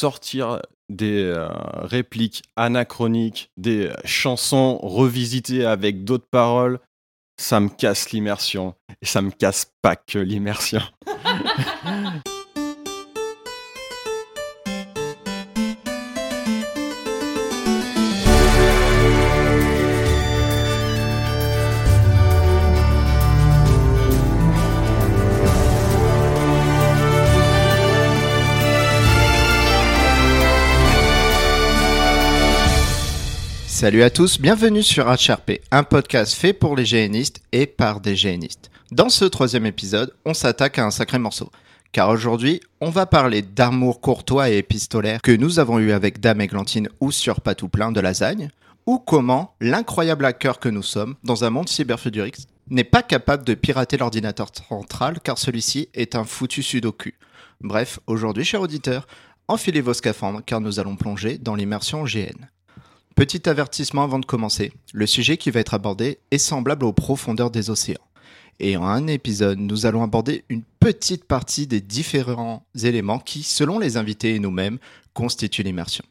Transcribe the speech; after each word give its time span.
sortir 0.00 0.60
des 0.88 1.22
euh, 1.22 1.48
répliques 1.82 2.42
anachroniques, 2.56 3.50
des 3.56 3.90
chansons 4.04 4.78
revisitées 4.78 5.64
avec 5.64 6.04
d'autres 6.04 6.28
paroles, 6.30 6.80
ça 7.38 7.60
me 7.60 7.68
casse 7.68 8.10
l'immersion. 8.10 8.74
Et 9.02 9.06
ça 9.06 9.22
me 9.22 9.30
casse 9.30 9.72
pas 9.82 9.96
que 9.96 10.18
l'immersion. 10.18 10.82
Salut 33.80 34.02
à 34.02 34.10
tous, 34.10 34.38
bienvenue 34.38 34.82
sur 34.82 35.06
HRP, 35.06 35.62
un 35.70 35.84
podcast 35.84 36.34
fait 36.34 36.52
pour 36.52 36.76
les 36.76 36.84
génistes 36.84 37.40
et 37.50 37.64
par 37.64 38.02
des 38.02 38.14
génistes. 38.14 38.70
Dans 38.92 39.08
ce 39.08 39.24
troisième 39.24 39.64
épisode, 39.64 40.12
on 40.26 40.34
s'attaque 40.34 40.78
à 40.78 40.84
un 40.84 40.90
sacré 40.90 41.18
morceau. 41.18 41.50
Car 41.90 42.10
aujourd'hui, 42.10 42.60
on 42.82 42.90
va 42.90 43.06
parler 43.06 43.40
d'amour 43.40 44.02
courtois 44.02 44.50
et 44.50 44.58
épistolaire 44.58 45.22
que 45.22 45.34
nous 45.34 45.60
avons 45.60 45.78
eu 45.78 45.92
avec 45.92 46.20
Dame 46.20 46.42
Églantine 46.42 46.90
ou 47.00 47.10
sur 47.10 47.40
Patou 47.40 47.70
plein 47.70 47.90
de 47.90 48.00
lasagne, 48.00 48.50
ou 48.84 48.98
comment 48.98 49.54
l'incroyable 49.62 50.26
hacker 50.26 50.58
que 50.58 50.68
nous 50.68 50.82
sommes, 50.82 51.14
dans 51.24 51.44
un 51.44 51.50
monde 51.50 51.70
cyberfudurix, 51.70 52.48
n'est 52.68 52.84
pas 52.84 53.02
capable 53.02 53.44
de 53.44 53.54
pirater 53.54 53.96
l'ordinateur 53.96 54.48
central 54.68 55.20
car 55.24 55.38
celui-ci 55.38 55.88
est 55.94 56.16
un 56.16 56.24
foutu 56.24 56.62
sudoku. 56.62 57.12
Bref, 57.62 57.98
aujourd'hui, 58.06 58.44
chers 58.44 58.60
auditeurs, 58.60 59.06
enfilez 59.48 59.80
vos 59.80 59.94
scaphandres 59.94 60.42
car 60.44 60.60
nous 60.60 60.80
allons 60.80 60.96
plonger 60.96 61.38
dans 61.38 61.54
l'immersion 61.54 62.04
GN. 62.04 62.46
Petit 63.20 63.50
avertissement 63.50 64.02
avant 64.02 64.18
de 64.18 64.24
commencer, 64.24 64.72
le 64.94 65.04
sujet 65.04 65.36
qui 65.36 65.50
va 65.50 65.60
être 65.60 65.74
abordé 65.74 66.20
est 66.30 66.38
semblable 66.38 66.86
aux 66.86 66.94
profondeurs 66.94 67.50
des 67.50 67.68
océans. 67.68 68.00
Et 68.60 68.78
en 68.78 68.84
un 68.84 69.08
épisode, 69.08 69.58
nous 69.58 69.84
allons 69.84 70.02
aborder 70.02 70.42
une 70.48 70.62
petite 70.80 71.26
partie 71.26 71.66
des 71.66 71.82
différents 71.82 72.64
éléments 72.82 73.18
qui, 73.18 73.42
selon 73.42 73.78
les 73.78 73.98
invités 73.98 74.36
et 74.36 74.38
nous-mêmes, 74.38 74.78
constituent 75.12 75.64
l'immersion. 75.64 76.02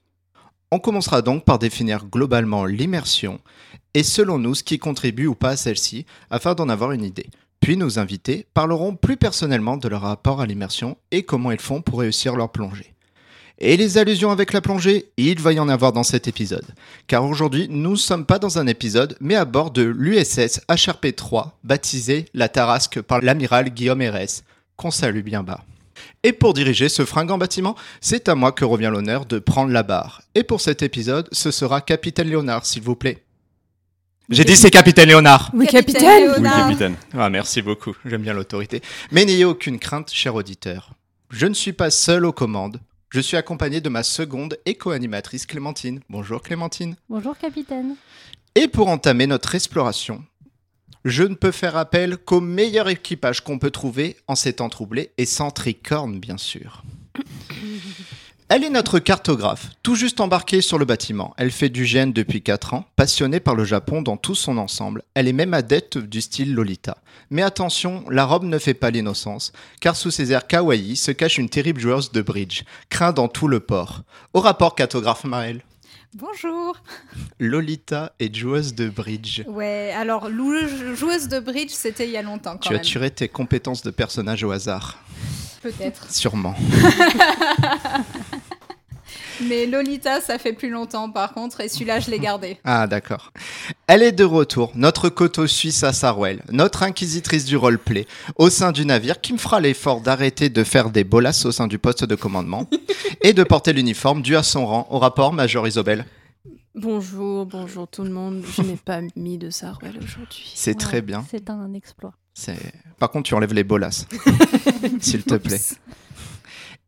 On 0.72 0.78
commencera 0.78 1.24
donc 1.24 1.46
par 1.46 1.58
définir 1.58 2.06
globalement 2.06 2.66
l'immersion 2.66 3.40
et 3.96 4.04
selon 4.04 4.38
nous 4.38 4.54
ce 4.54 4.64
qui 4.64 4.78
contribue 4.78 5.26
ou 5.26 5.34
pas 5.34 5.50
à 5.50 5.58
celle-ci 5.58 6.06
afin 6.30 6.54
d'en 6.54 6.70
avoir 6.70 6.92
une 6.92 7.04
idée. 7.04 7.32
Puis 7.60 7.76
nos 7.76 7.98
invités 7.98 8.46
parleront 8.54 8.96
plus 8.96 9.18
personnellement 9.18 9.78
de 9.78 9.88
leur 9.88 10.02
rapport 10.02 10.42
à 10.42 10.46
l'immersion 10.46 10.96
et 11.10 11.24
comment 11.24 11.50
ils 11.50 11.60
font 11.60 11.82
pour 11.82 12.02
réussir 12.02 12.36
leur 12.36 12.52
plongée. 12.52 12.94
Et 13.62 13.76
les 13.76 13.98
allusions 13.98 14.32
avec 14.32 14.54
la 14.54 14.62
plongée, 14.62 15.12
il 15.18 15.42
va 15.42 15.52
y 15.52 15.60
en 15.60 15.68
avoir 15.68 15.92
dans 15.92 16.04
cet 16.04 16.30
épisode. 16.30 16.66
Car 17.08 17.26
aujourd'hui, 17.26 17.68
nous 17.70 17.92
ne 17.92 17.96
sommes 17.98 18.26
pas 18.26 18.40
dans 18.40 18.58
un 18.58 18.68
épisode, 18.68 19.18
mais 19.20 19.36
à 19.36 19.44
bord 19.44 19.72
de 19.72 19.82
l'USS 19.82 20.62
HRP-3, 20.70 21.52
baptisé 21.66 22.26
la 22.34 22.48
Tarasque 22.48 23.02
par 23.02 23.20
l'amiral 23.20 23.70
Guillaume 23.70 24.02
Hérès, 24.02 24.46
qu'on 24.78 24.92
salue 24.92 25.24
bien 25.24 25.44
bas. 25.44 25.66
Et 26.24 26.32
pour 26.32 26.54
diriger 26.54 26.88
ce 26.88 27.04
fringant 27.04 27.38
bâtiment, 27.38 27.76
c'est 28.00 28.30
à 28.30 28.36
moi 28.36 28.54
que 28.54 28.64
revient 28.64 28.90
l'honneur 28.94 29.26
de 29.26 29.40
prendre 29.40 29.74
la 29.74 29.84
barre. 29.84 30.22
Et 30.36 30.44
pour 30.44 30.62
cet 30.62 30.82
épisode, 30.82 31.28
ce 31.34 31.52
sera 31.52 31.82
Capitaine 31.82 32.30
Léonard, 32.30 32.66
s'il 32.66 32.84
vous 32.84 32.96
plaît. 32.96 33.24
J'ai 34.30 34.46
dit 34.46 34.56
c'est 34.56 34.72
Capitaine 34.72 35.10
Léonard. 35.10 35.52
Oui, 35.54 35.68
Capitaine. 35.68 36.30
Oui, 36.30 36.34
Léonard. 36.36 36.68
capitaine. 36.68 36.96
Ah, 37.14 37.30
merci 37.30 37.62
beaucoup, 37.62 37.94
j'aime 38.06 38.22
bien 38.22 38.34
l'autorité. 38.34 38.82
Mais 39.12 39.26
n'ayez 39.26 39.44
aucune 39.44 39.80
crainte, 39.80 40.12
cher 40.14 40.36
auditeur. 40.36 40.92
Je 41.30 41.46
ne 41.46 41.54
suis 41.54 41.74
pas 41.74 41.90
seul 41.90 42.26
aux 42.26 42.32
commandes. 42.32 42.80
Je 43.10 43.20
suis 43.22 43.38
accompagné 43.38 43.82
de 43.82 43.90
ma 43.90 44.04
seconde 44.04 44.60
et 44.68 44.76
co-animatrice 44.76 45.48
Clémentine. 45.48 46.02
Bonjour 46.10 46.44
Clémentine. 46.44 46.96
Bonjour 47.10 47.36
capitaine. 47.36 47.96
Et 48.54 48.68
pour 48.68 48.88
entamer 48.88 49.26
notre 49.26 49.56
exploration, 49.56 50.24
je 51.06 51.24
ne 51.24 51.34
peux 51.34 51.50
faire 51.50 51.76
appel 51.76 52.18
qu'au 52.18 52.40
meilleur 52.40 52.88
équipage 52.88 53.42
qu'on 53.42 53.58
peut 53.58 53.72
trouver 53.72 54.18
en 54.28 54.36
ces 54.36 54.54
temps 54.54 54.70
troublés 54.70 55.12
et 55.18 55.26
sans 55.26 55.50
tricorne, 55.50 56.20
bien 56.20 56.38
sûr. 56.38 56.84
Elle 58.52 58.64
est 58.64 58.72
notre 58.72 58.98
cartographe, 58.98 59.68
tout 59.84 59.94
juste 59.94 60.20
embarquée 60.20 60.62
sur 60.62 60.80
le 60.80 60.86
bâtiment. 60.86 61.36
Elle 61.38 61.52
fait 61.52 61.70
du 61.70 61.86
gène 61.86 62.12
depuis 62.14 62.42
4 62.42 62.74
ans, 62.74 62.86
passionnée 62.96 63.40
par 63.40 63.54
le 63.54 63.64
Japon 63.64 64.02
dans 64.02 64.18
tout 64.18 64.34
son 64.34 64.58
ensemble. 64.58 65.04
Elle 65.14 65.28
est 65.28 65.34
même 65.34 65.54
adepte 65.54 66.00
du 66.00 66.20
style 66.20 66.56
Lolita. 66.56 66.98
Mais 67.30 67.44
attention, 67.44 68.04
la 68.10 68.26
robe 68.26 68.46
ne 68.46 68.58
fait 68.58 68.74
pas 68.74 68.90
l'innocence, 68.90 69.52
car 69.82 69.96
sous 69.96 70.10
ses 70.10 70.32
airs 70.32 70.48
kawaii 70.48 70.96
se 70.96 71.12
cache 71.12 71.38
une 71.38 71.50
terrible 71.50 71.80
joueuse 71.80 72.12
de 72.12 72.24
bridge, 72.24 72.64
craint 72.90 73.12
dans 73.14 73.28
tout 73.28 73.48
le 73.48 73.60
port. 73.60 74.02
Au 74.34 74.40
rapport 74.40 74.74
cartographe 74.74 75.26
Maël, 75.26 75.62
Bonjour. 76.16 76.76
Lolita 77.40 78.14
est 78.20 78.36
joueuse 78.36 78.74
de 78.74 78.90
bridge. 78.90 79.44
Ouais, 79.48 79.94
alors 79.96 80.28
joueuse 80.96 81.28
de 81.28 81.40
bridge, 81.40 81.70
c'était 81.70 82.06
il 82.08 82.12
y 82.12 82.18
a 82.18 82.24
longtemps 82.24 82.54
quand 82.54 82.62
Tu 82.70 82.70
as 82.70 82.78
même. 82.78 82.82
tiré 82.82 83.12
tes 83.12 83.28
compétences 83.30 83.84
de 83.84 83.92
personnage 83.92 84.44
au 84.44 84.50
hasard, 84.50 84.98
Peut-être. 85.62 86.12
sûrement. 86.12 86.56
Mais 89.48 89.66
Lolita, 89.66 90.22
ça 90.22 90.38
fait 90.38 90.54
plus 90.54 90.70
longtemps 90.70 91.10
par 91.10 91.34
contre, 91.34 91.62
et 91.62 91.70
celui-là, 91.70 92.00
je 92.00 92.12
l'ai 92.12 92.20
gardé. 92.20 92.58
Ah 92.66 92.88
d'accord. 92.88 93.32
Elle 93.88 94.04
est 94.04 94.12
de 94.12 94.24
retour, 94.24 94.72
notre 94.76 95.10
coteau 95.10 95.48
suisse 95.48 95.84
à 95.84 95.94
Sarwell, 95.94 96.42
notre 96.52 96.84
inquisitrice 96.84 97.46
du 97.46 97.56
roleplay, 97.58 98.06
au 98.36 98.50
sein 98.50 98.72
du 98.72 98.86
navire 98.86 99.22
qui 99.22 99.34
me 99.34 99.38
fera 99.38 99.60
l'effort 99.60 100.02
d'arrêter 100.02 100.50
de 100.50 100.64
faire 100.64 100.90
des 100.90 101.04
bolasses 101.04 101.46
au 101.46 101.52
sein 101.52 101.68
du 101.68 101.80
poste 101.80 102.04
de 102.04 102.16
commandement 102.16 102.70
et 103.22 103.34
de 103.34 103.44
porter 103.44 103.74
l'uniforme 103.74 104.22
dû 104.22 104.36
à 104.36 104.44
son 104.44 104.66
rang 104.66 104.88
au 104.90 105.00
rapport 105.00 105.34
Major 105.34 105.68
Isobel. 105.68 106.06
Bonjour, 106.76 107.46
bonjour 107.46 107.88
tout 107.88 108.04
le 108.04 108.12
monde. 108.12 108.44
Je 108.56 108.62
n'ai 108.62 108.78
pas 108.78 109.02
mis 109.16 109.38
de 109.38 109.50
Sarwell 109.50 109.98
aujourd'hui. 110.02 110.52
C'est 110.56 110.72
Ouais. 110.72 110.76
très 110.78 111.02
bien. 111.02 111.26
C'est 111.30 111.50
un 111.50 111.74
exploit. 111.74 112.14
C'est- 112.34 112.56
Par 113.00 113.10
contre, 113.10 113.28
tu 113.28 113.34
enlèves 113.34 113.54
les 113.54 113.64
bolasses, 113.66 114.06
s'il 115.02 115.24
te 115.24 115.36
plaît. 115.36 115.60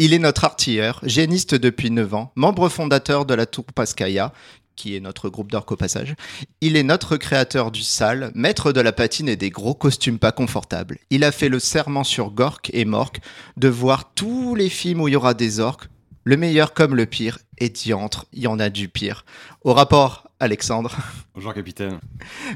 Il 0.03 0.16
est 0.16 0.19
notre 0.19 0.45
artilleur, 0.45 1.00
géniste 1.03 1.53
depuis 1.53 1.91
9 1.91 2.16
ans, 2.16 2.31
membre 2.35 2.69
fondateur 2.69 3.23
de 3.28 3.35
la 3.35 3.45
Tour 3.45 3.66
Pascaya, 3.66 4.34
qui 4.75 4.95
est 4.95 5.00
notre 5.00 5.29
groupe 5.29 5.51
d'orques 5.51 5.73
au 5.73 5.75
passage. 5.75 6.16
Il 6.59 6.75
est 6.75 6.81
notre 6.81 7.17
créateur 7.17 7.69
du 7.69 7.84
sale, 7.84 8.31
maître 8.34 8.72
de 8.72 8.81
la 8.81 8.94
patine 8.94 9.29
et 9.29 9.35
des 9.35 9.51
gros 9.51 9.75
costumes 9.75 10.17
pas 10.17 10.31
confortables. 10.31 10.97
Il 11.11 11.23
a 11.23 11.31
fait 11.31 11.50
le 11.50 11.59
serment 11.59 12.03
sur 12.03 12.31
Gork 12.31 12.72
et 12.73 12.84
Mork 12.84 13.19
de 13.57 13.67
voir 13.67 14.11
tous 14.16 14.56
les 14.56 14.69
films 14.69 15.01
où 15.01 15.07
il 15.07 15.11
y 15.11 15.16
aura 15.16 15.35
des 15.35 15.59
orques, 15.59 15.88
le 16.23 16.35
meilleur 16.35 16.73
comme 16.73 16.95
le 16.95 17.06
pire, 17.06 17.38
et 17.59 17.69
diantre, 17.69 18.25
il 18.34 18.41
y 18.41 18.47
en 18.47 18.57
a 18.57 18.72
du 18.72 18.90
pire. 18.90 19.23
Au 19.63 19.75
rapport, 19.75 20.31
Alexandre. 20.40 20.97
Bonjour, 21.35 21.53
capitaine. 21.53 22.00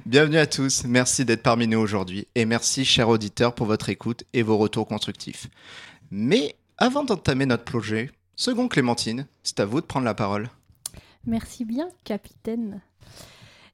Bienvenue 0.07 0.39
à 0.39 0.47
tous, 0.47 0.83
merci 0.85 1.25
d'être 1.25 1.43
parmi 1.43 1.67
nous 1.67 1.77
aujourd'hui 1.77 2.27
et 2.33 2.45
merci 2.45 2.85
chers 2.85 3.09
auditeurs 3.09 3.53
pour 3.53 3.67
votre 3.67 3.89
écoute 3.89 4.23
et 4.33 4.41
vos 4.41 4.57
retours 4.57 4.87
constructifs. 4.87 5.47
Mais 6.09 6.55
avant 6.77 7.05
d'entamer 7.05 7.45
notre 7.45 7.63
plongée, 7.63 8.11
second 8.35 8.67
Clémentine, 8.67 9.27
c'est 9.43 9.61
à 9.61 9.65
vous 9.65 9.79
de 9.79 9.85
prendre 9.85 10.05
la 10.05 10.13
parole. 10.13 10.49
Merci 11.25 11.63
bien, 11.63 11.87
capitaine. 12.03 12.81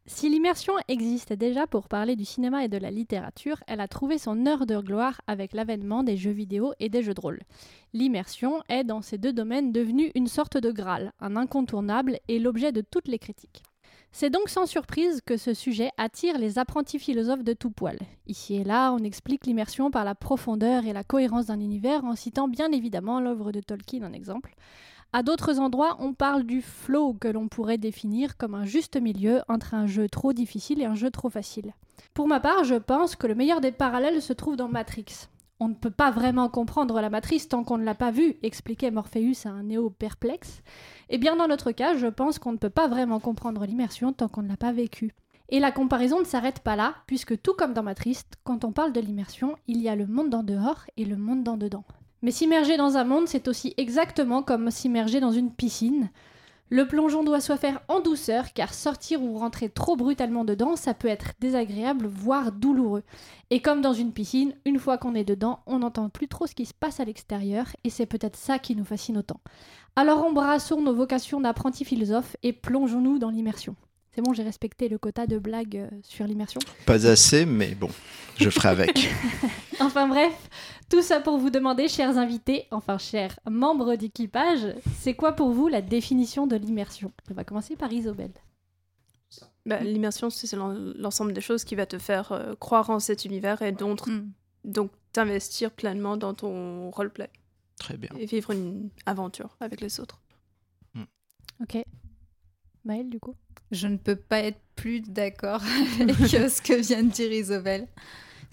Si 0.05 0.29
l'immersion 0.29 0.73
existait 0.87 1.35
déjà 1.35 1.65
pour 1.65 1.87
parler 1.87 2.15
du 2.15 2.25
cinéma 2.25 2.63
et 2.63 2.67
de 2.67 2.77
la 2.77 2.91
littérature, 2.91 3.63
elle 3.65 3.81
a 3.81 3.87
trouvé 3.87 4.19
son 4.19 4.45
heure 4.45 4.67
de 4.67 4.77
gloire 4.77 5.19
avec 5.25 5.53
l'avènement 5.53 6.03
des 6.03 6.15
jeux 6.15 6.31
vidéo 6.31 6.73
et 6.79 6.89
des 6.89 7.01
jeux 7.01 7.13
de 7.15 7.21
rôle. 7.21 7.39
L'immersion 7.93 8.61
est 8.69 8.83
dans 8.83 9.01
ces 9.01 9.17
deux 9.17 9.33
domaines 9.33 9.71
devenue 9.71 10.11
une 10.13 10.27
sorte 10.27 10.57
de 10.57 10.71
Graal, 10.71 11.11
un 11.19 11.35
incontournable 11.35 12.19
et 12.27 12.37
l'objet 12.37 12.71
de 12.71 12.81
toutes 12.81 13.07
les 13.07 13.19
critiques. 13.19 13.63
C'est 14.13 14.29
donc 14.29 14.49
sans 14.49 14.65
surprise 14.65 15.21
que 15.25 15.37
ce 15.37 15.53
sujet 15.53 15.89
attire 15.97 16.37
les 16.37 16.59
apprentis 16.59 16.99
philosophes 16.99 17.43
de 17.43 17.53
tout 17.53 17.71
poil. 17.71 17.97
Ici 18.27 18.55
et 18.55 18.63
là, 18.63 18.91
on 18.91 18.99
explique 18.99 19.45
l'immersion 19.45 19.89
par 19.89 20.03
la 20.03 20.15
profondeur 20.15 20.85
et 20.85 20.93
la 20.93 21.05
cohérence 21.05 21.45
d'un 21.45 21.59
univers 21.61 22.03
en 22.03 22.15
citant 22.15 22.49
bien 22.49 22.71
évidemment 22.71 23.21
l'œuvre 23.21 23.51
de 23.51 23.61
Tolkien 23.61 24.03
en 24.03 24.11
exemple. 24.11 24.53
À 25.13 25.23
d'autres 25.23 25.59
endroits, 25.59 25.97
on 25.99 26.13
parle 26.13 26.43
du 26.43 26.61
flow 26.61 27.13
que 27.13 27.27
l'on 27.27 27.47
pourrait 27.47 27.77
définir 27.77 28.37
comme 28.37 28.55
un 28.55 28.65
juste 28.65 28.99
milieu 28.99 29.41
entre 29.47 29.73
un 29.73 29.87
jeu 29.87 30.07
trop 30.07 30.33
difficile 30.33 30.81
et 30.81 30.85
un 30.85 30.95
jeu 30.95 31.09
trop 31.09 31.29
facile. 31.29 31.73
Pour 32.13 32.27
ma 32.27 32.39
part, 32.39 32.63
je 32.63 32.75
pense 32.75 33.15
que 33.15 33.27
le 33.27 33.35
meilleur 33.35 33.61
des 33.61 33.71
parallèles 33.71 34.21
se 34.21 34.33
trouve 34.33 34.55
dans 34.55 34.69
Matrix. 34.69 35.27
On 35.63 35.67
ne 35.67 35.75
peut 35.75 35.91
pas 35.91 36.09
vraiment 36.09 36.49
comprendre 36.49 36.99
la 37.01 37.11
matrice 37.11 37.47
tant 37.47 37.63
qu'on 37.63 37.77
ne 37.77 37.83
l'a 37.83 37.93
pas 37.93 38.09
vue, 38.09 38.39
expliquait 38.41 38.89
Morpheus 38.89 39.45
à 39.45 39.49
un 39.49 39.61
néo 39.61 39.91
perplexe. 39.91 40.63
Et 41.07 41.19
bien 41.19 41.35
dans 41.35 41.47
notre 41.47 41.71
cas, 41.71 41.95
je 41.95 42.07
pense 42.07 42.39
qu'on 42.39 42.51
ne 42.51 42.57
peut 42.57 42.71
pas 42.71 42.87
vraiment 42.87 43.19
comprendre 43.19 43.63
l'immersion 43.67 44.11
tant 44.11 44.27
qu'on 44.27 44.41
ne 44.41 44.47
l'a 44.47 44.57
pas 44.57 44.71
vécue. 44.71 45.13
Et 45.49 45.59
la 45.59 45.71
comparaison 45.71 46.17
ne 46.17 46.25
s'arrête 46.25 46.61
pas 46.61 46.75
là, 46.75 46.95
puisque 47.05 47.39
tout 47.43 47.53
comme 47.53 47.73
dans 47.73 47.83
Matrix, 47.83 48.23
quand 48.43 48.65
on 48.65 48.71
parle 48.71 48.91
de 48.91 49.01
l'immersion, 49.01 49.55
il 49.67 49.83
y 49.83 49.87
a 49.87 49.95
le 49.95 50.07
monde 50.07 50.31
d'en 50.31 50.41
dehors 50.41 50.85
et 50.97 51.05
le 51.05 51.15
monde 51.15 51.43
d'en 51.43 51.57
dedans. 51.57 51.83
Mais 52.23 52.31
s'immerger 52.31 52.75
dans 52.75 52.97
un 52.97 53.03
monde, 53.03 53.27
c'est 53.27 53.47
aussi 53.47 53.75
exactement 53.77 54.41
comme 54.41 54.71
s'immerger 54.71 55.19
dans 55.19 55.31
une 55.31 55.53
piscine. 55.53 56.09
Le 56.73 56.87
plongeon 56.87 57.25
doit 57.25 57.41
se 57.41 57.57
faire 57.57 57.81
en 57.89 57.99
douceur 57.99 58.53
car 58.53 58.73
sortir 58.73 59.21
ou 59.21 59.37
rentrer 59.37 59.67
trop 59.67 59.97
brutalement 59.97 60.45
dedans, 60.45 60.77
ça 60.77 60.93
peut 60.93 61.09
être 61.09 61.33
désagréable, 61.41 62.07
voire 62.07 62.53
douloureux. 62.53 63.03
Et 63.49 63.61
comme 63.61 63.81
dans 63.81 63.91
une 63.91 64.13
piscine, 64.13 64.53
une 64.63 64.79
fois 64.79 64.97
qu'on 64.97 65.13
est 65.13 65.25
dedans, 65.25 65.59
on 65.65 65.79
n'entend 65.79 66.07
plus 66.07 66.29
trop 66.29 66.47
ce 66.47 66.55
qui 66.55 66.65
se 66.65 66.73
passe 66.73 67.01
à 67.01 67.03
l'extérieur 67.03 67.65
et 67.83 67.89
c'est 67.89 68.05
peut-être 68.05 68.37
ça 68.37 68.57
qui 68.57 68.77
nous 68.77 68.85
fascine 68.85 69.17
autant. 69.17 69.41
Alors 69.97 70.23
embrassons 70.23 70.81
nos 70.81 70.95
vocations 70.95 71.41
d'apprentis 71.41 71.83
philosophes 71.83 72.37
et 72.41 72.53
plongeons-nous 72.53 73.19
dans 73.19 73.31
l'immersion. 73.31 73.75
C'est 74.13 74.21
bon, 74.21 74.33
j'ai 74.33 74.43
respecté 74.43 74.89
le 74.89 74.97
quota 74.97 75.25
de 75.25 75.37
blagues 75.39 75.77
euh, 75.77 75.89
sur 76.03 76.25
l'immersion. 76.27 76.59
Pas 76.85 77.07
assez, 77.07 77.45
mais 77.45 77.75
bon, 77.75 77.89
je 78.37 78.49
ferai 78.49 78.69
avec. 78.69 79.09
Enfin 79.79 80.07
bref, 80.07 80.31
tout 80.89 81.01
ça 81.01 81.19
pour 81.21 81.39
vous 81.39 81.49
demander, 81.49 81.87
chers 81.87 82.15
invités, 82.19 82.67
enfin 82.69 82.99
chers 82.99 83.39
membres 83.49 83.95
d'équipage, 83.95 84.75
c'est 84.99 85.15
quoi 85.15 85.31
pour 85.31 85.51
vous 85.51 85.67
la 85.69 85.81
définition 85.81 86.45
de 86.45 86.55
l'immersion? 86.55 87.11
On 87.31 87.33
va 87.33 87.43
commencer 87.43 87.75
par 87.75 87.91
Isobel. 87.91 88.31
Bah, 89.65 89.79
L'immersion, 89.79 90.29
c'est 90.29 90.55
l'en- 90.55 90.73
l'ensemble 90.73 91.33
des 91.33 91.41
choses 91.41 91.63
qui 91.63 91.73
va 91.75 91.87
te 91.87 91.97
faire 91.97 92.31
euh, 92.31 92.53
croire 92.59 92.91
en 92.91 92.99
cet 92.99 93.25
univers 93.25 93.61
et 93.63 93.71
donc, 93.71 94.05
Mm. 94.05 94.29
donc 94.65 94.91
t'investir 95.13 95.71
pleinement 95.71 96.15
dans 96.15 96.35
ton 96.35 96.91
roleplay 96.91 97.29
Très 97.79 97.97
bien. 97.97 98.09
et 98.19 98.25
vivre 98.27 98.51
une 98.51 98.89
aventure 99.07 99.55
avec 99.61 99.81
les 99.81 99.99
autres. 99.99 100.21
Ok. 101.61 101.77
Maëlle, 102.85 103.09
du 103.09 103.19
coup? 103.19 103.35
Je 103.71 103.87
ne 103.87 103.97
peux 103.97 104.15
pas 104.15 104.39
être 104.39 104.59
plus 104.75 105.01
d'accord 105.01 105.61
avec 106.01 106.33
euh, 106.33 106.49
ce 106.49 106.61
que 106.61 106.73
vient 106.73 107.03
de 107.03 107.09
dire 107.09 107.31
Isobel. 107.31 107.87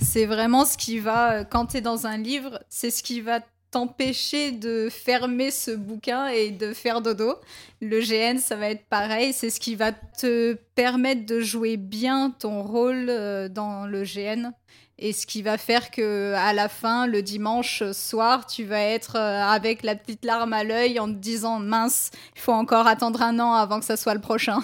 C'est 0.00 0.26
vraiment 0.26 0.64
ce 0.64 0.78
qui 0.78 1.00
va, 1.00 1.32
euh, 1.32 1.44
quand 1.44 1.66
tu 1.66 1.78
es 1.78 1.80
dans 1.80 2.06
un 2.06 2.16
livre, 2.16 2.62
c'est 2.68 2.90
ce 2.90 3.02
qui 3.02 3.20
va 3.20 3.40
t'empêcher 3.70 4.52
de 4.52 4.88
fermer 4.90 5.50
ce 5.50 5.72
bouquin 5.72 6.28
et 6.28 6.50
de 6.50 6.72
faire 6.72 7.02
dodo. 7.02 7.34
Le 7.82 8.00
GN, 8.00 8.38
ça 8.38 8.56
va 8.56 8.70
être 8.70 8.86
pareil, 8.86 9.32
c'est 9.32 9.50
ce 9.50 9.60
qui 9.60 9.74
va 9.74 9.92
te 9.92 10.54
permettre 10.74 11.26
de 11.26 11.40
jouer 11.40 11.76
bien 11.76 12.30
ton 12.30 12.62
rôle 12.62 13.06
euh, 13.08 13.48
dans 13.48 13.86
le 13.86 14.04
GN 14.04 14.52
et 15.00 15.12
ce 15.12 15.26
qui 15.26 15.42
va 15.42 15.58
faire 15.58 15.90
que 15.90 16.32
à 16.34 16.52
la 16.52 16.68
fin, 16.68 17.06
le 17.06 17.22
dimanche 17.22 17.82
soir, 17.92 18.46
tu 18.46 18.64
vas 18.64 18.80
être 18.80 19.16
avec 19.16 19.84
la 19.84 19.94
petite 19.94 20.24
larme 20.24 20.52
à 20.52 20.64
l'œil 20.64 20.98
en 20.98 21.06
te 21.06 21.18
disant 21.18 21.60
mince, 21.60 22.10
il 22.34 22.40
faut 22.40 22.52
encore 22.52 22.88
attendre 22.88 23.22
un 23.22 23.38
an 23.38 23.52
avant 23.52 23.78
que 23.78 23.84
ça 23.86 23.96
soit 23.96 24.14
le 24.14 24.20
prochain. 24.20 24.60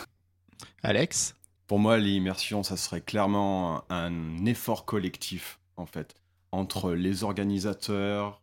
Alex 0.84 1.34
Pour 1.66 1.78
moi, 1.78 1.96
l'immersion, 1.96 2.62
ça 2.62 2.76
serait 2.76 3.00
clairement 3.00 3.90
un, 3.90 4.12
un 4.12 4.44
effort 4.44 4.84
collectif, 4.84 5.58
en 5.78 5.86
fait, 5.86 6.14
entre 6.52 6.92
les 6.92 7.25
organisateurs, 7.25 8.42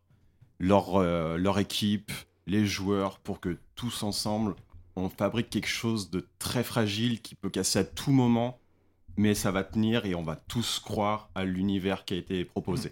leur, 0.57 0.95
euh, 0.95 1.37
leur 1.37 1.59
équipe, 1.59 2.11
les 2.47 2.65
joueurs, 2.65 3.19
pour 3.19 3.41
que 3.41 3.59
tous 3.75 4.01
ensemble, 4.01 4.55
on 4.95 5.07
fabrique 5.07 5.51
quelque 5.51 5.67
chose 5.67 6.09
de 6.09 6.27
très 6.39 6.63
fragile 6.63 7.21
qui 7.21 7.35
peut 7.35 7.51
casser 7.51 7.77
à 7.77 7.83
tout 7.83 8.11
moment, 8.11 8.57
mais 9.17 9.35
ça 9.35 9.51
va 9.51 9.63
tenir 9.63 10.07
et 10.07 10.15
on 10.15 10.23
va 10.23 10.35
tous 10.35 10.79
croire 10.79 11.29
à 11.35 11.45
l'univers 11.45 12.05
qui 12.05 12.15
a 12.15 12.17
été 12.17 12.43
proposé. 12.43 12.91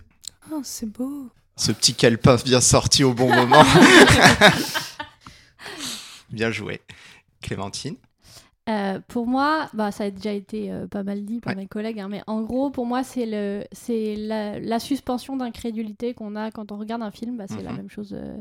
Oh, 0.51 0.61
c'est 0.63 0.85
beau. 0.85 1.27
Ce 1.55 1.71
petit 1.71 1.95
calepin 1.95 2.35
bien 2.45 2.61
sorti 2.61 3.03
au 3.03 3.15
bon 3.15 3.33
moment. 3.33 3.63
bien 6.29 6.51
joué. 6.51 6.81
Clémentine 7.41 7.95
Euh, 8.69 8.99
pour 9.07 9.25
moi, 9.25 9.67
bah, 9.73 9.91
ça 9.91 10.05
a 10.05 10.11
déjà 10.11 10.31
été 10.31 10.71
euh, 10.71 10.85
pas 10.87 11.03
mal 11.03 11.23
dit 11.25 11.39
par 11.39 11.51
Ouais. 11.55 11.61
mes 11.63 11.67
collègues, 11.67 11.99
hein, 11.99 12.07
mais 12.09 12.21
en 12.27 12.41
gros, 12.41 12.69
pour 12.69 12.85
moi, 12.85 13.03
c'est 13.03 13.25
le, 13.25 13.63
c'est 13.71 14.15
la, 14.15 14.59
la 14.59 14.79
suspension 14.79 15.35
d'incrédulité 15.37 16.13
qu'on 16.13 16.35
a 16.35 16.51
quand 16.51 16.71
on 16.71 16.77
regarde 16.77 17.01
un 17.01 17.11
film. 17.11 17.37
Bah, 17.37 17.45
c'est 17.47 17.63
la 17.63 17.71
Mhm. 17.71 17.77
même 17.77 17.89
chose 17.89 18.11
euh, 18.13 18.37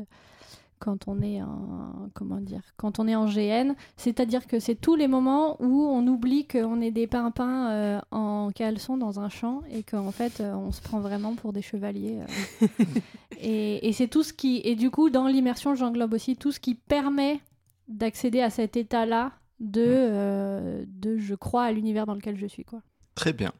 quand 0.77 1.07
on 1.07 1.21
est 1.21 1.41
en, 1.41 2.09
comment 2.13 2.37
dire, 2.37 2.61
quand 2.77 2.99
on 2.99 3.07
est 3.07 3.15
en 3.15 3.25
GN. 3.25 3.73
C'est-à-dire 3.97 4.45
que 4.47 4.59
c'est 4.59 4.75
tous 4.75 4.95
les 4.95 5.07
moments 5.07 5.57
où 5.61 5.83
on 5.87 6.05
oublie 6.07 6.45
qu'on 6.47 6.79
est 6.79 6.91
des 6.91 7.07
pimpins 7.07 7.99
en 8.11 8.49
caleçon 8.55 8.97
dans 8.97 9.19
un 9.19 9.27
champ 9.29 9.61
et 9.71 9.83
qu'en 9.83 10.11
fait, 10.11 10.41
on 10.41 10.71
se 10.71 10.81
prend 10.81 10.99
vraiment 10.99 11.33
pour 11.33 11.51
des 11.53 11.61
chevaliers. 11.61 12.19
et 13.41 13.87
et 13.89 13.93
c'est 13.93 14.07
tout 14.07 14.23
ce 14.23 14.31
qui, 14.33 14.61
et 14.63 14.75
du 14.75 14.89
coup, 14.89 15.09
dans 15.09 15.27
l'immersion, 15.27 15.75
j'englobe 15.75 16.13
aussi 16.13 16.35
tout 16.35 16.51
ce 16.51 16.59
qui 16.59 16.75
permet 16.75 17.39
d'accéder 17.87 18.41
à 18.41 18.49
cet 18.49 18.77
état-là 18.77 19.31
de, 19.59 19.83
euh, 19.85 20.83
de 20.87 21.17
je 21.17 21.35
crois 21.35 21.63
à 21.65 21.71
l'univers 21.71 22.05
dans 22.05 22.15
lequel 22.15 22.37
je 22.37 22.47
suis. 22.47 22.63
Quoi. 22.65 22.81
Très 23.15 23.33
bien. 23.33 23.51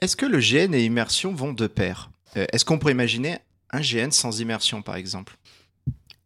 Est-ce 0.00 0.16
que 0.16 0.26
le 0.26 0.38
GN 0.38 0.74
et 0.74 0.84
immersion 0.84 1.32
vont 1.34 1.52
de 1.52 1.66
pair? 1.66 2.10
Euh, 2.36 2.46
Est-ce 2.52 2.64
qu'on 2.64 2.78
pourrait 2.78 2.92
imaginer 2.92 3.38
un 3.70 3.80
GN 3.80 4.10
sans 4.10 4.40
immersion, 4.40 4.82
par 4.82 4.96
exemple? 4.96 5.36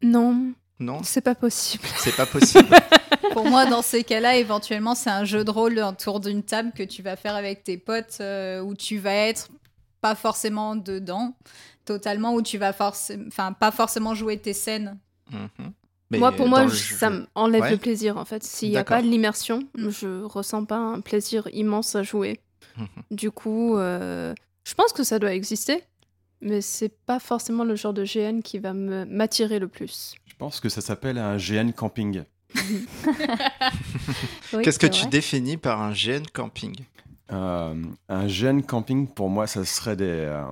Non, 0.02 0.52
Non, 0.80 1.02
c'est 1.02 1.20
pas 1.20 1.34
possible. 1.34 1.84
c'est 1.98 2.14
pas 2.16 2.26
possible. 2.26 2.68
Pour 3.32 3.46
moi, 3.48 3.64
dans 3.66 3.82
ces 3.82 4.04
cas-là, 4.04 4.36
éventuellement, 4.36 4.94
c'est 4.94 5.08
un 5.10 5.24
jeu 5.24 5.42
de 5.44 5.50
rôle 5.50 5.78
autour 5.78 6.20
d'une 6.20 6.42
table 6.42 6.72
que 6.74 6.82
tu 6.82 7.02
vas 7.02 7.16
faire 7.16 7.34
avec 7.34 7.62
tes 7.64 7.78
potes 7.78 8.18
euh, 8.20 8.60
où 8.60 8.74
tu 8.74 8.98
vas 8.98 9.14
être 9.14 9.48
pas 10.02 10.14
forcément 10.14 10.76
dedans, 10.76 11.34
totalement, 11.84 12.34
où 12.34 12.42
tu 12.42 12.58
vas 12.58 12.72
forcément, 12.72 13.24
enfin, 13.28 13.52
pas 13.52 13.70
forcément 13.70 14.14
jouer 14.14 14.36
tes 14.38 14.52
scènes. 14.52 14.98
Mhm. 15.30 15.72
Mais 16.12 16.18
moi, 16.18 16.32
pour 16.32 16.48
moi, 16.48 16.62
le 16.64 16.68
je- 16.68 16.74
jeu- 16.90 16.96
ça 16.96 17.10
m'enlève 17.34 17.62
Ouais. 17.62 17.70
le 17.72 17.76
plaisir 17.78 18.16
en 18.16 18.24
fait. 18.24 18.42
S'il 18.44 18.70
n'y 18.70 18.76
a 18.76 18.84
pas 18.84 19.02
de 19.02 19.08
l'immersion, 19.08 19.60
Mm. 19.76 19.88
je 19.90 20.22
ressens 20.24 20.64
pas 20.64 20.76
un 20.76 21.00
plaisir 21.00 21.48
immense 21.52 21.94
à 21.96 22.02
jouer. 22.02 22.40
Mhm. 22.76 22.86
Du 23.10 23.30
coup, 23.30 23.76
euh, 23.76 24.34
je 24.64 24.74
pense 24.74 24.92
que 24.92 25.02
ça 25.04 25.18
doit 25.18 25.34
exister, 25.34 25.82
mais 26.40 26.60
c'est 26.60 26.88
pas 27.06 27.18
forcément 27.18 27.64
le 27.64 27.74
genre 27.76 27.92
de 27.92 28.04
GN 28.04 28.40
qui 28.42 28.58
va 28.58 28.72
me- 28.72 29.04
m'attirer 29.04 29.58
le 29.58 29.68
plus. 29.68 30.14
Je 30.26 30.34
pense 30.36 30.60
que 30.60 30.68
ça 30.68 30.80
s'appelle 30.80 31.18
un 31.18 31.36
GN 31.36 31.72
camping. 31.72 32.22
Oui, 34.52 34.62
Qu'est-ce 34.62 34.78
que 34.78 34.86
tu 34.86 35.06
définis 35.06 35.56
par 35.56 35.80
un 35.80 35.92
GN 35.92 36.22
camping? 36.32 36.74
Euh, 37.32 37.74
un 38.08 38.26
GN 38.26 38.60
camping, 38.62 39.06
pour 39.08 39.30
moi, 39.30 39.46
ça 39.46 39.64
serait 39.64 39.96
des, 39.96 40.04
euh, 40.04 40.44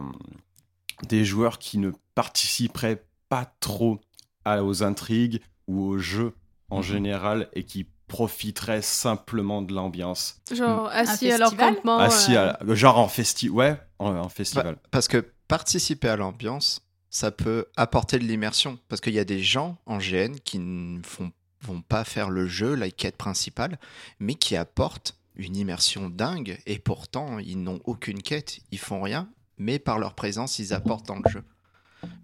des 1.09 1.25
joueurs 1.25 1.59
qui 1.59 1.79
ne 1.79 1.91
participeraient 2.15 3.05
pas 3.29 3.53
trop 3.61 4.01
à- 4.45 4.65
aux 4.65 4.83
intrigues 4.83 5.41
ou 5.71 5.83
aux 5.85 5.99
jeux 5.99 6.35
en 6.71 6.79
Mhm. 6.79 6.83
général 6.83 7.49
et 7.55 7.65
qui 7.65 7.87
profiteraient 8.09 8.83
simplement 8.83 9.63
de 9.63 9.73
l'ambiance. 9.73 10.41
Genre 10.53 10.89
assis 10.93 11.31
à 11.31 11.39
leur 11.39 11.57
campement. 11.57 11.99
Assis 11.99 12.35
euh, 12.37 12.51
à 12.53 12.59
la- 12.65 12.75
genre 12.75 12.99
en 12.99 13.09
festival. 13.09 13.55
Ouais, 13.57 13.81
en, 14.01 14.15
en 14.17 14.29
festival. 14.29 14.77
Parce 14.91 15.07
que 15.09 15.25
participer 15.49 16.09
à 16.09 16.17
l'ambiance, 16.17 16.83
ça 17.09 17.31
peut 17.31 17.67
apporter 17.77 18.19
de 18.19 18.25
l'immersion. 18.25 18.79
Parce 18.89 19.01
qu'il 19.01 19.15
y 19.15 19.19
a 19.21 19.25
des 19.25 19.43
gens 19.43 19.79
en 19.87 19.99
GN 19.99 20.35
qui 20.45 20.59
ne 20.59 21.01
font, 21.05 21.31
vont 21.63 21.83
pas 21.83 22.05
faire 22.05 22.31
le 22.31 22.47
jeu, 22.47 22.75
la 22.75 22.91
quête 22.91 23.17
principale, 23.17 23.79
mais 24.19 24.35
qui 24.35 24.57
apportent 24.57 25.17
une 25.37 25.57
immersion 25.57 26.09
dingue. 26.11 26.59
Et 26.67 26.79
pourtant, 26.81 27.39
ils 27.39 27.63
n'ont 27.63 27.81
aucune 27.85 28.23
quête, 28.23 28.59
ils 28.73 28.79
font 28.79 29.03
rien, 29.03 29.29
mais 29.57 29.79
par 29.79 29.99
leur 30.01 30.15
présence, 30.15 30.59
ils 30.59 30.73
apportent 30.75 31.07
dans 31.07 31.21
le 31.25 31.31
jeu. 31.31 31.45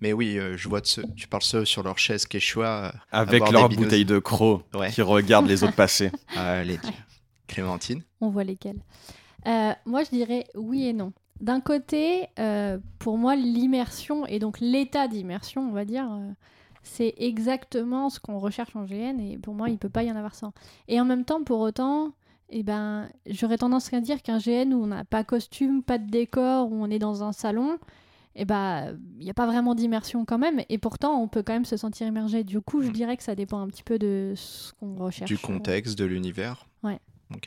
Mais 0.01 0.13
oui, 0.13 0.39
euh, 0.39 0.57
je 0.57 0.69
vois 0.69 0.81
de 0.81 0.87
ceux, 0.87 1.05
tu 1.17 1.29
parles 1.29 1.43
ceux 1.43 1.65
sur 1.65 1.83
leur 1.83 1.99
chaise 1.99 2.27
quechua. 2.27 2.87
euh, 2.87 2.91
Avec 3.13 3.51
leur 3.51 3.69
bouteille 3.69 4.05
de 4.05 4.19
croc 4.19 4.63
Ouais. 4.75 4.91
qui 4.91 5.03
regardent 5.03 5.49
les 5.49 5.65
autres 5.65 5.75
passer. 5.77 6.11
Allez, 6.37 6.79
Clémentine. 7.47 8.03
On 8.21 8.29
voit 8.31 8.45
lesquels. 8.45 8.79
Euh, 9.47 9.73
moi, 9.85 10.03
je 10.05 10.11
dirais 10.11 10.47
oui 10.55 10.87
et 10.87 10.93
non. 10.93 11.13
D'un 11.41 11.61
côté, 11.61 12.27
euh, 12.39 12.79
pour 12.99 13.19
moi, 13.19 13.37
l'immersion, 13.37 14.27
et 14.27 14.39
donc 14.39 14.59
l'état 14.61 15.07
d'immersion, 15.07 15.69
on 15.69 15.73
va 15.73 15.85
dire, 15.85 16.09
euh, 16.11 16.31
c'est 16.83 17.15
exactement 17.19 18.09
ce 18.11 18.19
qu'on 18.21 18.39
recherche 18.39 18.75
en 18.75 18.85
GN, 18.85 19.21
et 19.21 19.39
pour 19.39 19.55
moi, 19.55 19.69
il 19.69 19.77
peut 19.79 19.89
pas 19.91 20.03
y 20.03 20.11
en 20.11 20.17
avoir 20.17 20.35
sans. 20.35 20.53
Et 20.89 21.01
en 21.01 21.05
même 21.05 21.25
temps, 21.25 21.43
pour 21.45 21.61
autant, 21.61 22.13
eh 22.49 22.63
ben, 22.63 23.09
j'aurais 23.27 23.59
tendance 23.59 23.93
à 23.93 24.01
dire 24.01 24.23
qu'un 24.23 24.39
GN 24.39 24.73
où 24.73 24.83
on 24.85 24.87
n'a 24.87 25.05
pas 25.05 25.25
costume, 25.25 25.83
pas 25.83 25.99
de 25.99 26.09
décor, 26.11 26.71
où 26.73 26.83
on 26.83 26.91
est 26.91 26.99
dans 26.99 27.23
un 27.23 27.33
salon, 27.33 27.79
eh 28.37 28.45
ben, 28.45 28.99
il 29.19 29.25
n'y 29.25 29.31
a 29.31 29.35
pas 29.35 29.47
vraiment 29.47 29.75
d'immersion 29.75 30.25
quand 30.25 30.39
même, 30.39 30.61
et 30.69 30.79
pourtant, 30.79 31.21
on 31.21 31.29
peut 31.29 31.43
quand 31.43 31.53
même 31.55 31.65
se 31.65 31.77
sentir 31.77 32.07
immergé. 32.07 32.45
Du 32.45 32.61
coup, 32.61 32.83
je 32.83 32.91
dirais 32.91 33.17
que 33.17 33.23
ça 33.23 33.35
dépend 33.35 33.61
un 33.61 33.67
petit 33.69 33.83
peu 33.83 33.99
de 33.99 34.35
ce 34.37 34.73
qu'on 34.75 34.95
recherche. 34.97 35.31
Du 35.31 35.39
contexte, 35.39 35.99
de 35.99 36.05
l'univers. 36.05 36.67
Ouais. 36.83 37.01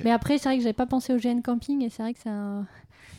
Mais 0.04 0.12
après, 0.12 0.38
c'est 0.38 0.50
vrai 0.50 0.58
que 0.58 0.64
j'avais 0.64 0.74
pas 0.74 0.86
pensé 0.88 1.14
au 1.14 1.18
GN 1.18 1.42
Camping 1.42 1.82
et 1.84 1.90
c'est 1.90 2.02
vrai 2.04 2.14
que 2.14 2.20
c'est 2.22 2.30
un, 2.30 2.68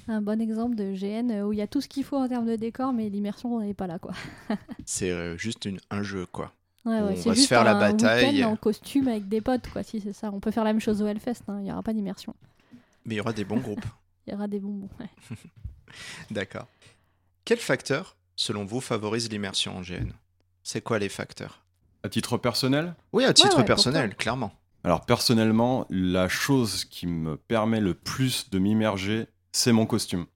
un 0.08 0.20
bon 0.20 0.40
exemple 0.40 0.74
de 0.76 0.92
GN 0.94 1.42
où 1.44 1.52
il 1.54 1.58
y 1.58 1.62
a 1.62 1.66
tout 1.66 1.80
ce 1.80 1.88
qu'il 1.88 2.04
faut 2.04 2.18
en 2.18 2.28
termes 2.28 2.46
de 2.46 2.56
décor, 2.56 2.92
mais 2.92 3.08
l'immersion 3.08 3.60
n'est 3.60 3.72
pas 3.72 3.86
là 3.86 3.98
quoi. 3.98 4.12
C'est 4.84 5.10
euh, 5.10 5.38
juste 5.38 5.64
une, 5.64 5.78
un 5.90 6.02
jeu, 6.02 6.26
quoi. 6.26 6.52
Ouais, 6.84 6.92
On 7.00 7.06
ouais, 7.06 7.14
va 7.14 7.16
c'est 7.16 7.28
se 7.30 7.34
juste 7.34 7.48
faire 7.48 7.64
la 7.64 7.74
bataille. 7.74 8.44
en 8.44 8.56
costume 8.56 9.08
avec 9.08 9.28
des 9.28 9.40
potes 9.40 9.68
quoi, 9.70 9.82
si 9.82 10.00
c'est 10.00 10.12
ça. 10.14 10.30
On 10.32 10.40
peut 10.40 10.50
faire 10.50 10.64
la 10.64 10.72
même 10.72 10.80
chose 10.80 11.00
au 11.02 11.06
Hellfest, 11.06 11.42
hein, 11.48 11.58
il 11.62 11.68
y 11.68 11.72
aura 11.72 11.82
pas 11.82 11.92
d'immersion. 11.92 12.34
Mais 13.06 13.14
il 13.14 13.18
y 13.18 13.20
aura 13.20 13.32
des 13.32 13.44
bons 13.44 13.58
groupes. 13.60 13.84
Il 14.26 14.32
y 14.34 14.36
aura 14.36 14.46
des 14.46 14.60
bonbons. 14.60 14.88
ouais. 15.00 15.08
D'accord. 16.30 16.68
Quel 17.44 17.58
facteur, 17.58 18.16
selon 18.36 18.64
vous, 18.64 18.80
favorise 18.80 19.30
l'immersion 19.30 19.76
en 19.76 19.80
GN 19.80 20.12
C'est 20.62 20.82
quoi 20.82 20.98
les 20.98 21.08
facteurs? 21.08 21.62
À 22.02 22.08
titre 22.08 22.38
personnel, 22.38 22.94
Oui, 23.12 23.24
à 23.24 23.32
titre 23.34 23.58
ouais, 23.58 23.64
personnel, 23.64 24.14
clairement. 24.16 24.52
alors 24.84 25.04
personnellement, 25.04 25.86
la 25.90 26.28
chose 26.28 26.84
qui 26.84 27.06
me 27.06 27.36
permet 27.36 27.80
le 27.80 27.94
plus 27.94 28.48
de 28.50 28.58
m'immerger, 28.58 29.26
c'est 29.52 29.72
mon 29.72 29.84
costume. 29.86 30.26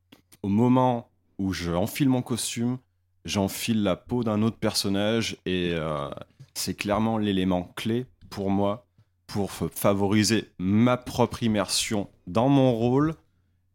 Au 0.42 0.49
moment 0.49 1.11
où 1.38 1.52
je 1.52 1.73
enfile 1.73 2.08
mon 2.11 2.20
costume, 2.23 2.78
j'enfile 3.25 3.82
la 3.82 3.96
peau 3.96 4.25
d'un 4.25 4.42
autre 4.42 4.58
personnage 4.58 5.37
et 5.46 5.70
euh, 5.73 6.11
c'est 6.52 6.75
clairement 6.75 7.16
l'élément 7.16 7.73
clé 7.76 8.06
pour 8.28 8.50
moi 8.50 8.87
pour 9.26 9.50
favoriser 9.50 10.50
ma 10.58 10.96
propre 10.99 11.42
immersion 11.42 12.11
dans 12.26 12.49
mon 12.50 12.73
rôle, 12.75 13.14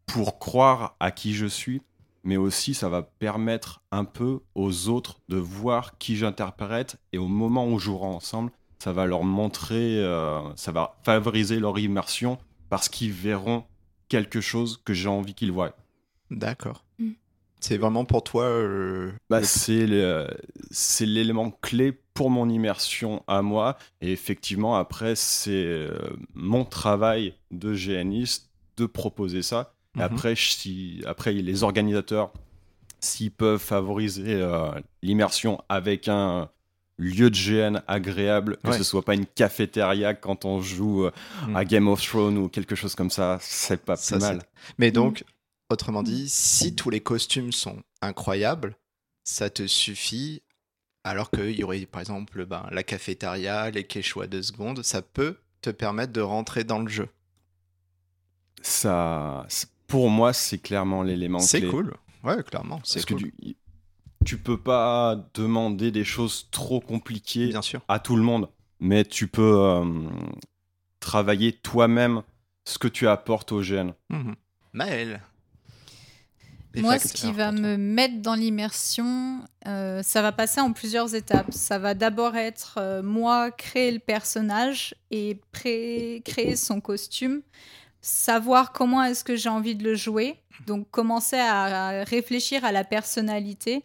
pour 0.06 0.38
croire 0.40 0.96
à 1.00 1.10
qui 1.12 1.34
je 1.34 1.48
suis, 1.48 1.82
mais 2.24 2.38
aussi 2.38 2.74
ça 2.74 2.90
va 2.90 3.02
permettre 3.04 3.82
un 3.92 4.06
peu 4.06 4.40
aux 4.56 4.88
autres 4.90 5.20
de 5.30 5.38
voir 5.38 5.98
qui 5.98 6.16
j'interprète 6.16 6.98
et 7.14 7.18
au 7.18 7.28
moment 7.28 7.66
où 7.66 7.70
on 7.74 7.80
jouera 7.80 8.08
ensemble, 8.08 8.52
ça 8.80 8.94
va 8.94 9.06
leur 9.06 9.24
montrer, 9.24 9.98
euh, 10.04 10.40
ça 10.56 10.72
va 10.72 10.96
favoriser 11.04 11.60
leur 11.60 11.78
immersion 11.80 12.38
parce 12.70 12.90
qu'ils 12.90 13.12
verront 13.12 13.64
quelque 14.08 14.42
chose 14.42 14.82
que 14.86 14.94
j'ai 14.94 15.10
envie 15.10 15.34
qu'ils 15.34 15.52
voient. 15.52 15.76
D'accord. 16.32 16.84
Mm. 17.00 17.12
C'est 17.60 17.78
vraiment 17.78 18.06
pour 18.06 18.24
toi. 18.24 18.44
euh, 18.46 19.12
Bah, 19.30 19.42
le- 19.42 20.28
c'est 20.72 21.06
l'élément 21.06 21.52
clé 21.52 21.92
pour 22.14 22.30
mon 22.30 22.48
immersion 22.50 23.24
à 23.28 23.42
moi. 23.42 23.78
Et 24.02 24.12
effectivement, 24.14 24.76
après, 24.78 25.16
c'est 25.16 25.52
euh, 25.66 25.92
mon 26.34 26.64
travail 26.64 27.34
de 27.52 27.74
GNiste 27.74 28.50
de 28.78 28.86
proposer 28.86 29.42
ça. 29.42 29.74
Et 29.96 30.00
Mhm. 30.00 30.06
après, 30.06 30.36
si, 30.36 31.02
après, 31.06 31.34
les 31.34 31.64
organisateurs, 31.64 32.32
s'ils 33.00 33.32
peuvent 33.32 33.60
favoriser 33.62 34.36
euh, 34.36 34.70
l'immersion 35.02 35.62
avec 35.70 36.08
un 36.08 36.50
lieu 36.98 37.30
de 37.30 37.36
GN 37.36 37.82
agréable, 37.88 38.58
que 38.64 38.70
Ouais. 38.72 38.78
ce 38.78 38.84
soit 38.84 39.04
pas 39.04 39.14
une 39.16 39.26
cafétéria 39.26 40.14
quand 40.14 40.44
on 40.46 40.62
joue 40.62 41.06
euh, 41.06 41.12
Mm. 41.48 41.56
à 41.56 41.66
Game 41.66 41.88
of 41.88 42.06
Thrones 42.06 42.38
ou 42.38 42.50
quelque 42.50 42.76
chose 42.76 42.94
comme 42.94 43.10
ça, 43.10 43.38
c'est 43.42 43.82
pas 43.84 43.96
Ça, 43.96 44.18
plus 44.18 44.26
mal. 44.26 44.42
Mais 44.78 44.92
donc, 44.92 45.24
autrement 45.70 46.04
dit, 46.04 46.28
si 46.30 46.76
tous 46.76 46.90
les 46.90 47.00
costumes 47.00 47.52
sont 47.54 47.82
incroyables, 48.02 48.76
ça 49.24 49.50
te 49.50 49.66
suffit. 49.66 50.42
Alors 51.06 51.32
qu'il 51.32 51.52
y 51.58 51.64
aurait, 51.64 51.86
par 51.86 52.02
exemple, 52.02 52.46
ben, 52.46 52.68
la 52.72 52.84
cafétéria, 52.84 53.72
les 53.72 53.86
quechua 53.86 54.28
de 54.28 54.42
seconde, 54.42 54.84
ça 54.84 55.02
peut 55.02 55.38
te 55.62 55.70
permettre 55.70 56.12
de 56.12 56.20
rentrer 56.22 56.66
dans 56.66 56.80
le 56.80 56.90
jeu. 56.90 57.08
Ça, 58.62 59.46
pour 59.90 60.10
moi, 60.10 60.32
c'est 60.32 60.60
clairement 60.60 61.04
l'élément 61.04 61.40
C'est 61.40 61.66
cool. 61.68 61.94
Ouais, 62.24 62.42
clairement. 62.44 62.80
C'est 62.86 63.00
Parce 63.00 63.06
que 63.06 63.14
cool. 63.16 63.32
tu, 63.44 63.56
tu 64.26 64.38
peux 64.38 64.58
pas 64.60 65.18
demander 65.34 65.92
des 65.92 66.04
choses 66.06 66.48
trop 66.52 66.80
compliquées 66.80 67.48
Bien 67.48 67.62
sûr. 67.62 67.82
à 67.90 68.00
tout 68.00 68.16
le 68.16 68.24
monde, 68.24 68.50
mais 68.80 69.04
tu 69.04 69.28
peux 69.28 69.56
euh, 69.58 69.84
travailler 71.00 71.54
toi-même 71.54 72.22
ce 72.66 72.78
que 72.78 72.88
tu 72.88 73.08
apportes 73.08 73.52
au 73.52 73.62
GN. 73.62 73.92
Mhm. 74.10 74.36
Maëlle. 74.74 75.22
Moi, 76.76 77.00
ce 77.00 77.12
qui 77.14 77.32
va 77.32 77.52
me 77.52 77.78
mettre 77.78 78.22
dans 78.22 78.36
l'immersion, 78.36 79.40
euh, 79.66 80.04
ça 80.04 80.22
va 80.22 80.32
passer 80.32 80.62
en 80.62 80.72
plusieurs 80.72 81.16
étapes. 81.16 81.52
Ça 81.52 81.80
va 81.80 81.96
d'abord 81.96 82.36
être 82.36 82.76
euh, 82.78 83.02
moi 83.02 83.50
créer 83.50 83.92
le 83.92 83.98
personnage 84.00 84.94
et 85.10 85.40
pré- 85.52 86.22
créer 86.24 86.56
son 86.56 86.80
costume, 86.80 87.42
savoir 88.02 88.72
comment 88.72 89.04
est-ce 89.04 89.24
que 89.24 89.36
j'ai 89.36 89.50
envie 89.50 89.76
de 89.76 89.84
le 89.84 89.96
jouer, 89.96 90.38
donc 90.68 90.90
commencer 90.92 91.38
à, 91.38 92.04
réfléchir 92.04 92.66
à 92.66 92.72
la 92.72 92.84
personnalité, 92.84 93.84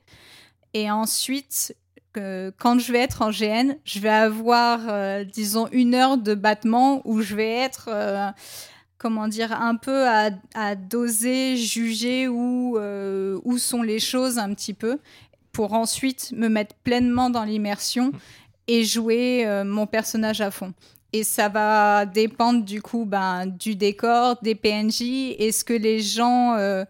et 0.73 0.91
ensuite. 0.91 1.77
euh, 2.17 2.53
quand 2.59 2.79
je 2.79 2.93
vais 2.93 3.01
être 3.01 3.23
en 3.23 3.31
GN, 3.31 3.75
je 3.85 3.99
vais 3.99 4.09
avoir, 4.09 4.81
euh, 4.89 5.25
disons, 5.25 5.69
une 5.73 5.95
heure 5.95 6.17
de 6.17 6.35
battement 6.35 7.03
où 7.05 7.23
je 7.23 7.35
vais 7.35 7.51
être 7.51 7.89
euh, 7.89 8.31
comment 8.99 9.27
dire, 9.29 9.53
un 9.53 9.75
peu 9.75 10.07
à, 10.07 10.31
à 10.55 10.77
doser, 10.77 11.57
juger 11.57 12.29
où, 12.29 12.79
où 12.79 13.59
sont 13.59 13.83
les 13.83 13.99
choses 13.99 14.39
un 14.39 14.55
petit 14.55 14.75
peu, 14.75 14.99
pour 15.53 15.75
ensuite 15.75 16.33
me 16.33 16.49
mettre 16.49 16.75
pleinement 16.85 17.31
dans 17.31 17.45
l'immersion 17.45 18.13
et 18.67 18.85
jouer 18.85 19.45
mon 19.67 19.87
personnage 19.87 20.41
à 20.41 20.51
fond. 20.51 20.73
Et 21.15 21.23
ça 21.23 21.49
va 21.49 22.07
dépendre 22.07 22.65
du 22.65 22.83
coup 22.83 23.05
ben, 23.05 23.47
du 23.47 23.77
décor, 23.77 24.37
des 24.43 24.57
PNJ, 24.57 25.37
est-ce 25.39 25.65
que 25.65 25.73
les 25.73 26.01
gens 26.01 26.57
euh, 26.57 26.85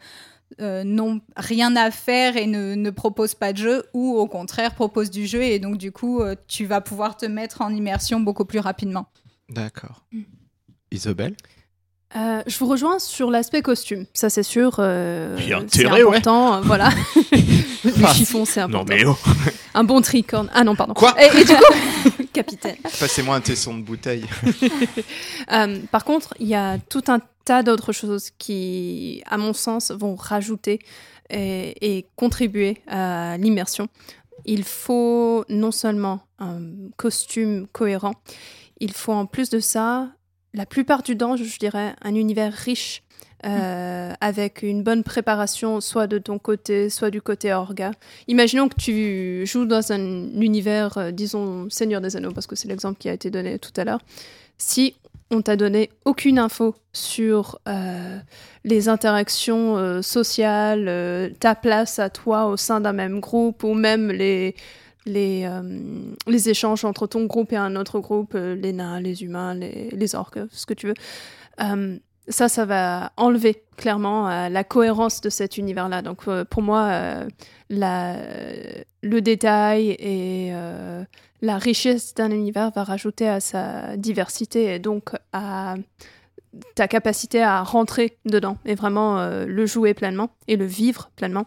euh, 0.62 0.82
n'ont 0.82 1.20
rien 1.36 1.76
à 1.76 1.90
faire 1.90 2.38
et 2.38 2.46
ne, 2.46 2.74
ne 2.74 2.88
proposent 2.88 3.34
pas 3.34 3.52
de 3.52 3.58
jeu, 3.58 3.84
ou 3.92 4.16
au 4.16 4.26
contraire 4.26 4.74
proposent 4.74 5.10
du 5.10 5.26
jeu, 5.26 5.42
et 5.42 5.58
donc 5.58 5.76
du 5.76 5.92
coup 5.92 6.22
euh, 6.22 6.36
tu 6.48 6.64
vas 6.64 6.80
pouvoir 6.80 7.18
te 7.18 7.26
mettre 7.26 7.60
en 7.60 7.68
immersion 7.68 8.18
beaucoup 8.18 8.46
plus 8.46 8.60
rapidement. 8.60 9.08
D'accord. 9.50 10.06
Mm. 10.10 10.22
Isabelle? 10.90 11.36
Euh, 12.16 12.42
je 12.46 12.56
vous 12.58 12.66
rejoins 12.66 12.98
sur 13.00 13.30
l'aspect 13.30 13.60
costume, 13.60 14.06
ça 14.14 14.30
c'est 14.30 14.42
sûr. 14.42 14.76
euh, 14.78 15.36
c'est 15.38 15.52
intérêt, 15.52 16.02
ouais. 16.02 16.16
important, 16.16 16.54
euh, 16.54 16.60
voilà. 16.62 16.88
le 17.84 18.06
chiffon, 18.14 18.46
c'est 18.46 18.60
important. 18.60 18.94
oh 19.06 19.16
Un 19.74 19.84
bon 19.84 20.00
tricorne. 20.00 20.48
Ah 20.54 20.64
non, 20.64 20.76
pardon. 20.76 20.94
Quoi? 20.94 21.14
Et, 21.22 21.26
et 21.40 21.44
du 21.44 21.52
coup, 21.52 22.23
capitaine. 22.34 22.76
Passez-moi 23.00 23.36
un 23.36 23.40
tesson 23.40 23.76
de 23.76 23.82
bouteille. 23.82 24.26
Euh, 25.52 25.78
par 25.90 26.04
contre, 26.04 26.34
il 26.40 26.48
y 26.48 26.54
a 26.54 26.78
tout 26.78 27.04
un 27.08 27.20
tas 27.44 27.62
d'autres 27.62 27.92
choses 27.92 28.30
qui, 28.38 29.22
à 29.26 29.36
mon 29.36 29.52
sens, 29.52 29.90
vont 29.90 30.14
rajouter 30.14 30.78
et, 31.28 31.98
et 31.98 32.06
contribuer 32.16 32.78
à 32.86 33.36
l'immersion. 33.36 33.88
Il 34.46 34.64
faut 34.64 35.44
non 35.50 35.70
seulement 35.70 36.20
un 36.38 36.60
costume 36.96 37.66
cohérent, 37.72 38.14
il 38.80 38.92
faut 38.92 39.12
en 39.12 39.26
plus 39.26 39.50
de 39.50 39.60
ça, 39.60 40.12
la 40.54 40.66
plupart 40.66 41.02
du 41.02 41.16
temps, 41.16 41.36
je 41.36 41.58
dirais, 41.58 41.94
un 42.00 42.14
univers 42.14 42.52
riche. 42.52 43.02
Euh, 43.44 44.12
avec 44.20 44.62
une 44.62 44.82
bonne 44.82 45.02
préparation, 45.02 45.82
soit 45.82 46.06
de 46.06 46.16
ton 46.16 46.38
côté, 46.38 46.88
soit 46.88 47.10
du 47.10 47.20
côté 47.20 47.52
orga. 47.52 47.90
Imaginons 48.26 48.68
que 48.68 48.76
tu 48.76 49.44
joues 49.44 49.66
dans 49.66 49.92
un 49.92 50.00
univers, 50.40 50.96
euh, 50.96 51.10
disons, 51.10 51.68
Seigneur 51.68 52.00
des 52.00 52.16
Anneaux, 52.16 52.32
parce 52.32 52.46
que 52.46 52.56
c'est 52.56 52.68
l'exemple 52.68 52.98
qui 52.98 53.08
a 53.10 53.12
été 53.12 53.30
donné 53.30 53.58
tout 53.58 53.72
à 53.76 53.84
l'heure. 53.84 54.00
Si 54.56 54.94
on 55.30 55.42
t'a 55.42 55.56
donné 55.56 55.90
aucune 56.06 56.38
info 56.38 56.74
sur 56.94 57.58
euh, 57.68 58.18
les 58.64 58.88
interactions 58.88 60.00
sociales, 60.00 61.34
ta 61.38 61.54
place 61.54 61.98
à 61.98 62.08
toi 62.08 62.46
au 62.46 62.56
sein 62.56 62.80
d'un 62.80 62.92
même 62.92 63.20
groupe, 63.20 63.62
ou 63.62 63.74
même 63.74 64.10
les, 64.10 64.54
les, 65.06 65.48
échanges 66.48 66.84
entre 66.84 67.06
ton 67.06 67.24
groupe 67.24 67.52
et 67.52 67.56
un 67.56 67.76
autre 67.76 67.98
groupe, 67.98 68.34
les 68.34 68.72
nains, 68.72 69.00
les 69.00 69.22
humains, 69.22 69.54
les, 69.54 69.90
les 69.90 70.14
orques, 70.14 70.38
ce 70.50 70.64
que 70.64 70.74
tu 70.74 70.86
veux. 70.86 70.94
Ça, 72.28 72.48
ça 72.48 72.64
va 72.64 73.12
enlever 73.18 73.62
clairement 73.76 74.30
euh, 74.30 74.48
la 74.48 74.64
cohérence 74.64 75.20
de 75.20 75.28
cet 75.28 75.58
univers-là. 75.58 76.00
Donc 76.00 76.22
euh, 76.26 76.44
pour 76.44 76.62
moi, 76.62 76.88
euh, 76.88 77.28
le 77.70 79.20
détail 79.20 79.90
et 79.98 80.52
la 81.42 81.58
richesse 81.58 82.14
d'un 82.14 82.30
univers 82.30 82.70
va 82.70 82.84
rajouter 82.84 83.28
à 83.28 83.40
sa 83.40 83.96
diversité 83.96 84.74
et 84.74 84.78
donc 84.78 85.10
à 85.32 85.74
ta 86.74 86.88
capacité 86.88 87.42
à 87.42 87.62
rentrer 87.62 88.16
dedans 88.24 88.56
et 88.64 88.74
vraiment 88.74 89.28
le 89.44 89.66
jouer 89.66 89.92
pleinement 89.92 90.30
et 90.46 90.56
le 90.56 90.64
vivre 90.64 91.10
pleinement. 91.16 91.46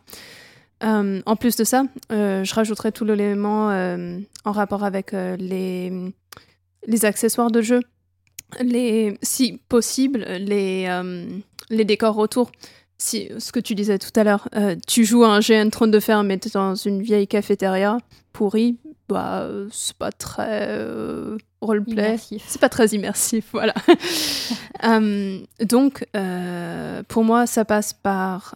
En 0.82 1.36
plus 1.36 1.56
de 1.56 1.64
ça, 1.64 1.86
je 2.10 2.54
rajouterai 2.54 2.92
tout 2.92 3.06
l'élément 3.06 3.70
en 4.44 4.52
rapport 4.52 4.84
avec 4.84 5.14
les 5.14 6.14
accessoires 7.04 7.50
de 7.50 7.62
jeu, 7.62 7.80
les, 8.62 9.18
si 9.22 9.60
possible, 9.70 10.20
les, 10.40 10.86
euh, 10.88 11.26
les 11.70 11.86
décors 11.86 12.18
autour. 12.18 12.52
Si, 12.98 13.30
ce 13.38 13.52
que 13.52 13.60
tu 13.60 13.76
disais 13.76 14.00
tout 14.00 14.12
à 14.16 14.24
l'heure, 14.24 14.50
euh, 14.56 14.76
tu 14.88 15.06
joues 15.06 15.24
à 15.24 15.30
un 15.30 15.40
GN 15.40 15.70
Trône 15.70 15.92
de 15.92 16.00
Fer, 16.00 16.24
mais 16.24 16.38
t'es 16.38 16.50
dans 16.50 16.76
une 16.76 17.02
vieille 17.02 17.28
cafétéria 17.28 18.00
pourrie, 18.34 18.78
bah, 19.08 19.42
euh, 19.42 19.68
c'est 19.72 19.96
pas 19.96 20.12
très 20.12 20.68
euh, 20.70 21.38
roleplay. 21.62 22.18
C'est 22.18 22.60
pas 22.60 22.70
très 22.70 22.88
immersif, 22.88 23.50
voilà. 23.52 23.74
Donc, 25.64 26.06
pour 27.08 27.24
moi, 27.24 27.46
ça 27.46 27.66
passe 27.66 27.94
par 27.94 28.56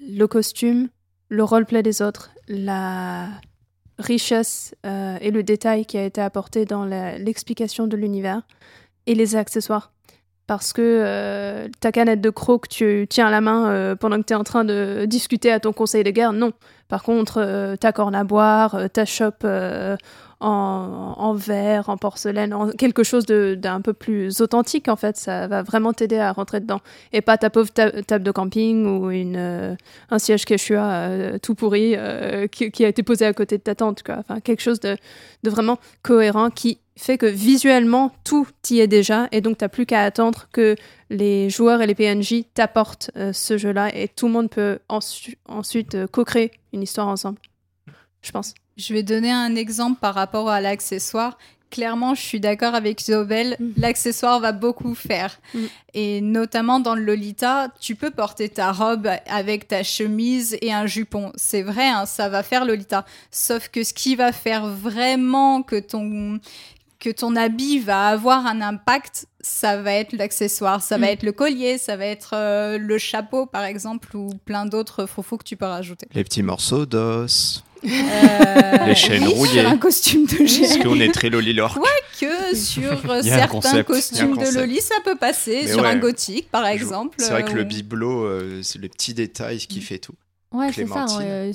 le 0.00 0.26
costume, 0.26 0.88
le 1.28 1.44
roleplay 1.44 1.82
des 1.82 2.02
autres, 2.02 2.30
la 2.48 3.28
richesse 3.98 4.74
euh, 4.84 5.18
et 5.20 5.30
le 5.30 5.42
détail 5.42 5.86
qui 5.86 5.96
a 5.98 6.04
été 6.04 6.20
apporté 6.20 6.64
dans 6.64 6.84
l'explication 6.84 7.86
de 7.86 7.96
l'univers 7.96 8.42
et 9.06 9.14
les 9.14 9.36
accessoires. 9.36 9.92
Parce 10.46 10.74
que 10.74 10.82
euh, 10.82 11.68
ta 11.80 11.90
canette 11.90 12.20
de 12.20 12.28
croc, 12.28 12.68
tu 12.68 13.06
tiens 13.08 13.28
à 13.28 13.30
la 13.30 13.40
main 13.40 13.70
euh, 13.70 13.96
pendant 13.96 14.18
que 14.18 14.26
tu 14.26 14.34
es 14.34 14.36
en 14.36 14.44
train 14.44 14.64
de 14.64 15.06
discuter 15.06 15.50
à 15.50 15.58
ton 15.58 15.72
conseil 15.72 16.04
de 16.04 16.10
guerre, 16.10 16.34
non. 16.34 16.52
Par 16.88 17.02
contre, 17.02 17.40
euh, 17.40 17.76
ta 17.76 17.92
corne 17.92 18.14
à 18.14 18.24
boire, 18.24 18.78
ta 18.92 19.06
chope 19.06 19.46
en, 20.40 21.34
verre, 21.34 21.88
en 21.88 21.96
porcelaine, 21.96 22.52
en 22.52 22.70
quelque 22.70 23.02
chose 23.02 23.24
d'un 23.26 23.80
peu 23.80 23.92
plus 23.92 24.40
authentique, 24.40 24.88
en 24.88 24.96
fait, 24.96 25.16
ça 25.16 25.46
va 25.46 25.62
vraiment 25.62 25.92
t'aider 25.92 26.18
à 26.18 26.32
rentrer 26.32 26.60
dedans. 26.60 26.80
Et 27.12 27.20
pas 27.20 27.38
ta 27.38 27.50
pauvre 27.50 27.70
ta- 27.72 28.02
table 28.02 28.24
de 28.24 28.30
camping 28.30 28.86
ou 28.86 29.10
une, 29.10 29.36
euh, 29.36 29.74
un 30.10 30.18
siège 30.18 30.44
Quechua 30.44 30.84
euh, 30.84 31.38
tout 31.38 31.54
pourri 31.54 31.94
euh, 31.96 32.46
qui, 32.46 32.84
a 32.84 32.88
été 32.88 33.02
posé 33.02 33.24
à 33.26 33.32
côté 33.32 33.58
de 33.58 33.62
ta 33.62 33.74
tente. 33.74 34.02
Enfin, 34.08 34.40
quelque 34.40 34.60
chose 34.62 34.80
de, 34.80 34.96
vraiment 35.44 35.78
cohérent 36.02 36.50
qui 36.50 36.78
fait 36.96 37.18
que 37.18 37.26
visuellement, 37.26 38.12
tout 38.24 38.46
y 38.70 38.80
est 38.80 38.86
déjà. 38.86 39.28
Et 39.32 39.40
donc, 39.40 39.58
tu 39.58 39.64
n'as 39.64 39.68
plus 39.68 39.86
qu'à 39.86 40.02
attendre 40.02 40.46
que 40.52 40.76
les 41.10 41.50
joueurs 41.50 41.82
et 41.82 41.86
les 41.86 41.94
PNJ 41.94 42.44
t'apportent 42.54 43.10
euh, 43.16 43.32
ce 43.32 43.58
jeu-là. 43.58 43.94
Et 43.96 44.08
tout 44.08 44.26
le 44.26 44.32
monde 44.32 44.50
peut 44.50 44.78
ensu- 44.88 45.36
ensuite 45.46 45.94
euh, 45.94 46.06
co-créer 46.06 46.52
une 46.72 46.82
histoire 46.82 47.08
ensemble. 47.08 47.38
Je 48.22 48.30
pense. 48.30 48.54
Je 48.76 48.92
vais 48.92 49.02
donner 49.02 49.30
un 49.32 49.54
exemple 49.56 49.98
par 50.00 50.14
rapport 50.14 50.48
à 50.48 50.60
l'accessoire. 50.60 51.38
clairement, 51.70 52.14
je 52.14 52.20
suis 52.20 52.38
d'accord 52.38 52.76
avec 52.76 53.00
Isobel, 53.02 53.56
Mm. 53.58 53.70
l'accessoire 53.78 54.38
va 54.38 54.52
beaucoup 54.52 54.94
faire. 54.94 55.40
Mm. 55.54 55.58
Et 55.94 56.20
notamment 56.20 56.78
dans 56.78 56.94
le 56.94 57.02
Lolita, 57.02 57.66
tu 57.80 57.96
peux 57.96 58.12
porter 58.12 58.48
ta 58.48 58.70
robe 58.70 59.08
avec 59.26 59.66
ta 59.66 59.82
chemise 59.82 60.56
et 60.62 60.72
un 60.72 60.86
jupon. 60.86 61.32
C'est 61.34 61.62
vrai, 61.62 61.88
hein, 61.88 62.06
ça 62.06 62.28
va 62.28 62.44
faire 62.44 62.64
Lolita. 62.64 63.04
Sauf 63.32 63.66
que 63.70 63.82
ce 63.82 63.92
qui 63.92 64.14
va 64.14 64.30
faire 64.30 64.68
vraiment 64.68 65.62
que 65.64 65.80
ton, 65.80 66.38
que 67.00 67.10
ton 67.10 67.34
habit 67.34 67.80
va 67.80 68.06
avoir 68.06 68.46
un 68.46 68.60
impact, 68.60 69.26
ça 69.40 69.76
va 69.82 69.94
être 69.94 70.12
l'accessoire. 70.12 70.80
Ça 70.80 70.96
va 70.96 71.06
Mm. 71.06 71.10
être 71.10 71.22
le 71.24 71.32
collier, 71.32 71.76
ça 71.78 71.96
va 71.96 72.06
être 72.06 72.34
euh, 72.34 72.78
le 72.78 72.98
chapeau, 72.98 73.46
par 73.46 73.64
exemple, 73.64 74.16
ou 74.16 74.30
plein 74.44 74.64
d'autres 74.64 75.06
faux 75.06 75.22
que 75.38 75.42
tu 75.44 75.56
peux 75.56 75.66
rajouter. 75.66 76.06
Les 76.14 76.22
petits 76.22 76.44
morceaux 76.44 76.86
d'os. 76.86 77.64
Euh, 77.84 78.86
Les 78.86 78.94
chaînes 78.94 79.24
oui, 79.24 79.32
rouillées. 79.34 79.60
Sur 79.60 79.68
un 79.68 79.76
costume 79.78 80.26
de 80.26 80.36
Parce 80.38 80.78
GN. 80.78 80.82
qu'on 80.82 81.00
est 81.00 81.12
très 81.12 81.30
lolilor. 81.30 81.78
que 82.20 82.56
sur 82.56 82.92
euh, 83.10 83.22
certains 83.22 83.46
concept. 83.48 83.86
Costumes 83.86 84.36
de. 84.36 84.54
Loli, 84.58 84.80
ça 84.80 84.94
peut 85.04 85.16
passer. 85.16 85.62
Mais 85.64 85.72
sur 85.72 85.84
un 85.84 85.96
gothique, 85.96 86.50
par 86.50 86.66
exemple. 86.66 87.16
C'est 87.18 87.30
vrai 87.30 87.44
que 87.44 87.50
euh, 87.50 87.54
le 87.56 87.62
ou- 87.62 87.66
bibelot, 87.66 88.24
euh, 88.24 88.60
c'est 88.62 88.78
le 88.80 88.88
petit 88.88 89.14
détail 89.14 89.58
qui 89.58 89.80
fait 89.80 89.98
tout. 89.98 90.14
Ouais, 90.52 90.70
c'est 90.72 90.86
ça. 90.86 91.06
Ouais, 91.18 91.52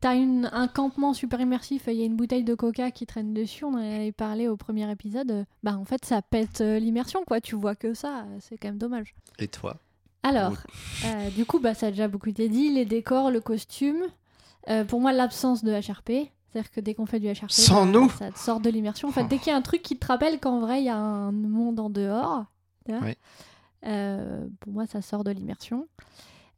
T'as 0.00 0.14
un 0.52 0.66
campement 0.68 1.14
super 1.14 1.40
immersif, 1.40 1.82
il 1.86 1.94
y 1.94 2.02
a 2.02 2.06
une 2.06 2.16
bouteille 2.16 2.42
de 2.42 2.54
coca 2.54 2.90
qui 2.90 3.06
traîne 3.06 3.32
dessus, 3.32 3.64
on 3.64 3.74
en 3.74 3.76
avait 3.76 4.10
parlé 4.10 4.48
au 4.48 4.56
premier 4.56 4.90
épisode. 4.90 5.30
euh, 5.30 5.44
Bah 5.62 5.76
en 5.80 5.84
fait, 5.84 6.04
ça 6.04 6.20
pète 6.20 6.60
euh, 6.60 6.80
l'immersion, 6.80 7.22
quoi. 7.24 7.40
Tu 7.40 7.54
vois 7.54 7.76
que 7.76 7.94
ça, 7.94 8.08
euh, 8.26 8.38
c'est 8.40 8.56
quand 8.58 8.66
même 8.68 8.78
dommage. 8.78 9.14
Et 9.38 9.46
toi? 9.46 9.76
Alors, 10.24 10.54
euh, 11.06 11.30
du 11.36 11.44
coup, 11.46 11.60
bah, 11.60 11.72
ça 11.74 11.86
a 11.86 11.90
déjà 11.92 12.08
beaucoup 12.08 12.28
été 12.28 12.48
dit, 12.48 12.68
les 12.70 12.84
décors, 12.84 13.30
le 13.30 13.40
costume. 13.40 14.02
Euh, 14.68 14.84
pour 14.84 15.00
moi, 15.00 15.12
l'absence 15.12 15.64
de 15.64 15.72
HRP. 15.72 16.30
C'est-à-dire 16.52 16.70
que 16.70 16.80
dès 16.80 16.94
qu'on 16.94 17.06
fait 17.06 17.20
du 17.20 17.28
HRP, 17.28 17.50
Sans 17.50 17.86
bah, 17.86 17.92
nous 17.92 18.10
ça 18.10 18.32
te 18.32 18.38
sort 18.38 18.60
de 18.60 18.70
l'immersion. 18.70 19.08
En 19.08 19.12
fait, 19.12 19.24
dès 19.24 19.38
qu'il 19.38 19.48
y 19.48 19.54
a 19.54 19.56
un 19.56 19.62
truc 19.62 19.82
qui 19.82 19.96
te 19.96 20.06
rappelle 20.06 20.40
qu'en 20.40 20.58
vrai, 20.58 20.80
il 20.80 20.84
y 20.84 20.88
a 20.88 20.96
un 20.96 21.30
monde 21.30 21.78
en 21.78 21.90
dehors, 21.90 22.46
euh, 23.86 24.46
pour 24.58 24.72
moi, 24.72 24.86
ça 24.86 25.00
sort 25.00 25.22
de 25.22 25.30
l'immersion. 25.30 25.86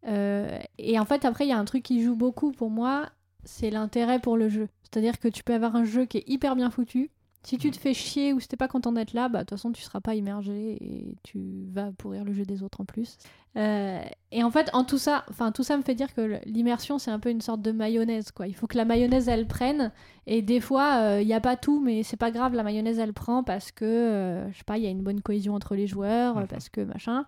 Euh, 0.09 0.59
et 0.79 0.99
en 0.99 1.05
fait, 1.05 1.25
après, 1.25 1.45
il 1.45 1.49
y 1.49 1.53
a 1.53 1.59
un 1.59 1.65
truc 1.65 1.83
qui 1.83 2.03
joue 2.03 2.17
beaucoup 2.17 2.53
pour 2.53 2.71
moi, 2.71 3.11
c'est 3.45 3.71
l'intérêt 3.71 4.19
pour 4.19 4.37
le 4.37 4.49
jeu. 4.49 4.69
C'est-à-dire 4.83 5.19
que 5.19 5.29
tu 5.29 5.45
peux 5.45 5.55
avoir 5.55 5.77
un 5.77 5.85
jeu 5.85 6.07
qui 6.07 6.19
est 6.19 6.25
hyper 6.27 6.57
bien 6.57 6.71
foutu. 6.71 7.11
Si 7.45 7.59
tu 7.59 7.71
te 7.73 7.77
fais 7.77 7.93
chier 7.93 8.33
ou 8.33 8.39
si 8.39 8.47
t'es 8.47 8.57
pas 8.57 8.69
content 8.69 8.93
d'être 8.93 9.15
là, 9.15 9.29
bah 9.29 9.41
de 9.41 9.45
toute 9.45 9.51
façon 9.59 9.73
tu 9.73 9.83
seras 9.83 10.01
pas 10.01 10.15
immergé 10.15 10.77
et 10.81 11.17
tu 11.25 11.67
vas 11.73 11.91
pourrir 11.91 12.23
le 12.25 12.33
jeu 12.33 12.45
des 12.45 12.63
autres 12.63 12.81
en 12.81 12.85
plus. 12.85 13.19
Euh, 13.57 14.01
et 14.31 14.45
en 14.45 14.51
fait, 14.51 14.71
en 14.73 14.85
tout 14.85 14.97
ça, 14.97 15.25
enfin 15.29 15.51
tout 15.51 15.65
ça 15.65 15.77
me 15.77 15.83
fait 15.83 15.97
dire 15.97 16.15
que 16.15 16.39
l'immersion 16.47 16.99
c'est 16.99 17.11
un 17.11 17.19
peu 17.19 17.31
une 17.31 17.41
sorte 17.41 17.61
de 17.61 17.73
mayonnaise 17.73 18.31
quoi. 18.31 18.47
Il 18.47 18.55
faut 18.55 18.69
que 18.69 18.77
la 18.77 18.85
mayonnaise 18.85 19.29
elle 19.29 19.47
prenne 19.49 19.91
et 20.29 20.41
des 20.41 20.61
fois 20.61 21.19
il 21.21 21.27
n'y 21.27 21.35
a 21.35 21.41
pas 21.41 21.57
tout, 21.57 21.81
mais 21.81 22.05
c'est 22.05 22.17
pas 22.17 22.31
grave, 22.31 22.55
la 22.55 22.63
mayonnaise 22.63 22.99
elle 23.01 23.13
prend 23.13 23.43
parce 23.43 23.73
que 23.73 23.85
euh, 23.85 24.51
je 24.53 24.59
sais 24.59 24.65
pas, 24.65 24.79
il 24.79 24.85
y 24.85 24.87
a 24.87 24.91
une 24.91 25.03
bonne 25.03 25.21
cohésion 25.21 25.55
entre 25.55 25.75
les 25.75 25.87
joueurs, 25.89 26.47
parce 26.49 26.69
que 26.69 26.81
machin. 26.83 27.27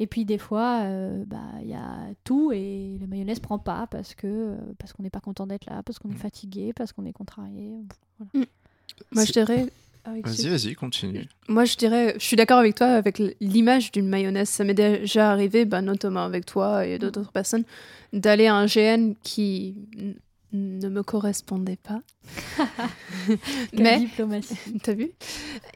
Et 0.00 0.06
puis 0.08 0.24
des 0.24 0.38
fois, 0.38 0.80
euh, 0.82 1.24
bah 1.26 1.38
il 1.62 1.68
y 1.68 1.74
a 1.74 2.08
tout 2.24 2.50
et 2.52 2.98
la 3.00 3.06
mayonnaise 3.06 3.38
prend 3.40 3.58
pas 3.60 3.86
parce 3.86 4.14
que 4.14 4.26
euh, 4.26 4.56
parce 4.78 4.92
qu'on 4.92 5.04
n'est 5.04 5.10
pas 5.10 5.20
content 5.20 5.46
d'être 5.46 5.66
là, 5.66 5.82
parce 5.84 5.98
qu'on 5.98 6.08
est 6.10 6.14
Mhm. 6.14 6.18
fatigué, 6.18 6.72
parce 6.74 6.92
qu'on 6.92 7.06
est 7.06 7.12
contrarié. 7.12 7.78
Voilà. 8.18 8.46
Moi, 9.12 9.24
je 9.24 9.32
dirais. 9.32 9.66
ah, 10.04 10.10
Vas-y, 10.22 10.48
vas-y, 10.48 10.74
continue. 10.74 11.26
Moi, 11.48 11.64
je 11.64 11.76
dirais, 11.76 12.14
je 12.18 12.24
suis 12.24 12.36
d'accord 12.36 12.58
avec 12.58 12.74
toi 12.74 12.86
avec 12.88 13.20
l'image 13.40 13.92
d'une 13.92 14.08
mayonnaise. 14.08 14.48
Ça 14.48 14.64
m'est 14.64 14.74
déjà 14.74 15.30
arrivé, 15.30 15.64
bah, 15.64 15.82
notamment 15.82 16.24
avec 16.24 16.46
toi 16.46 16.86
et 16.86 16.98
d'autres 16.98 17.30
personnes, 17.32 17.64
d'aller 18.12 18.46
à 18.46 18.54
un 18.54 18.66
GN 18.66 19.14
qui 19.22 19.74
ne 20.52 20.88
me 20.88 21.02
correspondait 21.02 21.78
pas. 21.82 22.00
Mais, 23.72 23.98
diplomatie. 23.98 24.56
t'as 24.82 24.94
vu? 24.94 25.10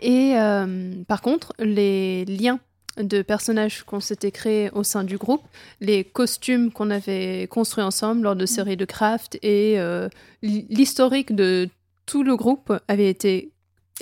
Et 0.00 0.34
euh, 0.36 0.92
par 1.06 1.20
contre, 1.20 1.52
les 1.58 2.24
liens 2.24 2.60
de 2.96 3.22
personnages 3.22 3.84
qu'on 3.84 4.00
s'était 4.00 4.32
créés 4.32 4.70
au 4.72 4.82
sein 4.82 5.04
du 5.04 5.18
groupe, 5.18 5.42
les 5.80 6.02
costumes 6.04 6.72
qu'on 6.72 6.90
avait 6.90 7.46
construits 7.48 7.84
ensemble 7.84 8.22
lors 8.22 8.34
de 8.34 8.46
séries 8.46 8.76
de 8.76 8.84
craft 8.84 9.38
et 9.42 9.78
euh, 9.78 10.08
l'historique 10.42 11.34
de 11.34 11.68
tout 12.08 12.22
le 12.22 12.34
groupe 12.36 12.72
avait 12.88 13.08
été 13.10 13.52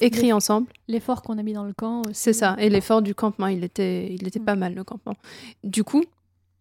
écrit 0.01 0.27
Les- 0.27 0.33
ensemble. 0.33 0.69
L'effort 0.89 1.23
qu'on 1.23 1.37
a 1.39 1.43
mis 1.43 1.53
dans 1.53 1.65
le 1.65 1.73
camp 1.73 2.03
aussi. 2.03 2.15
C'est 2.15 2.33
ça. 2.33 2.55
Et 2.59 2.69
l'effort 2.71 3.03
du 3.03 3.15
campement, 3.15 3.49
il 3.49 3.65
était, 3.65 4.13
il 4.15 4.27
était 4.27 4.39
Mm. 4.41 4.45
pas 4.45 4.55
mal, 4.57 4.75
le 4.75 4.85
campement. 4.85 5.15
Du 5.65 5.85
coup, 5.85 6.05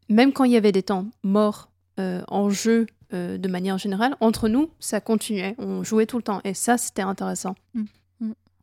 même 0.10 0.34
quand 0.34 0.44
il 0.44 0.52
y 0.52 0.58
avait 0.58 0.72
des 0.72 0.84
temps 0.84 1.06
morts 1.24 1.70
euh, 2.00 2.22
en 2.28 2.50
jeu 2.50 2.88
euh, 3.14 3.38
de 3.38 3.48
manière 3.48 3.78
générale, 3.78 4.18
entre 4.20 4.50
nous, 4.50 4.70
ça 4.80 5.00
continuait. 5.00 5.56
On 5.60 5.84
jouait 5.84 6.06
tout 6.08 6.18
le 6.18 6.24
temps. 6.24 6.42
Et 6.44 6.54
ça, 6.54 6.78
c'était 6.78 7.04
intéressant. 7.04 7.56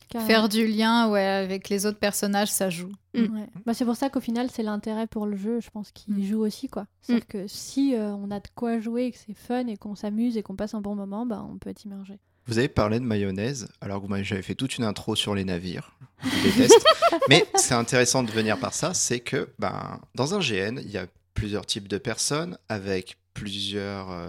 Carrément. 0.09 0.27
Faire 0.29 0.49
du 0.51 0.67
lien 0.67 1.09
ouais, 1.09 1.25
avec 1.25 1.71
les 1.71 1.87
autres 1.87 1.99
personnages, 1.99 2.51
ça 2.51 2.69
joue. 2.69 2.91
Mm. 3.15 3.21
Ouais. 3.35 3.47
Bah, 3.65 3.73
c'est 3.73 3.87
pour 3.87 3.97
ça 3.97 4.11
qu'au 4.11 4.21
final, 4.21 4.51
c'est 4.51 4.63
l'intérêt 4.63 5.07
pour 5.07 5.25
le 5.25 5.37
jeu, 5.37 5.61
je 5.61 5.71
pense, 5.71 5.91
qui 5.93 6.11
Mm. 6.11 6.23
joue 6.25 6.41
aussi. 6.45 6.69
quoi. 6.69 6.87
C'est-à-dire 7.01 7.27
que 7.27 7.47
si 7.47 7.95
euh, 7.95 8.13
on 8.17 8.31
a 8.31 8.39
de 8.41 8.49
quoi 8.55 8.79
jouer, 8.79 9.11
que 9.13 9.17
c'est 9.19 9.33
fun 9.35 9.67
et 9.69 9.77
qu'on 9.79 9.95
s'amuse 9.95 10.37
et 10.37 10.43
qu'on 10.43 10.55
passe 10.57 10.75
un 10.75 10.83
bon 10.83 10.95
moment, 10.95 11.25
bah, 11.25 11.47
on 11.51 11.57
peut 11.57 11.71
être 11.71 11.85
immergé. 11.85 12.19
Vous 12.47 12.59
avez 12.59 12.69
parlé 12.69 12.99
de 12.99 13.05
mayonnaise, 13.05 13.69
alors 13.81 14.03
que 14.03 14.23
j'avais 14.23 14.43
fait 14.43 14.55
toute 14.55 14.77
une 14.77 14.85
intro 14.85 15.15
sur 15.15 15.35
les 15.35 15.45
navires. 15.45 15.97
Je 16.25 16.51
déteste. 16.51 16.85
Mais 17.29 17.47
c'est 17.55 17.75
intéressant 17.75 18.23
de 18.23 18.31
venir 18.31 18.59
par 18.59 18.75
ça, 18.75 18.95
c'est 18.95 19.21
que 19.21 19.51
ben, 19.59 20.01
dans 20.15 20.35
un 20.35 20.41
GN, 20.41 20.79
il 20.79 20.91
y 20.91 20.99
a 20.99 21.07
plusieurs 21.35 21.67
types 21.67 21.89
de 21.89 21.99
personnes 21.99 22.59
avec 22.69 23.17
plusieurs 23.35 24.11
euh, 24.11 24.29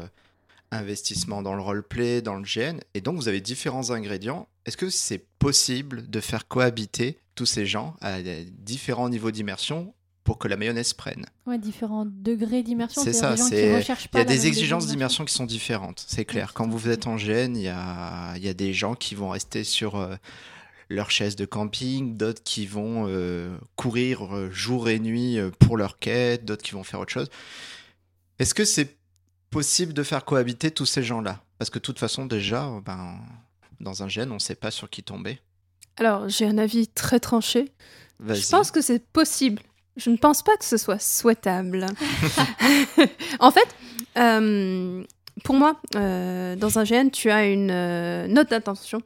investissements 0.72 1.42
dans 1.42 1.56
le 1.56 1.62
roleplay, 1.62 2.22
dans 2.22 2.36
le 2.36 2.44
GN, 2.44 2.80
et 2.94 3.02
donc 3.02 3.16
vous 3.16 3.28
avez 3.28 3.42
différents 3.42 3.92
ingrédients. 3.92 4.48
Est-ce 4.66 4.78
que 4.78 4.90
c'est 4.90 5.26
possible 5.40 6.10
de 6.10 6.20
faire 6.20 6.48
cohabiter 6.48 7.20
tous 7.36 7.46
ces 7.46 7.66
gens 7.66 7.96
à 8.02 8.22
différents 8.22 9.10
niveaux 9.10 9.32
d'immersion 9.32 9.94
pour 10.24 10.38
que 10.40 10.48
la 10.48 10.56
mayonnaise 10.58 10.94
prenne 10.94 11.26
Ouais, 11.46 11.58
différents 11.58 12.06
degrés 12.06 12.64
d'immersion. 12.64 13.02
C'est 13.04 13.12
ça, 13.14 13.36
c'est- 13.38 13.84
Il 14.14 14.18
y 14.18 14.22
a 14.22 14.24
des 14.26 14.48
exigences 14.48 14.88
d'immersion 14.88 15.26
qui 15.26 15.34
sont 15.34 15.46
différentes, 15.46 16.04
c'est 16.08 16.26
clair. 16.26 16.54
Quand 16.54 16.68
vous 16.70 16.88
êtes 16.90 17.08
en 17.08 17.18
GN, 17.18 17.56
il 17.56 17.64
y 17.64 17.68
a, 17.68 18.34
il 18.38 18.44
y 18.44 18.48
a 18.50 18.54
des 18.54 18.74
gens 18.74 18.96
qui 18.96 19.16
vont 19.16 19.30
rester 19.30 19.64
sur 19.66 19.98
euh, 19.98 20.16
leur 20.90 21.12
chaise 21.12 21.36
de 21.36 21.46
camping, 21.46 22.16
d'autres 22.16 22.42
qui 22.44 22.66
vont 22.68 23.06
euh, 23.08 23.58
courir 23.76 24.34
euh, 24.36 24.50
jour 24.52 24.88
et 24.90 25.00
nuit 25.00 25.38
euh, 25.40 25.50
pour 25.60 25.76
leur 25.76 26.00
quête, 26.00 26.46
d'autres 26.46 26.64
qui 26.64 26.72
vont 26.72 26.84
faire 26.84 27.00
autre 27.02 27.12
chose. 27.12 27.30
Est-ce 28.40 28.54
que 28.54 28.66
c'est 28.66 28.98
possible 29.50 29.94
de 29.94 30.04
faire 30.04 30.26
cohabiter 30.26 30.72
tous 30.72 30.86
ces 30.86 31.04
gens-là? 31.04 31.44
Parce 31.58 31.70
que 31.70 31.80
de 31.80 31.84
toute 31.84 32.00
façon, 32.00 32.26
déjà, 32.26 32.70
ben, 32.86 33.18
dans 33.80 34.04
un 34.04 34.08
GN, 34.08 34.32
on 34.32 34.36
ne 34.36 34.40
sait 34.40 34.56
pas 34.56 34.72
sur 34.72 34.90
qui 34.90 35.04
tomber. 35.04 35.40
Alors, 35.98 36.28
j'ai 36.30 36.46
un 36.46 36.58
avis 36.58 36.88
très 36.88 37.20
tranché. 37.20 37.72
Je 38.26 38.50
pense 38.50 38.72
que 38.72 38.82
c'est 38.82 39.06
possible. 39.06 39.62
Je 39.96 40.10
ne 40.10 40.18
pense 40.18 40.42
pas 40.42 40.58
que 40.58 40.66
ce 40.66 40.78
soit 40.78 41.00
souhaitable. 41.00 41.86
en 43.40 43.52
fait, 43.52 43.68
euh, 44.18 45.04
pour 45.44 45.56
moi, 45.56 45.80
euh, 45.96 46.56
dans 46.56 46.80
un 46.80 46.84
GN, 46.84 47.10
tu 47.10 47.30
as 47.30 47.46
une 47.46 47.72
euh, 47.72 48.28
note 48.28 48.50
d'intention 48.50 49.02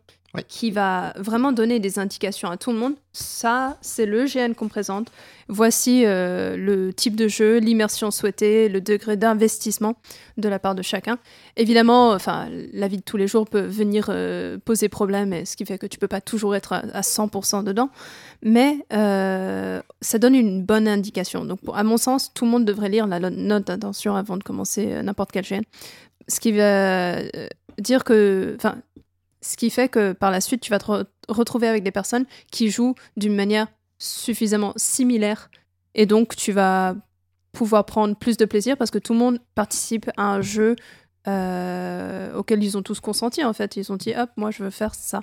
Qui 0.47 0.69
va 0.69 1.13
vraiment 1.17 1.51
donner 1.51 1.79
des 1.79 1.97
indications 1.97 2.49
à 2.51 2.57
tout 2.57 2.71
le 2.71 2.77
monde. 2.77 2.93
Ça, 3.11 3.77
c'est 3.81 4.05
le 4.05 4.25
GN 4.25 4.53
qu'on 4.53 4.67
présente. 4.67 5.07
Voici 5.47 6.03
euh, 6.05 6.55
le 6.55 6.93
type 6.93 7.15
de 7.15 7.27
jeu, 7.27 7.57
l'immersion 7.57 8.11
souhaitée, 8.11 8.69
le 8.69 8.79
degré 8.79 9.17
d'investissement 9.17 9.95
de 10.37 10.47
la 10.47 10.59
part 10.59 10.75
de 10.75 10.83
chacun. 10.83 11.17
Évidemment, 11.55 12.11
enfin, 12.11 12.49
la 12.73 12.87
vie 12.87 12.97
de 12.97 13.01
tous 13.01 13.17
les 13.17 13.27
jours 13.27 13.47
peut 13.47 13.61
venir 13.61 14.07
euh, 14.09 14.59
poser 14.63 14.89
problème, 14.89 15.45
ce 15.45 15.55
qui 15.55 15.65
fait 15.65 15.79
que 15.79 15.87
tu 15.87 15.97
peux 15.97 16.09
pas 16.09 16.21
toujours 16.21 16.55
être 16.55 16.73
à, 16.73 16.83
à 16.93 17.01
100% 17.01 17.63
dedans. 17.63 17.89
Mais 18.43 18.85
euh, 18.93 19.81
ça 20.01 20.19
donne 20.19 20.35
une 20.35 20.63
bonne 20.63 20.87
indication. 20.87 21.45
Donc, 21.45 21.59
à 21.73 21.83
mon 21.83 21.97
sens, 21.97 22.31
tout 22.33 22.45
le 22.45 22.51
monde 22.51 22.65
devrait 22.65 22.89
lire 22.89 23.07
la 23.07 23.19
note 23.19 23.65
d'intention 23.65 24.15
avant 24.15 24.37
de 24.37 24.43
commencer 24.43 25.01
n'importe 25.01 25.31
quel 25.31 25.45
GN. 25.45 25.61
Ce 26.27 26.39
qui 26.39 26.51
va 26.51 27.21
dire 27.79 28.03
que, 28.03 28.55
enfin, 28.57 28.75
ce 29.41 29.55
qui 29.57 29.69
fait 29.69 29.89
que 29.89 30.13
par 30.13 30.31
la 30.31 30.41
suite, 30.41 30.61
tu 30.61 30.71
vas 30.71 30.79
te 30.79 30.85
re- 30.85 31.05
retrouver 31.29 31.67
avec 31.67 31.83
des 31.83 31.91
personnes 31.91 32.25
qui 32.51 32.69
jouent 32.69 32.95
d'une 33.15 33.35
manière 33.35 33.67
suffisamment 33.99 34.73
similaire. 34.75 35.49
Et 35.95 36.05
donc, 36.05 36.35
tu 36.35 36.51
vas 36.51 36.95
pouvoir 37.51 37.85
prendre 37.85 38.15
plus 38.15 38.37
de 38.37 38.45
plaisir 38.45 38.77
parce 38.77 38.91
que 38.91 38.99
tout 38.99 39.13
le 39.13 39.19
monde 39.19 39.39
participe 39.55 40.09
à 40.17 40.23
un 40.23 40.41
jeu 40.41 40.75
euh, 41.27 42.33
auquel 42.35 42.63
ils 42.63 42.77
ont 42.77 42.83
tous 42.83 42.99
consenti, 42.99 43.43
en 43.43 43.53
fait. 43.53 43.75
Ils 43.77 43.91
ont 43.91 43.97
dit, 43.97 44.13
hop, 44.15 44.29
moi, 44.37 44.51
je 44.51 44.63
veux 44.63 44.69
faire 44.69 44.95
ça. 44.95 45.21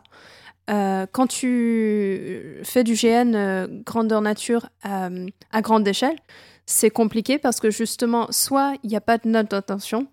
Euh, 0.70 1.06
quand 1.12 1.26
tu 1.26 2.60
fais 2.62 2.84
du 2.84 2.94
GN 2.94 3.34
euh, 3.34 3.66
grandeur 3.84 4.20
nature 4.20 4.68
à 4.82 5.60
grande 5.60 5.86
échelle, 5.86 6.16
c'est 6.66 6.90
compliqué 6.90 7.38
parce 7.38 7.60
que 7.60 7.70
justement, 7.70 8.26
soit 8.30 8.74
il 8.82 8.90
n'y 8.90 8.96
a 8.96 9.00
pas 9.00 9.18
de 9.18 9.28
note 9.28 9.50
d'intention, 9.50 10.08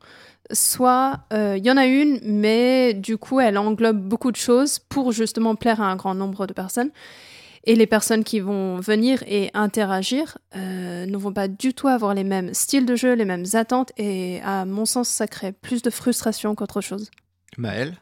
soit 0.53 1.19
euh, 1.33 1.55
il 1.57 1.65
y 1.65 1.71
en 1.71 1.77
a 1.77 1.85
une, 1.85 2.19
mais 2.23 2.93
du 2.93 3.17
coup, 3.17 3.39
elle 3.39 3.57
englobe 3.57 3.99
beaucoup 3.99 4.31
de 4.31 4.37
choses 4.37 4.79
pour 4.79 5.11
justement 5.11 5.55
plaire 5.55 5.81
à 5.81 5.85
un 5.85 5.95
grand 5.95 6.15
nombre 6.15 6.47
de 6.47 6.53
personnes. 6.53 6.91
Et 7.63 7.75
les 7.75 7.85
personnes 7.85 8.23
qui 8.23 8.39
vont 8.39 8.79
venir 8.79 9.23
et 9.27 9.51
interagir 9.53 10.39
euh, 10.55 11.05
ne 11.05 11.17
vont 11.17 11.31
pas 11.31 11.47
du 11.47 11.75
tout 11.75 11.87
avoir 11.87 12.15
les 12.15 12.23
mêmes 12.23 12.53
styles 12.55 12.87
de 12.87 12.95
jeu, 12.95 13.13
les 13.13 13.25
mêmes 13.25 13.45
attentes, 13.53 13.91
et 13.97 14.41
à 14.43 14.65
mon 14.65 14.85
sens, 14.85 15.09
ça 15.09 15.27
crée 15.27 15.51
plus 15.51 15.83
de 15.83 15.91
frustration 15.91 16.55
qu'autre 16.55 16.81
chose. 16.81 17.11
Maëlle? 17.57 17.97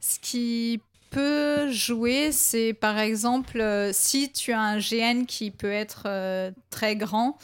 Ce 0.00 0.18
qui 0.20 0.80
peut 1.10 1.70
jouer, 1.70 2.30
c'est 2.32 2.72
par 2.72 2.98
exemple 2.98 3.60
euh, 3.60 3.90
si 3.92 4.32
tu 4.32 4.52
as 4.52 4.60
un 4.60 4.78
GN 4.78 5.26
qui 5.26 5.50
peut 5.50 5.72
être 5.72 6.04
euh, 6.06 6.50
très 6.70 6.96
grand, 6.96 7.38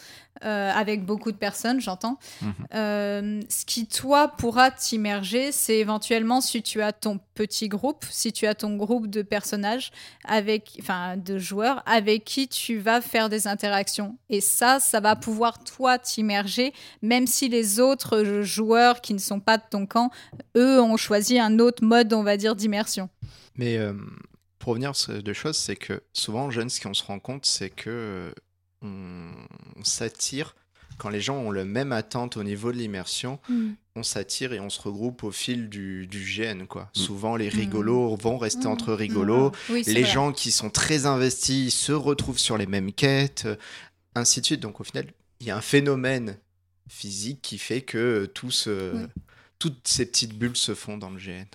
euh, 0.44 0.72
avec 0.72 1.04
beaucoup 1.04 1.32
de 1.32 1.36
personnes, 1.36 1.80
j'entends. 1.80 2.18
Mhm. 2.40 2.54
Euh, 2.74 3.40
ce 3.48 3.66
qui, 3.66 3.86
toi, 3.86 4.28
pourra 4.28 4.70
t'immerger, 4.70 5.52
c'est 5.52 5.76
éventuellement 5.76 6.40
si 6.40 6.62
tu 6.62 6.80
as 6.80 6.92
ton 6.92 7.20
petit 7.34 7.68
groupe, 7.68 8.04
si 8.08 8.32
tu 8.32 8.46
as 8.46 8.54
ton 8.54 8.76
groupe 8.76 9.08
de 9.08 9.20
personnages, 9.20 9.90
avec, 10.24 10.78
enfin, 10.80 11.16
de 11.18 11.38
joueurs, 11.38 11.82
avec 11.84 12.24
qui 12.24 12.48
tu 12.48 12.78
vas 12.78 13.02
faire 13.02 13.28
des 13.28 13.46
interactions. 13.46 14.16
Et 14.30 14.40
ça, 14.40 14.80
ça 14.80 15.00
va 15.00 15.14
pouvoir, 15.14 15.62
toi, 15.62 15.98
t'immerger, 15.98 16.72
même 17.02 17.26
si 17.26 17.48
les 17.48 17.78
autres 17.78 18.42
joueurs 18.42 19.02
qui 19.02 19.12
ne 19.12 19.18
sont 19.18 19.40
pas 19.40 19.58
de 19.58 19.64
ton 19.70 19.84
camp, 19.84 20.10
eux, 20.56 20.80
ont 20.80 20.96
choisi 20.96 21.38
un 21.38 21.58
autre 21.58 21.84
mode, 21.84 22.12
on 22.14 22.22
va 22.22 22.36
dire, 22.36 22.56
d'immersion. 22.56 23.10
Mais 23.56 23.76
euh, 23.76 23.92
pour 24.58 24.70
revenir 24.70 24.96
sur 24.96 25.22
deux 25.22 25.32
choses, 25.32 25.56
c'est 25.56 25.76
que 25.76 26.02
souvent, 26.14 26.50
jeunes, 26.50 26.70
ce 26.70 26.80
qu'on 26.80 26.94
se 26.94 27.04
rend 27.04 27.18
compte, 27.18 27.44
c'est 27.44 27.70
que 27.70 28.32
on, 28.82 29.32
s'attire 29.82 30.54
quand 30.98 31.08
les 31.08 31.20
gens 31.22 31.36
ont 31.38 31.50
le 31.50 31.64
même 31.64 31.92
attente 31.92 32.36
au 32.36 32.42
niveau 32.44 32.70
de 32.72 32.76
l'immersion. 32.76 33.38
Mm. 33.48 33.70
On 33.96 34.02
s'attire 34.02 34.52
et 34.52 34.60
on 34.60 34.68
se 34.70 34.80
regroupe 34.80 35.24
au 35.24 35.30
fil 35.30 35.68
du, 35.70 36.06
du 36.06 36.20
GN. 36.22 36.66
Quoi. 36.66 36.82
Mm. 36.94 36.98
Souvent, 36.98 37.36
les 37.36 37.48
rigolos 37.48 38.14
vont 38.16 38.36
rester 38.38 38.66
Mm. 38.68 38.72
entre 38.72 38.92
rigolos. 38.92 39.52
Oui, 39.70 39.82
Les 39.86 40.02
vrai. 40.02 40.12
gens 40.12 40.32
qui 40.32 40.52
sont 40.52 40.68
très 40.70 41.06
investis 41.06 41.74
se 41.74 41.92
retrouvent 41.92 42.38
sur 42.38 42.58
les 42.58 42.66
mêmes 42.66 42.92
quêtes, 42.92 43.44
euh, 43.46 43.56
ainsi 44.14 44.40
de 44.40 44.46
suite. 44.46 44.60
Donc 44.60 44.80
au 44.80 44.84
final, 44.84 45.06
il 45.40 45.46
y 45.46 45.50
a 45.50 45.56
un 45.56 45.62
phénomène 45.62 46.36
physique 46.88 47.40
qui 47.40 47.56
fait 47.58 47.80
que 47.82 48.26
tout 48.34 48.50
Oui. 48.66 49.06
toutes 49.58 49.86
ces 49.88 50.04
petites 50.06 50.36
bulles 50.38 50.56
se 50.56 50.74
font 50.74 50.98
dans 50.98 51.10
le 51.10 51.18
GN. 51.18 51.46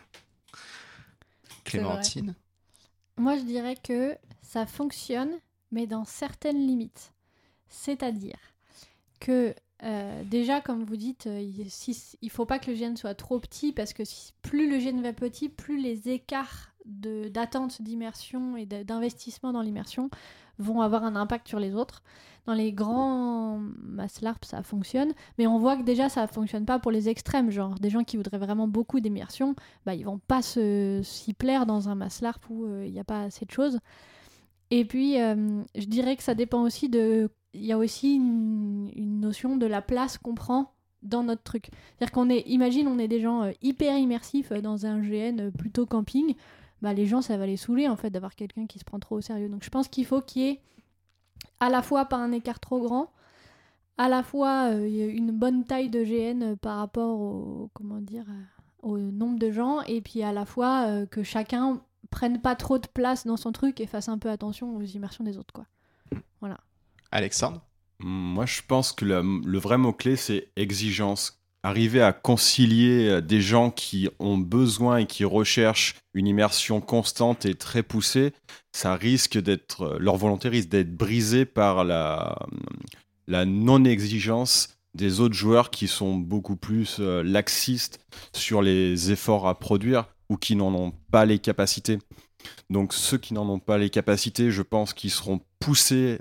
Clémentine? 1.64 2.36
Moi, 3.18 3.38
je 3.38 3.44
dirais 3.44 3.76
que 3.82 4.16
ça 4.42 4.66
fonctionne, 4.66 5.32
mais 5.72 5.88
dans 5.88 6.06
certaines 6.06 6.66
limites. 6.66 7.12
C'est-à-dire 7.76 8.40
que 9.20 9.54
euh, 9.84 10.24
déjà, 10.24 10.62
comme 10.62 10.84
vous 10.84 10.96
dites, 10.96 11.28
euh, 11.28 11.42
il 11.42 11.68
il 12.22 12.30
faut 12.30 12.46
pas 12.46 12.60
que 12.60 12.72
le 12.72 12.78
gène 12.78 12.96
soit 12.96 13.14
trop 13.14 13.40
petit 13.40 13.74
parce 13.74 13.94
que 13.94 14.04
plus 14.42 14.70
le 14.70 14.80
gène 14.80 15.02
va 15.02 15.14
petit, 15.14 15.50
plus 15.50 15.80
les 15.80 16.10
écarts 16.10 16.72
d'attente 16.86 17.82
d'immersion 17.82 18.56
et 18.58 18.66
d'investissement 18.66 19.52
dans 19.52 19.62
l'immersion 19.62 20.10
vont 20.60 20.82
avoir 20.82 21.04
un 21.04 21.16
impact 21.16 21.48
sur 21.48 21.60
les 21.60 21.76
autres. 21.76 22.04
Dans 22.46 22.54
les 22.54 22.72
grands 22.72 23.60
mass 23.82 24.22
LARP, 24.22 24.46
ça 24.46 24.62
fonctionne, 24.62 25.14
mais 25.40 25.48
on 25.48 25.58
voit 25.58 25.78
que 25.78 25.82
déjà 25.82 26.10
ça 26.10 26.28
fonctionne 26.28 26.66
pas 26.66 26.78
pour 26.78 26.92
les 26.92 27.10
extrêmes, 27.10 27.50
genre 27.50 27.74
des 27.76 27.90
gens 27.90 28.04
qui 28.04 28.18
voudraient 28.18 28.38
vraiment 28.38 28.68
beaucoup 28.68 29.00
d'immersion, 29.00 29.56
bah, 29.86 29.96
ils 29.96 30.06
vont 30.06 30.20
pas 30.20 30.44
s'y 30.44 31.34
plaire 31.34 31.66
dans 31.66 31.90
un 31.90 31.96
mass 31.96 32.22
LARP 32.22 32.46
où 32.50 32.66
euh, 32.66 32.86
il 32.86 32.94
n'y 32.94 33.00
a 33.00 33.04
pas 33.04 33.24
assez 33.24 33.46
de 33.46 33.52
choses. 33.52 33.80
Et 34.72 34.86
puis, 34.86 35.22
euh, 35.22 35.64
je 35.76 35.86
dirais 35.86 36.16
que 36.16 36.24
ça 36.24 36.36
dépend 36.36 36.64
aussi 36.64 36.90
de. 36.90 37.30
Il 37.54 37.66
y 37.66 37.72
a 37.72 37.78
aussi 37.78 38.16
une, 38.16 39.20
notion 39.20 39.58
de 39.58 39.66
la 39.66 39.82
place 39.82 40.18
qu'on 40.18 40.36
prend 40.36 40.74
dans 41.02 41.24
notre 41.24 41.44
truc. 41.44 41.70
C'est-à-dire 41.72 42.12
qu'on 42.12 42.30
est. 42.30 42.42
Imagine, 42.48 42.88
on 42.88 43.00
est 43.00 43.08
des 43.08 43.22
gens 43.22 43.44
euh, 43.44 43.52
hyper 43.62 43.98
immersifs 43.98 44.52
euh, 44.52 44.62
dans 44.62 44.86
un 44.86 45.00
GN 45.00 45.52
plutôt 45.52 45.86
camping. 45.86 46.36
Bah, 46.82 46.94
les 46.94 47.06
gens, 47.06 47.22
ça 47.22 47.38
va 47.38 47.46
les 47.46 47.58
saouler 47.58 47.88
en 47.88 47.96
fait 47.96 48.10
d'avoir 48.10 48.36
quelqu'un 48.36 48.66
qui 48.66 48.80
se 48.80 48.84
prend 48.84 49.00
trop 49.00 49.18
au 49.18 49.22
sérieux. 49.22 49.50
Donc, 49.50 49.64
je 49.64 49.70
pense 49.70 49.88
qu'il 49.88 50.06
faut 50.06 50.22
qu'il 50.22 50.42
y 50.42 50.48
ait 50.50 50.62
à 51.60 51.70
la 51.70 51.82
fois 51.82 52.06
pas 52.06 52.18
un 52.18 52.32
écart 52.32 52.60
trop 52.60 52.82
grand, 52.82 53.12
à 53.98 54.10
la 54.10 54.24
fois 54.24 54.72
une 54.72 55.32
bonne 55.32 55.64
taille 55.64 55.90
de 55.90 56.04
GN 56.04 56.56
par 56.58 56.78
rapport 56.78 57.20
au. 57.20 57.70
Comment 57.74 58.02
dire 58.02 58.26
au 58.82 59.00
nombre 59.00 59.40
de 59.40 59.50
gens 59.50 59.82
et 59.82 60.00
puis 60.00 60.22
à 60.22 60.32
la 60.32 60.46
fois 60.46 61.08
que 61.08 61.24
chacun 61.24 61.82
prenne 62.16 62.40
pas 62.40 62.56
trop 62.56 62.80
de 62.80 62.88
place 62.88 63.28
dans 63.28 63.36
son 63.36 63.52
truc 63.52 63.82
et 63.82 63.88
fasse 63.88 64.08
un 64.08 64.18
peu 64.18 64.30
attention 64.30 64.78
aux 64.78 64.82
immersions 64.82 65.26
des 65.26 65.38
autres 65.38 65.54
quoi. 65.54 65.66
Alexandre 67.12 67.62
Moi, 68.00 68.46
je 68.46 68.62
pense 68.66 68.94
que 68.94 69.04
le, 69.06 69.22
le 69.46 69.58
vrai 69.58 69.78
mot-clé, 69.78 70.16
c'est 70.16 70.48
exigence. 70.56 71.40
Arriver 71.64 72.02
à 72.02 72.14
concilier 72.14 73.10
euh, 73.10 73.22
des 73.22 73.42
gens 73.42 73.70
qui 73.72 74.08
ont 74.20 74.38
besoin 74.38 74.98
et 74.98 75.06
qui 75.08 75.26
recherchent 75.26 75.96
une 76.14 76.28
immersion 76.28 76.80
constante 76.80 77.46
et 77.46 77.56
très 77.56 77.84
poussée, 77.84 78.34
ça 78.72 78.96
risque 78.96 79.38
d'être. 79.38 79.82
euh, 79.82 79.98
Leur 80.00 80.16
volonté 80.16 80.48
risque 80.48 80.70
d'être 80.70 80.96
brisée 80.96 81.46
par 81.46 81.84
la, 81.84 82.38
la 83.28 83.46
non-exigence 83.46 84.70
des 84.94 85.20
autres 85.20 85.36
joueurs 85.36 85.70
qui 85.70 85.88
sont 85.88 86.16
beaucoup 86.16 86.56
plus 86.56 86.98
euh, 87.00 87.24
laxistes 87.24 88.00
sur 88.34 88.62
les 88.62 89.12
efforts 89.12 89.48
à 89.48 89.60
produire 89.60 90.06
ou 90.30 90.38
qui 90.38 90.56
n'en 90.56 90.74
ont 90.74 90.92
pas 91.12 91.26
les 91.26 91.40
capacités. 91.40 92.00
Donc 92.70 92.94
ceux 92.94 93.18
qui 93.18 93.34
n'en 93.34 93.48
ont 93.50 93.60
pas 93.60 93.78
les 93.78 93.90
capacités, 93.90 94.52
je 94.52 94.62
pense 94.62 94.94
qu'ils 94.94 95.12
seront 95.12 95.42
poussés 95.60 96.20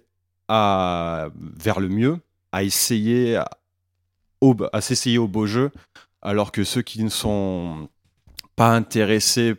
à, 0.48 1.28
vers 1.38 1.80
le 1.80 1.88
mieux, 1.88 2.18
à 2.52 2.62
essayer 2.62 3.40
au- 4.40 4.56
s'essayer 4.80 5.18
au 5.18 5.28
beau 5.28 5.46
jeu, 5.46 5.70
alors 6.22 6.52
que 6.52 6.64
ceux 6.64 6.82
qui 6.82 7.02
ne 7.02 7.08
sont 7.08 7.88
pas 8.56 8.74
intéressés 8.74 9.54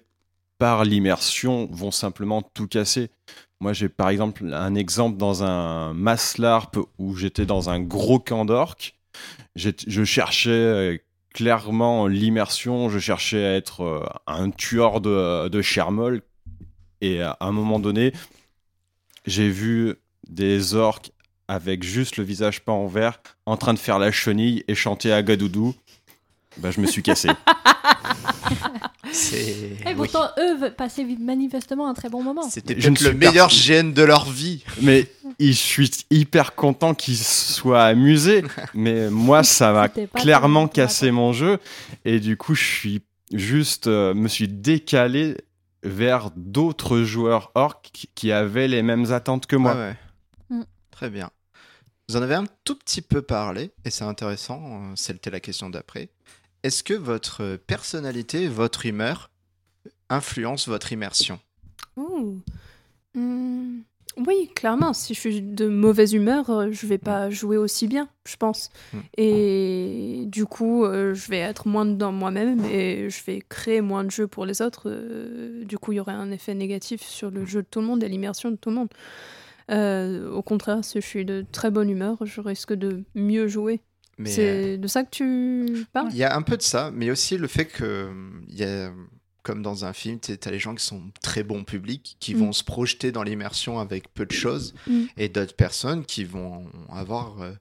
par 0.58 0.86
l'immersion 0.86 1.68
vont 1.72 1.92
simplement 1.92 2.42
tout 2.42 2.68
casser. 2.68 3.10
Moi, 3.60 3.74
j'ai 3.74 3.90
par 3.90 4.10
exemple 4.10 4.54
un 4.54 4.76
exemple 4.76 5.18
dans 5.18 5.44
un 5.44 5.94
mass 5.94 6.38
LARP 6.38 6.78
où 6.98 7.16
j'étais 7.16 7.46
dans 7.46 7.70
un 7.70 7.80
gros 7.80 8.20
camp 8.20 8.46
d'orques. 8.46 8.96
Je 9.56 10.04
cherchais 10.04 10.50
euh, 10.50 10.98
clairement 11.36 12.08
l'immersion, 12.08 12.88
je 12.88 12.98
cherchais 12.98 13.46
à 13.46 13.56
être 13.56 13.84
euh, 13.84 14.06
un 14.26 14.52
tueur 14.52 15.02
de, 15.02 15.50
de 15.50 15.62
Shermol. 15.62 16.22
Et 17.02 17.22
à 17.22 17.36
un 17.42 17.52
moment 17.52 17.78
donné, 17.78 18.14
j'ai 19.26 19.50
vu 19.50 19.96
des 20.30 20.76
orques 20.76 21.12
avec 21.50 21.84
juste 21.84 22.16
le 22.16 22.24
visage 22.24 22.64
peint 22.64 22.72
en 22.72 22.88
vert 22.88 23.20
en 23.46 23.58
train 23.58 23.74
de 23.74 23.80
faire 23.80 24.00
la 24.00 24.14
chenille 24.14 24.64
et 24.70 24.76
chanter 24.76 25.12
à 25.12 25.22
Gadoudou. 25.22 25.76
Bah, 26.58 26.72
je 26.72 26.80
me 26.80 26.88
suis 26.88 27.04
cassé. 27.04 27.30
Et 29.16 29.78
oui. 29.88 29.94
pourtant 29.96 30.30
eux 30.40 30.72
passaient 30.72 31.06
manifestement 31.20 31.88
un 31.88 31.94
très 31.94 32.10
bon 32.10 32.24
moment. 32.24 32.50
C'était 32.50 32.76
peut-être 32.76 33.02
le 33.02 33.14
meilleur 33.14 33.50
GN 33.50 33.92
de 33.94 34.04
leur 34.04 34.30
vie. 34.30 34.64
Mais 34.82 35.10
je 35.40 35.52
suis 35.52 35.92
hyper 36.12 36.56
content 36.56 36.94
qu'ils 36.94 37.18
soient 37.18 37.84
amusés. 37.84 38.44
Mais 38.74 39.10
moi, 39.10 39.44
ça 39.44 39.72
m'a 39.72 39.90
clairement 39.90 40.68
cassé 40.68 41.12
mon 41.12 41.34
jeu. 41.34 41.60
Et 42.04 42.20
du 42.20 42.38
coup, 42.38 42.56
je 42.56 42.64
suis 42.64 43.02
juste, 43.32 43.88
euh, 43.88 44.14
me 44.14 44.28
suis 44.28 44.48
décalé 44.48 45.38
vers 45.84 46.32
d'autres 46.36 47.02
joueurs 47.04 47.52
orques 47.56 47.92
qui- 48.16 48.32
avaient 48.32 48.68
les 48.68 48.82
mêmes 48.82 49.12
attentes 49.12 49.46
que 49.46 49.56
moi. 49.56 49.74
Ouais, 49.76 49.80
ouais. 49.80 50.58
Mm. 50.58 50.64
Très 50.92 51.10
bien. 51.10 51.30
Vous 52.10 52.16
en 52.18 52.22
avez 52.22 52.36
un 52.36 52.46
tout 52.64 52.76
petit 52.76 53.02
peu 53.02 53.22
parlé, 53.22 53.72
et 53.84 53.90
c'est 53.90 54.04
intéressant, 54.04 54.62
euh, 54.64 54.94
c'était 54.96 55.32
la 55.32 55.40
question 55.40 55.70
d'après. 55.70 56.10
Est-ce 56.66 56.84
que 56.84 56.96
votre 56.96 57.58
personnalité, 57.68 58.48
votre 58.48 58.88
humeur, 58.88 59.30
influence 60.10 60.68
votre 60.68 60.92
immersion? 60.92 61.40
Hmm, 61.96 63.82
Oui, 64.18 64.50
clairement, 64.56 64.92
si 64.94 65.14
je 65.14 65.20
suis 65.20 65.42
de 65.44 65.68
mauvaise 65.68 66.14
humeur, 66.14 66.50
euh, 66.50 66.72
je 66.72 66.88
vais 66.88 66.98
pas 66.98 67.30
jouer 67.30 67.58
aussi 67.58 67.88
bien, 67.88 68.10
je 68.28 68.36
pense. 68.38 68.72
Mm. 68.94 68.98
Et 69.18 70.24
du 70.26 70.48
coup, 70.48 70.86
euh, 70.86 71.14
je 71.14 71.30
vais 71.30 71.38
être 71.38 71.68
moins 71.68 71.86
dans 71.86 72.12
moi-même 72.12 72.66
et 72.66 73.12
je 73.12 73.24
vais 73.26 73.44
créer 73.48 73.82
moins 73.82 74.04
de 74.04 74.10
jeux 74.10 74.26
pour 74.28 74.48
les 74.48 74.64
autres. 74.64 74.90
euh, 74.90 75.64
Du 75.66 75.78
coup, 75.78 75.92
il 75.92 75.98
y 75.98 76.00
aurait 76.00 76.14
un 76.14 76.32
effet 76.32 76.56
négatif 76.56 77.04
sur 77.04 77.30
le 77.30 77.46
jeu 77.46 77.62
de 77.62 77.68
tout 77.70 77.80
le 77.80 77.86
monde 77.86 78.04
et 78.04 78.10
l'immersion 78.10 78.50
de 78.50 78.56
tout 78.56 78.70
le 78.70 78.76
monde. 78.78 78.90
Euh, 79.70 80.32
au 80.32 80.42
contraire, 80.42 80.84
si 80.84 81.00
je 81.00 81.06
suis 81.06 81.26
de 81.26 81.46
très 81.52 81.70
bonne 81.70 81.92
humeur, 81.92 82.26
je 82.26 82.42
risque 82.42 82.74
de 82.74 83.04
mieux 83.14 83.48
jouer. 83.48 83.82
Mais 84.18 84.32
euh, 84.32 84.34
C'est 84.34 84.78
de 84.78 84.88
ça 84.88 85.04
que 85.04 85.10
tu 85.10 85.86
parles? 85.92 86.10
Il 86.12 86.18
y 86.18 86.24
a 86.24 86.36
un 86.36 86.42
peu 86.42 86.56
de 86.58 86.62
ça, 86.62 86.92
mais 86.94 87.12
aussi 87.12 87.38
le 87.38 87.48
fait 87.48 87.66
que 87.66 88.10
il 88.48 88.56
y 88.58 88.64
a, 88.64 88.92
comme 89.44 89.62
dans 89.62 89.84
un 89.86 89.94
film, 89.94 90.20
tu 90.20 90.32
as 90.44 90.52
les 90.52 90.60
gens 90.60 90.74
qui 90.74 90.86
sont 90.86 91.04
très 91.22 91.44
bons 91.44 91.64
publics, 91.64 92.16
qui 92.20 92.34
Mm. 92.34 92.38
vont 92.40 92.52
se 92.54 92.64
projeter 92.64 93.12
dans 93.12 93.24
l'immersion 93.24 93.80
avec 93.80 94.14
peu 94.14 94.26
de 94.26 94.32
choses, 94.32 94.74
Mm. 94.88 95.04
et 95.18 95.30
d'autres 95.30 95.56
personnes 95.56 96.06
qui 96.06 96.24
vont 96.24 96.66
avoir 96.90 97.42
euh, 97.42 97.52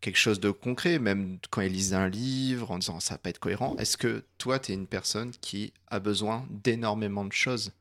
quelque 0.00 0.18
chose 0.18 0.40
de 0.40 0.50
concret, 0.50 0.98
même 0.98 1.38
quand 1.50 1.60
ils 1.60 1.72
lisent 1.72 1.94
un 1.94 2.08
livre 2.08 2.70
en 2.72 2.78
disant 2.78 2.98
ça 3.00 3.14
va 3.14 3.18
pas 3.18 3.30
être 3.30 3.38
cohérent. 3.38 3.76
Est-ce 3.78 3.96
que 3.96 4.24
toi, 4.38 4.58
tu 4.58 4.72
es 4.72 4.74
une 4.74 4.86
personne 4.88 5.30
qui 5.40 5.72
a 5.88 6.00
besoin 6.00 6.44
d'énormément 6.50 7.24
de 7.24 7.32
choses 7.32 7.72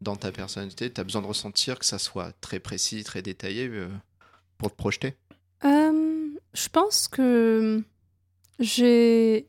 dans 0.00 0.16
ta 0.16 0.32
personnalité? 0.32 0.90
Tu 0.92 1.00
as 1.00 1.04
besoin 1.04 1.22
de 1.22 1.26
ressentir 1.26 1.78
que 1.78 1.84
ça 1.84 1.98
soit 1.98 2.32
très 2.40 2.58
précis, 2.60 3.04
très 3.04 3.20
détaillé 3.20 3.68
euh, 3.68 3.88
pour 4.58 4.70
te 4.70 4.76
projeter? 4.76 5.14
Euh, 5.64 6.15
je 6.56 6.68
pense 6.68 7.08
que 7.08 7.82
j'ai 8.58 9.46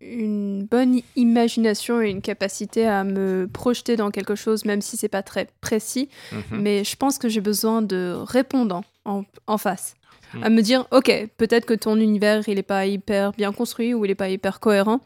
une 0.00 0.64
bonne 0.64 1.00
imagination 1.16 2.02
et 2.02 2.10
une 2.10 2.22
capacité 2.22 2.86
à 2.86 3.04
me 3.04 3.48
projeter 3.52 3.96
dans 3.96 4.10
quelque 4.10 4.34
chose, 4.34 4.64
même 4.64 4.82
si 4.82 4.96
c'est 4.96 5.08
pas 5.08 5.22
très 5.22 5.48
précis. 5.60 6.08
Mhm. 6.32 6.42
Mais 6.60 6.84
je 6.84 6.96
pense 6.96 7.18
que 7.18 7.28
j'ai 7.28 7.40
besoin 7.40 7.82
de 7.82 8.14
répondants 8.16 8.84
en, 9.04 9.24
en 9.46 9.58
face. 9.58 9.94
Mm. 10.34 10.42
À 10.42 10.50
me 10.50 10.60
dire, 10.60 10.86
ok, 10.90 11.28
peut-être 11.36 11.66
que 11.66 11.74
ton 11.74 11.96
univers, 11.96 12.48
il 12.48 12.58
est 12.58 12.64
pas 12.64 12.86
hyper 12.86 13.32
bien 13.32 13.52
construit 13.52 13.94
ou 13.94 14.04
il 14.04 14.10
est 14.10 14.16
pas 14.16 14.28
hyper 14.28 14.60
cohérent, 14.60 15.00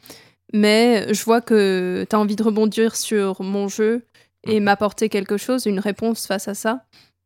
mais 0.53 1.13
je 1.13 1.25
vois 1.25 1.41
que 1.41 2.07
tu 2.09 2.17
as 2.17 2.19
envie 2.19 2.37
de 2.37 2.43
rebondir 2.43 2.97
sur 2.97 3.43
mon 3.43 3.69
jeu 3.69 4.05
et 4.45 4.61
m'apporter 4.61 5.09
quelque 5.09 5.37
chose, 5.37 5.67
une 5.67 5.81
réponse 5.81 6.27
face 6.27 6.49
à 6.49 6.55
ça. 6.55 6.85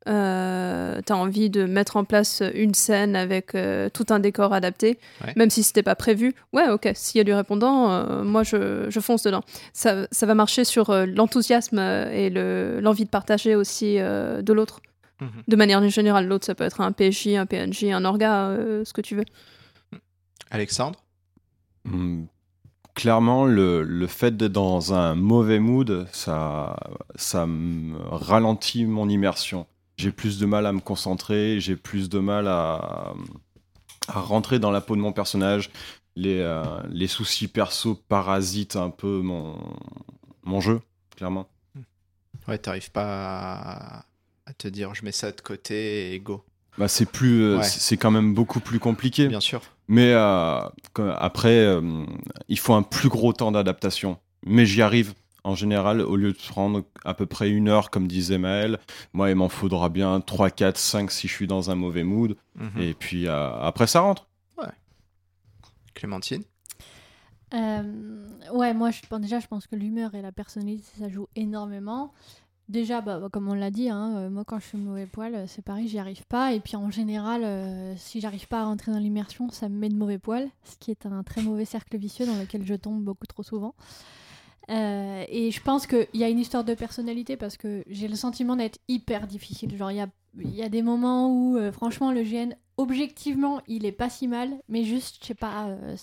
Euh, 0.08 1.00
t'as 1.04 1.14
envie 1.14 1.50
de 1.50 1.64
mettre 1.66 1.96
en 1.98 2.04
place 2.04 2.42
une 2.54 2.72
scène 2.72 3.14
avec 3.16 3.54
euh, 3.54 3.90
tout 3.90 4.06
un 4.10 4.18
décor 4.18 4.54
adapté, 4.54 4.98
Ouais. 5.24 5.34
même 5.36 5.50
si 5.50 5.62
c'était 5.62 5.82
pas 5.82 5.94
prévu. 5.94 6.34
Ouais, 6.54 6.68
ok, 6.70 6.90
s'il 6.94 7.18
y 7.18 7.20
a 7.20 7.24
du 7.24 7.34
répondant, 7.34 7.90
euh, 7.90 8.24
moi 8.24 8.42
je, 8.42 8.86
je 8.88 9.00
fonce 9.00 9.22
dedans. 9.24 9.42
Ça, 9.74 10.06
ça 10.10 10.24
va 10.26 10.34
marcher 10.34 10.64
sur 10.64 10.88
euh, 10.88 11.04
l'enthousiasme 11.04 11.78
et 11.78 12.30
le- 12.30 12.80
l'envie 12.80 13.04
de 13.04 13.10
partager 13.10 13.54
aussi 13.54 13.96
euh, 13.98 14.40
de 14.40 14.52
l'autre. 14.54 14.80
Mhm. 15.20 15.28
De 15.48 15.56
manière 15.56 15.86
générale, 15.90 16.26
l'autre 16.26 16.46
ça 16.46 16.54
peut 16.54 16.64
être 16.64 16.80
un 16.80 16.92
PJ, 16.92 17.36
un 17.36 17.44
PNJ, 17.44 17.84
un 17.92 18.06
orga, 18.06 18.46
euh, 18.46 18.84
ce 18.86 18.94
que 18.94 19.02
tu 19.02 19.16
veux. 19.16 19.24
Alexandre? 20.50 20.98
Hmm, 21.84 22.24
Clairement, 22.94 23.44
le, 23.46 23.82
le 23.82 24.06
fait 24.08 24.36
d'être 24.36 24.52
dans 24.52 24.92
un 24.92 25.14
mauvais 25.14 25.58
mood, 25.60 26.06
ça, 26.12 26.76
ça 27.14 27.46
me 27.46 27.96
ralentit 27.98 28.84
mon 28.84 29.08
immersion. 29.08 29.66
J'ai 30.00 30.12
plus 30.12 30.38
de 30.38 30.46
mal 30.46 30.64
à 30.66 30.72
me 30.72 30.80
concentrer, 30.80 31.60
j'ai 31.60 31.76
plus 31.76 32.08
de 32.08 32.18
mal 32.20 32.48
à, 32.48 33.12
à 34.08 34.20
rentrer 34.20 34.58
dans 34.58 34.70
la 34.70 34.80
peau 34.80 34.96
de 34.96 35.00
mon 35.00 35.12
personnage. 35.12 35.70
Les, 36.16 36.38
euh, 36.40 36.62
les 36.88 37.06
soucis 37.06 37.48
perso 37.48 37.94
parasitent 38.08 38.76
un 38.76 38.88
peu 38.90 39.20
mon, 39.20 39.56
mon 40.42 40.60
jeu, 40.60 40.80
clairement. 41.16 41.48
Ouais, 42.48 42.56
t'arrives 42.58 42.90
pas 42.90 43.04
à... 43.56 44.04
à 44.46 44.52
te 44.56 44.68
dire 44.68 44.94
je 44.94 45.04
mets 45.04 45.12
ça 45.12 45.30
de 45.32 45.40
côté 45.40 46.14
et 46.14 46.18
go. 46.20 46.42
Bah, 46.78 46.88
c'est 46.88 47.04
plus, 47.06 47.42
euh, 47.42 47.58
Ouais. 47.58 47.62
c'est 47.64 47.96
quand 47.98 48.10
même 48.10 48.32
beaucoup 48.32 48.60
plus 48.60 48.78
compliqué. 48.78 49.28
Bien 49.28 49.40
sûr. 49.40 49.60
Mais 49.86 50.12
euh, 50.14 50.60
après, 51.18 51.78
il 52.48 52.58
faut 52.58 52.74
un 52.74 52.82
plus 52.82 53.08
gros 53.08 53.32
temps 53.32 53.52
d'adaptation. 53.52 54.18
Mais 54.46 54.64
j'y 54.64 54.80
arrive. 54.80 55.12
En 55.44 55.54
général, 55.54 56.00
au 56.00 56.16
lieu 56.16 56.32
de 56.32 56.38
prendre 56.38 56.84
à 57.04 57.14
peu 57.14 57.26
près 57.26 57.50
une 57.50 57.68
heure, 57.68 57.90
comme 57.90 58.06
disait 58.06 58.38
Maël, 58.38 58.78
moi, 59.12 59.30
il 59.30 59.36
m'en 59.36 59.48
faudra 59.48 59.88
bien 59.88 60.20
3, 60.20 60.50
4, 60.50 60.76
5 60.76 61.10
si 61.10 61.28
je 61.28 61.32
suis 61.32 61.46
dans 61.46 61.70
un 61.70 61.74
mauvais 61.74 62.04
mood. 62.04 62.36
Mhm. 62.56 62.80
Et 62.80 62.94
puis 62.94 63.26
euh, 63.26 63.52
après, 63.60 63.86
ça 63.86 64.00
rentre. 64.00 64.26
Clémentine? 65.94 66.42
Euh, 67.52 68.26
ouais, 68.52 68.74
moi, 68.74 68.90
je, 68.90 69.00
bon, 69.10 69.18
déjà, 69.18 69.40
je 69.40 69.46
pense 69.46 69.66
que 69.66 69.76
l'humeur 69.76 70.14
et 70.14 70.22
la 70.22 70.32
personnalité, 70.32 70.84
ça 70.98 71.08
joue 71.08 71.26
énormément. 71.36 72.12
Déjà, 72.68 73.00
bah, 73.00 73.20
comme 73.32 73.48
on 73.48 73.54
l'a 73.54 73.70
dit, 73.72 73.88
hein, 73.88 74.16
euh, 74.16 74.30
moi, 74.30 74.44
quand 74.44 74.60
je 74.60 74.66
suis 74.66 74.78
mauvais 74.78 75.06
poil, 75.06 75.46
c'est 75.48 75.64
pareil, 75.64 75.88
j'y 75.88 75.98
arrive 75.98 76.24
pas. 76.26 76.52
Et 76.52 76.60
puis, 76.60 76.76
en 76.76 76.90
général, 76.90 77.42
euh, 77.44 77.94
si 77.96 78.20
j'arrive 78.20 78.46
pas 78.46 78.60
à 78.60 78.64
rentrer 78.64 78.92
dans 78.92 78.98
l'immersion, 78.98 79.50
ça 79.50 79.68
me 79.68 79.76
met 79.76 79.88
de 79.88 79.96
mauvais 79.96 80.18
poil, 80.18 80.48
ce 80.64 80.76
qui 80.76 80.90
est 80.92 81.04
un 81.06 81.22
très 81.24 81.42
mauvais 81.42 81.64
cercle 81.64 81.96
vicieux 81.98 82.26
dans 82.26 82.38
lequel 82.38 82.64
je 82.64 82.74
tombe 82.74 83.02
beaucoup 83.02 83.26
trop 83.26 83.42
souvent. 83.42 83.74
Euh, 84.68 85.24
et 85.28 85.50
je 85.50 85.60
pense 85.62 85.86
qu'il 85.86 86.06
y 86.14 86.24
a 86.24 86.28
une 86.28 86.38
histoire 86.38 86.64
de 86.64 86.74
personnalité 86.74 87.36
parce 87.36 87.56
que 87.56 87.82
j'ai 87.88 88.08
le 88.08 88.14
sentiment 88.14 88.56
d'être 88.56 88.78
hyper 88.88 89.26
difficile. 89.26 89.76
Genre, 89.76 89.90
il 89.90 89.96
y 89.96 90.00
a, 90.00 90.08
y 90.38 90.62
a 90.62 90.68
des 90.68 90.82
moments 90.82 91.28
où, 91.28 91.56
euh, 91.56 91.72
franchement, 91.72 92.12
le 92.12 92.22
GN, 92.22 92.54
objectivement, 92.76 93.60
il 93.66 93.84
est 93.84 93.92
pas 93.92 94.08
si 94.08 94.28
mal, 94.28 94.60
mais 94.68 94.84
juste, 94.84 95.18
je 95.22 95.26
sais 95.26 95.34
pas, 95.34 95.68
euh, 95.68 95.96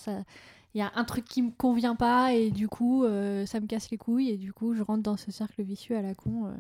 il 0.74 0.80
y 0.80 0.82
a 0.82 0.92
un 0.96 1.06
truc 1.06 1.26
qui 1.26 1.42
me 1.42 1.52
convient 1.52 1.96
pas 1.96 2.34
et 2.34 2.52
du 2.52 2.68
coup 2.68 3.04
ça 3.48 3.60
me 3.60 3.66
casse 3.66 3.90
les 3.90 3.98
couilles 3.98 4.30
et 4.30 4.38
du 4.38 4.54
coup 4.54 4.76
je 4.76 4.84
rentre 4.84 5.02
dans 5.02 5.18
ce 5.18 5.32
cercle 5.32 5.64
vicieux 5.64 5.98
à 5.98 6.04
la 6.04 6.14
con. 6.14 6.54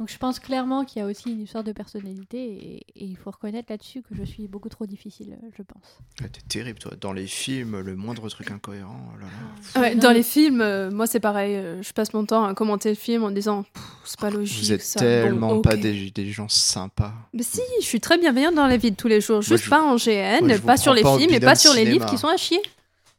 Donc 0.00 0.08
je 0.08 0.16
pense 0.16 0.38
clairement 0.40 0.84
qu'il 0.86 1.00
y 1.00 1.04
a 1.04 1.06
aussi 1.06 1.30
une 1.30 1.42
histoire 1.42 1.62
de 1.62 1.72
personnalité 1.72 2.38
et, 2.42 2.76
et 2.96 3.04
il 3.04 3.16
faut 3.18 3.30
reconnaître 3.30 3.70
là-dessus 3.70 4.00
que 4.00 4.14
je 4.14 4.24
suis 4.24 4.48
beaucoup 4.48 4.70
trop 4.70 4.86
difficile, 4.86 5.36
je 5.56 5.62
pense. 5.62 5.98
Ouais, 6.22 6.28
T'es 6.30 6.40
terrible, 6.48 6.78
toi. 6.78 6.92
Dans 6.98 7.12
les 7.12 7.26
films, 7.26 7.78
le 7.80 7.94
moindre 7.96 8.26
truc 8.30 8.50
incohérent. 8.50 8.98
oh 9.14 9.18
là 9.20 9.26
là. 9.26 9.80
Ouais, 9.80 9.94
dans 9.96 10.10
les 10.10 10.22
films, 10.22 10.62
euh, 10.62 10.90
moi 10.90 11.06
c'est 11.06 11.20
pareil. 11.20 11.54
euh, 11.54 11.82
je 11.82 11.92
passe 11.92 12.14
mon 12.14 12.24
temps 12.24 12.44
à 12.46 12.54
commenter 12.54 12.88
le 12.88 12.94
film 12.94 13.24
en 13.24 13.30
disant 13.30 13.66
c'est 14.06 14.18
pas 14.18 14.30
logique. 14.30 14.58
Vous 14.64 14.72
êtes 14.72 14.82
ça. 14.82 15.00
tellement 15.00 15.56
Bon, 15.56 15.60
pas 15.60 15.76
des, 15.76 16.10
des 16.10 16.30
gens 16.32 16.48
sympas. 16.48 17.12
Mais 17.34 17.42
si, 17.42 17.60
je 17.80 17.84
suis 17.86 18.00
très 18.00 18.16
bienveillante 18.16 18.54
dans 18.54 18.66
la 18.66 18.78
vie 18.78 18.90
de 18.92 18.96
tous 18.96 19.08
les 19.08 19.20
jours. 19.20 19.42
Juste 19.42 19.64
je- 19.64 19.70
pas 19.70 19.82
en 19.82 19.96
GN, 19.96 20.46
moi, 20.46 20.58
pas 20.60 20.76
sur 20.78 20.94
les 20.94 21.02
films 21.04 21.34
et 21.34 21.40
pas 21.40 21.54
sur 21.54 21.72
les 21.74 21.80
cinéma. 21.80 21.92
livres 21.92 22.06
qui 22.10 22.16
sont 22.16 22.28
à 22.28 22.38
chier. 22.38 22.60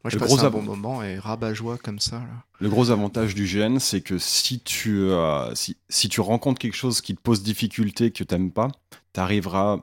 Moi, 0.04 0.10
je 0.10 0.16
Le 0.16 0.20
passe 0.20 0.28
gros 0.30 0.40
un 0.40 0.44
av- 0.46 0.52
bon 0.52 0.62
moment 0.62 1.02
et 1.02 1.18
rabat-joie 1.18 1.78
comme 1.78 2.00
ça. 2.00 2.16
Là. 2.18 2.44
Le 2.60 2.68
gros 2.68 2.90
avantage 2.90 3.34
du 3.34 3.46
GN, 3.46 3.78
c'est 3.78 4.00
que 4.00 4.18
si 4.18 4.58
tu, 4.60 4.98
euh, 4.98 5.54
si, 5.54 5.76
si 5.88 6.08
tu 6.08 6.20
rencontres 6.20 6.58
quelque 6.58 6.74
chose 6.76 7.00
qui 7.00 7.14
te 7.14 7.20
pose 7.20 7.42
difficulté, 7.42 8.10
que 8.10 8.24
t'aimes 8.24 8.50
pas, 8.50 8.68
t'arriveras 9.12 9.80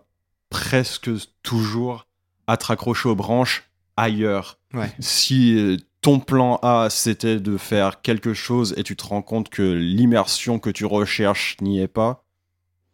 presque 0.50 1.10
toujours 1.44 2.08
à 2.48 2.58
te 2.58 2.66
raccrocher 2.66 3.10
aux 3.10 3.16
branches 3.16 3.70
ailleurs. 3.96 4.58
Ouais. 4.74 4.92
Si 5.00 5.56
euh, 5.58 5.78
ton 6.02 6.20
plan 6.20 6.60
A, 6.64 6.88
c'était 6.90 7.40
de 7.40 7.58
faire 7.58 8.02
quelque 8.02 8.34
chose 8.34 8.74
et 8.78 8.84
tu 8.84 8.96
te 8.96 9.06
rends 9.06 9.22
compte 9.22 9.50
que 9.50 9.62
l'immersion 9.62 10.60
que 10.60 10.70
tu 10.70 10.86
recherches 10.86 11.56
n'y 11.62 11.80
est 11.80 11.88
pas, 11.88 12.24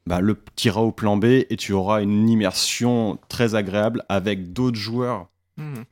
bah, 0.05 0.19
le 0.21 0.37
t'iras 0.55 0.81
au 0.81 0.91
plan 0.91 1.17
B 1.17 1.25
et 1.49 1.57
tu 1.57 1.73
auras 1.73 2.01
une 2.03 2.29
immersion 2.29 3.17
très 3.29 3.55
agréable 3.55 4.03
avec 4.09 4.53
d'autres 4.53 4.77
joueurs. 4.77 5.27
Mhm. 5.57 5.85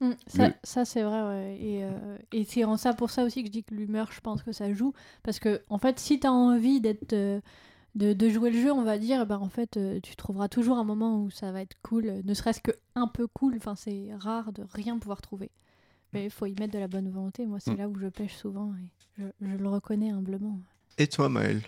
Mm, 0.00 0.12
ça, 0.28 0.48
Le- 0.48 0.54
ça, 0.62 0.84
c'est 0.84 1.02
vrai, 1.02 1.22
ouais. 1.22 1.58
Et, 1.60 1.84
euh, 1.84 2.16
et 2.32 2.44
c'est 2.44 2.62
en 2.64 2.76
ça 2.76 2.94
pour 2.94 3.10
ça 3.10 3.24
aussi 3.24 3.42
que 3.42 3.48
je 3.48 3.52
dis 3.52 3.64
que 3.64 3.74
l'humeur, 3.74 4.12
je 4.12 4.20
pense 4.20 4.42
que 4.42 4.52
ça 4.52 4.72
joue. 4.72 4.92
Parce 5.24 5.38
que, 5.40 5.60
en 5.68 5.78
fait, 5.78 5.98
si 5.98 6.20
t'as 6.20 6.30
envie 6.30 6.80
d'être. 6.80 7.12
euh, 7.12 7.40
de, 7.94 8.12
de 8.12 8.28
jouer 8.28 8.50
le 8.50 8.60
jeu, 8.60 8.70
on 8.70 8.82
va 8.84 8.96
dire, 8.96 9.26
bah, 9.26 9.40
en 9.40 9.48
fait, 9.48 9.76
euh, 9.76 9.98
tu 10.00 10.14
trouveras 10.14 10.46
toujours 10.48 10.78
un 10.78 10.84
moment 10.84 11.20
où 11.20 11.30
ça 11.30 11.50
va 11.50 11.62
être 11.62 11.74
cool, 11.82 12.20
ne 12.22 12.34
serait-ce 12.34 12.60
que 12.60 12.70
un 12.94 13.08
peu 13.08 13.26
cool. 13.26 13.56
Enfin, 13.56 13.74
c'est 13.74 14.10
rare 14.20 14.52
de 14.52 14.62
rien 14.72 14.98
pouvoir 14.98 15.20
trouver. 15.20 15.50
Mais 16.12 16.24
il 16.26 16.30
faut 16.30 16.46
y 16.46 16.54
mettre 16.60 16.74
de 16.74 16.78
la 16.78 16.86
bonne 16.86 17.10
volonté. 17.10 17.44
Moi, 17.46 17.58
c'est 17.58 17.72
Mm. 17.72 17.76
là 17.78 17.88
où 17.88 17.98
je 17.98 18.06
pêche 18.06 18.36
souvent 18.36 18.72
et 18.76 18.88
je, 19.18 19.24
je 19.40 19.56
le 19.56 19.68
reconnais 19.68 20.10
humblement. 20.10 20.60
Et 20.98 21.08
toi, 21.08 21.28
Maël 21.28 21.60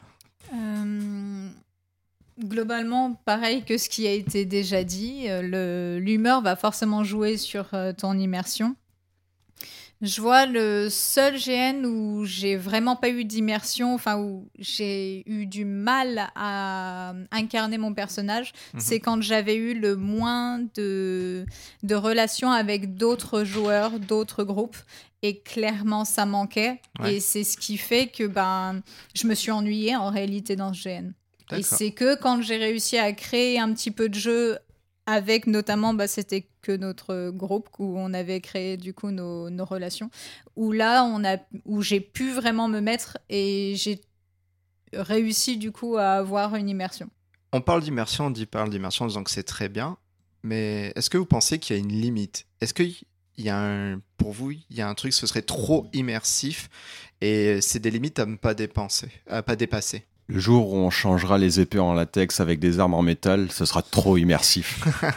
Euh, 0.54 1.48
globalement, 2.38 3.14
pareil 3.24 3.64
que 3.64 3.76
ce 3.78 3.88
qui 3.88 4.06
a 4.06 4.12
été 4.12 4.44
déjà 4.44 4.84
dit, 4.84 5.24
euh, 5.28 5.98
l'humeur 5.98 6.40
va 6.42 6.56
forcément 6.56 7.04
jouer 7.04 7.36
sur 7.36 7.68
euh, 7.74 7.92
ton 7.92 8.18
immersion. 8.18 8.76
Je 10.02 10.22
vois 10.22 10.46
le 10.46 10.88
seul 10.88 11.34
GN 11.38 11.84
où 11.84 12.24
j'ai 12.24 12.56
vraiment 12.56 12.96
pas 12.96 13.10
eu 13.10 13.22
d'immersion, 13.26 13.92
enfin 13.92 14.16
où 14.18 14.48
j'ai 14.58 15.22
eu 15.30 15.44
du 15.44 15.66
mal 15.66 16.30
à 16.34 17.12
incarner 17.30 17.76
mon 17.76 17.92
personnage, 17.92 18.52
Mhm. 18.72 18.80
c'est 18.80 18.98
quand 18.98 19.20
j'avais 19.20 19.56
eu 19.56 19.78
le 19.78 19.96
moins 19.96 20.60
de, 20.74 21.44
de 21.82 21.94
relations 21.94 22.50
avec 22.50 22.94
d'autres 22.94 23.44
joueurs, 23.44 24.00
d'autres 24.00 24.42
groupes. 24.42 24.78
Et 25.22 25.40
clairement, 25.40 26.06
ça 26.06 26.24
manquait. 26.24 26.80
Ouais. 26.98 27.16
Et 27.16 27.20
c'est 27.20 27.44
ce 27.44 27.58
qui 27.58 27.76
fait 27.76 28.06
que 28.06 28.26
ben, 28.26 28.80
je 29.14 29.26
me 29.26 29.34
suis 29.34 29.50
ennuyée 29.50 29.96
en 29.96 30.08
réalité 30.08 30.56
dans 30.56 30.72
ce 30.72 30.88
GN. 30.88 31.12
Et 31.56 31.62
c'est 31.62 31.92
que 31.92 32.20
quand 32.20 32.42
j'ai 32.42 32.56
réussi 32.56 32.98
à 32.98 33.12
créer 33.12 33.58
un 33.58 33.72
petit 33.72 33.90
peu 33.90 34.08
de 34.08 34.14
jeu 34.14 34.58
avec 35.06 35.46
notamment, 35.46 35.94
bah, 35.94 36.06
c'était 36.06 36.48
que 36.62 36.72
notre 36.72 37.30
groupe 37.30 37.68
où 37.78 37.98
on 37.98 38.12
avait 38.12 38.40
créé 38.40 38.76
du 38.76 38.94
coup 38.94 39.10
nos, 39.10 39.50
nos 39.50 39.64
relations, 39.64 40.10
où 40.56 40.72
là 40.72 41.04
on 41.04 41.24
a, 41.24 41.38
où 41.64 41.82
j'ai 41.82 42.00
pu 42.00 42.30
vraiment 42.32 42.68
me 42.68 42.80
mettre 42.80 43.18
et 43.28 43.74
j'ai 43.76 44.00
réussi 44.92 45.56
du 45.56 45.72
coup 45.72 45.96
à 45.96 46.12
avoir 46.12 46.54
une 46.54 46.68
immersion. 46.68 47.08
On 47.52 47.60
parle 47.60 47.82
d'immersion, 47.82 48.26
on 48.26 48.30
dit 48.30 48.46
parle 48.46 48.70
d'immersion 48.70 49.04
en 49.04 49.08
disant 49.08 49.24
que 49.24 49.30
c'est 49.30 49.42
très 49.42 49.68
bien, 49.68 49.96
mais 50.42 50.92
est-ce 50.94 51.10
que 51.10 51.18
vous 51.18 51.26
pensez 51.26 51.58
qu'il 51.58 51.76
y 51.76 51.78
a 51.78 51.82
une 51.82 51.92
limite? 51.92 52.46
Est-ce 52.60 52.74
que 52.74 52.82
il 52.82 53.46
y 53.46 53.48
a 53.48 53.58
un, 53.58 54.00
pour 54.18 54.32
vous, 54.32 54.50
il 54.50 54.64
y 54.70 54.82
a 54.82 54.88
un 54.88 54.94
truc, 54.94 55.12
ce 55.14 55.26
serait 55.26 55.42
trop 55.42 55.86
immersif 55.94 56.68
et 57.22 57.60
c'est 57.62 57.78
des 57.78 57.90
limites 57.90 58.18
à 58.18 58.26
ne 58.26 58.36
pas 58.36 58.54
dépenser, 58.54 59.10
à 59.26 59.42
pas 59.42 59.56
dépasser? 59.56 60.04
Le 60.30 60.38
jour 60.38 60.72
où 60.72 60.76
on 60.76 60.90
changera 60.90 61.38
les 61.38 61.58
épées 61.58 61.80
en 61.80 61.92
latex 61.92 62.38
avec 62.38 62.60
des 62.60 62.78
armes 62.78 62.94
en 62.94 63.02
métal, 63.02 63.50
ce 63.50 63.64
sera 63.64 63.82
trop 63.82 64.16
immersif. 64.16 64.86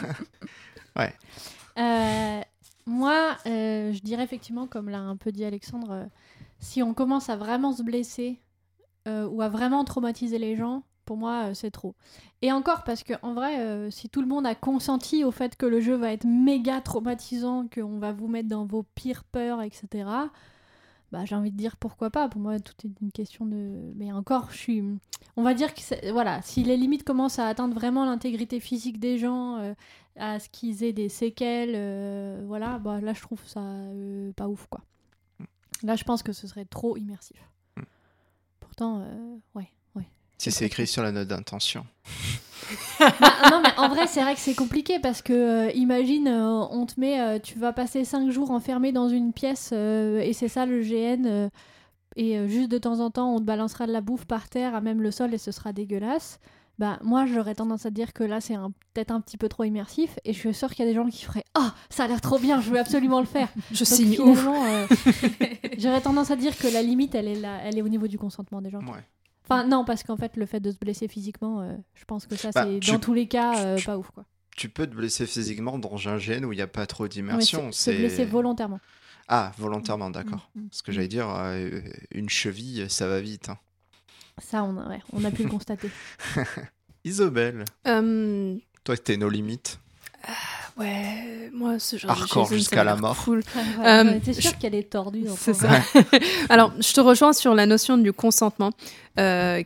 Euh, 1.76 2.40
moi, 2.86 3.36
euh, 3.46 3.92
je 3.92 3.98
dirais 3.98 4.22
effectivement, 4.22 4.68
comme 4.68 4.88
l'a 4.88 5.00
un 5.00 5.16
peu 5.16 5.32
dit 5.32 5.44
Alexandre, 5.44 5.90
euh, 5.90 6.04
si 6.60 6.84
on 6.84 6.94
commence 6.94 7.28
à 7.28 7.34
vraiment 7.34 7.72
se 7.72 7.82
blesser 7.82 8.38
euh, 9.08 9.26
ou 9.26 9.42
à 9.42 9.48
vraiment 9.48 9.84
traumatiser 9.84 10.38
les 10.38 10.54
gens, 10.54 10.84
pour 11.04 11.16
moi, 11.16 11.46
euh, 11.46 11.54
c'est 11.54 11.70
trop. 11.70 11.94
Et 12.42 12.52
encore, 12.52 12.84
parce 12.84 13.02
que 13.02 13.14
en 13.22 13.34
vrai, 13.34 13.58
euh, 13.60 13.90
si 13.90 14.08
tout 14.08 14.20
le 14.20 14.26
monde 14.26 14.46
a 14.46 14.54
consenti 14.54 15.24
au 15.24 15.30
fait 15.30 15.56
que 15.56 15.66
le 15.66 15.80
jeu 15.80 15.94
va 15.94 16.12
être 16.12 16.26
méga 16.26 16.80
traumatisant, 16.80 17.66
qu'on 17.72 17.98
va 17.98 18.12
vous 18.12 18.28
mettre 18.28 18.48
dans 18.48 18.66
vos 18.66 18.84
pires 18.94 19.24
peurs, 19.24 19.62
etc., 19.62 20.08
bah, 21.14 21.24
j'ai 21.24 21.36
envie 21.36 21.52
de 21.52 21.56
dire 21.56 21.76
pourquoi 21.76 22.10
pas. 22.10 22.28
Pour 22.28 22.40
moi, 22.40 22.58
tout 22.58 22.74
est 22.84 22.90
une 23.00 23.12
question 23.12 23.46
de. 23.46 23.92
Mais 23.94 24.10
encore, 24.10 24.50
je 24.50 24.56
suis. 24.56 24.82
On 25.36 25.44
va 25.44 25.54
dire 25.54 25.72
que 25.72 26.10
voilà, 26.10 26.42
si 26.42 26.64
les 26.64 26.76
limites 26.76 27.04
commencent 27.04 27.38
à 27.38 27.46
atteindre 27.46 27.72
vraiment 27.72 28.04
l'intégrité 28.04 28.58
physique 28.58 28.98
des 28.98 29.16
gens, 29.16 29.58
euh, 29.58 29.74
à 30.16 30.40
ce 30.40 30.48
qu'ils 30.48 30.82
aient 30.82 30.92
des 30.92 31.08
séquelles, 31.08 31.74
euh, 31.76 32.42
voilà, 32.48 32.80
bah, 32.80 33.00
là 33.00 33.12
je 33.12 33.20
trouve 33.22 33.40
ça 33.46 33.60
euh, 33.60 34.32
pas 34.32 34.48
ouf 34.48 34.66
quoi. 34.68 34.80
Là, 35.84 35.94
je 35.94 36.02
pense 36.02 36.24
que 36.24 36.32
ce 36.32 36.48
serait 36.48 36.64
trop 36.64 36.96
immersif. 36.96 37.36
Pourtant, 38.58 39.02
euh, 39.02 39.36
ouais, 39.54 39.68
ouais. 39.94 40.08
Si 40.38 40.50
c'est 40.50 40.66
écrit 40.66 40.88
sur 40.88 41.04
la 41.04 41.12
note 41.12 41.28
d'intention. 41.28 41.86
Bah, 43.00 43.32
non, 43.50 43.60
mais 43.62 43.70
en 43.76 43.88
vrai, 43.88 44.06
c'est 44.06 44.22
vrai 44.22 44.34
que 44.34 44.40
c'est 44.40 44.54
compliqué 44.54 44.98
parce 44.98 45.22
que, 45.22 45.32
euh, 45.32 45.70
imagine, 45.74 46.28
euh, 46.28 46.64
on 46.70 46.86
te 46.86 46.98
met, 46.98 47.20
euh, 47.20 47.38
tu 47.38 47.58
vas 47.58 47.72
passer 47.72 48.04
5 48.04 48.30
jours 48.30 48.50
enfermé 48.50 48.92
dans 48.92 49.08
une 49.08 49.32
pièce 49.32 49.70
euh, 49.72 50.20
et 50.20 50.32
c'est 50.32 50.48
ça 50.48 50.66
le 50.66 50.80
GN. 50.82 51.26
euh, 51.26 51.48
et 52.16 52.38
euh, 52.38 52.46
juste 52.46 52.70
de 52.70 52.78
temps 52.78 53.00
en 53.00 53.10
temps 53.10 53.34
on 53.34 53.38
te 53.40 53.44
balancera 53.44 53.88
de 53.88 53.92
la 53.92 54.00
bouffe 54.00 54.24
par 54.24 54.48
terre 54.48 54.74
à 54.76 54.80
même 54.80 55.02
le 55.02 55.10
sol 55.10 55.34
et 55.34 55.38
ce 55.38 55.50
sera 55.50 55.72
dégueulasse. 55.72 56.38
Bah 56.78 56.98
moi 57.02 57.24
j'aurais 57.26 57.54
tendance 57.56 57.86
à 57.86 57.90
dire 57.90 58.12
que 58.12 58.22
là 58.24 58.40
c'est 58.40 58.54
un- 58.54 58.70
peut-être 58.94 59.10
un 59.12 59.20
petit 59.20 59.36
peu 59.36 59.48
trop 59.48 59.64
immersif 59.64 60.18
et 60.24 60.32
je 60.32 60.38
suis 60.38 60.54
sûre 60.54 60.70
qu'il 60.70 60.84
y 60.84 60.88
a 60.88 60.90
des 60.90 60.94
gens 60.96 61.08
qui 61.08 61.24
feraient 61.24 61.44
ah 61.54 61.72
ça 61.90 62.04
a 62.04 62.08
l'air 62.08 62.20
trop 62.20 62.38
bien 62.38 62.60
je 62.60 62.70
veux 62.70 62.78
absolument 62.78 63.18
le 63.20 63.26
faire. 63.26 63.48
Je 63.72 63.78
Donc, 63.84 63.86
signe 63.86 64.20
ouf. 64.20 64.46
euh, 64.46 64.86
j'aurais 65.78 66.00
tendance 66.00 66.30
à 66.30 66.36
dire 66.36 66.56
que 66.56 66.66
la 66.68 66.82
limite 66.82 67.14
elle 67.16 67.26
est 67.28 67.40
là, 67.40 67.58
elle 67.64 67.78
est 67.78 67.82
au 67.82 67.88
niveau 67.88 68.06
du 68.08 68.18
consentement 68.18 68.60
des 68.62 68.70
gens. 68.70 68.80
Ouais. 68.80 69.04
Enfin 69.46 69.66
non 69.66 69.84
parce 69.84 70.02
qu'en 70.02 70.16
fait 70.16 70.36
le 70.36 70.46
fait 70.46 70.60
de 70.60 70.70
se 70.70 70.78
blesser 70.78 71.06
physiquement, 71.08 71.60
euh, 71.60 71.74
je 71.94 72.04
pense 72.04 72.26
que 72.26 72.34
ça 72.36 72.50
Bah, 72.54 72.64
c'est 72.64 72.80
tu- 72.80 72.90
dans 72.92 72.98
tous 72.98 73.12
les 73.14 73.28
cas 73.28 73.60
euh, 73.64 73.76
tu- 73.78 73.84
pas 73.84 73.98
ouf 73.98 74.10
quoi. 74.10 74.24
Tu 74.56 74.68
peux 74.68 74.86
te 74.86 74.94
blesser 74.94 75.26
physiquement 75.26 75.78
dans 75.78 76.08
un 76.08 76.16
gène 76.18 76.44
où 76.44 76.52
il 76.52 76.56
n'y 76.56 76.62
a 76.62 76.66
pas 76.66 76.86
trop 76.86 77.08
d'immersion. 77.08 77.70
se- 77.72 77.84
se 77.84 77.90
blesser 77.90 78.24
volontairement. 78.24 78.80
Ah, 79.28 79.52
volontairement, 79.58 80.10
d'accord. 80.10 80.48
Mm, 80.54 80.60
mm. 80.60 80.68
Ce 80.70 80.82
que 80.82 80.92
j'allais 80.92 81.08
dire, 81.08 81.28
euh, 81.30 81.80
une 82.12 82.28
cheville, 82.28 82.88
ça 82.90 83.08
va 83.08 83.20
vite. 83.20 83.48
hein. 83.48 83.58
Ça 84.38 84.62
on 84.64 84.76
a, 84.78 84.88
ouais, 84.88 85.00
on 85.12 85.24
a 85.24 85.30
pu 85.30 85.42
le 85.44 85.48
constater. 85.48 85.88
Isobel, 87.04 87.64
Euh, 87.86 88.56
toi, 88.84 88.96
t'es 88.96 89.16
nos 89.16 89.28
limites. 89.28 89.78
Ouais, 90.76 91.50
moi, 91.52 91.78
ce 91.78 91.96
genre 91.96 92.10
Hardcore 92.10 92.48
de 92.50 92.56
jusqu'à 92.56 92.84
la 92.84 92.96
mort. 92.96 93.16
Cool. 93.24 93.42
Euh, 93.56 94.04
Euh, 94.04 94.18
T'es 94.24 94.32
sûr 94.32 94.50
je- 94.52 94.56
qu'elle 94.56 94.74
est 94.74 94.90
tordue 94.90 95.22
dans 95.22 95.36
C'est 95.36 95.54
ça. 95.54 95.68
Alors, 96.48 96.72
je 96.80 96.92
te 96.92 97.00
rejoins 97.00 97.32
sur 97.32 97.54
la 97.54 97.66
notion 97.66 97.96
du 97.98 98.12
consentement 98.12 98.70
euh, 99.18 99.62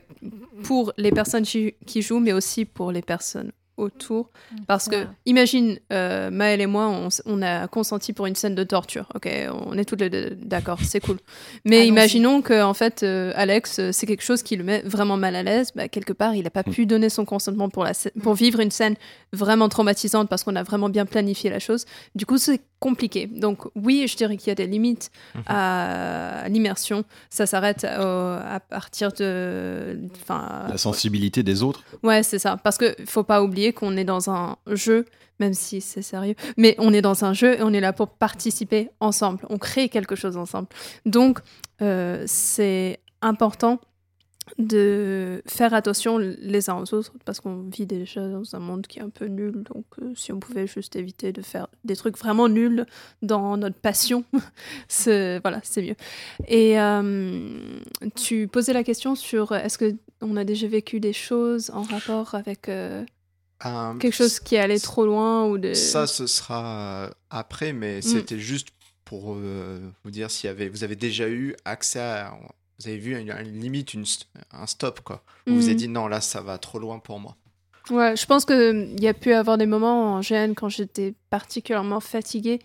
pour 0.64 0.92
les 0.96 1.10
personnes 1.12 1.44
qui, 1.44 1.74
qui 1.86 2.02
jouent, 2.02 2.20
mais 2.20 2.32
aussi 2.32 2.64
pour 2.64 2.92
les 2.92 3.02
personnes 3.02 3.52
autour. 3.78 4.30
Parce 4.66 4.88
que, 4.88 4.96
Ouais. 4.96 5.06
imagine, 5.26 5.78
euh, 5.92 6.30
Maëlle 6.30 6.60
et 6.60 6.66
moi, 6.66 6.88
on, 7.26 7.42
a 7.42 7.66
consenti 7.68 8.12
pour 8.12 8.26
une 8.26 8.34
scène 8.34 8.54
de 8.54 8.64
torture. 8.64 9.08
Ok, 9.14 9.28
on 9.66 9.78
est 9.78 9.84
toutes 9.84 10.00
les 10.00 10.10
deux 10.10 10.30
d'accord, 10.42 10.78
c'est 10.82 11.00
cool. 11.00 11.18
Mais 11.64 11.86
imaginons 11.86 12.42
que, 12.42 12.62
en 12.62 12.74
fait, 12.74 13.02
euh, 13.02 13.32
Alex, 13.36 13.78
euh, 13.78 13.90
c'est 13.92 14.06
quelque 14.06 14.22
chose 14.24 14.42
qui 14.42 14.56
le 14.56 14.64
met 14.64 14.82
vraiment 14.84 15.16
mal 15.16 15.36
à 15.36 15.42
l'aise. 15.42 15.70
Bah, 15.74 15.88
quelque 15.88 16.12
part, 16.12 16.34
il 16.34 16.42
n'a 16.44 16.50
pas 16.50 16.64
Mm. 16.66 16.72
pu 16.72 16.86
donner 16.86 17.08
son 17.08 17.24
consentement 17.24 17.68
pour, 17.68 17.84
la, 17.84 17.92
scè- 17.92 18.10
pour 18.22 18.34
vivre 18.34 18.60
une 18.60 18.70
scène 18.70 18.96
vraiment 19.32 19.68
traumatisante 19.68 20.28
parce 20.28 20.42
qu'on 20.44 20.56
a 20.56 20.62
vraiment 20.62 20.88
bien 20.88 21.06
planifié 21.06 21.48
la 21.50 21.58
chose. 21.60 21.84
Du 22.14 22.26
coup, 22.26 22.38
c'est 22.38 22.60
compliqué. 22.80 23.26
Donc, 23.26 23.64
oui, 23.74 24.06
je 24.08 24.16
dirais 24.16 24.36
qu'il 24.36 24.48
y 24.48 24.50
a 24.50 24.54
des 24.54 24.66
limites 24.66 25.10
Mhm. 25.34 25.42
à 25.46 26.44
l'immersion. 26.48 27.04
Ça 27.30 27.46
s'arrête 27.46 27.84
euh, 27.84 28.40
à 28.56 28.60
partir 28.60 29.12
de. 29.12 29.98
Enfin, 30.22 30.66
La 30.68 30.78
sensibilité 30.78 31.42
des 31.42 31.62
autres. 31.62 31.82
Ouais, 32.02 32.22
c'est 32.22 32.38
ça. 32.38 32.56
Parce 32.56 32.78
qu'il 32.78 32.94
faut 33.06 33.24
pas 33.24 33.42
oublier 33.42 33.72
qu'on 33.72 33.96
est 33.96 34.04
dans 34.04 34.30
un 34.30 34.56
jeu, 34.66 35.04
même 35.40 35.54
si 35.54 35.80
c'est 35.80 36.02
sérieux, 36.02 36.34
mais 36.56 36.74
on 36.78 36.92
est 36.92 37.02
dans 37.02 37.24
un 37.24 37.32
jeu 37.32 37.54
et 37.58 37.62
on 37.62 37.72
est 37.72 37.80
là 37.80 37.92
pour 37.92 38.08
participer 38.08 38.90
ensemble. 39.00 39.40
On 39.50 39.58
crée 39.58 39.88
quelque 39.88 40.14
chose 40.16 40.36
ensemble. 40.36 40.68
Donc, 41.06 41.40
euh, 41.82 42.22
c'est 42.26 43.00
important 43.22 43.80
de 44.58 45.42
faire 45.46 45.74
attention 45.74 46.18
les 46.18 46.70
uns 46.70 46.76
aux 46.76 46.94
autres 46.94 47.12
parce 47.24 47.40
qu'on 47.40 47.62
vit 47.68 47.86
déjà 47.86 48.26
dans 48.28 48.54
un 48.54 48.58
monde 48.58 48.86
qui 48.86 48.98
est 48.98 49.02
un 49.02 49.10
peu 49.10 49.26
nul. 49.26 49.64
Donc, 49.74 49.84
euh, 50.00 50.12
si 50.14 50.32
on 50.32 50.40
pouvait 50.40 50.66
juste 50.66 50.96
éviter 50.96 51.32
de 51.32 51.42
faire 51.42 51.68
des 51.84 51.96
trucs 51.96 52.16
vraiment 52.18 52.48
nuls 52.48 52.86
dans 53.22 53.56
notre 53.56 53.78
passion, 53.78 54.24
c'est 54.88 55.38
voilà, 55.40 55.60
c'est 55.62 55.82
mieux. 55.82 55.96
Et 56.46 56.80
euh, 56.80 57.58
tu 58.14 58.48
posais 58.48 58.72
la 58.72 58.84
question 58.84 59.14
sur 59.14 59.52
est-ce 59.52 59.78
que 59.78 59.94
on 60.20 60.36
a 60.36 60.44
déjà 60.44 60.66
vécu 60.66 61.00
des 61.00 61.12
choses 61.12 61.70
en 61.70 61.82
rapport 61.82 62.34
avec 62.34 62.68
euh, 62.68 63.04
Euh, 63.66 63.94
quelque 63.94 64.14
chose 64.14 64.38
qui 64.38 64.56
allait 64.56 64.78
trop 64.78 65.04
loin 65.04 65.46
ou 65.46 65.58
de 65.58 65.74
Ça, 65.74 66.06
ce 66.06 66.26
sera 66.26 67.06
euh, 67.06 67.10
après, 67.30 67.72
Mm. 67.72 67.78
mais 67.78 68.02
c'était 68.02 68.38
juste 68.38 68.68
pour 69.04 69.34
euh, 69.34 69.80
vous 70.04 70.10
dire 70.10 70.28
avait, 70.44 70.68
vous 70.68 70.84
avez 70.84 70.96
déjà 70.96 71.28
eu 71.28 71.56
accès 71.64 71.98
à, 71.98 72.32
vous 72.80 72.88
avez 72.88 72.98
vu 72.98 73.18
une, 73.18 73.30
une 73.30 73.60
limite, 73.60 73.94
une, 73.94 74.04
un 74.52 74.66
stop 74.66 75.00
quoi. 75.00 75.22
Vous 75.46 75.54
vous 75.54 75.60
Mhm. 75.60 75.66
avez 75.66 75.74
dit 75.74 75.88
non, 75.88 76.06
là, 76.08 76.20
ça 76.20 76.40
va 76.40 76.58
trop 76.58 76.78
loin 76.78 76.98
pour 76.98 77.18
moi. 77.20 77.36
Ouais, 77.90 78.14
je 78.16 78.26
pense 78.26 78.44
qu'il 78.44 79.00
y 79.00 79.08
a 79.08 79.14
pu 79.14 79.32
avoir 79.32 79.56
des 79.56 79.64
moments 79.64 80.14
en 80.16 80.20
GN 80.20 80.52
quand 80.54 80.68
j'étais 80.68 81.14
particulièrement 81.30 82.00
fatiguée 82.00 82.58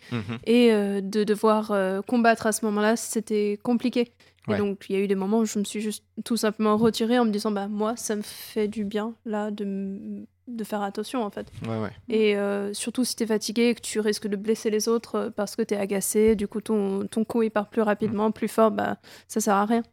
et 0.45 0.73
euh, 0.73 0.99
de 0.99 1.23
devoir 1.23 1.71
euh, 1.71 2.01
combattre 2.01 2.45
à 2.45 2.51
ce 2.51 2.65
moment-là, 2.65 2.97
c'était 2.97 3.57
compliqué. 3.63 4.11
Ouais. 4.49 4.55
Et 4.55 4.57
donc, 4.57 4.85
il 4.89 4.95
y 4.97 4.99
a 4.99 5.01
eu 5.01 5.07
des 5.07 5.15
moments 5.15 5.39
où 5.39 5.45
je 5.45 5.57
me 5.59 5.63
suis 5.63 5.79
juste 5.79 6.03
tout 6.25 6.35
simplement 6.35 6.75
retirée 6.75 7.17
en 7.19 7.23
me 7.23 7.31
disant, 7.31 7.51
bah, 7.51 7.69
moi, 7.69 7.95
ça 7.95 8.17
me 8.17 8.21
fait 8.21 8.67
du 8.67 8.83
bien, 8.83 9.13
là, 9.25 9.49
de, 9.49 10.25
de 10.49 10.63
faire 10.65 10.81
attention, 10.81 11.23
en 11.23 11.29
fait. 11.29 11.47
Ouais, 11.65 11.77
ouais. 11.79 11.91
Et 12.09 12.35
euh, 12.35 12.73
surtout 12.73 13.05
si 13.05 13.15
t'es 13.15 13.25
fatigué 13.25 13.69
et 13.69 13.75
que 13.75 13.79
tu 13.81 14.01
risques 14.01 14.27
de 14.27 14.35
blesser 14.35 14.69
les 14.69 14.89
autres 14.89 15.31
parce 15.37 15.55
que 15.55 15.61
t'es 15.61 15.77
agacé, 15.77 16.35
du 16.35 16.49
coup, 16.49 16.59
ton, 16.59 17.07
ton 17.07 17.23
coup, 17.23 17.43
il 17.43 17.49
part 17.51 17.69
plus 17.69 17.81
rapidement, 17.81 18.31
plus 18.31 18.49
fort, 18.49 18.71
bah, 18.71 18.97
ça 19.29 19.39
sert 19.39 19.55
à 19.55 19.65
rien. 19.65 19.83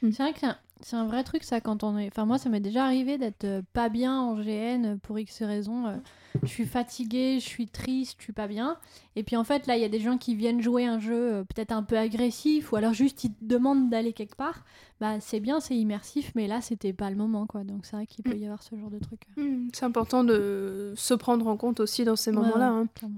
C'est 0.00 0.22
vrai 0.22 0.32
que 0.32 0.40
c'est 0.80 0.96
un, 0.96 1.06
vrai 1.06 1.24
truc 1.24 1.44
ça 1.44 1.60
quand 1.60 1.82
on 1.82 1.96
est. 1.96 2.08
Enfin 2.08 2.26
moi 2.26 2.36
ça 2.36 2.50
m'est 2.50 2.60
déjà 2.60 2.84
arrivé 2.84 3.16
d'être 3.16 3.44
euh, 3.44 3.62
pas 3.72 3.88
bien 3.88 4.20
en 4.20 4.34
GN 4.34 4.98
pour 5.02 5.18
X 5.18 5.42
raisons. 5.42 5.86
euh, 5.86 5.96
je 6.42 6.48
suis 6.48 6.66
fatiguée, 6.66 7.38
je 7.40 7.46
suis 7.46 7.68
triste, 7.68 8.16
je 8.18 8.24
suis 8.24 8.32
pas 8.32 8.46
bien. 8.46 8.76
Et 9.16 9.22
puis 9.22 9.36
en 9.36 9.44
fait 9.44 9.66
là 9.66 9.76
il 9.76 9.82
y 9.82 9.84
a 9.84 9.88
des 9.88 10.00
gens 10.00 10.18
qui 10.18 10.34
viennent 10.34 10.60
jouer 10.60 10.84
un 10.84 10.98
jeu 10.98 11.34
euh, 11.34 11.44
peut-être 11.44 11.72
un 11.72 11.82
peu 11.82 11.96
agressif 11.96 12.72
ou 12.72 12.76
alors 12.76 12.92
juste 12.92 13.24
ils 13.24 13.32
te 13.32 13.44
demandent 13.44 13.88
d'aller 13.88 14.12
quelque 14.12 14.36
part. 14.36 14.64
Bah 15.00 15.20
c'est 15.20 15.40
bien, 15.40 15.60
c'est 15.60 15.76
immersif, 15.76 16.32
mais 16.34 16.46
là 16.46 16.60
c'était 16.60 16.92
pas 16.92 17.08
le 17.08 17.16
moment 17.16 17.46
quoi. 17.46 17.64
Donc 17.64 17.86
c'est 17.86 17.96
vrai 17.96 18.06
qu'il 18.06 18.24
peut 18.24 18.36
y 18.36 18.44
avoir 18.44 18.62
ce 18.62 18.76
genre 18.76 18.90
de 18.90 18.98
truc. 18.98 19.22
C'est 19.72 19.84
important 19.84 20.22
de 20.22 20.92
se 20.96 21.14
prendre 21.14 21.46
en 21.46 21.56
compte 21.56 21.80
aussi 21.80 22.04
dans 22.04 22.16
ces 22.16 22.30
moments-là. 22.32 22.72
ouais, 22.72 22.86
hein. 23.02 23.08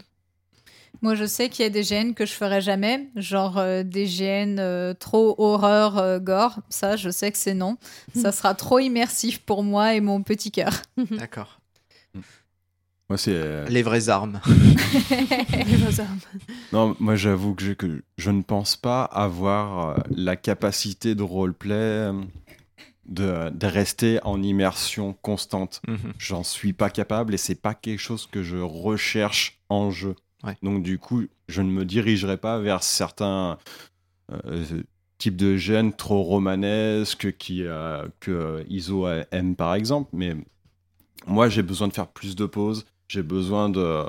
Moi, 1.02 1.14
je 1.14 1.24
sais 1.26 1.48
qu'il 1.48 1.62
y 1.62 1.66
a 1.66 1.70
des 1.70 1.82
GN 1.82 2.12
que 2.14 2.26
je 2.26 2.32
ferais 2.32 2.60
jamais, 2.60 3.08
genre 3.16 3.58
euh, 3.58 3.82
des 3.82 4.06
GN 4.06 4.58
euh, 4.58 4.94
trop 4.94 5.34
horreur 5.38 5.98
euh, 5.98 6.18
gore. 6.18 6.60
Ça, 6.68 6.96
je 6.96 7.10
sais 7.10 7.30
que 7.32 7.38
c'est 7.38 7.54
non. 7.54 7.76
Ça 8.14 8.32
sera 8.32 8.54
trop 8.54 8.78
immersif 8.78 9.38
pour 9.40 9.62
moi 9.62 9.94
et 9.94 10.00
mon 10.00 10.22
petit 10.22 10.50
cœur. 10.50 10.72
D'accord. 11.10 11.60
Moi, 13.08 13.18
c'est. 13.18 13.30
euh, 13.34 13.66
Les 13.68 13.82
vraies 13.84 14.08
armes. 14.08 14.40
Les 14.46 15.76
vraies 15.76 16.00
armes. 16.00 16.18
Non, 16.72 16.96
moi, 16.98 17.14
j'avoue 17.14 17.54
que 17.54 17.62
je, 17.64 17.72
que 17.72 18.02
je 18.18 18.30
ne 18.30 18.42
pense 18.42 18.74
pas 18.76 19.04
avoir 19.04 19.90
euh, 19.90 19.96
la 20.10 20.34
capacité 20.34 21.14
de 21.14 21.22
roleplay 21.22 21.74
euh, 21.74 22.12
de, 23.06 23.50
de 23.50 23.66
rester 23.68 24.18
en 24.24 24.42
immersion 24.42 25.12
constante. 25.22 25.80
J'en 26.18 26.42
suis 26.42 26.72
pas 26.72 26.90
capable 26.90 27.34
et 27.34 27.38
c'est 27.38 27.54
pas 27.54 27.74
quelque 27.74 28.00
chose 28.00 28.26
que 28.26 28.42
je 28.42 28.56
recherche 28.56 29.60
en 29.68 29.92
jeu. 29.92 30.16
Donc 30.62 30.82
du 30.82 30.98
coup, 30.98 31.24
je 31.48 31.62
ne 31.62 31.70
me 31.70 31.84
dirigerai 31.84 32.36
pas 32.36 32.58
vers 32.58 32.82
certains 32.82 33.58
euh, 34.32 34.82
types 35.18 35.36
de 35.36 35.56
gènes 35.56 35.92
trop 35.92 36.22
romanesques 36.22 37.36
qui, 37.36 37.64
euh, 37.64 38.06
que 38.20 38.30
euh, 38.30 38.64
Iso 38.68 39.06
aime 39.30 39.56
par 39.56 39.74
exemple. 39.74 40.10
Mais 40.12 40.36
moi, 41.26 41.48
j'ai 41.48 41.62
besoin 41.62 41.88
de 41.88 41.92
faire 41.92 42.08
plus 42.08 42.36
de 42.36 42.46
pauses. 42.46 42.86
J'ai 43.08 43.22
besoin 43.22 43.68
de 43.68 44.04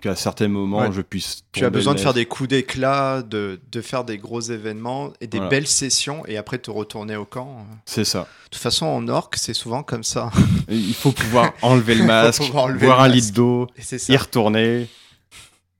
qu'à 0.00 0.16
certains 0.16 0.48
moments, 0.48 0.80
Ouais. 0.80 0.92
je 0.92 1.00
puisse. 1.02 1.42
Tu 1.52 1.64
as 1.64 1.70
besoin 1.70 1.94
de 1.94 2.00
faire 2.00 2.14
des 2.14 2.26
coups 2.26 2.48
d'éclat, 2.48 3.22
de, 3.22 3.60
de 3.70 3.80
faire 3.80 4.04
des 4.04 4.18
gros 4.18 4.40
événements 4.40 5.12
et 5.20 5.26
des 5.26 5.38
Voilà. 5.38 5.50
belles 5.50 5.66
sessions 5.66 6.24
et 6.26 6.36
après 6.36 6.58
te 6.58 6.70
retourner 6.70 7.16
au 7.16 7.24
camp. 7.24 7.66
C'est 7.84 8.04
ça. 8.04 8.20
De 8.20 8.50
toute 8.50 8.62
façon, 8.62 8.86
en 8.86 9.06
orc, 9.08 9.30
c'est 9.36 9.54
souvent 9.54 9.82
comme 9.82 10.02
ça. 10.04 10.30
Il 10.68 10.94
faut 10.94 11.12
pouvoir 11.12 11.52
enlever 11.62 11.94
le 11.94 12.04
masque, 12.06 12.42
enlever 12.54 12.86
boire 12.86 12.98
le 12.98 13.04
un 13.04 13.14
litre 13.14 13.32
d'eau, 13.32 13.66
y 14.08 14.16
retourner. 14.16 14.88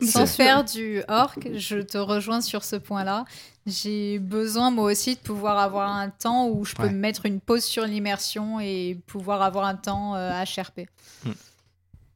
Sans 0.03 0.25
faire 0.27 0.65
du 0.65 1.03
orc, 1.09 1.35
je 1.55 1.77
te 1.77 1.99
rejoins 1.99 2.41
sur 2.41 2.65
ce 2.65 2.77
point-là. 2.77 3.27
J'ai 3.67 4.19
besoin 4.19 4.71
moi 4.71 4.91
aussi 4.91 5.15
de 5.15 5.21
pouvoir 5.21 5.59
avoir 5.59 5.91
un 5.91 6.09
temps 6.09 6.49
où 6.49 6.65
je 6.65 6.75
peux 6.75 6.85
Ouais. 6.85 6.91
me 6.91 6.99
mettre 6.99 7.27
une 7.27 7.39
pause 7.39 7.63
sur 7.65 7.85
l'immersion 7.85 8.59
et 8.61 8.99
pouvoir 9.07 9.43
avoir 9.43 9.67
un 9.67 9.75
temps 9.75 10.15
euh, 10.17 10.43
HRP. 10.43 10.89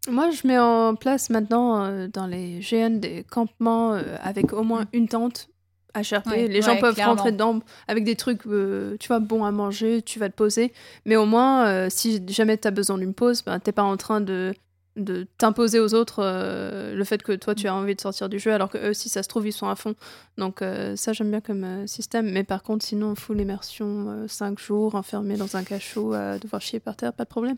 Moi, 0.08 0.30
je 0.30 0.46
mets 0.46 0.58
en 0.58 0.94
place 0.94 1.30
maintenant 1.30 1.84
euh, 1.84 2.08
dans 2.08 2.26
les 2.26 2.60
GN 2.60 2.98
des 2.98 3.24
campements 3.24 3.94
euh, 3.94 4.02
avec 4.22 4.52
au 4.52 4.62
moins 4.62 4.84
une 4.92 5.08
tente 5.08 5.48
HRP. 5.94 6.26
Ouais, 6.26 6.48
les 6.48 6.60
gens 6.60 6.72
ouais, 6.72 6.80
peuvent 6.80 6.94
clairement. 6.94 7.14
rentrer 7.14 7.32
dedans 7.32 7.60
avec 7.88 8.04
des 8.04 8.16
trucs, 8.16 8.46
euh, 8.46 8.96
tu 8.98 9.08
vois, 9.08 9.20
bons 9.20 9.44
à 9.44 9.52
manger, 9.52 10.02
tu 10.02 10.18
vas 10.18 10.28
te 10.28 10.34
poser. 10.34 10.72
Mais 11.06 11.16
au 11.16 11.24
moins, 11.24 11.66
euh, 11.66 11.86
si 11.90 12.22
jamais 12.28 12.58
tu 12.58 12.66
as 12.68 12.72
besoin 12.72 12.98
d'une 12.98 13.14
pause, 13.14 13.42
ben, 13.44 13.58
t'es 13.60 13.72
pas 13.72 13.84
en 13.84 13.96
train 13.96 14.20
de, 14.20 14.52
de 14.96 15.26
t'imposer 15.38 15.78
aux 15.78 15.94
autres 15.94 16.22
le 16.22 17.04
fait 17.04 17.22
que 17.22 17.32
toi, 17.32 17.54
tu 17.54 17.68
as 17.68 17.74
envie 17.74 17.94
de 17.94 18.00
sortir 18.00 18.28
du 18.28 18.38
jeu, 18.40 18.52
alors 18.52 18.70
que 18.70 18.90
eux, 18.90 18.92
si 18.92 19.08
ça 19.08 19.22
se 19.22 19.28
trouve, 19.28 19.46
ils 19.46 19.52
sont 19.52 19.68
à 19.68 19.76
fond. 19.76 19.94
Donc 20.36 20.62
ça, 20.96 21.12
j'aime 21.12 21.30
bien 21.30 21.40
comme 21.40 21.86
système. 21.86 22.30
Mais 22.30 22.44
par 22.44 22.62
contre, 22.62 22.84
sinon, 22.84 23.14
full 23.14 23.40
immersion, 23.40 24.26
5 24.28 24.58
jours, 24.58 24.96
enfermé 24.96 25.36
dans 25.36 25.56
un 25.56 25.62
cachot, 25.62 26.12
à 26.12 26.38
devoir 26.38 26.60
chier 26.60 26.80
par 26.80 26.96
terre, 26.96 27.12
pas 27.12 27.24
de 27.24 27.28
problème. 27.28 27.56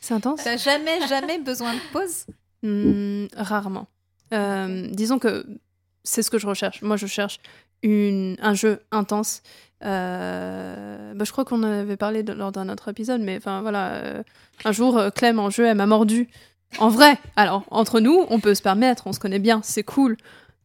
C'est 0.00 0.14
intense. 0.14 0.42
T'as 0.44 0.56
jamais, 0.56 1.06
jamais 1.06 1.38
besoin 1.38 1.74
de 1.74 1.80
pause? 1.92 2.26
Hmm, 2.62 3.26
rarement. 3.36 3.86
Euh, 4.32 4.86
disons 4.90 5.18
que 5.18 5.46
c'est 6.04 6.22
ce 6.22 6.30
que 6.30 6.38
je 6.38 6.46
recherche. 6.46 6.82
Moi, 6.82 6.96
je 6.96 7.06
cherche 7.06 7.38
une, 7.82 8.36
un 8.40 8.54
jeu 8.54 8.80
intense. 8.92 9.42
Euh, 9.84 11.14
bah, 11.14 11.24
je 11.24 11.32
crois 11.32 11.44
qu'on 11.44 11.62
en 11.62 11.70
avait 11.70 11.96
parlé 11.96 12.22
de- 12.22 12.32
lors 12.32 12.52
d'un 12.52 12.68
autre 12.68 12.88
épisode, 12.88 13.20
mais 13.20 13.36
enfin 13.36 13.62
voilà. 13.62 13.92
euh, 13.94 14.22
un 14.64 14.72
jour, 14.72 15.00
Clem 15.14 15.38
en 15.38 15.50
jeu, 15.50 15.66
elle 15.66 15.76
m'a 15.76 15.86
mordu. 15.86 16.28
En 16.78 16.88
vrai. 16.88 17.18
Alors, 17.36 17.64
entre 17.70 18.00
nous, 18.00 18.24
on 18.30 18.40
peut 18.40 18.54
se 18.54 18.62
permettre, 18.62 19.06
on 19.06 19.12
se 19.12 19.20
connaît 19.20 19.38
bien, 19.38 19.60
c'est 19.64 19.82
cool. 19.82 20.16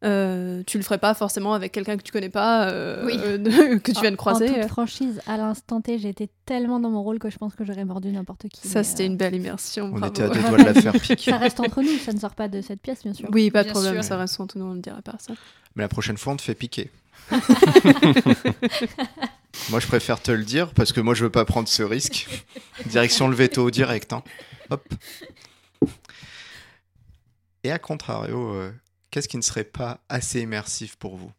Euh, 0.05 0.61
tu 0.67 0.77
le 0.77 0.83
ferais 0.83 0.97
pas 0.99 1.13
forcément 1.13 1.53
avec 1.53 1.71
quelqu'un 1.71 1.97
que 1.97 2.03
tu 2.03 2.11
connais 2.11 2.29
pas, 2.29 2.69
euh, 2.69 3.05
Oui. 3.05 3.17
euh, 3.23 3.79
que 3.79 3.91
tu 3.91 3.99
viens 4.01 4.11
de 4.11 4.15
En 4.15 4.17
croiser. 4.17 4.47
toute 4.53 4.67
franchise, 4.67 5.19
à 5.27 5.35
l'instant 5.37 5.81
T, 5.81 5.97
j'étais 5.99 6.29
tellement 6.45 6.79
dans 6.79 6.89
mon 6.91 7.01
rôle 7.03 7.17
que 7.19 7.29
je 7.29 7.37
pense 7.37 7.55
que 7.55 7.65
j'aurais 7.65 7.85
mordu 7.85 8.09
n'importe 8.11 8.47
qui. 8.49 8.67
Ça, 8.67 8.83
c'était 8.83 9.03
euh, 9.03 9.07
une 9.07 9.17
belle 9.17 9.35
immersion. 9.35 9.85
On 9.85 9.89
bravo. 9.99 10.07
était 10.13 10.23
à 10.23 10.29
deux 10.29 10.39
doigts 10.41 10.57
de 10.59 10.63
la 10.63 10.73
faire 10.81 10.93
piquer. 10.93 11.31
Ça 11.31 11.37
reste 11.37 11.59
entre 11.59 11.81
nous, 11.81 11.97
ça 11.97 12.13
ne 12.13 12.19
sort 12.19 12.35
pas 12.35 12.47
de 12.47 12.61
cette 12.61 12.81
pièce, 12.81 13.03
bien 13.03 13.13
sûr. 13.13 13.27
Oui, 13.31 13.49
pas 13.51 13.61
de 13.63 13.65
Bien 13.65 13.73
problème, 13.73 13.93
sûr. 13.95 14.03
ça 14.03 14.17
reste 14.17 14.39
entre 14.39 14.57
nous, 14.57 14.65
on 14.65 14.75
ne 14.75 14.81
dirait 14.81 15.01
pas 15.01 15.15
ça. 15.19 15.33
Mais 15.75 15.83
la 15.83 15.89
prochaine 15.89 16.17
fois, 16.17 16.33
on 16.33 16.37
te 16.37 16.41
fait 16.43 16.55
piquer. 16.55 16.91
moi, 19.69 19.79
je 19.79 19.87
préfère 19.87 20.21
te 20.21 20.31
le 20.31 20.43
dire 20.43 20.71
parce 20.73 20.91
que 20.91 21.01
moi, 21.01 21.13
je 21.13 21.23
veux 21.23 21.31
pas 21.31 21.45
prendre 21.45 21.67
ce 21.67 21.83
risque. 21.83 22.27
Direction 22.85 23.27
le 23.27 23.35
veto 23.35 23.69
direct. 23.71 24.13
hein. 24.13 24.23
Hop. 24.69 24.83
Et 27.63 27.71
à 27.71 27.79
contrario, 27.79 28.51
euh, 28.53 28.71
qu'est-ce 29.15 29.29
qui 29.29 29.37
ne 29.37 29.41
serait 29.41 29.63
pas 29.63 30.01
assez 30.09 30.41
immersif 30.41 30.97
pour 30.97 31.15
vous? 31.15 31.31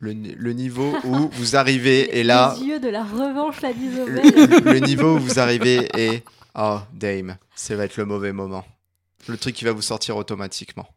Le, 0.00 0.14
ni- 0.14 0.34
le 0.34 0.52
niveau 0.52 0.92
où 1.04 1.28
vous 1.28 1.54
arrivez 1.54 2.18
et 2.18 2.24
là, 2.24 2.56
Les 2.58 2.66
yeux 2.66 2.80
de 2.80 2.88
la 2.88 3.04
revanche, 3.04 3.60
la 3.60 3.70
le, 3.70 4.72
le 4.72 4.78
niveau 4.80 5.14
où 5.14 5.18
vous 5.20 5.38
arrivez 5.38 5.88
et 5.96 6.24
oh 6.56 6.80
Dame, 6.92 7.36
ça 7.54 7.76
va 7.76 7.84
être 7.84 7.96
le 7.98 8.04
mauvais 8.04 8.32
moment. 8.32 8.64
Le 9.28 9.36
truc 9.36 9.54
qui 9.54 9.64
va 9.64 9.70
vous 9.70 9.80
sortir 9.80 10.16
automatiquement. 10.16 10.88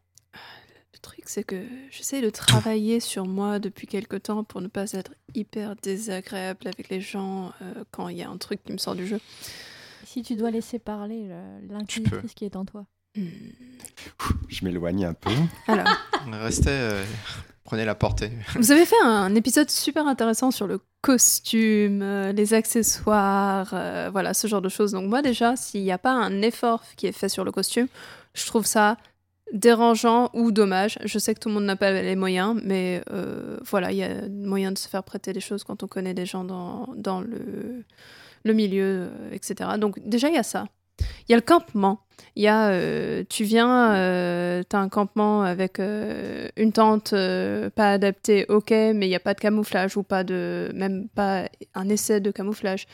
Le 0.92 0.98
truc, 0.98 1.22
c'est 1.26 1.44
que 1.44 1.62
j'essaie 1.92 2.20
de 2.20 2.30
travailler 2.30 2.98
sur 2.98 3.24
moi 3.26 3.60
depuis 3.60 3.86
quelque 3.86 4.16
temps 4.16 4.42
pour 4.42 4.60
ne 4.60 4.66
pas 4.66 4.90
être 4.90 5.12
hyper 5.36 5.76
désagréable 5.76 6.66
avec 6.66 6.88
les 6.88 7.00
gens 7.00 7.52
euh, 7.62 7.84
quand 7.92 8.08
il 8.08 8.16
y 8.16 8.24
a 8.24 8.28
un 8.28 8.38
truc 8.38 8.64
qui 8.64 8.72
me 8.72 8.78
sort 8.78 8.96
du 8.96 9.06
jeu. 9.06 9.20
si 10.04 10.22
tu 10.24 10.34
dois 10.34 10.50
laisser 10.50 10.80
parler 10.80 11.28
le- 11.28 11.68
l'inquisitrice 11.68 12.34
qui 12.34 12.44
est 12.44 12.56
en 12.56 12.64
toi. 12.64 12.86
Hmm. 13.16 13.28
Je 14.48 14.64
m'éloigne 14.64 15.06
un 15.06 15.14
peu. 15.14 15.30
Alors, 15.66 15.86
Restez, 16.42 16.70
euh, 16.70 17.04
prenez 17.64 17.84
la 17.84 17.94
portée. 17.94 18.30
vous 18.54 18.72
avez 18.72 18.84
fait 18.84 19.00
un 19.02 19.34
épisode 19.34 19.70
super 19.70 20.06
intéressant 20.06 20.50
sur 20.50 20.66
le 20.66 20.80
costume, 21.02 22.02
euh, 22.02 22.32
les 22.32 22.54
accessoires, 22.54 23.70
euh, 23.72 24.08
voilà, 24.10 24.34
ce 24.34 24.46
genre 24.46 24.62
de 24.62 24.68
choses. 24.68 24.92
Donc 24.92 25.08
moi 25.08 25.22
déjà, 25.22 25.56
s'il 25.56 25.82
n'y 25.82 25.92
a 25.92 25.98
pas 25.98 26.12
un 26.12 26.42
effort 26.42 26.82
qui 26.96 27.06
est 27.06 27.12
fait 27.12 27.28
sur 27.28 27.44
le 27.44 27.52
costume, 27.52 27.88
je 28.34 28.46
trouve 28.46 28.66
ça 28.66 28.96
dérangeant 29.52 30.30
ou 30.34 30.52
dommage. 30.52 30.98
Je 31.04 31.18
sais 31.18 31.34
que 31.34 31.40
tout 31.40 31.48
le 31.48 31.54
monde 31.54 31.64
n'a 31.64 31.76
pas 31.76 31.90
les 31.90 32.16
moyens, 32.16 32.60
mais 32.62 33.02
euh, 33.10 33.58
voilà, 33.62 33.92
il 33.92 33.98
y 33.98 34.02
a 34.02 34.28
moyen 34.28 34.72
de 34.72 34.78
se 34.78 34.88
faire 34.88 35.02
prêter 35.02 35.32
des 35.32 35.40
choses 35.40 35.64
quand 35.64 35.82
on 35.82 35.86
connaît 35.86 36.14
des 36.14 36.26
gens 36.26 36.44
dans, 36.44 36.88
dans 36.96 37.20
le, 37.20 37.84
le 38.44 38.52
milieu, 38.52 39.08
euh, 39.10 39.32
etc. 39.32 39.70
Donc 39.78 39.98
déjà, 40.04 40.28
il 40.28 40.34
y 40.34 40.38
a 40.38 40.42
ça. 40.42 40.66
Il 41.00 41.30
y 41.30 41.34
a 41.34 41.36
le 41.36 41.42
campement. 41.42 42.00
Il 42.34 42.42
y 42.42 42.48
a, 42.48 42.68
euh, 42.68 43.24
tu 43.30 43.44
viens, 43.44 43.94
euh, 43.94 44.62
t'as 44.68 44.78
un 44.78 44.90
campement 44.90 45.42
avec 45.42 45.80
euh, 45.80 46.48
une 46.58 46.70
tente 46.70 47.14
euh, 47.14 47.70
pas 47.70 47.92
adaptée, 47.92 48.44
ok, 48.50 48.70
mais 48.70 49.06
il 49.06 49.08
n'y 49.08 49.14
a 49.14 49.20
pas 49.20 49.32
de 49.32 49.40
camouflage 49.40 49.96
ou 49.96 50.02
pas 50.02 50.22
de, 50.22 50.70
même 50.74 51.08
pas 51.08 51.48
un 51.74 51.88
essai 51.88 52.20
de 52.20 52.30
camouflage. 52.30 52.86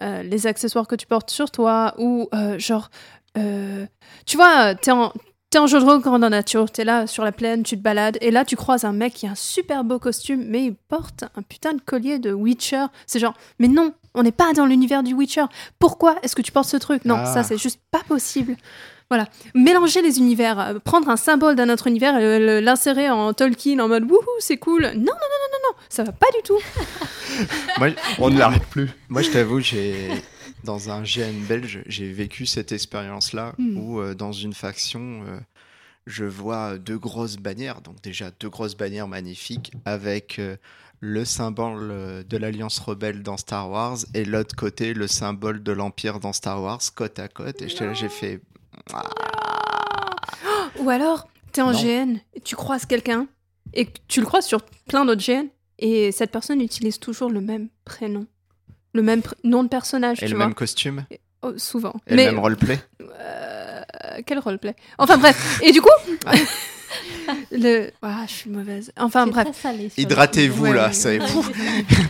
Les 0.00 0.46
accessoires 0.46 0.86
que 0.86 0.94
tu 0.94 1.06
portes 1.06 1.30
sur 1.30 1.50
toi 1.50 1.94
ou 1.98 2.28
genre, 2.58 2.90
tu 3.34 4.36
vois, 4.36 4.74
t'es 4.74 4.92
en, 4.92 5.12
T'es 5.48 5.60
en 5.60 5.68
jeu 5.68 5.78
de 5.78 5.84
rôle 5.84 6.00
grandeur 6.00 6.28
nature, 6.28 6.68
t'es 6.68 6.84
là 6.84 7.06
sur 7.06 7.22
la 7.22 7.30
plaine, 7.30 7.62
tu 7.62 7.76
te 7.76 7.82
balades, 7.82 8.18
et 8.20 8.32
là 8.32 8.44
tu 8.44 8.56
croises 8.56 8.84
un 8.84 8.92
mec 8.92 9.14
qui 9.14 9.28
a 9.28 9.30
un 9.30 9.34
super 9.36 9.84
beau 9.84 10.00
costume, 10.00 10.44
mais 10.44 10.64
il 10.64 10.74
porte 10.74 11.22
un 11.36 11.42
putain 11.42 11.72
de 11.72 11.80
collier 11.80 12.18
de 12.18 12.32
Witcher. 12.32 12.86
C'est 13.06 13.20
genre, 13.20 13.34
mais 13.60 13.68
non, 13.68 13.94
on 14.16 14.22
n'est 14.22 14.32
pas 14.32 14.52
dans 14.52 14.66
l'univers 14.66 15.02
du 15.02 15.14
Witcher. 15.14 15.44
Pourquoi 15.78 16.16
est-ce 16.22 16.34
que 16.34 16.42
tu 16.42 16.50
portes 16.52 16.68
ce 16.68 16.76
truc? 16.76 17.04
Non, 17.04 17.16
Ah. 17.18 17.26
ça 17.26 17.42
c'est 17.44 17.58
juste 17.58 17.80
pas 17.90 18.00
possible. 18.08 18.56
Voilà, 19.08 19.28
mélanger 19.54 20.02
les 20.02 20.18
univers, 20.18 20.58
euh, 20.58 20.78
prendre 20.80 21.08
un 21.08 21.16
symbole 21.16 21.54
d'un 21.54 21.68
autre 21.68 21.86
univers 21.86 22.18
et 22.18 22.40
le- 22.40 22.58
l'insérer 22.58 23.08
en 23.08 23.32
Tolkien 23.32 23.78
en 23.78 23.86
mode 23.86 24.02
wouhou, 24.10 24.20
c'est 24.40 24.56
cool. 24.56 24.82
Non, 24.82 24.90
non, 24.90 24.94
non, 24.96 25.04
non, 25.04 25.48
non, 25.52 25.58
non, 25.70 25.74
ça 25.88 26.02
va 26.02 26.10
pas 26.10 26.26
du 26.34 26.42
tout. 26.42 26.58
Moi, 27.78 27.90
On 28.18 28.30
ne 28.30 28.38
l'arrête 28.38 28.66
plus. 28.66 28.90
Moi, 29.08 29.22
je 29.22 29.30
t'avoue, 29.30 29.60
j'ai 29.60 30.10
dans 30.64 30.90
un 30.90 31.02
GN 31.02 31.44
belge, 31.48 31.82
j'ai 31.86 32.10
vécu 32.12 32.46
cette 32.46 32.72
expérience-là 32.72 33.52
Hmm. 33.58 33.76
où 33.78 34.00
euh, 34.00 34.14
dans 34.14 34.32
une 34.32 34.54
faction, 34.54 35.22
euh, 35.28 35.38
je 36.06 36.24
vois 36.24 36.76
deux 36.78 36.98
grosses 36.98 37.36
bannières, 37.36 37.80
donc 37.82 38.00
déjà 38.02 38.30
deux 38.40 38.48
grosses 38.48 38.76
bannières 38.76 39.06
magnifiques 39.08 39.72
avec 39.84 40.40
euh, 40.40 40.56
le 41.00 41.24
symbole 41.24 41.90
euh, 41.90 42.22
de 42.22 42.36
l'Alliance 42.36 42.78
rebelle 42.78 43.22
dans 43.22 43.36
Star 43.36 43.70
Wars 43.70 43.98
et 44.14 44.24
l'autre 44.24 44.56
côté 44.56 44.94
le 44.94 45.06
symbole 45.06 45.62
de 45.62 45.72
l'Empire 45.72 46.20
dans 46.20 46.32
Star 46.32 46.62
Wars, 46.62 46.80
côte 46.94 47.18
à 47.18 47.28
côte. 47.28 47.60
Et 47.62 47.68
j'étais 47.68 47.86
là, 47.86 47.92
j'ai 47.92 48.08
fait. 48.08 48.40
Ou 50.78 50.90
alors, 50.90 51.28
t'es 51.52 51.62
en 51.62 51.72
Non. 51.72 51.78
GN, 51.82 52.16
et 52.34 52.40
tu 52.40 52.54
croises 52.56 52.84
quelqu'un, 52.86 53.26
et 53.72 53.88
tu 54.08 54.20
le 54.20 54.26
croises 54.26 54.46
sur 54.46 54.62
plein 54.88 55.04
d'autres 55.04 55.22
GN, 55.24 55.46
et 55.78 56.12
cette 56.12 56.30
personne 56.30 56.60
utilise 56.60 56.98
toujours 56.98 57.30
le 57.30 57.40
même 57.40 57.68
prénom, 57.84 58.26
le 58.92 59.02
même 59.02 59.20
pr- 59.20 59.32
nom 59.44 59.62
de 59.64 59.68
personnage, 59.68 60.22
et 60.22 60.26
tu 60.26 60.32
le 60.32 60.36
vois. 60.36 60.46
même 60.46 60.54
costume 60.54 61.06
Oh, 61.42 61.52
souvent. 61.58 61.94
et 62.06 62.14
Mais 62.14 62.24
le 62.26 62.32
même 62.32 62.40
roleplay. 62.40 62.78
euh, 63.20 63.82
quel 64.26 64.38
roleplay? 64.38 64.74
Enfin 64.98 65.16
bref. 65.18 65.60
Et 65.62 65.70
du 65.72 65.80
coup, 65.80 65.88
le. 67.50 67.90
Ah, 68.02 68.24
je 68.26 68.32
suis 68.32 68.50
mauvaise. 68.50 68.92
Enfin 68.98 69.26
bref. 69.26 69.46
Hydratez-vous 69.96 70.64
Ouais, 70.64 70.74
là, 70.74 70.86
ouais, 70.88 70.92
ça 70.92 71.12
y 71.12 71.16
est, 71.16 71.18
coup. 71.18 71.42
pouf, 71.42 71.52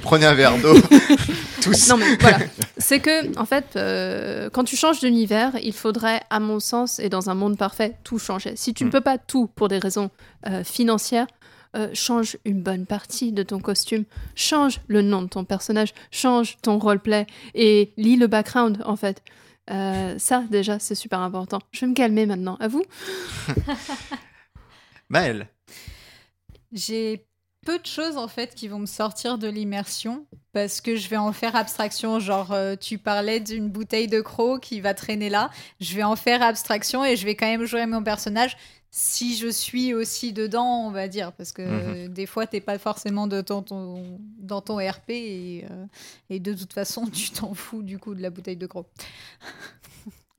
prenez 0.02 0.26
un 0.26 0.34
verre 0.34 0.58
d'eau, 0.58 0.74
tous. 1.62 1.88
Non 1.88 1.96
mais 1.96 2.16
voilà, 2.20 2.38
c'est 2.78 3.00
que 3.00 3.38
en 3.38 3.44
fait, 3.46 3.64
euh, 3.76 4.48
quand 4.52 4.64
tu 4.64 4.76
changes 4.76 5.00
d'univers, 5.00 5.52
il 5.62 5.72
faudrait, 5.72 6.20
à 6.30 6.40
mon 6.40 6.60
sens, 6.60 6.98
et 6.98 7.08
dans 7.08 7.30
un 7.30 7.34
monde 7.34 7.56
parfait, 7.56 7.96
tout 8.04 8.18
changer. 8.18 8.54
Si 8.56 8.74
tu 8.74 8.84
ne 8.84 8.88
Mm. 8.88 8.92
peux 8.92 9.00
pas 9.00 9.18
tout 9.18 9.48
pour 9.54 9.68
des 9.68 9.78
raisons 9.78 10.10
euh, 10.46 10.62
financières, 10.64 11.26
euh, 11.76 11.88
change 11.92 12.36
une 12.44 12.62
bonne 12.62 12.86
partie 12.86 13.32
de 13.32 13.42
ton 13.42 13.58
costume, 13.60 14.04
change 14.34 14.80
le 14.88 15.02
nom 15.02 15.22
de 15.22 15.28
ton 15.28 15.44
personnage, 15.44 15.92
change 16.10 16.56
ton 16.62 16.78
roleplay 16.78 17.26
et 17.54 17.92
lis 17.96 18.16
le 18.16 18.26
background 18.28 18.80
en 18.86 18.96
fait. 18.96 19.22
Euh, 19.70 20.14
ça 20.18 20.44
déjà, 20.48 20.78
c'est 20.78 20.94
super 20.94 21.18
important. 21.20 21.58
Je 21.72 21.80
vais 21.80 21.88
me 21.88 21.94
calmer 21.94 22.24
maintenant. 22.24 22.56
À 22.60 22.68
vous 22.68 22.84
Maëlle, 25.08 25.48
J'ai 26.72 27.26
peu 27.64 27.78
de 27.78 27.86
choses 27.86 28.16
en 28.16 28.28
fait 28.28 28.54
qui 28.54 28.68
vont 28.68 28.78
me 28.78 28.86
sortir 28.86 29.38
de 29.38 29.48
l'immersion 29.48 30.26
parce 30.52 30.80
que 30.80 30.96
je 30.96 31.08
vais 31.08 31.16
en 31.16 31.32
faire 31.32 31.56
abstraction. 31.56 32.20
Genre, 32.20 32.52
euh, 32.52 32.76
tu 32.76 32.98
parlais 32.98 33.40
d'une 33.40 33.68
bouteille 33.68 34.06
de 34.08 34.20
croc 34.20 34.60
qui 34.62 34.80
va 34.80 34.94
traîner 34.94 35.28
là. 35.28 35.50
Je 35.80 35.94
vais 35.96 36.02
en 36.04 36.16
faire 36.16 36.42
abstraction 36.42 37.04
et 37.04 37.16
je 37.16 37.24
vais 37.24 37.34
quand 37.34 37.46
même 37.46 37.64
jouer 37.64 37.86
mon 37.86 38.02
personnage 38.02 38.56
si 38.90 39.36
je 39.36 39.48
suis 39.48 39.92
aussi 39.94 40.32
dedans, 40.32 40.86
on 40.86 40.90
va 40.90 41.08
dire. 41.08 41.32
Parce 41.32 41.52
que 41.52 41.62
euh, 41.62 42.08
des 42.08 42.26
fois, 42.26 42.46
t'es 42.46 42.60
pas 42.60 42.78
forcément 42.78 43.26
de 43.26 43.40
ton, 43.42 43.62
ton- 43.62 44.18
dans 44.38 44.60
ton 44.60 44.76
RP 44.78 45.10
et, 45.10 45.64
euh, 45.70 45.86
et 46.30 46.38
de 46.40 46.54
toute 46.54 46.72
façon, 46.72 47.06
tu 47.12 47.30
t'en 47.30 47.52
fous 47.54 47.82
du 47.82 47.98
coup 47.98 48.14
de 48.14 48.22
la 48.22 48.30
bouteille 48.30 48.56
de 48.56 48.66
croc. 48.66 48.86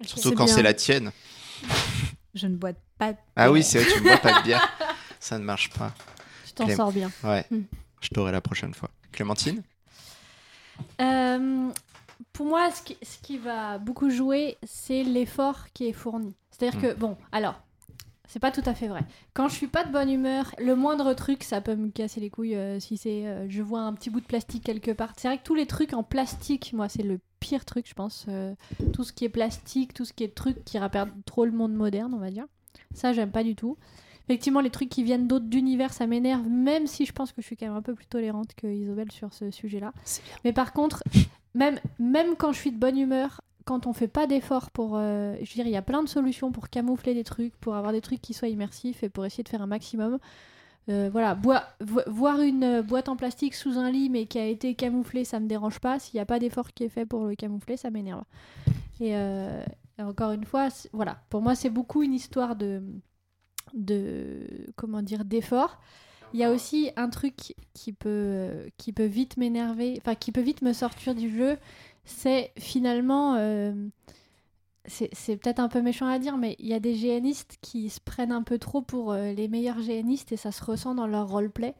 surtout 0.01 0.29
quand 0.35 0.47
c'est 0.47 0.63
la 0.63 0.73
tienne. 0.73 1.11
Je 2.37 2.47
ne 2.47 2.55
bois 2.55 2.71
pas 2.97 3.13
de 3.13 3.17
Ah 3.35 3.51
oui, 3.51 3.63
c'est 3.63 3.79
vrai, 3.79 3.91
tu 3.93 3.99
ne 3.99 4.03
bois 4.07 4.17
pas 4.17 4.39
de 4.39 4.43
bière. 4.43 4.67
Ça 5.19 5.37
ne 5.39 5.43
marche 5.43 5.69
pas. 5.71 5.91
Tu 6.45 6.53
t'en 6.53 6.69
sors 6.75 6.91
bien. 6.91 7.11
Ouais, 7.23 7.45
Hmm. 7.51 7.63
je 8.01 8.09
t'aurai 8.09 8.31
la 8.31 8.41
prochaine 8.41 8.73
fois. 8.73 8.89
Clémentine 9.11 9.63
Euh, 11.01 11.69
pour 12.33 12.45
moi, 12.45 12.69
ce 12.71 12.81
qui, 12.81 12.97
ce 13.01 13.17
qui 13.21 13.37
va 13.37 13.77
beaucoup 13.77 14.09
jouer, 14.09 14.57
c'est 14.63 15.03
l'effort 15.03 15.65
qui 15.73 15.87
est 15.87 15.93
fourni. 15.93 16.35
C'est-à-dire 16.51 16.79
Mm. 16.79 16.81
que, 16.81 16.93
bon, 16.93 17.17
alors, 17.31 17.59
c'est 18.27 18.39
pas 18.39 18.51
tout 18.51 18.61
à 18.65 18.73
fait 18.73 18.87
vrai. 18.87 19.01
Quand 19.33 19.47
je 19.47 19.55
suis 19.55 19.67
pas 19.67 19.83
de 19.83 19.91
bonne 19.91 20.09
humeur, 20.09 20.53
le 20.59 20.75
moindre 20.75 21.13
truc, 21.13 21.43
ça 21.43 21.61
peut 21.61 21.75
me 21.75 21.89
casser 21.89 22.19
les 22.19 22.29
couilles. 22.29 22.55
euh, 22.55 22.79
si 22.79 22.97
c'est, 22.97 23.25
euh, 23.25 23.45
je 23.49 23.61
vois 23.61 23.81
un 23.81 23.93
petit 23.93 24.09
bout 24.09 24.19
de 24.19 24.25
plastique 24.25 24.63
quelque 24.63 24.91
part. 24.91 25.13
C'est 25.17 25.27
vrai 25.27 25.37
que 25.37 25.43
tous 25.43 25.55
les 25.55 25.65
trucs 25.65 25.93
en 25.93 26.03
plastique, 26.03 26.73
moi, 26.73 26.89
c'est 26.89 27.03
le 27.03 27.19
pire 27.39 27.65
truc, 27.65 27.87
je 27.87 27.93
pense. 27.93 28.25
Euh, 28.27 28.53
tout 28.93 29.03
ce 29.03 29.13
qui 29.13 29.25
est 29.25 29.29
plastique, 29.29 29.93
tout 29.93 30.05
ce 30.05 30.13
qui 30.13 30.23
est 30.23 30.35
truc 30.35 30.63
qui 30.65 30.77
rappelle 30.77 31.11
trop 31.25 31.45
le 31.45 31.51
monde 31.51 31.73
moderne, 31.73 32.13
on 32.13 32.19
va 32.19 32.29
dire. 32.29 32.45
Ça, 32.93 33.13
j'aime 33.13 33.31
pas 33.31 33.43
du 33.43 33.55
tout. 33.55 33.77
Effectivement, 34.27 34.59
les 34.59 34.71
trucs 34.71 34.89
qui 34.89 35.03
viennent 35.03 35.27
d'autres 35.27 35.55
univers, 35.55 35.93
ça 35.93 36.05
m'énerve, 36.05 36.47
même 36.49 36.85
si 36.85 37.05
je 37.05 37.13
pense 37.13 37.31
que 37.31 37.41
je 37.41 37.45
suis 37.47 37.55
quand 37.55 37.67
même 37.67 37.77
un 37.77 37.81
peu 37.81 37.95
plus 37.95 38.07
tolérante 38.07 38.53
que 38.55 38.67
Isobel 38.67 39.09
sur 39.09 39.33
ce 39.33 39.51
sujet-là. 39.51 39.93
Mais 40.43 40.51
par 40.51 40.73
contre, 40.73 41.01
même, 41.53 41.79
même 41.97 42.35
quand 42.35 42.51
je 42.51 42.59
suis 42.59 42.71
de 42.71 42.77
bonne 42.77 42.97
humeur, 42.97 43.41
quand 43.67 43.85
on 43.85 43.93
fait 43.93 44.07
pas 44.07 44.27
d'efforts 44.27 44.71
pour. 44.71 44.93
euh, 44.95 45.35
je 45.35 45.39
veux 45.41 45.55
dire, 45.55 45.67
il 45.67 45.71
y 45.71 45.77
a 45.77 45.81
plein 45.81 46.01
de 46.01 46.07
solutions 46.07 46.51
pour 46.53 46.69
camoufler 46.69 47.13
des 47.13 47.25
trucs, 47.25 47.55
pour 47.57 47.75
avoir 47.75 47.91
des 47.91 47.99
trucs 47.99 48.21
qui 48.21 48.33
soient 48.33 48.47
immersifs 48.47 49.03
et 49.03 49.09
pour 49.09 49.25
essayer 49.25 49.43
de 49.43 49.49
faire 49.49 49.61
un 49.61 49.67
maximum. 49.67 50.19
Euh, 50.89 51.09
voilà, 51.11 51.37
voir 52.07 52.39
une 52.39 52.63
euh, 52.63 52.81
boîte 52.81 53.09
en 53.09 53.17
plastique 53.17 53.55
sous 53.55 53.77
un 53.77 53.91
lit 53.91 54.09
mais 54.09 54.25
qui 54.25 54.39
a 54.39 54.45
été 54.45 54.73
camouflée, 54.73 55.25
ça 55.25 55.41
me 55.41 55.47
dérange 55.47 55.79
pas. 55.79 55.99
S'il 55.99 56.15
n'y 56.15 56.21
a 56.21 56.25
pas 56.25 56.39
d'effort 56.39 56.71
qui 56.71 56.85
est 56.85 56.89
fait 56.89 57.05
pour 57.05 57.25
le 57.25 57.35
camoufler, 57.35 57.75
ça 57.75 57.89
m'énerve. 57.89 58.23
Et, 59.01 59.13
encore 59.99 60.31
une 60.31 60.45
fois, 60.45 60.69
voilà, 60.93 61.17
pour 61.29 61.41
moi, 61.41 61.53
c'est 61.53 61.69
beaucoup 61.69 62.03
une 62.03 62.13
histoire 62.13 62.55
de, 62.55 62.81
de 63.73 64.47
comment 64.75 65.01
dire, 65.01 65.25
d'effort. 65.25 65.77
Il 66.33 66.39
y 66.39 66.43
a 66.43 66.51
aussi 66.51 66.91
un 66.95 67.09
truc 67.09 67.55
qui 67.73 67.93
peut, 67.93 68.69
qui 68.77 68.93
peut 68.93 69.05
vite 69.05 69.37
m'énerver, 69.37 69.95
enfin 69.97 70.15
qui 70.15 70.31
peut 70.31 70.41
vite 70.41 70.61
me 70.61 70.73
sortir 70.73 71.15
du 71.15 71.29
jeu, 71.29 71.57
c'est 72.07 72.53
finalement 72.57 73.35
euh, 73.35 73.73
c'est 74.85 75.35
peut-être 75.35 75.59
un 75.59 75.67
peu 75.67 75.81
méchant 75.81 76.07
à 76.07 76.17
dire, 76.17 76.37
mais 76.37 76.55
il 76.59 76.67
y 76.67 76.73
a 76.73 76.79
des 76.79 76.93
GNistes 76.95 77.57
qui 77.61 77.89
se 77.89 77.99
prennent 77.99 78.31
un 78.31 78.41
peu 78.41 78.57
trop 78.57 78.81
pour 78.81 79.11
euh, 79.11 79.33
les 79.33 79.49
meilleurs 79.49 79.81
GNistes 79.81 80.31
et 80.31 80.37
ça 80.37 80.53
se 80.53 80.63
ressent 80.63 80.95
dans 80.95 81.07
leur 81.07 81.27
roleplay. 81.27 81.75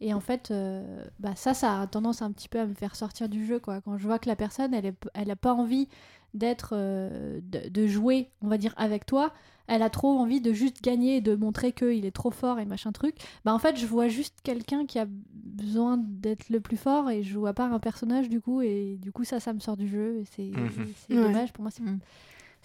Et 0.00 0.14
en 0.14 0.20
fait, 0.20 0.50
euh, 0.50 1.04
bah 1.20 1.36
ça, 1.36 1.52
ça 1.52 1.82
a 1.82 1.86
tendance 1.86 2.22
un 2.22 2.32
petit 2.32 2.48
peu 2.48 2.58
à 2.58 2.66
me 2.66 2.74
faire 2.74 2.96
sortir 2.96 3.28
du 3.28 3.44
jeu. 3.44 3.60
Quoi. 3.60 3.82
Quand 3.82 3.98
je 3.98 4.06
vois 4.06 4.18
que 4.18 4.28
la 4.28 4.36
personne, 4.36 4.72
elle 4.72 4.86
n'a 4.86 4.92
elle 5.12 5.36
pas 5.36 5.52
envie 5.52 5.88
d'être, 6.32 6.74
de, 6.74 7.68
de 7.68 7.86
jouer, 7.86 8.30
on 8.42 8.48
va 8.48 8.56
dire, 8.56 8.74
avec 8.78 9.04
toi, 9.04 9.32
elle 9.68 9.82
a 9.82 9.90
trop 9.90 10.18
envie 10.18 10.40
de 10.40 10.52
juste 10.52 10.82
gagner 10.82 11.16
et 11.16 11.20
de 11.20 11.34
montrer 11.34 11.72
qu'il 11.72 12.04
est 12.04 12.10
trop 12.14 12.30
fort 12.30 12.58
et 12.58 12.64
machin 12.64 12.92
truc. 12.92 13.14
Bah 13.44 13.52
en 13.54 13.58
fait, 13.58 13.76
je 13.76 13.86
vois 13.86 14.08
juste 14.08 14.38
quelqu'un 14.42 14.86
qui 14.86 14.98
a 14.98 15.06
besoin 15.08 15.96
d'être 15.98 16.50
le 16.50 16.60
plus 16.60 16.76
fort 16.76 17.10
et 17.10 17.22
je 17.22 17.38
vois 17.38 17.52
pas 17.54 17.66
un 17.66 17.78
personnage 17.78 18.28
du 18.28 18.40
coup. 18.40 18.60
Et 18.62 18.98
du 19.00 19.12
coup, 19.12 19.24
ça, 19.24 19.40
ça 19.40 19.52
me 19.52 19.60
sort 19.60 19.76
du 19.76 19.88
jeu. 19.88 20.18
Et 20.20 20.24
c'est 20.36 20.42
Mhm. 20.50 20.86
Ouais. 21.10 21.22
dommage. 21.22 21.52
Pour 21.52 21.62
moi, 21.62 21.70
c'est 21.70 21.82
Mhm. 21.82 21.98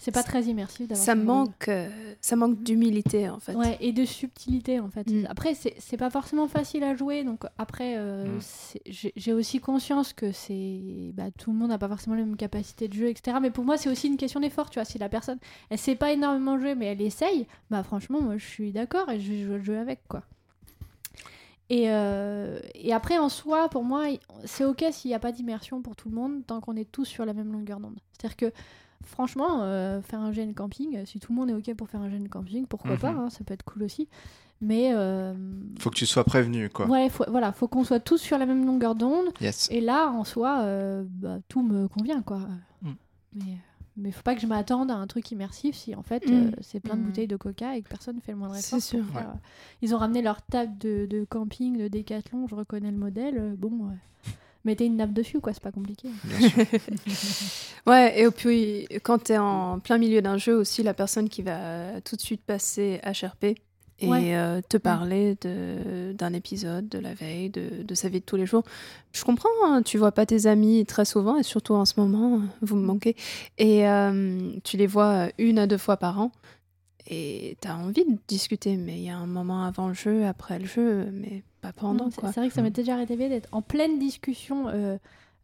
C'est 0.02 0.10
pas 0.10 0.22
très 0.24 0.42
immersif 0.42 0.88
d'avoir 0.88 1.04
Ça 1.04 1.14
manque, 1.14 1.68
euh, 1.68 1.88
ça 2.20 2.34
manque 2.34 2.62
d'humilité 2.62 3.28
en 3.28 3.38
fait. 3.38 3.54
Ouais, 3.54 3.78
et 3.80 3.92
de 3.92 4.04
subtilité 4.04 4.80
en 4.80 4.88
fait. 4.90 5.08
Mm. 5.08 5.26
Après, 5.28 5.54
c'est 5.54 5.74
c'est 5.78 5.96
pas 5.96 6.10
forcément 6.10 6.48
facile 6.48 6.82
à 6.82 6.96
jouer, 6.96 7.22
donc 7.22 7.44
après, 7.56 7.94
euh, 7.96 8.26
Mm. 8.26 8.40
j'ai 9.16 9.32
aussi 9.32 9.60
conscience 9.60 10.12
que 10.12 10.32
c'est. 10.32 11.12
Bah, 11.14 11.30
tout 11.38 11.52
le 11.52 11.58
monde 11.58 11.68
n'a 11.68 11.78
pas 11.78 11.88
forcément 11.88 12.16
les 12.16 12.24
mêmes 12.24 12.36
capacités 12.36 12.88
de 12.88 12.94
jeu, 12.94 13.08
etc. 13.08 13.36
Mais 13.40 13.50
pour 13.50 13.64
moi, 13.64 13.76
c'est 13.76 13.88
aussi 13.88 14.08
une 14.08 14.16
question 14.16 14.40
d'effort, 14.40 14.70
tu 14.70 14.80
vois. 14.80 14.84
Si 14.84 14.98
la 14.98 15.08
personne, 15.08 15.38
elle 15.70 15.78
sait 15.78 15.94
pas 15.94 16.12
énormément 16.12 16.58
jouer, 16.58 16.74
mais 16.74 16.86
elle 16.86 17.00
essaye, 17.00 17.46
bah 17.70 17.82
franchement, 17.84 18.20
moi 18.20 18.36
je 18.36 18.44
suis 18.46 18.72
d'accord 18.72 19.08
et 19.08 19.20
je 19.20 19.32
jouer 19.44 19.58
le 19.58 19.62
jeu 19.62 19.78
avec, 19.78 20.00
quoi. 20.08 20.22
Et, 21.70 21.84
euh, 21.86 22.58
et 22.74 22.92
après, 22.92 23.18
en 23.18 23.28
soi, 23.28 23.68
pour 23.68 23.82
moi, 23.84 24.06
c'est 24.44 24.64
ok 24.64 24.84
s'il 24.90 25.10
n'y 25.10 25.14
a 25.14 25.18
pas 25.18 25.32
d'immersion 25.32 25.80
pour 25.80 25.96
tout 25.96 26.10
le 26.10 26.14
monde, 26.14 26.44
tant 26.46 26.60
qu'on 26.60 26.76
est 26.76 26.90
tous 26.90 27.06
sur 27.06 27.24
la 27.24 27.32
même 27.32 27.50
longueur 27.52 27.80
d'onde. 27.80 27.98
C'est-à-dire 28.12 28.36
que, 28.36 28.52
franchement, 29.04 29.62
euh, 29.62 30.00
faire 30.02 30.20
un 30.20 30.30
GN 30.32 30.52
camping, 30.54 30.96
euh, 30.98 31.04
si 31.06 31.18
tout 31.20 31.32
le 31.32 31.36
monde 31.38 31.50
est 31.50 31.54
ok 31.54 31.74
pour 31.76 31.88
faire 31.88 32.00
un 32.00 32.08
GN 32.08 32.28
camping, 32.28 32.66
pourquoi 32.66 32.92
Mhm. 32.92 32.98
pas, 32.98 33.10
hein, 33.10 33.30
ça 33.30 33.44
peut 33.44 33.54
être 33.54 33.64
cool 33.64 33.82
aussi. 33.84 34.08
Mais 34.60 34.92
euh, 34.94 35.34
Faut 35.80 35.90
que 35.90 35.96
tu 35.96 36.06
sois 36.06 36.22
prévenu, 36.24 36.68
quoi. 36.70 36.86
ouais, 36.86 37.08
faut, 37.10 37.24
voilà, 37.28 37.52
faut 37.52 37.66
qu'on 37.68 37.82
soit 37.84 37.98
tous 38.00 38.18
sur 38.18 38.38
la 38.38 38.46
même 38.46 38.64
longueur 38.64 38.94
d'onde. 38.94 39.26
Yes. 39.40 39.68
Et 39.72 39.80
là, 39.80 40.10
en 40.10 40.22
soi, 40.24 40.60
euh, 40.60 41.04
bah, 41.08 41.38
tout 41.48 41.62
me 41.62 41.88
convient, 41.88 42.22
quoi. 42.22 42.38
Mm. 42.82 42.90
Mais, 43.34 43.56
mais 43.96 44.12
faut 44.12 44.22
pas 44.22 44.34
que 44.36 44.40
je 44.40 44.46
m'attende 44.46 44.90
à 44.92 44.94
un 44.94 45.06
truc 45.08 45.30
immersif 45.32 45.74
si 45.74 45.94
en 45.96 46.02
fait 46.02 46.24
Mm. 46.28 46.32
euh, 46.32 46.50
c'est 46.60 46.78
plein 46.80 46.96
de 46.96 47.02
Mm. 47.02 47.06
bouteilles 47.06 47.26
de 47.26 47.36
coca 47.36 47.76
et 47.76 47.82
que 47.82 47.88
personne 47.88 48.20
fait 48.20 48.32
le 48.32 48.38
moindre 48.38 48.54
C'est 48.54 48.76
effort. 48.76 48.80
sûr. 48.82 49.04
euh, 49.16 49.22
Ils 49.82 49.94
ont 49.96 49.98
ramené 49.98 50.22
leur 50.22 50.42
table 50.42 50.78
de, 50.78 51.06
de 51.10 51.24
camping, 51.28 51.76
de 51.78 51.88
décathlon, 51.88 52.46
je 52.46 52.54
reconnais 52.54 52.92
le 52.92 52.98
modèle. 52.98 53.54
bon, 53.58 53.88
euh, 53.88 54.30
mettez 54.64 54.86
une 54.86 54.96
nappe 54.96 55.12
dessus, 55.12 55.40
quoi, 55.40 55.52
c'est 55.52 55.62
pas 55.62 55.72
compliqué. 55.72 56.08
Bien 56.24 56.48
sûr. 56.48 56.64
Ouais, 57.86 58.20
et 58.20 58.30
puis 58.30 58.86
quand 59.02 59.24
tu 59.24 59.32
es 59.32 59.38
en 59.38 59.80
plein 59.80 59.98
milieu 59.98 60.22
d'un 60.22 60.36
jeu 60.38 60.54
aussi, 60.54 60.82
la 60.84 60.94
personne 60.94 61.28
qui 61.28 61.42
va 61.42 62.00
tout 62.02 62.14
de 62.16 62.20
suite 62.20 62.42
passer 62.44 63.00
HRP 63.04 63.58
et 63.98 64.08
Ouais. 64.08 64.36
euh, 64.36 64.60
te 64.68 64.76
parler 64.76 65.36
de- 65.40 66.12
d'un 66.12 66.32
épisode, 66.32 66.88
de 66.88 66.98
la 67.00 67.12
veille, 67.14 67.50
de, 67.50 67.82
de 67.82 67.94
sa 67.94 68.08
vie 68.08 68.20
de 68.20 68.24
tous 68.24 68.36
les 68.36 68.46
jours. 68.46 68.62
Je 69.12 69.24
comprends, 69.24 69.48
hein, 69.64 69.82
tu 69.82 69.98
vois 69.98 70.12
pas 70.12 70.26
tes 70.26 70.46
amis 70.46 70.86
très 70.86 71.04
souvent, 71.04 71.36
et 71.38 71.42
surtout 71.42 71.74
en 71.74 71.84
ce 71.84 71.94
moment, 71.98 72.40
vous 72.62 72.76
me 72.76 72.84
manquez, 72.86 73.16
et 73.58 73.88
euh, 73.88 74.50
tu 74.64 74.76
les 74.76 74.86
vois 74.86 75.28
une 75.38 75.58
à 75.58 75.66
deux 75.66 75.78
fois 75.78 75.96
par 75.96 76.20
an. 76.20 76.30
Et 77.08 77.56
tu 77.60 77.66
as 77.68 77.76
envie 77.76 78.04
de 78.04 78.16
discuter, 78.28 78.76
mais 78.76 78.94
il 78.98 79.02
y 79.04 79.10
a 79.10 79.16
un 79.16 79.26
moment 79.26 79.64
avant 79.64 79.88
le 79.88 79.94
jeu, 79.94 80.24
après 80.24 80.60
le 80.60 80.66
jeu, 80.66 81.06
mais 81.12 81.42
pas 81.62 81.72
pendant. 81.72 82.10
C'est 82.10 82.20
vrai 82.36 82.48
que 82.48 82.54
ça 82.54 82.60
Mm. 82.60 82.64
m'était 82.64 82.82
déjà 82.82 82.94
arrivé 82.94 83.28
d'être 83.30 83.48
en 83.52 83.62
pleine 83.62 83.98
discussion, 83.98 84.68
euh, 84.68 84.98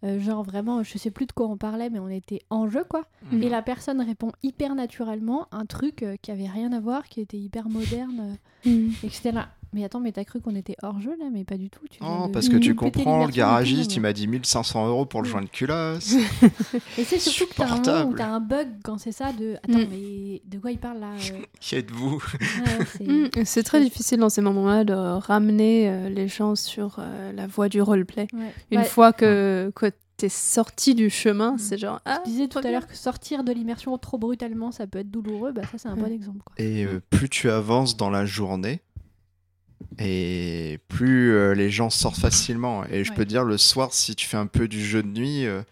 euh, 0.04 0.20
genre 0.20 0.42
vraiment, 0.42 0.82
je 0.82 0.98
sais 0.98 1.10
plus 1.10 1.24
de 1.26 1.32
quoi 1.32 1.46
on 1.48 1.56
parlait, 1.56 1.88
mais 1.90 1.98
on 1.98 2.08
était 2.08 2.40
en 2.50 2.68
jeu, 2.68 2.84
quoi. 2.84 3.04
Mhm. 3.32 3.42
Et 3.42 3.48
la 3.48 3.62
personne 3.62 4.00
répond 4.02 4.32
hyper 4.42 4.74
naturellement 4.74 5.46
un 5.52 5.64
truc 5.64 6.02
euh, 6.02 6.16
qui 6.20 6.30
avait 6.30 6.46
rien 6.48 6.72
à 6.72 6.80
voir, 6.80 7.08
qui 7.08 7.20
était 7.20 7.38
hyper 7.38 7.68
moderne, 7.70 8.38
euh, 8.66 8.68
Mm. 8.70 8.90
et 9.02 9.08
que 9.08 9.14
j'étais 9.14 9.32
là. 9.32 9.48
Mais 9.74 9.84
attends, 9.84 10.00
mais 10.00 10.12
t'as 10.12 10.24
cru 10.24 10.40
qu'on 10.40 10.54
était 10.54 10.76
hors 10.82 10.98
jeu 11.00 11.10
là, 11.18 11.26
mais 11.30 11.44
pas 11.44 11.58
du 11.58 11.68
tout. 11.68 11.80
Tu 11.90 12.02
Non, 12.02 12.28
de 12.28 12.32
parce 12.32 12.48
que 12.48 12.56
tu 12.56 12.74
comprends, 12.74 13.26
le 13.26 13.32
garagiste, 13.32 13.94
il 13.96 14.00
m'a 14.00 14.12
dit 14.14 14.26
1500 14.26 14.88
euros 14.88 15.04
pour 15.04 15.20
le 15.22 15.28
joint 15.28 15.42
de 15.42 15.48
culasse. 15.48 16.14
Et 16.98 17.04
c'est 17.04 17.18
surtout 17.18 17.50
que 17.50 17.54
t'as 17.56 17.64
un 17.64 17.68
moment 17.68 17.80
où 17.80 17.84
Supportable. 17.84 18.14
t'as 18.18 18.26
un 18.28 18.40
bug 18.40 18.68
quand 18.82 18.98
c'est 18.98 19.12
ça 19.12 19.32
de. 19.32 19.56
Attends, 19.62 19.78
Mm. 19.78 19.86
mais 19.90 20.42
de 20.46 20.58
quoi 20.58 20.70
il 20.70 20.78
parle 20.78 21.00
là 21.00 21.12
euh 21.12 21.38
Qui 21.60 21.74
êtes-vous? 21.76 22.16
Ouais, 22.16 22.84
c'est- 22.96 23.06
Mm, 23.06 23.28
C'est 23.44 23.62
très 23.62 23.80
difficile 23.80 24.18
dans 24.20 24.30
ces 24.30 24.40
moments-là 24.40 24.84
de 24.84 24.94
ramener 24.94 25.88
euh, 25.90 26.08
les 26.08 26.28
gens 26.28 26.54
sur 26.54 26.96
euh, 26.98 27.32
la 27.32 27.46
voie 27.46 27.68
du 27.68 27.82
roleplay. 27.82 28.26
ouais. 28.32 28.52
Une 28.70 28.78
Ouais, 28.78 28.84
fois 28.84 29.12
que, 29.12 29.70
que 29.74 29.90
t'es 30.16 30.28
sorti 30.28 30.94
du 30.96 31.10
chemin, 31.10 31.52
Mm. 31.52 31.58
c'est 31.58 31.78
genre 31.78 32.00
ah, 32.04 32.20
Je 32.24 32.30
disais 32.30 32.48
tout 32.48 32.58
à 32.58 32.70
l'heure 32.70 32.86
que 32.86 32.96
sortir 32.96 33.44
de 33.44 33.52
l'immersion 33.52 33.96
trop 33.98 34.18
brutalement, 34.18 34.72
ça 34.72 34.86
peut 34.86 34.98
être 35.00 35.10
douloureux. 35.10 35.52
Bah, 35.52 35.62
ça, 35.70 35.78
c'est 35.78 35.88
un 35.88 35.96
bon 35.96 36.10
exemple. 36.12 36.38
Quoi. 36.44 36.54
Et 36.58 36.84
euh, 36.84 37.00
plus 37.10 37.28
tu 37.28 37.48
avances 37.50 37.96
dans 37.96 38.10
la 38.10 38.24
journée, 38.24 38.80
et 39.98 40.78
plus 40.88 41.32
euh, 41.32 41.54
les 41.54 41.70
gens 41.70 41.90
sortent 41.90 42.18
facilement. 42.20 42.84
Et 42.86 43.04
je 43.04 43.10
Ouais. 43.10 43.16
peux 43.16 43.24
dire, 43.24 43.44
le 43.44 43.58
soir, 43.58 43.92
si 43.92 44.14
tu 44.16 44.26
fais 44.26 44.36
un 44.36 44.46
peu 44.46 44.68
du 44.68 44.84
jeu 44.84 45.02
de 45.02 45.08
nuit, 45.08 45.46
euh, 45.46 45.62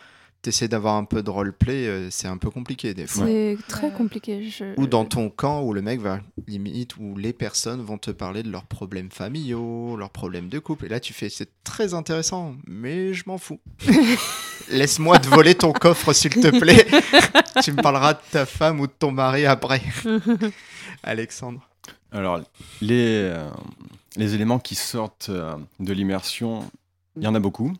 t'essaies 0.42 0.68
d'avoir 0.68 0.94
un 0.94 1.04
peu 1.04 1.22
de 1.24 1.30
roleplay, 1.30 1.86
euh, 1.88 2.08
c'est 2.10 2.28
un 2.28 2.36
peu 2.36 2.50
compliqué 2.50 2.94
des 2.94 3.06
fois. 3.08 3.26
C'est 3.26 3.56
très 3.68 3.90
compliqué. 3.90 4.48
je- 4.48 4.80
Ou 4.80 4.86
dans 4.86 5.04
ton 5.04 5.28
camp 5.28 5.62
où 5.62 5.72
le 5.74 5.82
mec 5.82 6.00
va 6.00 6.20
limite 6.46 6.96
où 6.98 7.16
les 7.16 7.32
personnes 7.32 7.82
vont 7.82 7.98
te 7.98 8.12
parler 8.12 8.44
de 8.44 8.50
leurs 8.50 8.64
problèmes 8.66 9.10
familiaux, 9.10 9.96
leurs 9.96 10.10
problèmes 10.10 10.48
de 10.48 10.60
couple. 10.60 10.86
Et 10.86 10.88
là 10.88 11.00
tu 11.00 11.12
fais 11.12 11.28
c'est 11.28 11.48
très 11.64 11.94
intéressant, 11.94 12.54
mais 12.66 13.12
je 13.12 13.24
m'en 13.26 13.38
fous. 13.38 13.58
Laisse-moi 14.68 15.18
te 15.18 15.28
voler 15.28 15.54
ton 15.56 15.72
coffre 15.72 16.12
s'il 16.12 16.34
te 16.34 16.56
plaît. 16.58 16.86
tu 17.64 17.72
me 17.72 17.82
parleras 17.82 18.14
de 18.14 18.20
ta 18.30 18.46
femme 18.46 18.78
ou 18.80 18.86
de 18.86 18.92
ton 18.96 19.10
mari 19.10 19.46
après. 19.46 19.80
Alexandre. 21.02 21.60
Alors, 22.12 22.40
les, 22.80 23.20
euh, 23.22 23.50
les 24.16 24.34
éléments 24.34 24.58
qui 24.58 24.74
sortent 24.74 25.28
euh, 25.28 25.56
de 25.80 25.92
l'immersion, 25.92 26.70
il 27.16 27.24
y 27.24 27.26
en 27.26 27.34
a 27.34 27.40
beaucoup. 27.40 27.72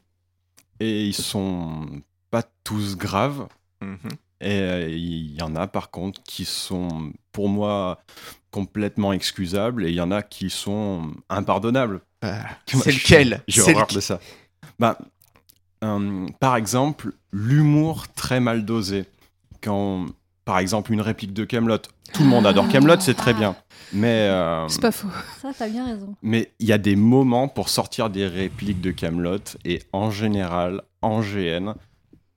Et 0.80 1.06
ils 1.06 1.14
sont 1.14 1.86
pas 2.30 2.42
tous 2.64 2.96
graves. 2.96 3.46
Mhm. 3.80 3.98
Et 4.42 4.60
euh, 4.60 4.88
il 4.90 5.34
y 5.34 5.40
en 5.40 5.56
a 5.56 5.66
par 5.66 5.90
contre 5.90 6.22
qui 6.22 6.44
sont 6.44 7.12
pour 7.32 7.48
moi 7.48 8.02
complètement 8.50 9.14
excusables 9.14 9.86
et 9.86 9.88
il 9.88 9.94
y 9.94 10.00
en 10.00 10.10
a 10.10 10.22
qui 10.22 10.50
sont 10.50 11.12
impardonnables. 11.30 12.02
Moi, 12.22 12.34
c'est 12.84 12.92
lequel 12.92 13.42
J'ai 13.48 13.62
horreur 13.62 13.86
de 13.86 14.00
ça. 14.00 14.20
Bah, 14.78 14.98
par 16.40 16.56
exemple, 16.56 17.12
l'humour 17.32 18.08
très 18.14 18.40
mal 18.40 18.64
dosé. 18.64 19.06
Quand, 19.62 20.06
par 20.46 20.60
exemple, 20.60 20.92
une 20.92 21.00
réplique 21.00 21.34
de 21.34 21.44
Camelot, 21.44 21.78
tout 22.14 22.22
le 22.22 22.28
monde 22.28 22.46
adore 22.46 22.68
Camelot, 22.68 23.00
c'est 23.00 23.14
très 23.14 23.34
bien. 23.34 23.56
Mais 23.92 24.28
euh, 24.28 24.66
C'est 24.68 24.80
pas 24.80 24.92
faux. 24.92 25.08
Ça, 25.42 25.50
t'as 25.56 25.68
bien 25.68 25.84
raison. 25.84 26.14
mais 26.22 26.52
il 26.60 26.68
y 26.68 26.72
a 26.72 26.78
des 26.78 26.96
moments 26.96 27.48
pour 27.48 27.68
sortir 27.68 28.08
des 28.10 28.26
répliques 28.26 28.80
de 28.80 28.92
Camelot 28.92 29.40
et 29.64 29.82
en 29.92 30.10
général, 30.10 30.82
en 31.02 31.20
GN, 31.20 31.74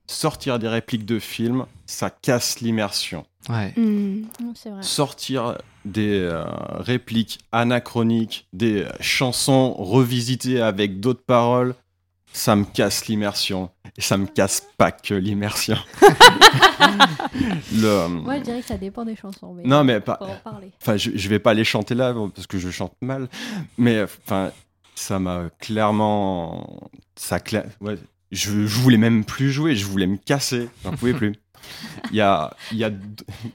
sortir 0.08 0.58
des 0.58 0.68
répliques 0.68 1.06
de 1.06 1.20
films, 1.20 1.66
ça 1.86 2.10
casse 2.10 2.62
l'immersion. 2.62 3.26
Ouais. 3.48 3.74
Mm. 3.78 4.26
C'est 4.56 4.72
vrai. 4.72 4.82
Sortir 4.82 5.60
des 5.86 6.20
euh, 6.20 6.44
répliques 6.80 7.40
anachroniques, 7.52 8.48
des 8.54 8.86
chansons 9.00 9.74
revisitées 9.74 10.62
avec 10.62 11.00
d'autres 11.00 11.24
paroles, 11.24 11.76
ça 12.34 12.56
me 12.56 12.66
casse 12.66 13.08
l'immersion. 13.08 13.70
Et 13.98 14.02
ça 14.02 14.18
me 14.18 14.28
casse 14.28 14.64
pas 14.78 14.92
que 14.92 15.14
l'immersion. 15.14 15.78
Le- 17.74 18.26
Ouais, 18.26 18.40
je 18.40 18.44
dirais 18.44 18.62
que 18.62 18.68
ça 18.68 18.78
dépend 18.78 19.06
des 19.06 19.16
chansons. 19.16 19.54
Mais 19.54 19.64
Non, 19.64 19.84
mais 19.84 20.00
pas, 20.00 20.18
Faut 20.20 20.26
en 20.26 20.36
parler. 20.52 20.72
Enfin, 20.82 20.98
je, 20.98 21.12
je 21.16 21.30
vais 21.30 21.40
pas 21.40 21.54
les 21.54 21.64
chanter 21.64 21.96
là 21.96 22.14
parce 22.34 22.48
que 22.48 22.58
je 22.58 22.70
chante 22.70 22.94
mal, 23.02 23.28
mais 23.78 24.04
enfin, 24.04 24.52
ça 24.96 25.20
m'a 25.20 25.50
clairement, 25.60 26.90
ça 27.16 27.38
cla- 27.38 27.66
ouais, 27.82 27.98
je, 28.32 28.66
je 28.66 28.80
voulais 28.80 28.98
même 28.98 29.26
plus 29.26 29.52
jouer, 29.52 29.76
je 29.76 29.86
voulais 29.86 30.08
me 30.08 30.18
casser, 30.18 30.70
j'en 30.84 30.92
pouvais 30.92 31.14
plus. 31.14 31.34
Il 32.12 32.18
y 32.18 32.22
a, 32.22 32.54
il 32.72 32.78
y 32.78 32.84
a, 32.84 32.90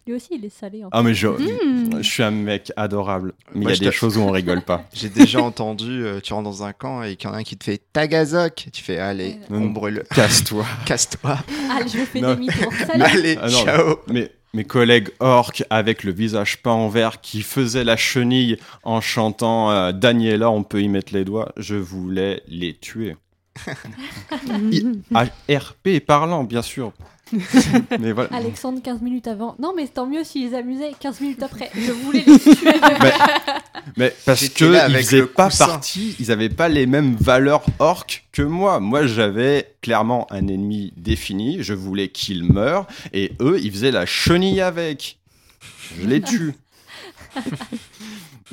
Lui 0.07 0.15
aussi, 0.15 0.29
il 0.33 0.45
est 0.45 0.49
salé. 0.49 0.85
En 0.85 0.89
ah 0.93 1.03
mais 1.03 1.15
je, 1.15 1.29
Mm. 1.29 1.99
je 2.03 2.09
suis 2.09 2.23
un 2.23 2.31
mec 2.31 2.73
adorable, 2.77 3.33
mais 3.55 3.63
Moi, 3.63 3.73
il 3.73 3.83
y 3.83 3.87
a 3.87 3.91
des 3.91 3.97
choses 3.97 4.17
où 4.17 4.21
on 4.21 4.31
rigole 4.31 4.63
pas. 4.63 4.85
J'ai 4.95 5.09
déjà 5.09 5.43
entendu, 5.43 6.05
euh, 6.05 6.21
tu 6.21 6.33
rentres 6.33 6.45
dans 6.51 6.63
un 6.63 6.73
camp 6.73 7.03
et 7.03 7.17
qu'il 7.17 7.29
y 7.29 7.33
en 7.33 7.35
a 7.35 7.39
un 7.39 7.43
qui 7.43 7.57
te 7.57 7.65
fait 7.65 7.81
tagazoc. 7.93 8.67
Tu 8.73 8.83
fais 8.83 8.99
allez, 8.99 9.39
Ouais. 9.51 9.59
on 9.59 9.67
brûle, 9.71 10.05
Casse-toi. 10.15 10.65
casse-toi. 10.87 11.39
Ah, 11.71 11.81
je 11.87 11.99
fais 11.99 12.21
Non. 12.21 12.31
demi-tour. 12.35 12.73
Salut. 12.87 13.03
Allez, 13.03 13.39
Ah 13.41 13.49
non, 13.49 13.65
ciao. 13.65 13.97
Mes, 14.09 14.31
mes 14.53 14.65
collègues 14.65 15.09
orques 15.19 15.65
avec 15.71 16.05
le 16.05 16.13
visage 16.13 16.63
peint 16.63 16.71
en 16.73 16.89
vert 16.89 17.21
qui 17.21 17.43
faisaient 17.43 17.83
la 17.85 17.97
chenille 17.97 18.59
en 18.85 19.01
chantant 19.01 19.71
euh, 19.73 19.93
Daniela, 19.93 20.49
on 20.51 20.63
peut 20.63 20.81
y 20.83 20.89
mettre 20.89 21.13
les 21.13 21.25
doigts, 21.25 21.53
je 21.57 21.75
voulais 21.75 22.43
les 22.47 22.75
tuer. 22.75 23.17
RP 25.49 26.01
parlant, 26.07 26.45
bien 26.45 26.63
sûr. 26.63 26.93
mais 28.01 28.13
voilà. 28.13 28.31
Alexandre 28.33 28.81
15 28.83 29.01
minutes 29.03 29.27
avant. 29.27 29.55
Non, 29.59 29.73
mais 29.77 29.87
tant 29.89 30.07
mieux 30.07 30.25
s'ils 30.25 30.55
amusaient 30.55 30.93
15 30.99 31.21
minutes 31.21 31.43
après. 31.43 31.71
Je 31.75 31.93
voulais 31.93 32.25
les 32.27 32.39
tuer. 32.39 32.71
Mais, 33.01 33.13
mais 33.97 34.17
parce 34.25 34.49
que 34.49 34.65
là 34.65 34.89
ils 34.89 34.97
faisaient 34.97 35.27
pas 35.27 35.47
coussin. 35.47 35.67
partie, 35.67 36.17
ils 36.19 36.31
avaient 36.31 36.49
pas 36.49 36.69
les 36.69 36.87
mêmes 36.87 37.17
valeurs 37.17 37.65
orques 37.79 38.27
que 38.33 38.43
moi. 38.43 38.81
Moi, 38.81 39.07
j'avais 39.07 39.75
clairement 39.83 40.27
un 40.31 40.49
ennemi 40.49 40.93
défini. 40.97 41.63
Je 41.63 41.75
voulais 41.75 42.09
qu'il 42.09 42.45
meure, 42.45 42.87
et 43.13 43.33
eux, 43.41 43.59
ils 43.63 43.71
faisaient 43.73 43.91
la 43.91 44.07
chenille 44.07 44.61
avec. 44.61 45.19
Je 46.01 46.07
les 46.07 46.21
tue. 46.21 46.55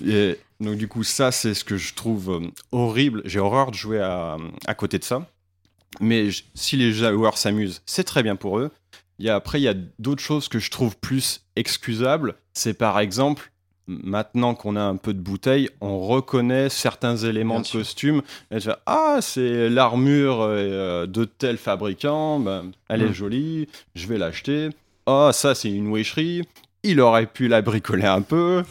Et 0.06 0.38
donc 0.60 0.78
du 0.78 0.88
coup, 0.88 1.04
ça, 1.04 1.32
c'est 1.32 1.54
ce 1.54 1.64
que 1.64 1.78
je 1.78 1.94
trouve 1.94 2.32
euh, 2.32 2.48
horrible. 2.72 3.22
J'ai 3.26 3.40
horreur 3.40 3.72
de 3.72 3.76
jouer 3.76 4.00
à, 4.00 4.38
à 4.66 4.74
côté 4.74 4.98
de 4.98 5.04
ça. 5.04 5.28
Mais 6.00 6.30
si 6.54 6.78
les 6.78 6.92
joueurs 6.94 7.38
s'amusent, 7.38 7.82
c'est 7.86 8.04
très 8.04 8.24
bien 8.24 8.36
pour 8.36 8.60
eux. 8.60 8.72
Il 9.20 9.26
y 9.26 9.30
a, 9.30 9.36
après, 9.36 9.60
il 9.60 9.64
y 9.64 9.68
a 9.68 9.76
d'autres 10.00 10.24
choses 10.24 10.48
que 10.48 10.58
je 10.60 10.72
trouve 10.72 10.98
plus 10.98 11.42
excusables. 11.56 12.36
C'est 12.54 12.74
par 12.74 13.00
exemple, 13.00 13.52
maintenant 13.88 14.56
qu'on 14.56 14.76
a 14.76 14.82
un 14.82 14.96
peu 14.96 15.14
de 15.14 15.20
bouteille, 15.20 15.70
on 15.80 16.00
reconnaît 16.00 16.70
certains 16.70 17.18
éléments 17.18 17.56
Bien 17.56 17.62
de 17.62 17.68
sûr. 17.68 17.80
costume. 17.82 18.22
Et 18.50 18.58
tu 18.58 18.64
fais, 18.64 18.76
ah, 18.86 19.20
c'est 19.22 19.70
l'armure 19.70 20.42
euh, 20.42 21.06
de 21.06 21.26
tel 21.26 21.58
fabricant. 21.58 22.40
Ben, 22.40 22.72
elle 22.90 23.04
est 23.04 23.14
jolie, 23.14 23.68
je 23.96 24.08
vais 24.08 24.18
l'acheter. 24.18 24.70
Oh, 25.06 25.30
ça, 25.34 25.56
c'est 25.56 25.70
une 25.70 25.90
witcherie. 25.92 26.44
Il 26.84 27.00
aurait 27.00 27.28
pu 27.28 27.48
la 27.48 27.62
bricoler 27.62 28.06
un 28.06 28.22
peu. 28.22 28.64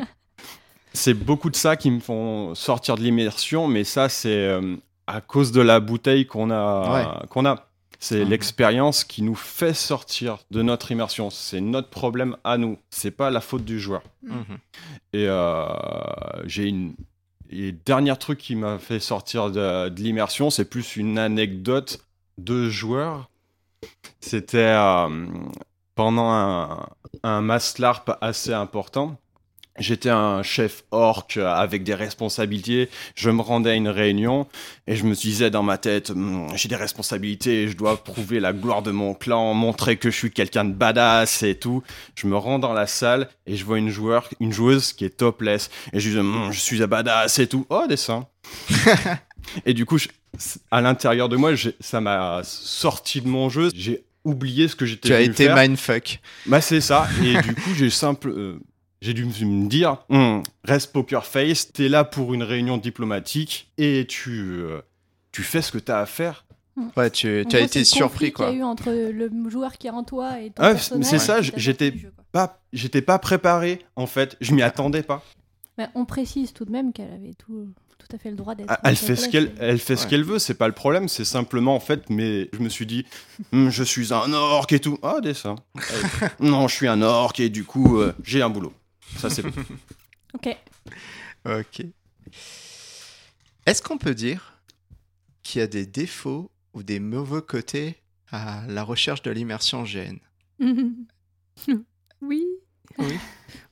c'est 0.92 1.14
beaucoup 1.14 1.50
de 1.50 1.56
ça 1.56 1.76
qui 1.76 1.90
me 1.90 2.00
font 2.00 2.54
sortir 2.54 2.96
de 2.96 3.02
l'immersion, 3.02 3.66
mais 3.66 3.82
ça, 3.84 4.08
c'est 4.08 4.28
euh, 4.30 4.76
à 5.06 5.20
cause 5.20 5.52
de 5.52 5.60
la 5.60 5.80
bouteille 5.80 6.26
qu'on 6.26 6.50
a. 6.50 7.24
qu'on 7.30 7.44
a. 7.46 7.66
C'est 8.00 8.22
Mhm. 8.24 8.30
l'expérience 8.30 9.04
qui 9.04 9.22
nous 9.22 9.34
fait 9.34 9.72
sortir 9.72 10.38
de 10.50 10.60
notre 10.62 10.90
immersion. 10.92 11.30
C'est 11.30 11.60
notre 11.60 11.88
problème 11.88 12.36
à 12.44 12.58
nous. 12.58 12.76
C'est 12.90 13.10
pas 13.12 13.30
la 13.30 13.40
faute 13.40 13.64
du 13.64 13.80
joueur. 13.80 14.02
Mhm. 14.22 14.44
Et 15.14 15.26
euh, 15.28 15.66
j'ai 16.44 16.64
une. 16.68 16.94
Et 17.50 17.72
dernier 17.72 18.16
truc 18.16 18.38
qui 18.38 18.56
m'a 18.56 18.78
fait 18.78 18.98
sortir 19.00 19.50
de, 19.50 19.88
de 19.88 20.00
l'immersion, 20.02 20.50
c'est 20.50 20.64
plus 20.68 20.96
une 20.96 21.18
anecdote 21.18 22.00
de 22.36 22.68
joueur. 22.68 23.28
C'était 24.20 24.58
euh, 24.76 25.26
pendant 25.94 26.30
un, 26.30 26.86
un 27.22 27.40
Maslarp 27.42 28.10
assez 28.20 28.52
important. 28.52 29.16
J'étais 29.78 30.10
un 30.10 30.44
chef 30.44 30.84
orc 30.92 31.36
avec 31.36 31.82
des 31.82 31.94
responsabilités. 31.94 32.88
Je 33.16 33.28
me 33.30 33.40
rendais 33.42 33.70
à 33.70 33.74
une 33.74 33.88
réunion 33.88 34.46
et 34.86 34.94
je 34.94 35.04
me 35.04 35.14
disais 35.14 35.50
dans 35.50 35.64
ma 35.64 35.78
tête, 35.78 36.10
Hum, 36.10 36.46
j'ai 36.54 36.68
des 36.68 36.76
responsabilités, 36.76 37.66
je 37.66 37.76
dois 37.76 38.02
prouver 38.02 38.38
la 38.38 38.52
gloire 38.52 38.82
de 38.82 38.92
mon 38.92 39.14
clan, 39.14 39.52
montrer 39.52 39.96
que 39.96 40.10
je 40.12 40.16
suis 40.16 40.30
quelqu'un 40.30 40.64
de 40.64 40.72
badass 40.72 41.42
et 41.42 41.56
tout. 41.56 41.82
Je 42.14 42.28
me 42.28 42.36
rends 42.36 42.60
dans 42.60 42.72
la 42.72 42.86
salle 42.86 43.28
et 43.46 43.56
je 43.56 43.64
vois 43.64 43.78
une 43.78 43.88
joueur, 43.90 44.28
une 44.38 44.52
joueuse 44.52 44.92
qui 44.92 45.04
est 45.04 45.16
topless 45.16 45.70
et 45.92 45.98
je 45.98 46.10
dis, 46.10 46.18
Hum, 46.18 46.52
je 46.52 46.60
suis 46.60 46.80
un 46.82 46.86
badass 46.86 47.38
et 47.40 47.48
tout. 47.48 47.66
Oh, 47.68 47.84
des 47.88 47.96
seins. 47.96 48.26
et 49.66 49.74
du 49.74 49.86
coup, 49.86 49.98
je- 49.98 50.08
à 50.70 50.80
l'intérieur 50.80 51.28
de 51.28 51.36
moi, 51.36 51.50
ça 51.80 52.00
m'a 52.00 52.42
sorti 52.44 53.20
de 53.20 53.28
mon 53.28 53.48
jeu. 53.48 53.70
J'ai 53.74 54.04
oublié 54.24 54.68
ce 54.68 54.76
que 54.76 54.86
j'étais 54.86 55.08
Tu 55.08 55.14
as 55.14 55.20
été 55.20 55.44
faire. 55.46 55.56
mindfuck. 55.56 56.20
Bah 56.46 56.60
c'est 56.60 56.80
ça. 56.80 57.06
Et 57.22 57.40
du 57.42 57.54
coup, 57.54 57.70
j'ai 57.76 57.90
simple, 57.90 58.30
euh, 58.30 58.58
j'ai 59.04 59.12
dû 59.14 59.24
me 59.26 59.68
dire, 59.68 59.98
Hum, 60.08 60.42
reste 60.64 60.92
poker 60.92 61.26
face, 61.26 61.70
t'es 61.72 61.88
là 61.88 62.04
pour 62.04 62.32
une 62.34 62.42
réunion 62.42 62.78
diplomatique 62.78 63.70
et 63.78 64.06
tu, 64.08 64.30
euh, 64.52 64.80
tu 65.30 65.42
fais 65.42 65.60
ce 65.62 65.70
que 65.72 65.78
t'as 65.78 66.00
à 66.00 66.06
faire. 66.06 66.44
Ouais, 66.96 67.10
tu, 67.10 67.44
tu 67.48 67.56
as 67.56 67.60
gros, 67.60 67.66
été 67.66 67.84
surpris, 67.84 68.32
quoi. 68.32 68.46
qu'il 68.46 68.54
y 68.56 68.58
a 68.58 68.60
eu 68.60 68.64
entre 68.64 68.90
le 68.90 69.30
joueur 69.48 69.74
qui 69.78 69.86
est 69.86 69.90
en 69.90 70.02
toi 70.02 70.40
et 70.40 70.50
ton 70.50 70.62
Ah, 70.62 70.70
personnage. 70.72 71.06
c'est 71.08 71.18
ça, 71.20 71.40
j'étais-. 71.40 71.94
Pas, 72.32 72.60
j'étais 72.72 73.02
pas 73.02 73.18
préparé 73.20 73.78
en 73.94 74.06
fait. 74.08 74.36
Je 74.40 74.52
m'y 74.54 74.62
attendais 74.62 75.02
pas. 75.04 75.22
Mais 75.78 75.88
on 75.94 76.04
précise 76.04 76.52
tout 76.52 76.64
de 76.64 76.72
même 76.72 76.92
qu'elle 76.92 77.12
avait 77.12 77.34
tout, 77.34 77.68
tout 77.98 78.08
à 78.12 78.18
fait 78.18 78.30
le 78.30 78.36
droit 78.36 78.56
d'être. 78.56 78.66
Ah, 78.70 78.80
Elle 78.84 78.96
fait 78.96 79.14
ce 79.14 79.28
qu'elle, 79.28 79.52
elle 79.60 79.78
fait 79.78 79.94
ce 79.94 80.02
Ouais. 80.04 80.10
qu'elle 80.10 80.24
veut. 80.24 80.40
C'est 80.40 80.54
pas 80.54 80.66
le 80.66 80.72
problème. 80.74 81.06
C'est 81.08 81.24
simplement 81.24 81.76
en 81.76 81.80
fait. 81.80 82.10
Mais 82.10 82.48
je 82.52 82.58
me 82.58 82.68
suis 82.68 82.86
dit, 82.86 83.04
Hum, 83.52 83.70
je 83.70 83.84
suis 83.84 84.12
un 84.12 84.32
orc 84.32 84.66
et 84.72 84.80
tout. 84.80 84.98
Ah 85.04 85.20
des. 85.20 85.34
Euh, 85.46 85.54
non, 86.40 86.66
je 86.66 86.74
suis 86.74 86.88
un 86.88 87.02
orc 87.02 87.34
et 87.38 87.50
du 87.50 87.62
coup, 87.62 87.98
euh, 88.00 88.12
j'ai 88.24 88.42
un 88.42 88.50
boulot. 88.50 88.72
Ça 89.18 89.30
c'est. 89.30 89.44
Ok. 90.34 90.48
Ok. 91.46 91.82
Est-ce 93.66 93.80
qu'on 93.82 93.98
peut 93.98 94.14
dire 94.14 94.60
qu'il 95.44 95.60
y 95.60 95.62
a 95.62 95.68
des 95.68 95.86
défauts 95.86 96.50
ou 96.72 96.82
des 96.82 96.98
mauvais 96.98 97.40
côtés 97.40 97.96
à 98.32 98.64
la 98.66 98.82
recherche 98.82 99.22
de 99.22 99.30
l'immersion 99.30 99.84
GN 99.84 100.16
oui. 102.20 102.44
Oui. 102.98 103.18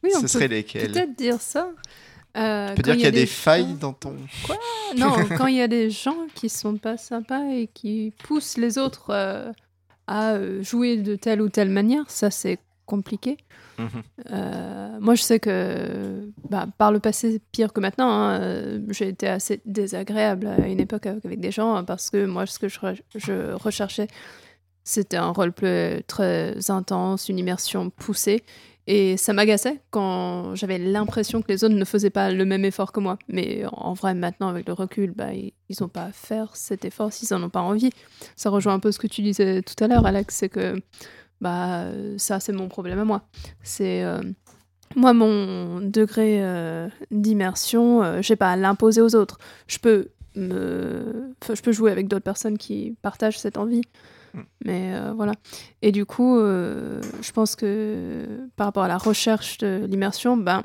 Oui, 0.02 0.10
on 0.14 0.16
Ce 0.16 0.20
peut 0.22 0.28
serait 0.28 0.48
lesquels? 0.48 0.92
peut-être 0.92 1.16
dire 1.16 1.40
ça. 1.40 1.70
Euh, 2.36 2.74
peut 2.74 2.82
quand 2.82 2.82
dire 2.82 2.94
il 2.94 2.96
qu'il 2.98 3.04
y 3.04 3.08
a 3.08 3.10
des 3.10 3.26
failles 3.26 3.74
dans 3.74 3.92
ton... 3.92 4.16
Non, 4.96 5.14
quand 5.36 5.46
il 5.48 5.56
y 5.56 5.60
a 5.62 5.68
des 5.68 5.90
gens 5.90 6.26
qui 6.34 6.48
sont 6.48 6.76
pas 6.76 6.96
sympas 6.96 7.44
et 7.50 7.66
qui 7.66 8.12
poussent 8.24 8.56
les 8.56 8.78
autres 8.78 9.10
euh, 9.10 9.52
à 10.06 10.32
euh, 10.34 10.62
jouer 10.62 10.96
de 10.96 11.16
telle 11.16 11.42
ou 11.42 11.48
telle 11.48 11.70
manière, 11.70 12.08
ça 12.10 12.30
c'est 12.30 12.58
compliqué. 12.86 13.36
Mhm. 13.78 13.88
Euh, 14.32 14.98
moi, 15.00 15.14
je 15.14 15.22
sais 15.22 15.40
que 15.40 16.28
bah, 16.50 16.66
par 16.78 16.92
le 16.92 17.00
passé, 17.00 17.40
pire 17.52 17.72
que 17.72 17.80
maintenant, 17.80 18.10
hein, 18.10 18.40
euh, 18.40 18.80
j'ai 18.90 19.08
été 19.08 19.28
assez 19.28 19.60
désagréable 19.64 20.46
à 20.46 20.68
une 20.68 20.80
époque 20.80 21.06
avec, 21.06 21.40
des 21.40 21.50
gens 21.50 21.84
parce 21.84 22.10
que 22.10 22.26
moi, 22.26 22.46
ce 22.46 22.58
que 22.58 22.68
je, 22.68 22.78
re- 22.80 23.02
je 23.14 23.52
recherchais, 23.54 24.08
c'était 24.84 25.16
un 25.16 25.30
roleplay 25.30 26.02
très 26.06 26.70
intense, 26.70 27.28
une 27.28 27.38
immersion 27.38 27.90
poussée. 27.90 28.42
Et 28.88 29.16
ça 29.16 29.32
m'agaçait 29.32 29.80
quand 29.90 30.56
j'avais 30.56 30.78
l'impression 30.78 31.40
que 31.40 31.46
les 31.48 31.62
autres 31.62 31.74
ne 31.74 31.84
faisaient 31.84 32.10
pas 32.10 32.32
le 32.32 32.44
même 32.44 32.64
effort 32.64 32.90
que 32.90 32.98
moi. 32.98 33.16
Mais 33.28 33.62
en 33.70 33.92
vrai, 33.92 34.12
maintenant, 34.12 34.48
avec 34.48 34.66
le 34.66 34.72
recul, 34.72 35.12
bah, 35.12 35.32
ils 35.32 35.76
n'ont 35.80 35.88
pas 35.88 36.06
à 36.06 36.12
faire 36.12 36.56
cet 36.56 36.84
effort 36.84 37.12
s'ils 37.12 37.28
n'en 37.30 37.44
ont 37.44 37.48
pas 37.48 37.60
envie. 37.60 37.90
Ça 38.34 38.50
rejoint 38.50 38.74
un 38.74 38.80
peu 38.80 38.90
ce 38.90 38.98
que 38.98 39.06
tu 39.06 39.22
disais 39.22 39.62
tout 39.62 39.82
à 39.84 39.86
l'heure, 39.86 40.04
Alex, 40.04 40.34
c'est 40.34 40.48
que 40.48 40.82
bah, 41.42 41.80
euh, 41.80 42.14
ça, 42.18 42.38
c'est 42.38 42.52
mon 42.52 42.68
problème 42.68 43.00
à 43.00 43.04
moi. 43.04 43.22
C'est 43.64 44.04
euh, 44.04 44.22
moi, 44.94 45.12
mon 45.12 45.80
degré 45.80 46.38
euh, 46.40 46.88
d'immersion, 47.10 48.04
euh, 48.04 48.22
j'ai 48.22 48.36
pas 48.36 48.52
à 48.52 48.56
l'imposer 48.56 49.00
aux 49.00 49.16
autres. 49.16 49.38
Je 49.66 49.78
peux 49.78 50.10
me, 50.36 51.34
enfin, 51.42 51.54
je 51.54 51.60
peux 51.60 51.72
jouer 51.72 51.90
avec 51.90 52.06
d'autres 52.06 52.24
personnes 52.24 52.58
qui 52.58 52.94
partagent 53.02 53.40
cette 53.40 53.58
envie. 53.58 53.82
Mm. 54.34 54.40
Mais 54.64 54.94
voilà. 55.16 55.32
Et 55.82 55.90
du 55.90 56.06
coup, 56.06 56.38
je 56.38 57.32
pense 57.32 57.56
que 57.56 58.24
par 58.54 58.68
rapport 58.68 58.84
à 58.84 58.88
la 58.88 58.98
recherche 58.98 59.58
de 59.58 59.84
l'immersion, 59.86 60.36
ben, 60.36 60.62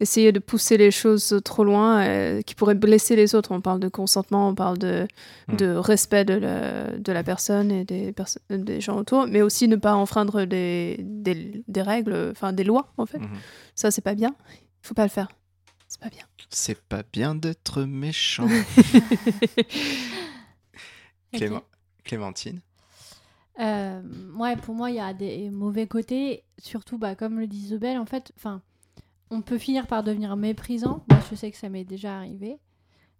essayer 0.00 0.30
de 0.32 0.38
pousser 0.38 0.76
les 0.76 0.90
choses 0.90 1.40
trop 1.44 1.64
loin 1.64 2.02
euh, 2.04 2.42
qui 2.42 2.54
pourraient 2.54 2.74
blesser 2.74 3.16
les 3.16 3.34
autres. 3.34 3.52
On 3.52 3.60
parle 3.60 3.80
de 3.80 3.88
consentement, 3.88 4.48
on 4.48 4.54
parle 4.54 4.78
de, 4.78 5.06
Mm. 5.48 5.56
de 5.56 5.66
respect 5.76 6.24
de 6.24 6.34
la, 6.34 6.98
de 6.98 7.12
la 7.12 7.22
personne 7.22 7.70
et 7.70 7.84
des, 7.84 8.12
perso- 8.12 8.40
des 8.50 8.80
gens 8.80 8.96
autour, 8.98 9.26
mais 9.28 9.42
aussi 9.42 9.68
ne 9.68 9.76
pas 9.76 9.94
enfreindre 9.94 10.44
des, 10.44 10.96
des, 11.00 11.62
des 11.68 11.82
règles, 11.82 12.28
enfin 12.32 12.52
des 12.52 12.64
lois 12.64 12.92
en 12.98 13.06
fait. 13.06 13.18
Mhm. 13.18 13.28
Ça, 13.74 13.90
c'est 13.90 14.00
pas 14.02 14.14
bien. 14.14 14.34
Il 14.50 14.86
faut 14.88 14.94
pas 14.94 15.04
le 15.04 15.08
faire. 15.10 15.28
C'est 15.88 16.00
pas 16.00 16.08
bien. 16.10 16.24
C'est 16.50 16.80
pas 16.82 17.02
bien 17.12 17.34
d'être 17.34 17.82
méchant. 17.84 18.48
Clément- 21.32 21.62
Clémentine? 22.04 22.60
Euh, 23.60 24.02
ouais, 24.36 24.56
pour 24.56 24.74
moi, 24.74 24.90
il 24.90 24.96
y 24.96 25.00
a 25.00 25.12
des 25.14 25.50
mauvais 25.50 25.86
côtés. 25.86 26.42
Surtout, 26.58 26.98
bah, 26.98 27.14
comme 27.14 27.38
le 27.40 27.46
dit 27.46 27.58
Isabelle, 27.58 27.98
en 27.98 28.04
fait, 28.06 28.32
enfin, 28.36 28.60
on 29.30 29.40
peut 29.42 29.58
finir 29.58 29.86
par 29.86 30.02
devenir 30.04 30.36
méprisant. 30.36 31.04
Moi, 31.10 31.20
je 31.30 31.34
sais 31.36 31.50
que 31.50 31.56
ça 31.56 31.68
m'est 31.68 31.84
déjà 31.84 32.16
arrivé. 32.18 32.58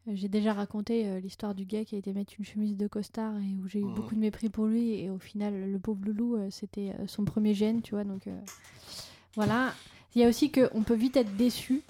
Euh, 0.09 0.13
J'ai 0.15 0.29
déjà 0.29 0.53
raconté 0.53 1.07
euh, 1.07 1.19
l'histoire 1.21 1.55
du 1.55 1.65
gars 1.65 1.85
qui 1.85 1.97
a 1.97 1.99
été 1.99 2.13
mettre 2.13 2.35
une 2.39 2.45
chemise 2.45 2.77
de 2.77 2.87
costard 2.87 3.37
et 3.39 3.57
où 3.63 3.67
j'ai 3.69 3.81
eu 3.81 3.85
Mhm. 3.85 3.95
beaucoup 3.95 4.15
de 4.15 4.21
mépris 4.21 4.49
pour 4.49 4.67
lui. 4.67 4.93
Et 5.01 5.11
au 5.11 5.19
final, 5.19 5.71
le 5.71 5.79
pauvre 5.79 6.05
loulou, 6.05 6.37
euh, 6.37 6.49
c'était 6.51 6.93
son 7.07 7.25
premier 7.25 7.55
gène, 7.55 7.83
tu 7.83 7.95
vois. 7.95 8.05
Donc, 8.05 8.27
euh, 8.29 8.39
voilà. 9.35 9.73
Il 10.15 10.23
y 10.23 10.25
a 10.25 10.29
aussi 10.29 10.51
qu'on 10.51 10.83
peut 10.83 10.95
vite 10.95 11.17
être 11.17 11.37
déçu. 11.37 11.83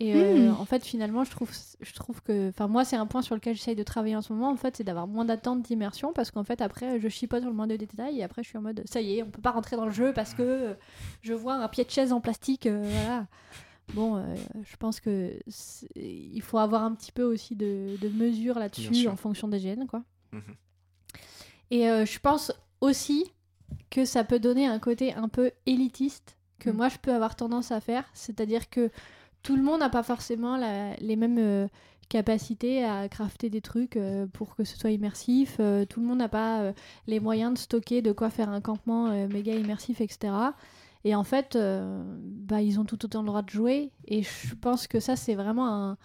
Et 0.00 0.14
euh, 0.14 0.50
Mhm. 0.50 0.56
en 0.60 0.64
fait, 0.64 0.84
finalement, 0.84 1.22
je 1.24 1.30
trouve, 1.30 1.50
je 1.80 1.92
trouve 1.94 2.20
que. 2.22 2.48
Enfin, 2.48 2.66
moi, 2.66 2.84
c'est 2.84 2.96
un 2.96 3.06
point 3.06 3.22
sur 3.22 3.34
lequel 3.36 3.54
j'essaye 3.54 3.76
de 3.76 3.82
travailler 3.84 4.16
en 4.16 4.22
ce 4.22 4.32
moment. 4.32 4.50
En 4.50 4.56
fait, 4.56 4.76
c'est 4.76 4.84
d'avoir 4.84 5.06
moins 5.06 5.24
d'attente 5.24 5.62
d'immersion 5.62 6.12
parce 6.12 6.30
qu'en 6.32 6.42
fait, 6.44 6.60
après, 6.60 6.98
je 6.98 7.08
chipote 7.08 7.40
sur 7.40 7.48
le 7.50 7.54
moins 7.56 7.68
de 7.68 7.76
détails 7.76 8.18
et 8.18 8.24
après, 8.24 8.42
je 8.42 8.48
suis 8.48 8.58
en 8.58 8.62
mode 8.62 8.82
ça 8.86 9.00
y 9.00 9.18
est, 9.18 9.22
on 9.22 9.30
peut 9.30 9.40
pas 9.42 9.52
rentrer 9.52 9.76
dans 9.76 9.84
le 9.86 9.92
jeu 9.92 10.12
parce 10.12 10.34
que 10.34 10.42
euh, 10.42 10.74
je 11.22 11.32
vois 11.32 11.54
un 11.54 11.68
pied 11.68 11.84
de 11.84 11.90
chaise 11.90 12.12
en 12.12 12.20
plastique. 12.20 12.66
euh, 12.66 12.82
voilà. 12.82 13.26
Bon, 13.92 14.16
euh, 14.16 14.34
je 14.64 14.76
pense 14.76 14.98
que 14.98 15.38
il 15.94 16.40
faut 16.42 16.58
avoir 16.58 16.82
un 16.82 16.92
petit 16.94 17.12
peu 17.12 17.22
aussi 17.22 17.54
de, 17.54 17.96
de 18.00 18.08
mesure 18.08 18.58
là-dessus 18.58 19.06
en 19.08 19.16
fonction 19.16 19.46
des 19.46 19.58
gènes, 19.60 19.86
quoi. 19.86 20.02
Mhm. 20.32 20.42
Et 21.70 21.82
je 21.82 22.18
pense 22.18 22.52
aussi 22.80 23.24
que 23.90 24.04
ça 24.04 24.24
peut 24.24 24.38
donner 24.38 24.66
un 24.66 24.78
côté 24.78 25.14
un 25.14 25.28
peu 25.28 25.50
élitiste 25.66 26.36
que 26.58 26.70
Mm. 26.70 26.76
moi 26.76 26.88
je 26.88 26.98
peux 26.98 27.12
avoir 27.12 27.36
tendance 27.36 27.72
à 27.72 27.80
faire, 27.80 28.04
c'est-à-dire 28.14 28.70
que 28.70 28.90
tout 29.44 29.56
le 29.56 29.62
monde 29.62 29.80
n'a 29.80 29.90
pas 29.90 30.02
forcément 30.02 30.56
les 30.98 31.16
mêmes 31.16 31.38
euh, 31.38 31.68
capacité 32.08 32.82
à 32.84 33.08
crafter 33.08 33.50
des 33.50 33.60
trucs 33.60 33.96
euh, 33.96 34.26
pour 34.26 34.56
que 34.56 34.64
ce 34.64 34.76
soit 34.76 34.90
immersif. 34.90 35.58
Euh, 35.60 35.84
tout 35.84 36.00
le 36.00 36.06
monde 36.06 36.18
n'a 36.18 36.28
pas 36.28 36.72
les 37.06 37.20
moyens 37.20 37.52
de 37.52 37.58
stocker 37.58 38.02
de 38.02 38.10
quoi 38.10 38.30
faire 38.30 38.48
un 38.48 38.60
campement 38.60 39.10
méga 39.28 39.54
immersif, 39.54 40.00
etc. 40.00 40.32
Et 41.04 41.14
en 41.14 41.24
fait, 41.24 41.56
bah, 41.56 42.62
ils 42.62 42.80
ont 42.80 42.84
tout 42.84 43.04
autant 43.04 43.20
le 43.20 43.26
droit 43.26 43.42
de 43.42 43.50
jouer. 43.50 43.92
Et 44.08 44.22
je 44.22 44.54
pense 44.54 44.86
que 44.88 44.98
ça, 44.98 45.14
c'est 45.14 45.34
vraiment 45.34 45.68
un, 45.68 45.98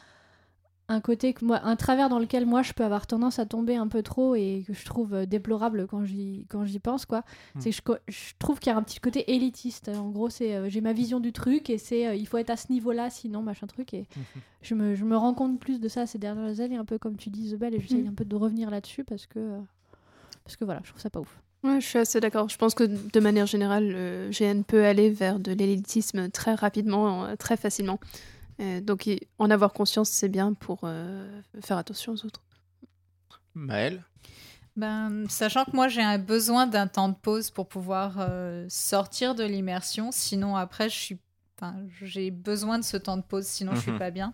un 0.89 1.01
côté, 1.01 1.33
que 1.33 1.45
moi, 1.45 1.61
un 1.63 1.75
travers 1.75 2.09
dans 2.09 2.19
lequel 2.19 2.45
moi, 2.45 2.63
je 2.63 2.73
peux 2.73 2.83
avoir 2.83 3.05
tendance 3.07 3.37
à 3.37 3.45
tomber 3.45 3.75
un 3.75 3.87
peu 3.87 4.01
trop 4.01 4.33
et 4.35 4.63
que 4.67 4.73
je 4.73 4.83
trouve 4.85 5.13
euh, 5.13 5.25
déplorable 5.25 5.85
quand 5.87 6.03
j'y, 6.03 6.45
quand 6.49 6.65
j'y 6.65 6.79
pense. 6.79 7.05
quoi. 7.05 7.19
Mm. 7.55 7.59
C'est 7.61 7.81
que 7.81 7.91
je, 8.07 8.33
trouve 8.39 8.59
qu'il 8.59 8.71
y 8.71 8.75
a 8.75 8.77
un 8.77 8.81
petit 8.81 8.99
côté 8.99 9.31
élitiste. 9.33 9.89
En 9.89 10.09
gros, 10.09 10.29
c'est 10.29 10.55
euh, 10.55 10.67
j'ai 10.67 10.81
ma 10.81 10.91
vision 10.93 11.19
du 11.19 11.31
truc 11.31 11.69
et 11.69 11.77
c'est 11.77 12.07
euh, 12.07 12.15
il 12.15 12.27
faut 12.27 12.37
être 12.37 12.49
à 12.49 12.57
ce 12.57 12.71
niveau-là, 12.71 13.09
sinon 13.11 13.43
machin 13.43 13.67
truc. 13.67 13.93
Et 13.93 14.07
je, 14.63 14.73
me, 14.73 14.95
je 14.95 15.05
me 15.05 15.15
rends 15.15 15.35
compte 15.35 15.59
plus 15.59 15.79
de 15.79 15.87
ça 15.87 16.07
ces 16.07 16.17
dernières 16.17 16.59
années, 16.59 16.77
un 16.77 16.85
peu 16.85 16.97
comme 16.97 17.15
tu 17.17 17.29
dis, 17.29 17.41
Isabelle, 17.41 17.75
et 17.75 17.79
j'essaye 17.79 18.03
Mm. 18.03 18.09
un 18.09 18.13
peu 18.13 18.25
de 18.25 18.35
revenir 18.35 18.71
là-dessus 18.71 19.03
parce 19.03 19.27
que, 19.27 19.37
euh, 19.39 19.59
parce 20.43 20.57
que 20.57 20.65
voilà, 20.65 20.81
je 20.83 20.89
trouve 20.89 21.01
ça 21.01 21.11
pas 21.11 21.19
ouf. 21.19 21.39
Ouais, 21.63 21.79
je 21.81 21.85
suis 21.85 21.99
assez 21.99 22.19
d'accord. 22.19 22.49
Je 22.49 22.57
pense 22.57 22.73
que 22.73 22.85
de 22.85 23.19
manière 23.19 23.45
générale, 23.45 23.89
le 23.89 24.29
GN 24.31 24.63
peut 24.63 24.85
aller 24.85 25.09
vers 25.11 25.39
de 25.39 25.51
l'élitisme 25.51 26.29
très 26.29 26.55
rapidement, 26.55 27.35
très 27.37 27.57
facilement. 27.57 27.99
Euh, 28.59 28.81
donc, 28.81 29.07
y- 29.07 29.19
en 29.37 29.49
avoir 29.49 29.71
conscience, 29.73 30.09
c'est 30.09 30.29
bien 30.29 30.53
pour 30.53 30.81
euh, 30.83 31.41
faire 31.61 31.77
attention 31.77 32.13
aux 32.13 32.25
autres. 32.25 32.41
Maël 33.53 34.03
Ben, 34.75 35.25
sachant 35.29 35.65
que 35.65 35.71
moi 35.75 35.87
j'ai 35.87 36.01
un 36.03 36.17
besoin 36.17 36.67
d'un 36.67 36.87
temps 36.87 37.09
de 37.09 37.15
pause 37.15 37.49
pour 37.51 37.67
pouvoir 37.67 38.15
euh, 38.19 38.65
sortir 38.69 39.35
de 39.35 39.43
l'immersion, 39.43 40.11
sinon 40.11 40.55
après 40.55 40.89
je 40.89 40.95
suis, 40.95 41.19
enfin, 41.57 41.75
j'ai 42.01 42.31
besoin 42.31 42.79
de 42.79 42.83
ce 42.83 42.95
temps 42.97 43.17
de 43.17 43.21
pause, 43.23 43.45
sinon 43.45 43.75
je 43.75 43.81
suis 43.81 43.91
Mhm. 43.91 43.99
pas 43.99 44.11
bien. 44.11 44.33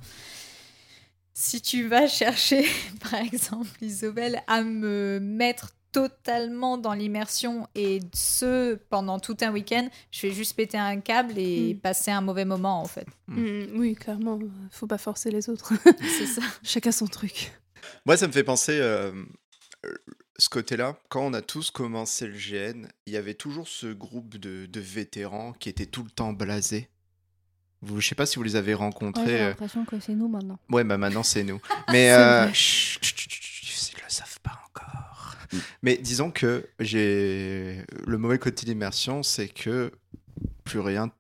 Si 1.34 1.62
tu 1.62 1.88
vas 1.88 2.08
chercher, 2.08 2.66
par 3.02 3.16
exemple, 3.16 3.70
Isobel, 3.82 4.42
à 4.48 4.62
me 4.64 5.20
mettre 5.20 5.72
totalement 5.96 6.78
dans 6.78 6.94
l'immersion 6.94 7.68
et 7.74 8.00
ce 8.14 8.76
pendant 8.90 9.18
tout 9.20 9.38
un 9.42 9.52
week-end, 9.54 9.88
je 10.12 10.28
vais 10.28 10.34
juste 10.34 10.56
péter 10.58 10.78
un 10.78 11.00
câble 11.00 11.38
et 11.38 11.74
Mm. 11.74 11.80
passer 11.80 12.12
un 12.12 12.20
mauvais 12.22 12.44
moment 12.46 12.82
en 12.82 12.86
fait. 12.86 13.08
Mm. 13.28 13.42
Mm, 13.42 13.68
oui, 13.80 13.96
clairement, 13.96 14.38
faut 14.72 14.88
pas 14.88 14.98
forcer 14.98 15.32
les 15.32 15.50
autres. 15.50 15.72
C'est 16.18 16.26
ça. 16.28 16.42
Chacun 16.64 16.92
son 16.92 17.08
truc. 17.08 17.54
Moi, 18.06 18.18
ça 18.18 18.28
me 18.28 18.34
fait 18.34 18.44
penser 18.44 18.78
euh, 18.82 19.14
ce 20.38 20.50
côté-là. 20.50 20.98
Quand 21.10 21.22
on 21.22 21.34
a 21.34 21.42
tous 21.42 21.72
commencé 21.72 22.28
le 22.28 22.34
GN, 22.34 22.88
il 23.06 23.14
y 23.14 23.18
avait 23.18 23.34
toujours 23.36 23.68
ce 23.70 23.88
groupe 23.88 24.38
de, 24.38 24.66
de 24.66 24.80
vétérans 24.82 25.54
qui 25.54 25.70
étaient 25.70 25.86
tout 25.86 26.04
le 26.04 26.10
temps 26.10 26.34
blasés. 26.34 26.90
Vous, 27.82 28.02
je 28.02 28.08
sais 28.10 28.16
pas 28.16 28.26
si 28.26 28.36
vous 28.38 28.44
les 28.44 28.56
avez 28.58 28.74
Ouais, 28.74 28.80
rencontrés. 28.80 29.26
j'ai 29.28 29.42
euh, 29.42 29.48
l'impression 29.50 29.86
que 29.86 30.00
c'est 30.00 30.14
nous 30.16 30.28
maintenant. 30.28 30.60
Ouais, 30.70 30.84
bah 30.84 30.98
maintenant 30.98 31.24
c'est 31.24 31.44
nous. 31.44 31.62
Mais 31.92 32.12
euh, 32.12 32.52
chut, 32.52 33.02
chut, 33.04 33.18
chut, 33.18 33.32
chut, 33.32 33.94
ils 33.98 34.04
le 34.04 34.10
savent 34.10 34.40
pas 34.42 34.60
encore. 34.68 35.35
Mm. 35.52 35.58
Mais 35.82 35.98
disons 35.98 36.32
que 36.32 36.68
j'ai 36.80 37.84
le 38.06 38.18
mauvais 38.18 38.40
côté 38.40 38.66
d'immersion, 38.66 39.24
c'est 39.24 39.48
que 39.48 39.92
plus 40.64 40.80
rien 40.80 41.12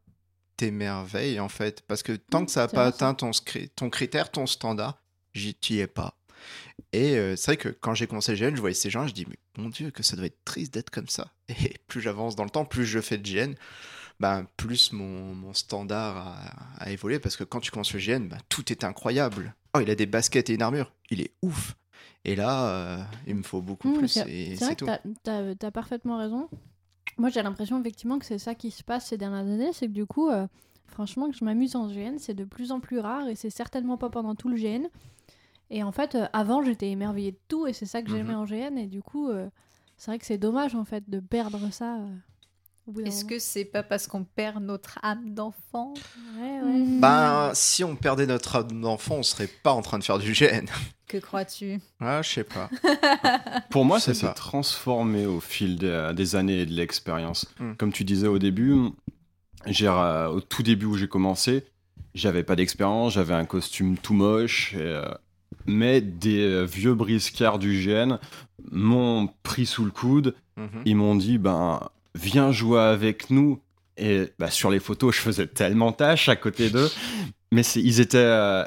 t'émerveille 0.57 1.39
en 1.39 1.49
fait, 1.49 1.82
parce 1.82 2.03
que 2.03 2.13
tant 2.13 2.41
Mm, 2.41 2.45
que 2.45 2.51
ça 2.51 2.61
n'a 2.61 2.67
pas 2.67 2.86
atteint 2.86 3.13
ton, 3.13 3.32
ton 3.76 3.89
critère, 3.89 4.32
ton 4.32 4.45
standard, 4.45 5.01
j'y 5.34 5.57
es 5.71 5.88
pas. 5.88 6.17
Et 6.93 7.17
euh, 7.17 7.36
c'est 7.36 7.51
vrai 7.51 7.57
que 7.57 7.69
quand 7.69 7.93
j'ai 7.93 8.07
commencé 8.07 8.36
le 8.36 8.38
GN, 8.38 8.55
je 8.55 8.61
voyais 8.61 8.76
ces 8.76 8.89
gens, 8.89 9.07
je 9.07 9.13
dis 9.13 9.26
mais 9.28 9.38
mon 9.57 9.69
dieu 9.69 9.91
que 9.91 10.03
ça 10.03 10.15
doit 10.15 10.26
être 10.26 10.43
triste 10.45 10.73
d'être 10.73 10.89
comme 10.89 11.07
ça. 11.07 11.32
Et 11.49 11.76
plus 11.88 12.01
j'avance 12.01 12.36
dans 12.36 12.43
le 12.43 12.49
temps, 12.49 12.65
plus 12.65 12.86
je 12.86 13.01
fais 13.01 13.17
de 13.17 13.28
GN, 13.28 13.53
ben, 14.19 14.47
plus 14.55 14.93
mon, 14.93 15.36
mon 15.36 15.53
standard 15.53 16.15
a, 16.15 16.84
a 16.84 16.89
évolué 16.91 17.19
parce 17.19 17.36
que 17.36 17.43
quand 17.43 17.59
tu 17.59 17.71
commences 17.71 17.93
le 17.93 17.99
GN, 17.99 18.28
ben, 18.28 18.38
tout 18.49 18.71
est 18.71 18.84
incroyable. 18.84 19.55
Oh, 19.73 19.80
il 19.82 19.89
a 19.89 19.95
des 19.95 20.05
baskets 20.05 20.49
et 20.49 20.53
une 20.53 20.61
armure, 20.61 20.93
il 21.09 21.21
est 21.21 21.34
ouf. 21.41 21.76
Et 22.26 22.36
là, 22.36 22.67
euh, 22.69 22.97
il 23.28 23.36
me 23.36 23.43
faut 23.43 23.61
beaucoup 23.61 23.88
Mmh, 23.89 23.97
plus. 23.99 24.07
c'est- 24.07 24.23
vrai 24.23 24.55
c'est 24.57 24.76
que 24.76 24.86
tout. 24.86 24.91
tu 25.23 25.65
as, 25.65 25.71
parfaitement 25.71 26.17
raison. 26.17 26.49
Moi, 27.17 27.30
j'ai 27.30 27.41
l'impression 27.43 27.80
effectivement 27.80 28.17
que 28.19 28.26
c'est 28.26 28.39
ça 28.39 28.55
qui 28.55 28.71
se 28.71 28.84
passe 28.84 29.05
ces 29.07 29.17
dernières 29.17 29.45
années. 29.45 29.71
C'est 29.73 29.88
que 29.88 29.91
du 29.93 30.05
coup, 30.07 30.30
euh, 30.30 30.47
franchement, 30.88 31.30
que 31.30 31.36
je 31.38 31.45
m'amuse 31.45 31.76
en 31.76 31.88
GN, 31.88 32.17
c'est 32.17 32.34
de 32.34 32.43
plus 32.43 32.71
en 32.71 32.80
plus 32.80 32.99
rare 32.99 33.28
et 33.28 33.36
c'est 33.36 33.49
certainement 33.51 33.97
pas 33.97 34.09
pendant 34.09 34.34
tout 34.36 34.49
le 34.49 34.57
GN. 34.57 34.88
Et 35.69 35.84
en 35.84 35.91
fait, 35.91 36.15
euh, 36.15 36.26
avant, 36.34 36.61
j'étais 36.63 36.89
émerveillée 36.89 37.32
de 37.32 37.39
tout 37.47 37.67
et 37.67 37.73
c'est 37.73 37.86
ça 37.86 38.01
que 38.01 38.09
j'aimais 38.09 38.34
Mhm. 38.34 38.39
en 38.39 38.45
GN. 38.45 38.78
Et 38.78 38.88
du 38.88 39.01
coup, 39.03 39.30
c'est 39.97 40.11
vrai 40.11 40.17
que 40.19 40.26
c'est 40.26 40.38
dommage 40.39 40.73
en 40.76 40.84
fait 40.84 41.07
de 41.09 41.19
perdre 41.19 41.69
ça. 41.71 41.99
Est-ce 43.04 43.26
que 43.26 43.40
c'est 43.40 43.66
pas 43.66 43.84
parce 43.84 44.08
qu'on 44.08 44.24
perd 44.24 44.64
notre 44.64 45.00
âme 45.02 45.34
d'enfant? 45.34 45.94
Ouais, 46.40 46.62
ouais. 46.62 47.00
Ben, 47.00 47.52
si 47.54 47.84
on 47.84 47.96
perdait 47.96 48.28
notre 48.28 48.56
âme 48.58 48.82
d'enfant, 48.82 49.16
on 49.16 49.24
serait 49.24 49.50
pas 49.64 49.72
en 49.72 49.82
train 49.82 49.98
de 49.98 50.04
faire 50.04 50.20
du 50.20 50.34
GN. 50.34 50.66
Que 51.08 51.20
crois-tu? 51.20 51.80
Ah, 52.00 52.24
je 52.24 52.30
sais 52.32 52.44
pas. 52.44 52.68
Pour 53.70 53.86
moi, 53.86 54.00
ça 54.00 54.16
s'est 54.16 54.34
transformé 54.34 55.28
au 55.28 55.40
fil 55.40 55.78
des, 55.78 56.12
des 56.16 56.36
années 56.36 56.62
et 56.62 56.66
de 56.66 56.74
l'expérience. 56.74 57.46
Hmm. 57.60 57.74
Comme 57.78 57.94
tu 57.94 58.04
disais 58.04 58.26
au 58.26 58.40
début, 58.40 58.76
j'ai, 59.68 59.88
euh, 59.88 60.30
au 60.30 60.42
tout 60.42 60.64
début 60.64 60.88
où 60.88 60.98
j'ai 60.98 61.08
commencé, 61.08 61.64
j'avais 62.16 62.44
pas 62.44 62.56
d'expérience, 62.56 63.14
j'avais 63.14 63.36
un 63.36 63.46
costume 63.46 63.98
tout 63.98 64.16
moche, 64.16 64.74
et, 64.74 64.80
euh, 64.80 65.06
mais 65.66 66.02
des 66.02 66.42
euh, 66.42 66.64
vieux 66.64 66.96
briscards 66.96 67.60
du 67.60 67.86
GN 67.86 68.18
m'ont 68.72 69.30
pris 69.44 69.66
sous 69.66 69.86
le 69.86 69.92
coude. 69.92 70.36
Mhm. 70.58 70.82
Ils 70.86 70.96
m'ont 70.96 71.16
dit, 71.16 71.38
ben, 71.38 71.82
viens 72.16 72.51
jouer 72.51 72.80
avec 72.82 73.30
nous. 73.30 73.59
Et 73.97 74.34
bah, 74.39 74.49
sur 74.49 74.72
les 74.72 74.80
photos, 74.80 75.16
je 75.16 75.22
faisais 75.22 75.45
tellement 75.47 75.91
tâche 75.91 76.28
à 76.28 76.36
côté 76.36 76.70
d'eux. 76.70 76.89
Mais 77.51 77.61
c'est- 77.63 77.82
ils 77.82 77.99
étaient. 78.01 78.18
euh, 78.18 78.63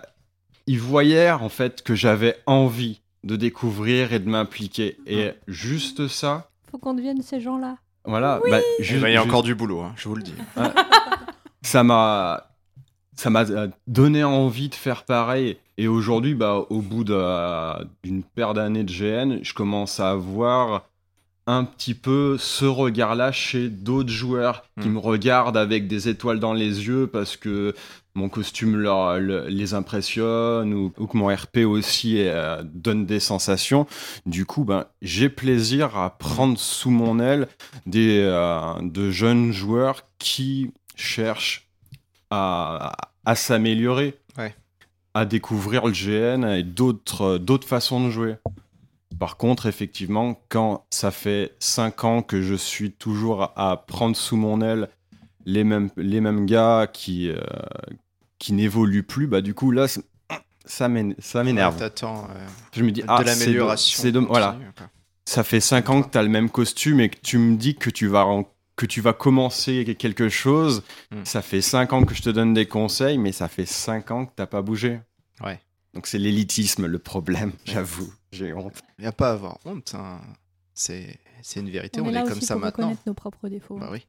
ils 0.67 0.79
voyaient 0.81 1.31
en 1.31 1.49
fait 1.49 1.83
que 1.83 1.95
j'avais 1.95 2.37
envie 2.47 3.01
de 3.25 3.37
découvrir 3.37 4.13
et 4.13 4.19
de 4.21 4.29
m'impliquer. 4.29 4.97
Et 5.07 5.33
juste 5.49 6.07
ça, 6.09 6.51
Faut 6.71 6.79
qu'on 6.79 6.95
devienne 6.95 7.21
ces 7.23 7.41
gens-là. 7.41 7.77
voilà. 8.05 8.41
bah, 8.51 8.61
Eh 8.79 8.99
ben, 8.99 9.09
il 9.09 9.15
y 9.15 9.17
a 9.17 9.23
encore 9.25 9.43
du 9.43 9.55
boulot, 9.55 9.81
hein, 9.81 9.93
je 9.97 10.09
vous 10.09 10.15
le 10.15 10.23
dis. 10.23 10.35
ça 11.63 11.83
m'a 11.83 12.45
ça 13.17 13.31
m'a 13.31 13.45
euh, 13.51 13.69
donné 13.87 14.23
envie 14.25 14.69
de 14.69 14.75
faire 14.77 15.05
pareil 15.05 15.57
et 15.77 15.89
aujourd'hui 15.89 16.35
bah 16.35 16.65
au 16.71 16.81
bout 16.81 17.03
de- 17.05 17.85
d'une 18.05 18.23
paire 18.23 18.55
d'années 18.55 18.85
de 18.85 18.93
GN 18.93 19.41
je 19.43 19.53
commence 19.55 19.99
à 19.99 20.11
avoir 20.11 20.89
un 21.51 21.65
petit 21.65 21.95
peu 21.95 22.37
ce 22.39 22.67
regard 22.67 23.15
là 23.17 23.33
chez 23.33 23.69
d'autres 23.71 24.11
joueurs 24.11 24.65
qui 24.81 24.89
Mm. 24.89 24.93
me 24.93 24.99
regardent 24.99 25.57
avec 25.57 25.89
des 25.89 26.09
étoiles 26.09 26.39
dans 26.41 26.53
les 26.53 26.87
yeux 26.87 27.07
parce 27.07 27.37
que 27.39 27.75
mon 28.15 28.29
costume 28.29 28.77
leur, 28.77 29.19
les 29.19 29.73
impressionne 29.75 30.75
ou, 30.75 30.93
ou 30.99 31.07
que 31.07 31.17
mon 31.17 31.35
RP 31.35 31.59
aussi 31.67 32.17
euh, 32.19 32.63
donne 32.65 33.07
des 33.07 33.19
sensations 33.21 33.87
du 34.27 34.45
coup 34.45 34.65
ben 34.65 34.85
j'ai 35.03 35.29
plaisir 35.31 35.97
à 35.97 36.11
prendre 36.19 36.59
sous 36.59 36.91
mon 36.91 37.19
aile 37.19 37.49
des 37.87 38.21
euh, 38.23 38.75
de 38.83 39.11
jeunes 39.11 39.51
joueurs 39.53 40.03
qui 40.19 40.71
cherchent 40.97 41.67
à, 42.31 42.93
à 43.25 43.35
s'améliorer, 43.35 44.19
Ouais. 44.37 44.55
à 45.15 45.25
découvrir 45.25 45.87
le 45.87 45.93
GN 45.93 46.45
et 46.45 46.63
d'autres 46.63 47.67
façons 47.67 48.05
de 48.05 48.11
jouer. 48.11 48.35
Par 49.19 49.37
contre, 49.37 49.67
effectivement, 49.67 50.41
quand 50.49 50.85
ça 50.91 51.11
fait 51.11 51.57
5 51.61 52.05
ans 52.05 52.23
que 52.23 52.43
je 52.43 52.55
suis 52.55 52.93
toujours 52.93 53.53
à 53.57 53.85
prendre 53.87 54.17
sous 54.17 54.37
mon 54.37 54.61
aile 54.61 54.89
les 55.47 55.65
mêmes, 55.65 55.91
les 55.97 56.21
mêmes 56.21 56.47
gars 56.47 56.87
qui, 56.93 57.31
euh, 57.31 57.39
qui 58.39 58.53
n'évoluent 58.53 59.03
plus, 59.03 59.27
bah 59.27 59.41
du 59.41 59.55
coup 59.55 59.71
là, 59.71 59.87
ça 60.65 60.89
m'én- 60.89 61.15
ça 61.19 61.43
m'énerve. 61.43 61.75
Ouais, 61.75 61.81
T'attends 61.81 62.25
euh, 62.31 62.47
Je 62.75 62.83
me 62.85 62.91
dis, 62.91 63.01
de 63.01 63.07
ah, 63.09 63.23
l'amélioration. 63.25 64.03
c'est 64.03 64.15
Voilà, 64.17 64.57
quoi. 64.77 64.89
ça 65.25 65.43
fait 65.43 65.61
5 65.61 65.89
ans 65.91 66.03
que 66.03 66.11
tu 66.11 66.19
as 66.19 66.23
le 66.23 66.29
même 66.29 66.51
costume 66.51 67.01
et 67.01 67.09
que 67.09 67.19
tu 67.23 67.39
me 67.39 67.57
dis 67.57 67.75
que 67.77 67.91
tu 67.91 68.07
vas, 68.07 68.27
que 68.77 68.87
tu 68.87 69.01
vas 69.01 69.15
commencer 69.15 69.97
quelque 69.99 70.29
chose. 70.29 70.83
Mm. 71.11 71.25
Ça 71.25 71.43
fait 71.43 71.63
5 71.63 71.93
ans 71.95 72.05
que 72.05 72.15
je 72.15 72.23
te 72.23 72.31
donne 72.31 72.53
des 72.55 72.67
conseils, 72.67 73.19
mais 73.19 73.33
ça 73.33 73.49
fait 73.49 73.67
5 73.67 74.11
ans 74.11 74.27
que 74.27 74.33
t'as 74.37 74.47
pas 74.47 74.63
bougé. 74.63 75.01
Ouais. 75.43 75.59
Donc 75.95 76.07
c'est 76.07 76.19
l'élitisme 76.19 76.87
le 76.87 76.99
problème, 76.99 77.53
j'avoue. 77.65 78.13
J'ai 78.33 78.53
honte. 78.53 78.75
Il 78.99 79.03
n'y 79.03 79.07
a 79.09 79.13
pas 79.13 79.31
à 79.31 79.33
avoir 79.33 79.59
honte. 79.65 79.95
hein. 79.95 80.21
C'est 80.75 81.19
c'est 81.43 81.61
une 81.61 81.71
vérité, 81.71 82.01
on, 82.01 82.05
on, 82.05 82.09
est 82.09 82.13
là 82.13 82.23
comme 82.23 82.33
aussi 82.33 82.47
ça 82.47 82.55
pour 82.55 82.63
maintenant. 82.63 82.87
reconnaître 82.87 83.03
nos 83.07 83.15
propres 83.15 83.49
défauts. 83.49 83.79
Bah 83.79 83.89
oui. 83.91 84.07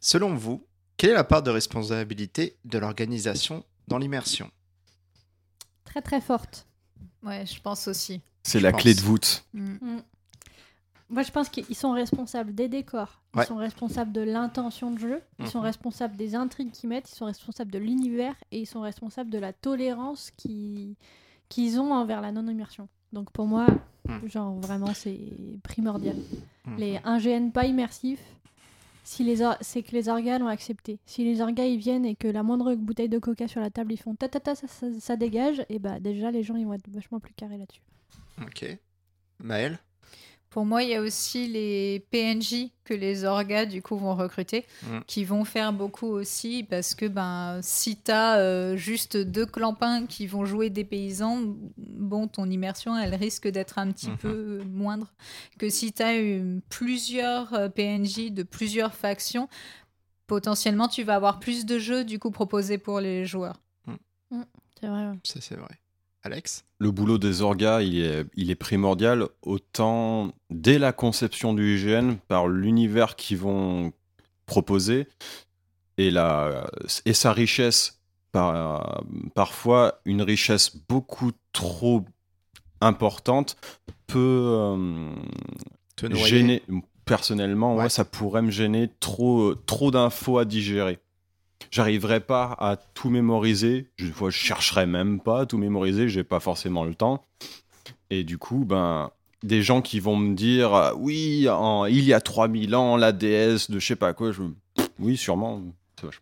Selon 0.00 0.34
vous, 0.34 0.66
quelle 0.96 1.10
est 1.10 1.14
la 1.14 1.24
part 1.24 1.42
de 1.42 1.50
responsabilité 1.50 2.56
de 2.64 2.78
l'organisation 2.78 3.64
dans 3.88 3.98
l'immersion? 3.98 4.50
Très 5.84 6.02
très 6.02 6.20
forte. 6.20 6.66
Ouais, 7.22 7.44
je 7.46 7.60
pense 7.60 7.88
aussi. 7.88 8.20
C'est 8.42 8.58
Je 8.58 8.64
la 8.64 8.72
clé 8.72 8.94
de 8.94 9.00
pense. 9.00 9.06
voûte. 9.08 9.44
Mm. 9.54 9.98
Moi, 11.08 11.22
je 11.22 11.30
pense 11.30 11.50
qu'ils 11.50 11.74
sont 11.76 11.92
responsables 11.92 12.54
des 12.54 12.68
décors, 12.68 13.20
ils 13.34 13.40
Ouais. 13.40 13.46
sont 13.46 13.56
responsables 13.56 14.12
de 14.12 14.22
l'intention 14.22 14.90
de 14.92 14.98
jeu, 14.98 15.22
ils 15.38 15.46
sont 15.46 15.58
Mhm. 15.58 15.64
responsables 15.66 16.16
des 16.16 16.34
intrigues 16.34 16.70
qu'ils 16.70 16.88
mettent, 16.88 17.10
ils 17.10 17.14
sont 17.14 17.26
responsables 17.26 17.70
de 17.70 17.78
l'univers 17.78 18.34
et 18.50 18.60
ils 18.60 18.66
sont 18.66 18.80
responsables 18.80 19.28
de 19.28 19.38
la 19.38 19.52
tolérance 19.52 20.30
qui- 20.38 20.96
qu'ils 21.50 21.78
ont 21.78 21.92
envers 21.92 22.22
la 22.22 22.32
non-immersion. 22.32 22.88
Donc 23.12 23.30
pour 23.32 23.46
moi, 23.46 23.66
genre 24.26 24.54
vraiment, 24.60 24.94
c'est 24.94 25.18
primordial. 25.62 26.16
Mhm. 26.66 26.76
Les 26.78 26.98
1 27.04 27.18
GN 27.18 27.50
pas 27.50 27.66
immersif, 27.66 28.20
si 29.04 29.24
les 29.24 29.42
or- 29.42 29.56
c'est 29.60 29.82
que 29.82 29.92
les 29.92 30.08
orgas 30.08 30.38
l'ont 30.38 30.46
accepté. 30.48 30.98
Si 31.06 31.24
les 31.24 31.40
orgas 31.40 31.64
ils 31.66 31.78
viennent 31.78 32.04
et 32.06 32.14
que 32.14 32.28
la 32.28 32.42
moindre 32.42 32.74
bouteille 32.74 33.08
de 33.08 33.18
coca 33.18 33.48
sur 33.48 33.60
la 33.60 33.70
table 33.70 33.92
ils 33.92 33.96
font 33.96 34.14
ta 34.14 34.28
ta 34.28 34.40
ta 34.40 34.54
ça, 34.54 34.66
ça, 34.68 34.86
ça 34.98 35.16
dégage, 35.16 35.64
et 35.68 35.78
bah 35.78 35.98
déjà 36.00 36.30
les 36.30 36.42
gens 36.42 36.56
ils 36.56 36.66
vont 36.66 36.74
être 36.74 36.88
vachement 36.88 37.20
plus 37.20 37.34
carrés 37.34 37.58
là-dessus. 37.58 37.82
Ok. 38.40 38.78
Maël 39.40 39.78
Pour 40.52 40.66
moi, 40.66 40.82
il 40.82 40.90
y 40.90 40.94
a 40.94 41.00
aussi 41.00 41.48
les 41.48 42.06
PNJ 42.10 42.70
que 42.84 42.92
les 42.92 43.24
orgas 43.24 43.64
du 43.64 43.80
coup 43.80 43.96
vont 43.96 44.14
recruter, 44.14 44.66
Mm. 44.82 44.98
qui 45.06 45.24
vont 45.24 45.44
faire 45.44 45.72
beaucoup 45.72 46.06
aussi 46.08 46.62
parce 46.62 46.94
que 46.94 47.06
ben 47.06 47.58
si 47.62 47.96
t'as 47.96 48.38
euh, 48.38 48.76
juste 48.76 49.16
deux 49.16 49.46
clampins 49.46 50.04
qui 50.06 50.26
vont 50.26 50.44
jouer 50.44 50.68
des 50.68 50.84
paysans, 50.84 51.40
bon 51.78 52.28
ton 52.28 52.50
immersion 52.50 52.96
elle 52.98 53.14
risque 53.14 53.48
d'être 53.48 53.78
un 53.78 53.90
petit 53.92 54.10
Mhm. 54.10 54.18
peu 54.18 54.60
moindre 54.70 55.12
que 55.58 55.70
si 55.70 55.92
t'as 55.92 56.18
eu 56.18 56.60
plusieurs 56.68 57.54
euh, 57.54 57.68
PNJ 57.70 58.30
de 58.30 58.42
plusieurs 58.42 58.94
factions. 58.94 59.48
Potentiellement, 60.28 60.88
tu 60.88 61.02
vas 61.02 61.16
avoir 61.16 61.40
plus 61.40 61.66
de 61.66 61.78
jeux 61.78 62.04
du 62.04 62.18
coup 62.18 62.30
proposés 62.30 62.78
pour 62.78 63.00
les 63.00 63.24
joueurs. 63.26 63.60
C'est 64.80 64.86
vrai. 64.88 65.06
ouais. 65.08 65.18
Ça, 65.24 65.40
c'est 65.40 65.56
vrai. 65.56 65.78
Alex? 66.22 66.64
Le 66.78 66.90
boulot 66.90 67.18
des 67.18 67.42
orgas, 67.42 67.82
il 67.82 68.00
est, 68.00 68.26
il 68.34 68.50
est 68.50 68.56
primordial, 68.56 69.28
autant 69.42 70.32
dès 70.50 70.78
la 70.78 70.92
conception 70.92 71.52
du 71.54 71.76
IGN, 71.76 72.14
par 72.28 72.48
l'univers 72.48 73.16
qu'ils 73.16 73.38
vont 73.38 73.92
proposer 74.46 75.08
et, 75.98 76.10
la, 76.10 76.70
et 77.04 77.12
sa 77.12 77.32
richesse. 77.32 77.98
Par, 78.30 79.04
parfois, 79.34 80.00
une 80.06 80.22
richesse 80.22 80.74
beaucoup 80.88 81.32
trop 81.52 82.02
importante 82.80 83.56
peut 84.06 84.18
euh, 84.18 85.14
Te 85.96 86.14
gêner. 86.14 86.62
Personnellement, 87.04 87.74
ouais. 87.74 87.84
Ouais. 87.84 87.88
ça 87.88 88.04
pourrait 88.04 88.42
me 88.42 88.50
gêner 88.50 88.88
trop, 89.00 89.54
trop 89.54 89.90
d'infos 89.90 90.38
à 90.38 90.44
digérer. 90.44 90.98
J'arriverai 91.70 92.20
pas 92.20 92.56
à 92.58 92.76
tout 92.76 93.10
mémoriser. 93.10 93.90
Je, 93.96 94.06
je 94.06 94.30
chercherai 94.30 94.86
même 94.86 95.20
pas 95.20 95.40
à 95.40 95.46
tout 95.46 95.58
mémoriser. 95.58 96.08
J'ai 96.08 96.24
pas 96.24 96.40
forcément 96.40 96.84
le 96.84 96.94
temps. 96.94 97.24
Et 98.10 98.24
du 98.24 98.38
coup, 98.38 98.64
ben, 98.64 99.10
des 99.42 99.62
gens 99.62 99.80
qui 99.82 100.00
vont 100.00 100.16
me 100.16 100.34
dire 100.34 100.92
oui, 100.96 101.48
en- 101.48 101.86
il 101.86 102.04
y 102.04 102.12
a 102.12 102.20
3000 102.20 102.74
ans, 102.74 102.96
la 102.96 103.12
déesse 103.12 103.70
de 103.70 103.78
je 103.78 103.86
sais 103.86 103.96
pas 103.96 104.12
quoi. 104.12 104.32
Je... 104.32 104.42
Oui, 104.98 105.16
sûrement. 105.16 105.62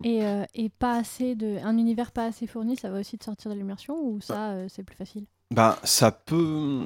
Et, 0.05 0.24
euh, 0.24 0.45
et 0.55 0.68
pas 0.68 0.97
assez 0.99 1.34
de, 1.34 1.57
un 1.64 1.78
univers 1.78 2.12
pas 2.12 2.26
assez 2.26 2.47
fourni, 2.47 2.76
ça 2.76 2.91
va 2.91 3.01
aussi 3.01 3.16
te 3.16 3.24
sortir 3.24 3.51
de 3.51 3.57
l'immersion 3.57 3.95
ou 3.99 4.20
ça 4.20 4.51
euh, 4.51 4.66
c'est 4.68 4.82
plus 4.82 4.97
facile? 4.97 5.24
Ben, 5.51 5.76
ça 5.84 6.12
peut. 6.12 6.82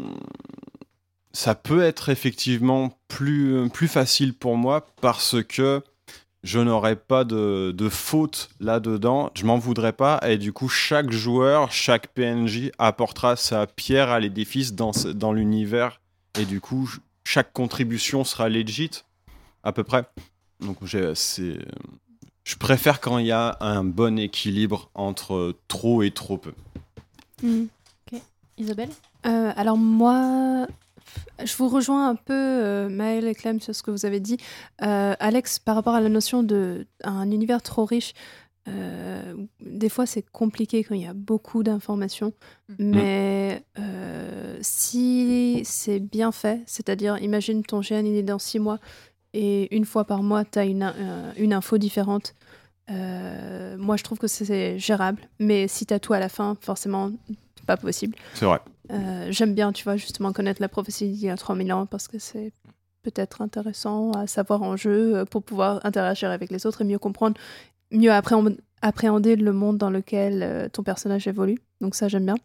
Ça 1.32 1.56
peut 1.56 1.82
être 1.82 2.10
effectivement 2.10 2.96
plus, 3.08 3.68
plus 3.70 3.88
facile 3.88 4.34
pour 4.34 4.56
moi 4.56 4.86
parce 5.00 5.42
que 5.42 5.82
je 6.44 6.60
n'aurai 6.60 6.94
pas 6.94 7.24
de, 7.24 7.72
de 7.72 7.88
faute 7.88 8.50
là-dedans. 8.60 9.30
Je 9.34 9.46
m'en 9.46 9.58
voudrais 9.58 9.94
pas. 9.94 10.20
Et 10.28 10.36
du 10.36 10.52
coup, 10.52 10.68
chaque 10.68 11.10
joueur, 11.10 11.72
chaque 11.72 12.08
PNJ 12.08 12.70
apportera 12.78 13.34
sa 13.34 13.66
pierre 13.66 14.10
à 14.10 14.20
l'édifice 14.20 14.74
dans, 14.74 15.32
l'univers. 15.32 16.02
Et 16.38 16.44
du 16.44 16.60
coup, 16.60 16.90
chaque 17.24 17.52
contribution 17.54 18.24
sera 18.24 18.50
legit, 18.50 18.90
à 19.62 19.72
peu 19.72 19.82
près. 19.82 20.04
Donc. 20.60 20.78
Je 22.46 22.56
préfère 22.56 23.00
quand 23.00 23.16
il 23.16 23.26
y 23.26 23.32
a 23.32 23.56
un 23.60 23.82
bon 23.82 24.18
équilibre 24.18 24.90
entre 24.94 25.56
trop 25.66 26.02
et 26.02 26.10
trop 26.10 26.36
peu. 26.36 26.52
Mm. 27.42 27.64
Isabelle? 28.58 28.90
Euh, 29.26 29.52
alors 29.56 29.78
moi, 29.78 30.66
je 31.44 31.56
vous 31.56 31.68
rejoins 31.68 32.08
un 32.10 32.14
peu, 32.14 32.32
euh, 32.34 32.88
Maëlle 32.88 33.26
et 33.26 33.34
Clem, 33.34 33.60
sur 33.60 33.74
ce 33.74 33.82
que 33.82 33.90
vous 33.90 34.06
avez 34.06 34.20
dit. 34.20 34.38
Euh, 34.82 35.14
Alex, 35.18 35.58
par 35.58 35.74
rapport 35.74 35.94
à 35.94 36.00
la 36.00 36.08
notion 36.08 36.42
de 36.42 36.86
un 37.02 37.30
univers 37.30 37.62
trop 37.62 37.84
riche, 37.84 38.12
euh, 38.66 39.34
des 39.60 39.88
fois 39.90 40.06
c'est 40.06 40.24
compliqué 40.30 40.82
quand 40.84 40.94
il 40.94 41.02
y 41.02 41.06
a 41.06 41.12
beaucoup 41.14 41.62
d'informations, 41.62 42.32
Mm. 42.70 42.74
mais 42.78 43.62
euh, 43.78 44.56
si 44.62 45.60
c'est 45.66 46.00
bien 46.00 46.32
fait, 46.32 46.62
c'est-à-dire 46.66 47.18
imagine 47.22 47.62
ton 47.62 47.80
GN 47.80 48.06
il 48.06 48.16
est 48.16 48.22
dans 48.22 48.38
six 48.38 48.58
mois 48.58 48.78
et 49.34 49.74
une 49.76 49.84
fois 49.84 50.04
par 50.04 50.22
mois 50.22 50.44
tu 50.46 50.58
as 50.58 50.64
une, 50.64 50.82
euh, 50.96 51.32
une 51.36 51.52
info 51.52 51.76
différente. 51.76 52.34
euh, 52.90 53.76
moi, 53.78 53.96
je 53.96 54.02
trouve 54.04 54.18
que 54.18 54.26
c'est 54.26 54.78
gérable, 54.78 55.22
mais 55.38 55.68
si 55.68 55.86
tu 55.86 55.92
as 55.94 55.98
tout 55.98 56.12
à 56.12 56.18
la 56.18 56.28
fin, 56.28 56.56
forcément, 56.60 57.10
c'est 57.56 57.66
pas 57.66 57.76
possible. 57.78 58.14
C'est 58.34 58.44
vrai. 58.44 58.60
Euh, 58.90 59.28
J'aime 59.30 59.54
bien, 59.54 59.72
tu 59.72 59.84
vois, 59.84 59.96
justement 59.96 60.32
connaître 60.32 60.60
la 60.60 60.68
prophétie 60.68 61.08
d'il 61.08 61.24
y 61.24 61.30
a 61.30 61.36
3000 61.36 61.72
ans 61.72 61.86
parce 61.86 62.08
que 62.08 62.18
c'est 62.18 62.52
peut-être 63.02 63.42
intéressant 63.42 64.12
à 64.12 64.26
savoir 64.26 64.62
en 64.62 64.76
jeu 64.76 65.16
euh, 65.16 65.24
pour 65.24 65.42
pouvoir 65.42 65.80
interagir 65.84 66.30
avec 66.30 66.50
les 66.50 66.66
autres 66.66 66.82
et 66.82 66.84
mieux 66.84 66.98
comprendre, 66.98 67.38
mieux 67.90 68.10
appréhend- 68.10 68.56
appréhender 68.82 69.36
le 69.36 69.52
monde 69.52 69.78
dans 69.78 69.90
lequel 69.90 70.42
euh, 70.42 70.68
ton 70.68 70.82
personnage 70.82 71.26
évolue. 71.26 71.58
Donc 71.80 71.94
ça, 71.94 72.08
j'aime 72.08 72.26
bien. 72.26 72.36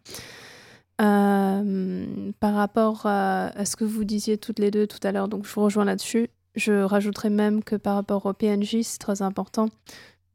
Par 2.40 2.54
rapport 2.54 3.06
à, 3.06 3.46
à 3.58 3.64
ce 3.64 3.76
que 3.76 3.84
vous 3.84 4.04
disiez 4.04 4.36
toutes 4.38 4.58
les 4.58 4.70
deux 4.70 4.86
tout 4.86 4.98
à 5.02 5.12
l'heure, 5.12 5.28
donc 5.28 5.46
je 5.46 5.52
vous 5.54 5.62
rejoins 5.62 5.84
là-dessus. 5.84 6.28
Je 6.56 6.82
rajouterais 6.82 7.30
même 7.30 7.62
que 7.62 7.76
par 7.76 7.94
rapport 7.94 8.26
au 8.26 8.32
PNJ, 8.32 8.82
c'est 8.82 8.98
très 8.98 9.22
important. 9.22 9.68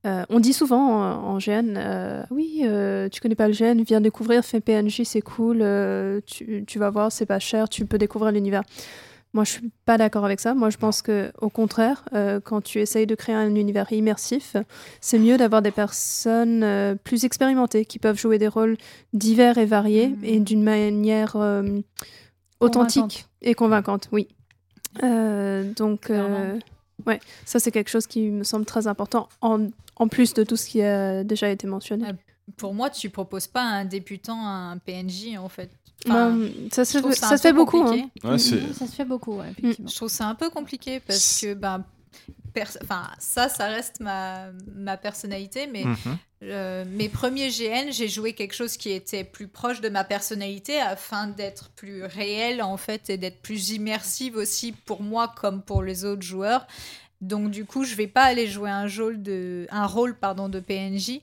Euh, 0.06 0.24
on 0.30 0.39
dit 0.39 0.53
souvent 0.53 1.01
en, 1.01 1.36
en 1.36 1.38
GN, 1.39 1.76
euh, 1.78 2.24
oui, 2.30 2.62
euh, 2.64 3.10
tu 3.10 3.22
connais 3.22 3.34
pas 3.36 3.47
le 3.47 3.53
GN, 3.56 3.82
viens 3.84 4.01
découvrir, 4.01 4.45
fais 4.45 4.60
PNJ, 4.62 5.01
c'est 5.03 5.22
cool, 5.22 5.58
tu, 6.28 6.64
tu 6.68 6.78
vas 6.80 6.89
voir, 6.91 7.12
c'est 7.12 7.26
pas 7.26 7.39
cher, 7.39 7.68
tu 7.70 7.86
peux 7.86 7.97
découvrir 7.97 8.32
l'univers. 8.32 8.62
Moi, 9.34 9.43
je 9.43 9.51
suis 9.51 9.72
pas 9.86 9.97
d'accord 9.97 10.24
avec 10.24 10.39
ça. 10.39 10.53
Moi, 10.53 10.70
je 10.70 10.78
pense 10.78 11.01
que, 11.01 11.32
au 11.41 11.49
contraire, 11.49 12.06
quand 12.45 12.62
tu 12.62 12.80
essayes 12.80 13.06
de 13.08 13.16
créer 13.16 13.36
un 13.36 13.53
univers 13.56 13.91
immersif, 13.91 14.56
c'est 15.01 15.20
mieux 15.20 15.38
d'avoir 15.38 15.62
des 15.62 15.72
personnes 15.72 16.97
plus 17.03 17.26
expérimentées 17.26 17.84
qui 17.84 17.99
peuvent 17.99 18.18
jouer 18.18 18.38
des 18.38 18.47
rôles 18.47 18.78
divers 19.12 19.58
et 19.58 19.66
variés 19.66 20.08
Mhm. 20.10 20.24
et 20.24 20.39
d'une 20.39 20.64
manière 20.64 21.36
authentique 22.62 23.01
Convaincante. 23.01 23.30
et 23.41 23.53
convaincante. 23.56 24.10
Oui. 24.14 24.28
Donc. 25.01 26.10
Ouais, 27.08 27.20
ça 27.45 27.60
c'est 27.60 27.72
quelque 27.72 27.89
chose 27.89 28.08
qui 28.08 28.22
me 28.30 28.43
semble 28.43 28.66
très 28.66 28.88
important 28.88 29.30
en, 29.41 29.68
en 29.97 30.08
plus 30.08 30.34
de 30.34 30.43
tout 30.43 30.56
ce 30.58 30.68
qui 30.68 30.82
a 30.82 31.24
déjà 31.24 31.49
été 31.49 31.68
mentionné. 31.68 32.06
Ah, 32.10 32.14
Pour 32.58 32.74
moi, 32.74 32.89
tu 32.89 33.10
proposes 33.10 33.47
pas 33.47 33.62
à 33.64 33.74
un 33.80 33.86
débutant 33.86 34.45
un 34.45 34.78
PNJ 34.78 35.38
en 35.38 35.49
fait. 35.49 35.70
Enfin, 36.08 36.38
ça 36.72 36.86
se, 36.86 36.99
ça 37.14 37.36
se 37.38 37.41
fait 37.41 37.53
beaucoup. 37.53 37.82
hein. 37.82 38.10
Ouais, 38.24 38.32
Mhm, 38.32 38.74
Ça 38.74 38.86
se 38.86 38.91
fait 38.93 39.06
beaucoup, 39.06 39.38
ouais, 39.38 39.49
effectivement. 39.58 39.89
Je 39.89 39.95
trouve 39.95 40.10
ça 40.10 40.28
un 40.28 40.36
peu 40.36 40.49
compliqué 40.51 40.99
parce 40.99 41.41
que 41.41 41.53
ben, 41.56 41.84
enfin 42.84 43.08
ça, 43.20 43.49
ça 43.49 43.68
reste 43.68 43.99
ma, 43.99 44.47
ma 44.76 44.97
personnalité, 44.97 45.68
mais 45.68 45.84
Mhm. 45.86 46.18
euh, 46.43 46.86
mes 46.88 47.10
premiers 47.10 47.49
GN, 47.49 47.91
j'ai 47.91 48.08
joué 48.08 48.34
quelque 48.34 48.53
chose 48.56 48.78
qui 48.78 48.91
était 48.91 49.24
plus 49.24 49.47
proche 49.47 49.82
de 49.82 49.89
ma 49.89 50.03
personnalité 50.03 50.80
afin 50.80 51.28
d'être 51.28 51.70
plus 51.72 52.03
réel 52.03 52.62
en 52.62 52.78
fait 52.78 53.10
et 53.10 53.18
d'être 53.18 53.41
plus 53.41 53.72
immersive 53.72 54.36
aussi 54.36 54.72
pour 54.72 55.01
moi 55.01 55.34
comme 55.36 55.62
pour 55.62 55.82
les 55.84 56.06
autres 56.06 56.22
joueurs. 56.24 56.68
Donc 57.22 57.49
du 57.49 57.66
coup, 57.66 57.86
je 57.86 57.95
vais 57.95 58.08
pas 58.08 58.24
aller 58.24 58.45
jouer 58.47 58.70
un 58.70 58.88
rôle 58.88 59.24
de, 59.24 59.66
un 59.72 59.88
rôle 59.88 60.16
pardon 60.16 60.49
de 60.49 60.60
PNJ. 60.60 61.22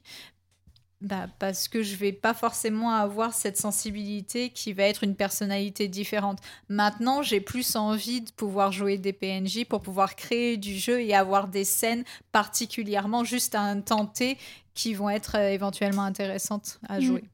Bah, 1.02 1.26
parce 1.40 1.66
que 1.66 1.82
je 1.82 1.96
vais 1.96 2.12
pas 2.12 2.32
forcément 2.32 2.90
avoir 2.94 3.34
cette 3.34 3.56
sensibilité 3.56 4.50
qui 4.50 4.72
va 4.72 4.84
être 4.84 5.02
une 5.02 5.16
personnalité 5.16 5.88
différente. 5.88 6.38
Maintenant, 6.68 7.22
j'ai 7.22 7.40
plus 7.40 7.74
envie 7.74 8.20
de 8.20 8.30
pouvoir 8.30 8.70
jouer 8.70 8.98
des 8.98 9.12
PNJ 9.12 9.64
pour 9.68 9.82
pouvoir 9.82 10.14
créer 10.14 10.56
du 10.56 10.76
jeu 10.76 11.00
et 11.00 11.14
avoir 11.14 11.48
des 11.48 11.64
scènes 11.64 12.04
particulièrement 12.30 13.24
juste 13.24 13.54
à 13.56 13.74
T 14.14 14.38
qui 14.74 14.94
vont 14.94 15.10
être 15.10 15.36
euh, 15.36 15.50
éventuellement 15.50 16.02
intéressantes 16.04 16.78
à 16.88 16.96
Mhm. 16.96 17.02
jouer. 17.02 17.24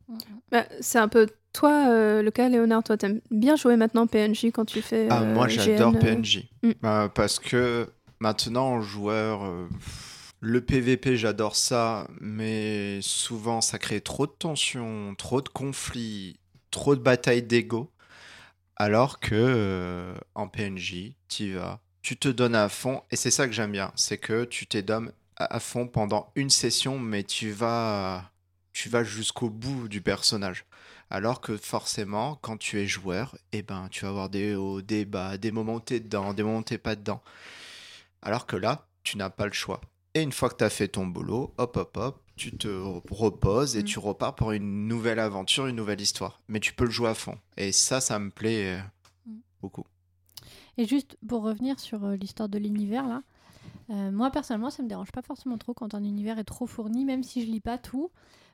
Bah, 0.50 0.64
c'est 0.80 0.98
un 0.98 1.08
peu 1.08 1.28
toi, 1.52 1.88
euh, 1.88 2.22
le 2.22 2.30
cas, 2.30 2.48
Léonard. 2.48 2.82
Toi, 2.84 2.96
t'aimes 2.96 3.20
bien 3.30 3.56
jouer 3.56 3.76
maintenant 3.76 4.06
PNJ 4.06 4.46
quand 4.52 4.64
tu 4.64 4.82
fais. 4.82 5.08
Ah, 5.10 5.22
euh, 5.22 5.34
moi, 5.34 5.48
j'adore 5.48 5.94
euh, 5.94 5.98
PNJ. 5.98 6.48
Mm. 6.62 6.70
Euh, 6.84 7.08
parce 7.08 7.38
que 7.38 7.88
maintenant, 8.20 8.66
en 8.68 8.80
joueur, 8.80 9.44
euh, 9.44 9.66
le 10.40 10.60
PVP, 10.60 11.16
j'adore 11.16 11.56
ça, 11.56 12.06
mais 12.20 13.00
souvent, 13.02 13.60
ça 13.60 13.78
crée 13.78 14.00
trop 14.00 14.26
de 14.26 14.32
tensions, 14.32 15.14
trop 15.16 15.42
de 15.42 15.48
conflits, 15.48 16.38
trop 16.70 16.94
de 16.96 17.00
batailles 17.00 17.42
d'ego. 17.42 17.90
Alors 18.76 19.18
que 19.20 19.34
euh, 19.34 20.14
en 20.36 20.48
PNJ, 20.48 21.14
tu 21.28 21.54
vas, 21.54 21.80
tu 22.02 22.16
te 22.16 22.28
donnes 22.28 22.54
à 22.54 22.68
fond, 22.68 23.02
et 23.10 23.16
c'est 23.16 23.32
ça 23.32 23.46
que 23.46 23.52
j'aime 23.52 23.72
bien, 23.72 23.92
c'est 23.96 24.18
que 24.18 24.44
tu 24.44 24.66
t'aimes 24.66 25.12
à, 25.36 25.56
à 25.56 25.60
fond 25.60 25.88
pendant 25.88 26.30
une 26.36 26.50
session, 26.50 26.98
mais 27.00 27.24
tu 27.24 27.50
vas, 27.50 28.30
tu 28.72 28.88
vas 28.88 29.02
jusqu'au 29.04 29.50
bout 29.50 29.88
du 29.88 30.00
personnage. 30.00 30.64
Alors 31.10 31.40
que 31.40 31.56
forcément, 31.56 32.36
quand 32.36 32.58
tu 32.58 32.80
es 32.80 32.86
joueur, 32.86 33.36
eh 33.52 33.62
ben, 33.62 33.88
tu 33.90 34.04
vas 34.04 34.10
avoir 34.10 34.28
des 34.30 34.54
hauts, 34.54 34.82
des 34.82 35.04
bas, 35.04 35.38
des 35.38 35.50
moments 35.50 35.76
où 35.76 35.80
t'es 35.80 36.00
dedans, 36.00 36.34
des 36.34 36.42
moments 36.44 36.58
où 36.58 36.62
t'es 36.62 36.78
pas 36.78 36.94
dedans. 36.96 37.22
Alors 38.22 38.46
que 38.46 38.56
là, 38.56 38.86
tu 39.02 39.16
n'as 39.16 39.30
pas 39.30 39.46
le 39.46 39.52
choix. 39.52 39.80
Et 40.18 40.22
une 40.22 40.32
fois 40.32 40.48
que 40.50 40.56
tu 40.56 40.64
as 40.64 40.70
fait 40.70 40.88
ton 40.88 41.06
boulot, 41.06 41.54
hop, 41.58 41.76
hop, 41.76 41.96
hop, 41.96 42.20
tu 42.36 42.56
te 42.56 42.66
reposes 43.10 43.76
et 43.76 43.82
Mm. 43.82 43.84
tu 43.84 43.98
repars 43.98 44.34
pour 44.34 44.50
une 44.52 44.88
nouvelle 44.88 45.18
aventure, 45.20 45.66
une 45.66 45.76
nouvelle 45.76 46.00
histoire. 46.00 46.40
Mais 46.48 46.58
tu 46.60 46.72
peux 46.74 46.84
le 46.84 46.90
jouer 46.90 47.08
à 47.10 47.14
fond. 47.14 47.38
Et 47.56 47.70
ça, 47.72 48.00
ça 48.00 48.18
me 48.18 48.30
plaît 48.30 48.78
euh, 48.78 48.80
Mm. 49.26 49.36
beaucoup. 49.60 49.84
Et 50.76 50.84
juste 50.86 51.16
pour 51.28 51.42
revenir 51.42 51.78
sur 51.78 52.04
euh, 52.04 52.16
l'histoire 52.16 52.48
de 52.48 52.58
l'univers, 52.58 53.06
là, 53.06 53.22
Euh, 53.90 54.10
moi, 54.10 54.30
personnellement, 54.30 54.68
ça 54.68 54.82
me 54.82 54.88
dérange 54.88 55.12
pas 55.12 55.22
forcément 55.22 55.56
trop 55.56 55.72
quand 55.72 55.94
un 55.94 56.04
univers 56.04 56.38
est 56.38 56.44
trop 56.44 56.66
fourni, 56.66 57.06
même 57.06 57.22
si 57.22 57.40
je 57.46 57.50
lis 57.50 57.60
pas 57.60 57.78
tout. 57.78 58.10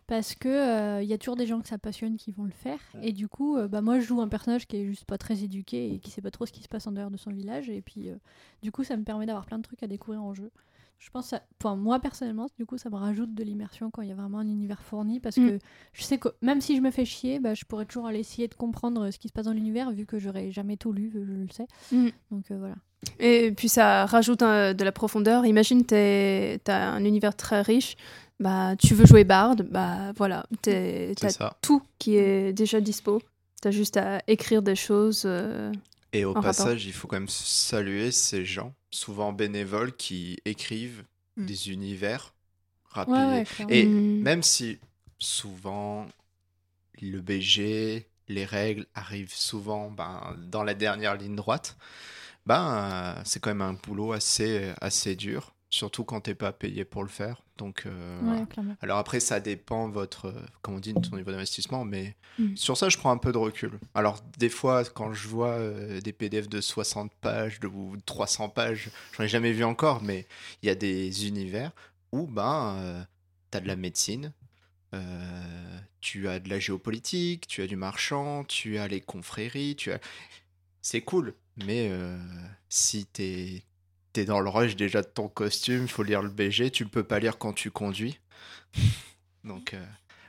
Parce 0.07 0.35
que 0.37 0.49
euh, 0.49 1.03
il 1.03 1.09
y 1.09 1.13
a 1.13 1.19
toujours 1.19 1.35
des 1.35 1.47
gens 1.47 1.61
que 1.61 1.67
ça 1.69 1.77
passionne 1.79 2.17
qui 2.17 2.31
vont 2.31 2.45
le 2.45 2.53
faire. 2.53 2.79
Et 3.03 3.11
du 3.13 3.27
coup, 3.27 3.57
euh, 3.57 3.67
bah, 3.67 3.81
moi, 3.81 3.99
je 3.99 4.05
joue 4.07 4.21
un 4.21 4.29
personnage 4.29 4.67
qui 4.69 4.77
est 4.77 4.85
juste 4.87 5.07
pas 5.07 5.19
très 5.19 5.43
éduqué 5.43 5.93
et 5.93 5.99
qui 5.99 6.11
sait 6.13 6.23
pas 6.23 6.31
trop 6.31 6.47
ce 6.47 6.53
qui 6.53 6.63
se 6.63 6.69
passe 6.69 6.87
en 6.87 6.93
dehors 6.93 7.11
de 7.11 7.17
son 7.17 7.31
village. 7.33 7.69
Et 7.69 7.81
puis, 7.83 8.11
euh, 8.11 8.15
du 8.63 8.71
coup, 8.71 8.85
ça 8.85 8.97
me 8.97 9.03
permet 9.03 9.27
d'avoir 9.27 9.45
plein 9.47 9.59
de 9.59 9.63
trucs 9.65 9.83
à 9.83 9.89
découvrir 9.89 10.23
en 10.23 10.35
jeu. 10.35 10.53
Je 10.99 11.11
pense, 11.11 11.25
que 11.25 11.31
ça- 11.37 11.43
enfin, 11.63 11.77
moi 11.77 12.01
personnellement, 12.01 12.47
du 12.59 12.65
coup, 12.65 12.79
ça 12.79 12.89
me 12.89 12.97
rajoute 12.97 13.35
de 13.35 13.43
l'immersion 13.45 13.91
quand 13.91 14.01
il 14.03 14.09
y 14.09 14.13
a 14.13 14.15
vraiment 14.15 14.39
un 14.39 14.47
univers 14.49 14.81
fourni. 14.83 15.21
Parce 15.21 15.37
Mm. 15.37 15.49
que 15.51 15.59
je 15.93 16.03
sais 16.03 16.17
que 16.19 16.29
même 16.41 16.61
si 16.63 16.77
je 16.77 16.81
me 16.81 16.91
fais 16.91 17.05
chier, 17.05 17.41
bah, 17.41 17.55
je 17.55 17.65
pourrais 17.67 17.85
toujours 17.85 18.07
aller 18.07 18.21
essayer 18.21 18.49
de 18.49 18.55
comprendre 18.55 19.11
ce 19.11 19.19
qui 19.19 19.29
se 19.29 19.33
passe 19.35 19.45
dans 19.47 19.53
l'univers, 19.53 19.91
vu 19.91 20.07
que 20.07 20.19
j'aurais 20.19 20.51
jamais 20.51 20.77
tout 20.79 20.93
lu, 20.93 21.11
je 21.13 21.19
le 21.19 21.47
sais. 21.51 21.67
Mm. 21.93 22.09
Donc 22.31 22.51
euh, 22.51 22.59
voilà. 22.59 22.75
Et 23.19 23.53
puis 23.53 23.69
ça 23.69 24.07
rajoute 24.07 24.43
un- 24.43 24.73
de 24.73 24.83
la 24.85 24.93
profondeur. 24.93 25.45
Imagine, 25.45 25.85
tu 25.85 25.95
as 25.95 26.91
un 26.91 27.05
univers 27.05 27.37
très 27.37 27.61
riche, 27.61 27.97
bah, 28.41 28.75
tu 28.79 28.95
veux 28.95 29.05
jouer 29.05 29.25
barde, 29.25 29.69
bah 29.71 30.13
voilà, 30.17 30.47
tu 30.63 30.71
C'est 30.71 31.25
as 31.25 31.29
ça. 31.29 31.57
tout 31.61 31.83
qui 31.99 32.17
est 32.17 32.55
déjà 32.55 32.81
dispo. 32.81 33.21
Tu 33.61 33.69
as 33.69 33.71
juste 33.73 33.99
à 33.99 34.21
écrire 34.27 34.63
des 34.63 34.75
choses. 34.75 35.25
euh, 35.27 35.71
Et 36.15 36.25
au 36.25 36.35
En 36.35 36.43
passage, 36.43 36.87
il 36.87 36.93
faut 36.93 37.09
quand 37.09 37.17
même 37.17 37.29
saluer 37.29 38.11
ces 38.13 38.45
gens, 38.45 38.75
souvent 38.91 39.33
bénévoles, 39.33 39.95
qui 39.97 40.39
écrivent 40.45 41.05
Mm. 41.37 41.47
des 41.47 41.71
univers 41.71 42.35
rapides. 42.91 43.15
Ouais, 43.15 43.39
ouais, 43.39 43.45
clairement. 43.45 43.75
Et 43.75 43.87
Mm. 43.87 44.23
même 44.23 44.43
si 44.43 44.79
souvent 45.19 46.07
le 47.03 47.21
BG, 47.21 48.07
les 48.29 48.45
règles 48.45 48.87
arrivent 48.95 49.35
souvent 49.35 49.91
ben, 49.91 50.37
dans 50.51 50.63
la 50.65 50.75
dernière 50.75 51.17
ligne 51.17 51.37
droite, 51.37 51.77
ben, 52.47 53.17
c'est 53.25 53.41
quand 53.41 53.51
même 53.51 53.63
un 53.63 53.75
boulot 53.75 54.13
assez, 54.13 54.73
assez 54.81 55.17
dur, 55.17 55.54
surtout 55.75 56.05
quand 56.05 56.21
t'es 56.21 56.37
pas 56.37 56.53
payé 56.53 56.85
pour 56.85 57.03
le 57.03 57.09
faire. 57.09 57.43
Donc, 57.59 57.83
euh. 57.87 58.21
Ouais. 58.23 58.45
Alors 58.81 58.99
après, 58.99 59.19
ça 59.19 59.41
dépend 59.41 59.89
votre, 59.89 60.27
euh, 60.27 60.47
comme 60.63 60.75
on 60.77 60.79
dit, 60.79 60.93
de 60.95 61.01
ton 61.01 61.17
niveau 61.17 61.31
d'investissement, 61.33 61.85
mais 61.85 62.15
Mm. 62.39 62.57
sur 62.57 62.77
ça, 62.77 62.89
je 62.89 62.97
prends 62.97 63.11
un 63.11 63.17
peu 63.19 63.33
de 63.33 63.39
recul. 63.39 63.79
Alors 63.95 64.21
des 64.39 64.49
fois, 64.49 64.85
quand 64.85 65.13
je 65.13 65.29
vois 65.29 65.51
euh, 65.51 66.01
des 66.01 66.13
PDF 66.13 66.49
de 66.49 66.61
60 66.61 67.13
pages 67.21 67.61
de, 67.61 67.67
ou 67.67 67.97
de 67.97 68.03
300 68.03 68.49
pages, 68.49 68.91
j'en 69.17 69.25
ai 69.25 69.29
jamais 69.29 69.53
vu 69.53 69.65
encore, 69.65 70.03
mais 70.03 70.27
il 70.63 70.67
y 70.67 70.71
a 70.71 70.75
des 70.77 71.27
univers 71.27 71.73
où 72.13 72.27
ben, 72.27 72.77
euh, 72.79 73.03
tu 73.51 73.59
as 73.59 73.61
de 73.61 73.67
la 73.69 73.77
médecine, 73.77 74.33
tu 76.01 76.29
as 76.29 76.39
de 76.39 76.49
la 76.49 76.61
géopolitique, 76.61 77.49
tu 77.49 77.63
as 77.63 77.67
du 77.67 77.75
marchand, 77.75 78.45
tu 78.45 78.79
as 78.79 78.87
les 78.87 79.01
confréries, 79.01 79.75
tu 79.75 79.91
as... 79.91 79.99
C'est 80.83 81.01
cool, 81.01 81.35
mais 81.57 81.91
si 82.69 83.05
t'es 83.07 83.65
es 84.21 84.25
dans 84.25 84.41
le 84.41 84.49
rush 84.49 84.77
déjà 84.77 85.03
de 85.03 85.07
ton 85.07 85.29
costume, 85.29 85.89
faut 85.89 86.03
lire 86.03 86.23
le 86.23 86.29
BG, 86.29 86.71
tu 86.71 86.87
peux 86.87 87.05
pas 87.05 87.19
lire 87.19 87.39
quand 87.39 87.53
tu 87.53 87.71
conduis. 87.71 88.19
Donc, 89.45 89.75
euh, 89.75 89.87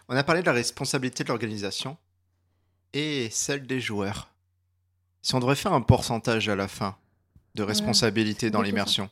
on 0.08 0.16
a 0.16 0.24
parlé 0.24 0.42
de 0.42 0.46
la 0.46 0.54
responsabilité 0.54 1.24
de 1.24 1.30
l'organisation 1.30 1.98
et 2.94 3.30
celle 3.32 3.66
des 3.66 3.80
joueurs. 3.80 4.30
Si 5.22 5.34
on 5.36 5.40
devrait 5.40 5.56
faire 5.56 5.74
un 5.74 5.82
pourcentage 5.82 6.50
à 6.50 6.56
la 6.56 6.68
fin 6.68 6.96
de 7.56 7.64
responsabilité 7.64 8.52
dans 8.52 8.62
l'immersion, 8.62 9.10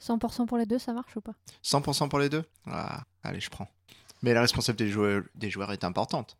100% 0.00 0.46
pour 0.46 0.56
les 0.56 0.66
deux, 0.66 0.78
ça 0.78 0.92
marche 0.92 1.14
ou 1.16 1.20
pas? 1.20 1.34
100% 1.64 2.08
pour 2.08 2.18
les 2.18 2.28
deux? 2.28 2.44
Ah, 2.66 3.02
Allez, 3.22 3.40
je 3.40 3.50
prends. 3.50 3.68
Mais 4.22 4.32
la 4.32 4.40
responsabilité 4.42 4.84
des 4.84 4.90
joueurs, 4.90 5.22
des 5.34 5.50
joueurs 5.50 5.72
est 5.72 5.84
importante. 5.84 6.36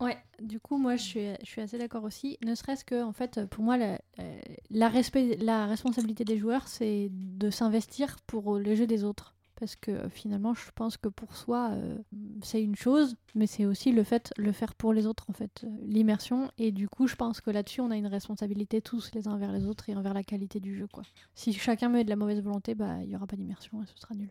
Ouais, 0.00 0.18
du 0.42 0.60
coup, 0.60 0.76
moi, 0.76 0.96
je 0.96 1.02
suis, 1.02 1.26
je 1.40 1.46
suis 1.46 1.62
assez 1.62 1.78
d'accord 1.78 2.04
aussi. 2.04 2.36
Ne 2.44 2.54
serait-ce 2.54 2.84
que, 2.84 3.02
en 3.02 3.12
fait, 3.12 3.46
pour 3.46 3.64
moi, 3.64 3.78
la, 3.78 3.92
la- 4.18 4.24
la, 4.70 4.88
respect- 4.90 5.36
la 5.40 5.66
responsabilité 5.66 6.24
des 6.24 6.36
joueurs, 6.36 6.68
c'est 6.68 7.08
de 7.10 7.50
s'investir 7.50 8.16
pour 8.26 8.58
les 8.58 8.76
jeux 8.76 8.86
des 8.86 9.04
autres. 9.04 9.32
Parce 9.58 9.74
que 9.74 9.90
euh, 9.90 10.08
finalement, 10.10 10.52
je 10.52 10.70
pense 10.74 10.98
que 10.98 11.08
pour 11.08 11.34
soi, 11.34 11.70
euh, 11.72 11.96
c'est 12.42 12.62
une 12.62 12.76
chose, 12.76 13.16
mais 13.34 13.46
c'est 13.46 13.64
aussi 13.64 13.90
le 13.90 14.04
fait 14.04 14.34
le 14.36 14.52
faire 14.52 14.74
pour 14.74 14.92
les 14.92 15.06
autres, 15.06 15.24
en 15.30 15.32
fait, 15.32 15.62
euh, 15.64 15.68
l'immersion. 15.86 16.50
Et 16.58 16.72
du 16.72 16.90
coup, 16.90 17.06
je 17.06 17.16
pense 17.16 17.40
que 17.40 17.48
là-dessus, 17.50 17.80
on 17.80 17.90
a 17.90 17.96
une 17.96 18.06
responsabilité 18.06 18.82
tous 18.82 19.10
les 19.14 19.26
uns 19.28 19.32
envers 19.32 19.52
les 19.52 19.64
autres 19.64 19.88
et 19.88 19.96
envers 19.96 20.12
la 20.12 20.22
qualité 20.22 20.60
du 20.60 20.76
jeu, 20.76 20.86
quoi. 20.92 21.04
Si 21.34 21.54
chacun 21.54 21.88
met 21.88 22.04
de 22.04 22.10
la 22.10 22.16
mauvaise 22.16 22.42
volonté, 22.42 22.74
bah, 22.74 22.98
il 23.02 23.08
y 23.08 23.16
aura 23.16 23.26
pas 23.26 23.36
d'immersion 23.36 23.82
et 23.82 23.86
ce 23.86 23.98
sera 23.98 24.14
nul. 24.14 24.28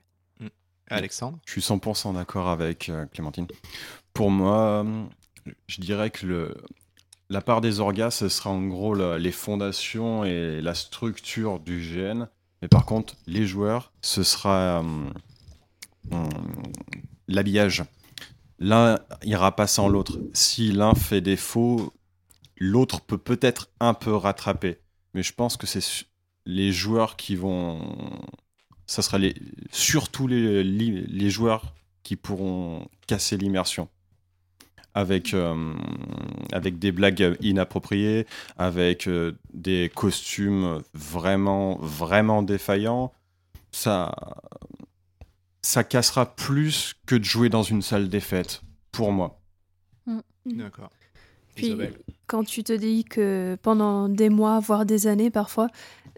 Alexandre? 0.92 1.40
Je 1.48 1.54
suis 1.54 1.62
100% 1.62 2.14
d'accord 2.14 2.48
avec 2.48 2.90
euh, 2.90 3.08
Clémentine. 3.08 3.48
Pour 4.14 4.30
moi, 4.30 4.84
euh, 4.86 5.06
je 5.68 5.82
dirais 5.82 6.10
que 6.10 6.56
la 7.30 7.42
part 7.42 7.62
des 7.62 7.80
orgas, 7.80 8.12
ce 8.12 8.30
sera 8.30 8.50
en 8.50 8.68
gros 8.68 8.96
les 9.18 9.32
fondations 9.32 10.26
et 10.26 10.62
la 10.62 10.76
structure 10.76 11.60
du 11.60 11.82
GN. 11.82 12.28
Mais 12.62 12.68
par 12.68 12.86
contre, 12.86 13.16
les 13.28 13.46
joueurs, 13.46 13.92
ce 14.02 14.24
sera 14.24 14.80
euh, 14.80 15.10
hum, 16.12 16.30
l'habillage. 17.28 17.84
L'un 18.60 19.00
ira 19.24 19.56
pas 19.56 19.68
sans 19.68 19.88
l'autre. 19.88 20.20
Si 20.34 20.72
l'un 20.72 20.96
fait 20.96 21.22
défaut, 21.22 21.94
l'autre 22.58 23.02
peut 23.02 23.18
peut-être 23.18 23.70
un 23.80 23.94
peu 23.94 24.16
rattraper. 24.16 24.78
Mais 25.14 25.24
je 25.24 25.34
pense 25.34 25.58
que 25.58 25.68
c'est 25.68 26.06
les 26.46 26.72
joueurs 26.72 27.18
qui 27.18 27.36
vont 27.36 27.80
ça 28.88 29.02
sera 29.02 29.18
surtout 29.72 30.28
les 30.28 31.30
joueurs 31.30 31.74
qui 32.04 32.16
pourront 32.16 32.88
casser 33.08 33.36
l'immersion. 33.36 33.90
Avec, 34.98 35.34
euh, 35.34 35.74
avec 36.54 36.80
des 36.80 36.94
blagues 36.94 37.38
inappropriées, 37.42 38.26
avec 38.58 39.08
euh, 39.08 39.34
des 39.54 39.92
costumes 39.94 40.82
vraiment, 40.94 41.78
vraiment 41.80 42.42
défaillants. 42.42 43.12
Ça, 43.72 44.16
ça 45.62 45.84
cassera 45.84 46.36
plus 46.36 46.96
que 47.06 47.16
de 47.16 47.26
jouer 47.26 47.50
dans 47.50 47.64
une 47.64 47.82
salle 47.82 48.08
des 48.08 48.22
fêtes, 48.22 48.62
pour 48.94 49.12
moi. 49.12 49.42
D'accord. 50.46 50.92
Puis, 51.56 51.68
Isabelle 51.68 52.00
quand 52.28 52.44
tu 52.44 52.64
te 52.64 52.74
dis 52.74 53.04
que 53.04 53.58
pendant 53.62 54.10
des 54.10 54.30
mois, 54.30 54.60
voire 54.60 54.86
des 54.86 55.08
années 55.08 55.30
parfois, 55.30 55.70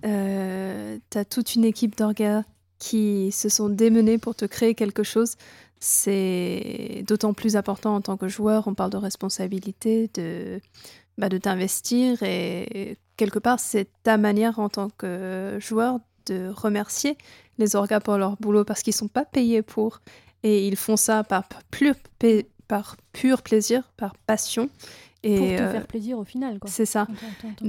euh, 0.06 0.98
tu 1.10 1.18
as 1.18 1.26
toute 1.26 1.56
une 1.56 1.66
équipe 1.66 1.98
d'orgas 1.98 2.44
qui 2.80 3.32
se 3.32 3.50
sont 3.50 3.70
démenés 3.70 4.18
pour 4.18 4.36
te 4.36 4.46
créer 4.46 4.76
quelque 4.76 5.04
chose, 5.04 5.36
c'est 5.80 7.04
d'autant 7.08 7.34
plus 7.34 7.56
important 7.56 7.96
en 7.96 8.02
tant 8.02 8.18
que 8.18 8.28
joueur. 8.28 8.68
On 8.68 8.74
parle 8.74 8.92
de 8.92 8.98
responsabilité, 8.98 10.10
de, 10.14 10.62
bah, 11.18 11.30
de 11.30 11.38
t'investir 11.38 12.24
et 12.24 12.98
quelque 13.18 13.40
part, 13.40 13.60
c'est 13.60 13.88
ta 14.04 14.18
manière 14.18 14.60
en 14.60 14.70
tant 14.70 14.90
que 14.90 15.58
joueur 15.60 16.00
de 16.28 16.50
remercier 16.50 17.18
les 17.58 17.76
orgas 17.76 18.00
pour 18.00 18.18
leur 18.18 18.38
boulot 18.38 18.64
parce 18.64 18.84
qu'ils 18.84 18.94
sont 18.94 19.08
pas 19.08 19.26
payés 19.26 19.62
pour 19.62 20.02
et 20.44 20.68
ils 20.68 20.76
font 20.76 20.98
ça 20.98 21.24
par 21.24 21.48
pur, 21.72 21.96
par 22.68 22.98
pur 23.14 23.42
plaisir, 23.42 23.84
par 23.98 24.16
passion. 24.16 24.70
Et 25.30 25.38
pour 25.38 25.48
te 25.48 25.62
euh, 25.62 25.72
faire 25.72 25.88
plaisir 25.88 26.18
au 26.20 26.24
final, 26.24 26.60
quoi. 26.60 26.70
c'est 26.70 26.86
ça. 26.86 27.08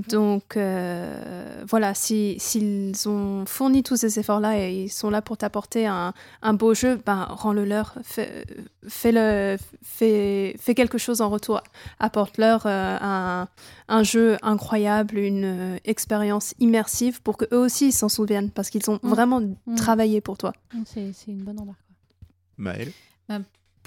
Donc 0.08 0.56
euh, 0.56 1.64
voilà, 1.68 1.94
si- 1.94 2.36
s'ils 2.38 2.92
ont 3.08 3.44
fourni 3.46 3.82
tous 3.82 3.96
ces 3.96 4.18
efforts-là 4.18 4.58
et 4.58 4.84
ils 4.84 4.88
sont 4.90 5.10
là 5.10 5.22
pour 5.22 5.36
t'apporter 5.36 5.86
un, 5.86 6.12
un 6.42 6.54
beau 6.54 6.74
jeu, 6.74 7.00
ben 7.04 7.26
rends-le 7.30 7.64
leur, 7.64 7.94
fais, 8.02 8.44
fais-le, 8.86 9.56
fais, 9.82 10.54
fais 10.58 10.74
quelque 10.74 10.98
chose 10.98 11.20
en 11.20 11.28
retour, 11.30 11.62
apporte-leur 11.98 12.62
euh, 12.66 12.96
un, 13.00 13.48
un 13.88 14.02
jeu 14.02 14.36
incroyable, 14.42 15.18
une 15.18 15.44
euh, 15.44 15.76
expérience 15.84 16.54
immersive 16.60 17.22
pour 17.22 17.36
que 17.36 17.44
eux 17.52 17.58
aussi 17.58 17.92
s'en 17.92 18.08
souviennent 18.08 18.50
parce 18.50 18.70
qu'ils 18.70 18.88
ont 18.90 18.98
Mm. 19.02 19.08
vraiment 19.08 19.40
Mm. 19.40 19.74
travaillé 19.76 20.20
pour 20.20 20.36
toi. 20.38 20.52
C'est 20.86 21.12
c'est 21.12 21.30
une 21.30 21.42
bonne 21.44 21.58
remarque. 21.60 21.78
quoi. 21.86 22.26
Maëlle? 22.56 22.92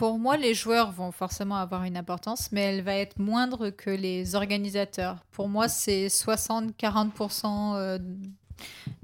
Pour 0.01 0.17
moi, 0.17 0.35
les 0.35 0.55
joueurs 0.55 0.91
vont 0.91 1.11
forcément 1.11 1.57
avoir 1.57 1.83
une 1.83 1.95
importance, 1.95 2.51
mais 2.51 2.61
elle 2.61 2.81
va 2.81 2.95
être 2.95 3.19
moindre 3.19 3.69
que 3.69 3.91
les 3.91 4.33
organisateurs. 4.33 5.17
Pour 5.29 5.47
moi, 5.47 5.67
c'est 5.67 6.07
60-40% 6.07 7.75
euh, 7.75 7.99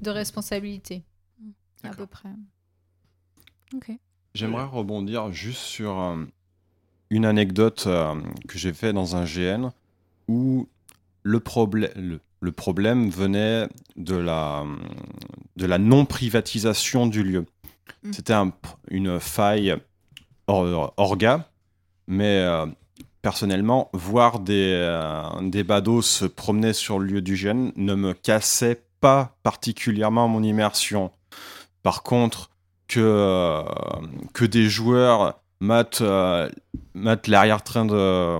de 0.00 0.10
responsabilité, 0.10 1.04
à 1.84 1.90
peu 1.90 2.04
près. 2.06 2.30
Ok. 3.76 3.92
J'aimerais 4.34 4.64
rebondir 4.64 5.30
juste 5.30 5.60
sur 5.60 6.00
euh, 6.00 6.24
une 7.10 7.24
anecdote 7.26 7.84
euh, 7.86 8.20
que 8.48 8.58
j'ai 8.58 8.72
fait 8.72 8.92
dans 8.92 9.14
un 9.14 9.24
GN 9.24 9.70
où 10.26 10.66
le, 11.22 11.38
problè- 11.38 11.94
le, 11.94 12.18
le 12.40 12.50
problème 12.52 13.08
venait 13.08 13.68
de 13.94 14.16
la, 14.16 14.64
de 15.54 15.64
la 15.66 15.78
non-privatisation 15.78 17.06
du 17.06 17.22
lieu. 17.22 17.46
Mm. 18.02 18.12
C'était 18.12 18.32
un- 18.32 18.52
une 18.90 19.20
faille 19.20 19.76
or- 20.48 20.92
orga, 20.96 21.48
mais 22.06 22.38
euh, 22.40 22.66
personnellement, 23.22 23.90
voir 23.92 24.40
des, 24.40 24.72
euh, 24.74 25.22
des 25.42 25.64
badauds 25.64 26.02
se 26.02 26.24
promener 26.24 26.72
sur 26.72 26.98
le 26.98 27.06
lieu 27.06 27.20
du 27.22 27.34
GN 27.36 27.70
ne 27.76 27.94
me 27.94 28.12
cassait 28.14 28.82
pas 29.00 29.36
particulièrement 29.42 30.26
mon 30.28 30.42
immersion. 30.42 31.10
Par 31.82 32.02
contre, 32.02 32.50
que, 32.88 33.00
euh, 33.00 33.62
que 34.32 34.44
des 34.44 34.68
joueurs 34.68 35.38
matent, 35.60 36.00
euh, 36.00 36.48
matent 36.94 37.28
l'arrière-train 37.30 37.84
de- 37.84 38.38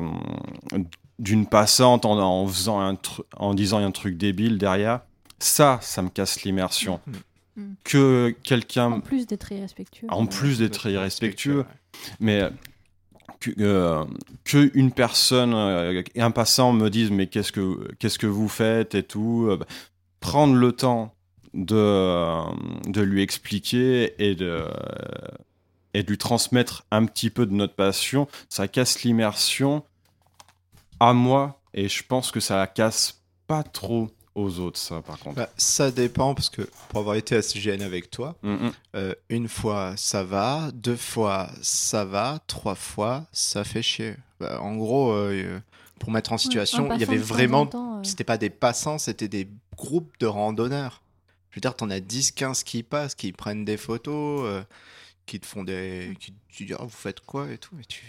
d'une 1.18 1.46
passante 1.46 2.04
en, 2.06 2.18
en 2.18 2.46
faisant 2.46 2.80
un 2.80 2.94
tru- 2.94 3.22
en 3.36 3.52
disant 3.54 3.78
un 3.78 3.90
truc 3.90 4.16
débile 4.16 4.56
derrière, 4.59 5.00
ça, 5.38 5.78
ça 5.82 6.00
me 6.02 6.09
casse 6.09 6.42
l'immersion. 6.42 7.00
Mm. 7.56 7.62
que 7.82 8.32
quelqu'un 8.44 8.92
En 8.92 9.00
plus 9.00 9.26
d'être 9.26 9.50
irrespectueux. 9.50 10.06
en 10.11 10.26
plus 10.26 10.59
d'être 10.61 10.86
Ouais, 10.86 10.92
irrespectueux, 10.92 11.64
mais 12.20 12.51
que, 13.40 13.51
euh, 13.61 14.05
que 14.44 14.70
une 14.74 14.92
personne 14.92 15.55
euh, 15.55 16.03
un 16.16 16.30
passant 16.30 16.72
me 16.72 16.88
dise 16.90 17.11
mais 17.11 17.26
qu'est-ce 17.26 17.53
que 17.53 17.92
qu'est-ce 17.99 18.18
que 18.18 18.26
vous 18.26 18.49
faites 18.49 18.94
et 18.94 19.03
tout 19.03 19.46
euh, 19.49 19.57
bah, 19.57 19.66
prendre 20.20 20.55
le 20.55 20.72
temps 20.72 21.14
de 21.55 21.76
euh, 21.76 22.42
de 22.86 23.01
lui 23.01 23.22
expliquer 23.22 24.14
et 24.18 24.34
de 24.34 24.64
et 25.94 26.03
de 26.03 26.09
lui 26.09 26.18
transmettre 26.18 26.84
un 26.90 27.07
petit 27.07 27.30
peu 27.30 27.46
de 27.46 27.55
notre 27.55 27.74
passion 27.74 28.28
ça 28.49 28.68
casse 28.68 29.03
l'immersion 29.03 29.84
à 31.01 31.12
moi 31.12 31.61
et 31.74 31.88
je 31.88 32.03
pense 32.05 32.30
que 32.30 32.40
ça 32.40 32.66
casse 32.66 33.22
pas 33.46 33.62
trop 33.62 34.09
aux 34.39 34.59
autres 34.61 34.78
ça 34.78 35.03
par 35.03 35.18
contre 35.18 35.36
Bah, 35.36 35.51
ça 35.57 35.91
dépend 35.91 36.34
parce 36.34 36.49
que 36.51 36.62
pour 36.89 37.01
avoir 37.01 37.16
été 37.16 37.34
à 37.36 37.43
CGN 37.43 37.82
avec 37.82 38.11
toi, 38.11 38.36
Mm, 38.43 38.53
mm. 38.53 38.72
euh, 38.97 39.14
une 39.28 39.49
fois 39.49 39.95
ça 39.97 40.22
va, 40.24 40.70
deux 40.72 40.97
fois 40.97 41.51
ça 41.62 42.05
va, 42.05 42.39
trois 42.47 42.74
fois 42.74 43.26
ça 43.32 43.64
fait 43.64 43.82
chier. 43.82 44.16
Bah, 44.41 44.61
en 44.62 44.76
gros, 44.76 45.11
euh, 45.12 45.59
pour 45.99 46.11
mettre 46.12 46.32
en 46.32 46.39
situation, 46.39 46.93
il 46.95 47.01
y 47.01 47.03
avait 47.05 47.16
vraiment. 47.16 47.68
euh, 47.74 48.05
C'était 48.05 48.22
pas 48.24 48.39
des 48.39 48.51
passants, 48.51 48.99
c'était 48.99 49.26
des 49.28 49.49
groupes 49.76 50.12
de 50.20 50.26
randonneurs. 50.26 51.03
Je 51.51 51.57
veux 51.57 51.61
dire, 51.61 51.74
t'en 51.74 51.91
as 51.91 51.99
10, 52.01 52.32
15 52.32 52.62
qui 52.62 52.82
passent, 52.84 53.14
qui 53.16 53.32
prennent 53.32 53.64
des 53.64 53.76
photos, 53.76 54.43
euh, 54.45 54.62
qui 55.26 55.41
te 55.41 55.47
font 55.47 55.64
des. 55.64 56.16
qui 56.20 56.32
tu 56.49 56.64
dis, 56.66 56.74
Ah, 56.78 56.82
vous 56.84 56.89
faites 56.91 57.20
quoi 57.20 57.51
et 57.51 57.59
tout. 57.59 57.74
Et 57.80 57.84
tu. 57.84 58.05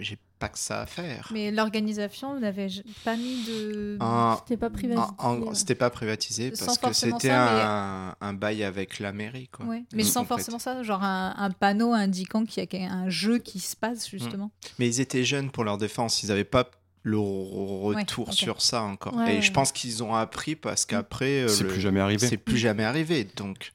J'ai 0.00 0.18
pas 0.38 0.48
que 0.48 0.58
ça 0.58 0.80
à 0.82 0.86
faire. 0.86 1.28
Mais 1.32 1.50
l'organisation 1.50 2.38
n'avait 2.38 2.68
pas 3.04 3.16
mis 3.16 3.44
de. 3.44 3.98
C'était 4.38 4.56
pas 4.56 4.70
privatisé. 4.70 5.06
C'était 5.54 5.74
pas 5.74 5.90
privatisé 5.90 6.54
Sans 6.54 6.66
parce 6.76 6.78
que 6.78 6.92
c'était 6.92 7.30
un, 7.30 8.14
un 8.20 8.32
bail 8.32 8.62
avec 8.64 8.98
la 9.00 9.12
mairie. 9.12 9.48
Quoi. 9.48 9.66
Ouais, 9.66 9.84
mais 9.92 10.02
Mm, 10.02 10.06
sans 10.06 10.22
fait. 10.22 10.28
forcément 10.28 10.58
ça, 10.58 10.82
genre 10.82 11.02
un, 11.02 11.34
un 11.36 11.50
panneau 11.50 11.92
indiquant 11.92 12.44
qu'il 12.44 12.66
y 12.72 12.84
a 12.84 12.92
un 12.92 13.08
jeu 13.08 13.38
qui 13.38 13.58
se 13.60 13.74
passe 13.76 14.08
justement. 14.08 14.50
Mais 14.78 14.86
ils 14.86 15.00
étaient 15.00 15.24
jeunes 15.24 15.50
pour 15.50 15.64
leur 15.64 15.76
défense, 15.78 16.22
ils 16.22 16.28
n'avaient 16.28 16.44
pas 16.44 16.70
le 17.02 17.16
re- 17.16 17.94
retour 17.96 18.28
ok. 18.28 18.34
sur 18.34 18.60
ça 18.62 18.82
encore. 18.82 19.14
Ouais, 19.16 19.32
et 19.32 19.36
ouais, 19.36 19.42
je 19.42 19.52
pense 19.52 19.72
qu'ils 19.72 20.02
ont 20.02 20.14
appris 20.14 20.56
parce 20.56 20.84
qu'après. 20.86 21.42
euh, 21.42 21.48
c'est 21.48 21.64
le- 21.64 21.70
plus 21.70 21.80
jamais 21.80 22.00
arrivé 22.00 22.26
C'est 22.26 22.36
plus 22.36 22.58
jamais 22.58 22.84
arrivé. 22.84 23.26
Donc, 23.36 23.72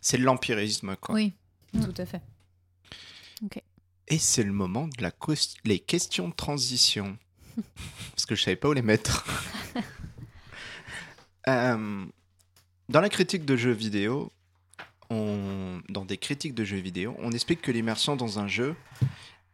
c'est 0.00 0.18
de 0.18 0.22
l'empirisme. 0.24 0.96
Quoi. 1.00 1.14
Oui, 1.14 1.32
Mm. 1.72 1.84
tout 1.84 2.02
à 2.02 2.06
fait. 2.06 2.20
Et 4.10 4.18
c'est 4.18 4.42
le 4.42 4.52
moment 4.52 4.88
de 4.88 5.02
la 5.02 5.12
les 5.64 5.78
questions 5.78 6.28
de 6.28 6.34
transition. 6.34 7.16
Parce 8.10 8.26
que 8.26 8.34
je 8.34 8.42
savais 8.42 8.56
pas 8.56 8.68
où 8.68 8.72
les 8.72 8.82
mettre. 8.82 9.24
Euh, 11.48 12.04
dans 12.90 13.00
la 13.00 13.08
critique 13.08 13.46
de 13.46 13.56
jeux 13.56 13.72
vidéo, 13.72 14.30
on... 15.08 15.80
dans 15.88 16.04
des 16.04 16.18
critiques 16.18 16.54
de 16.54 16.64
jeux 16.64 16.76
vidéo, 16.76 17.16
on 17.18 17.32
explique 17.32 17.62
que 17.62 17.72
l'immersion 17.72 18.14
dans 18.14 18.38
un 18.38 18.46
jeu, 18.46 18.76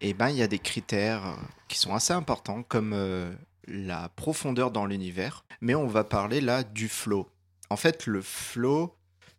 eh 0.01 0.13
ben, 0.13 0.29
il 0.31 0.37
y 0.37 0.43
a 0.43 0.49
des 0.49 0.59
critères 0.59 1.25
euh, 1.25 1.37
qui 1.69 1.79
sont 1.79 1.95
assez 1.95 2.13
importants, 2.13 2.65
comme 2.65 2.93
euh, 2.93 3.33
la 3.69 4.09
profondeur 4.11 4.73
dans 4.73 4.85
l'univers. 4.85 5.45
Mais 5.61 5.77
on 5.77 5.87
va 5.87 6.03
parler 6.03 6.41
là 6.41 6.65
du 6.65 6.89
flow. 6.89 7.31
En 7.71 7.77
fait, 7.77 8.07
le 8.07 8.21
flow, 8.21 8.93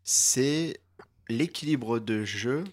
c'est 0.06 0.80
l'équilibre 1.28 2.00
de 2.00 2.24
jeu 2.24 2.64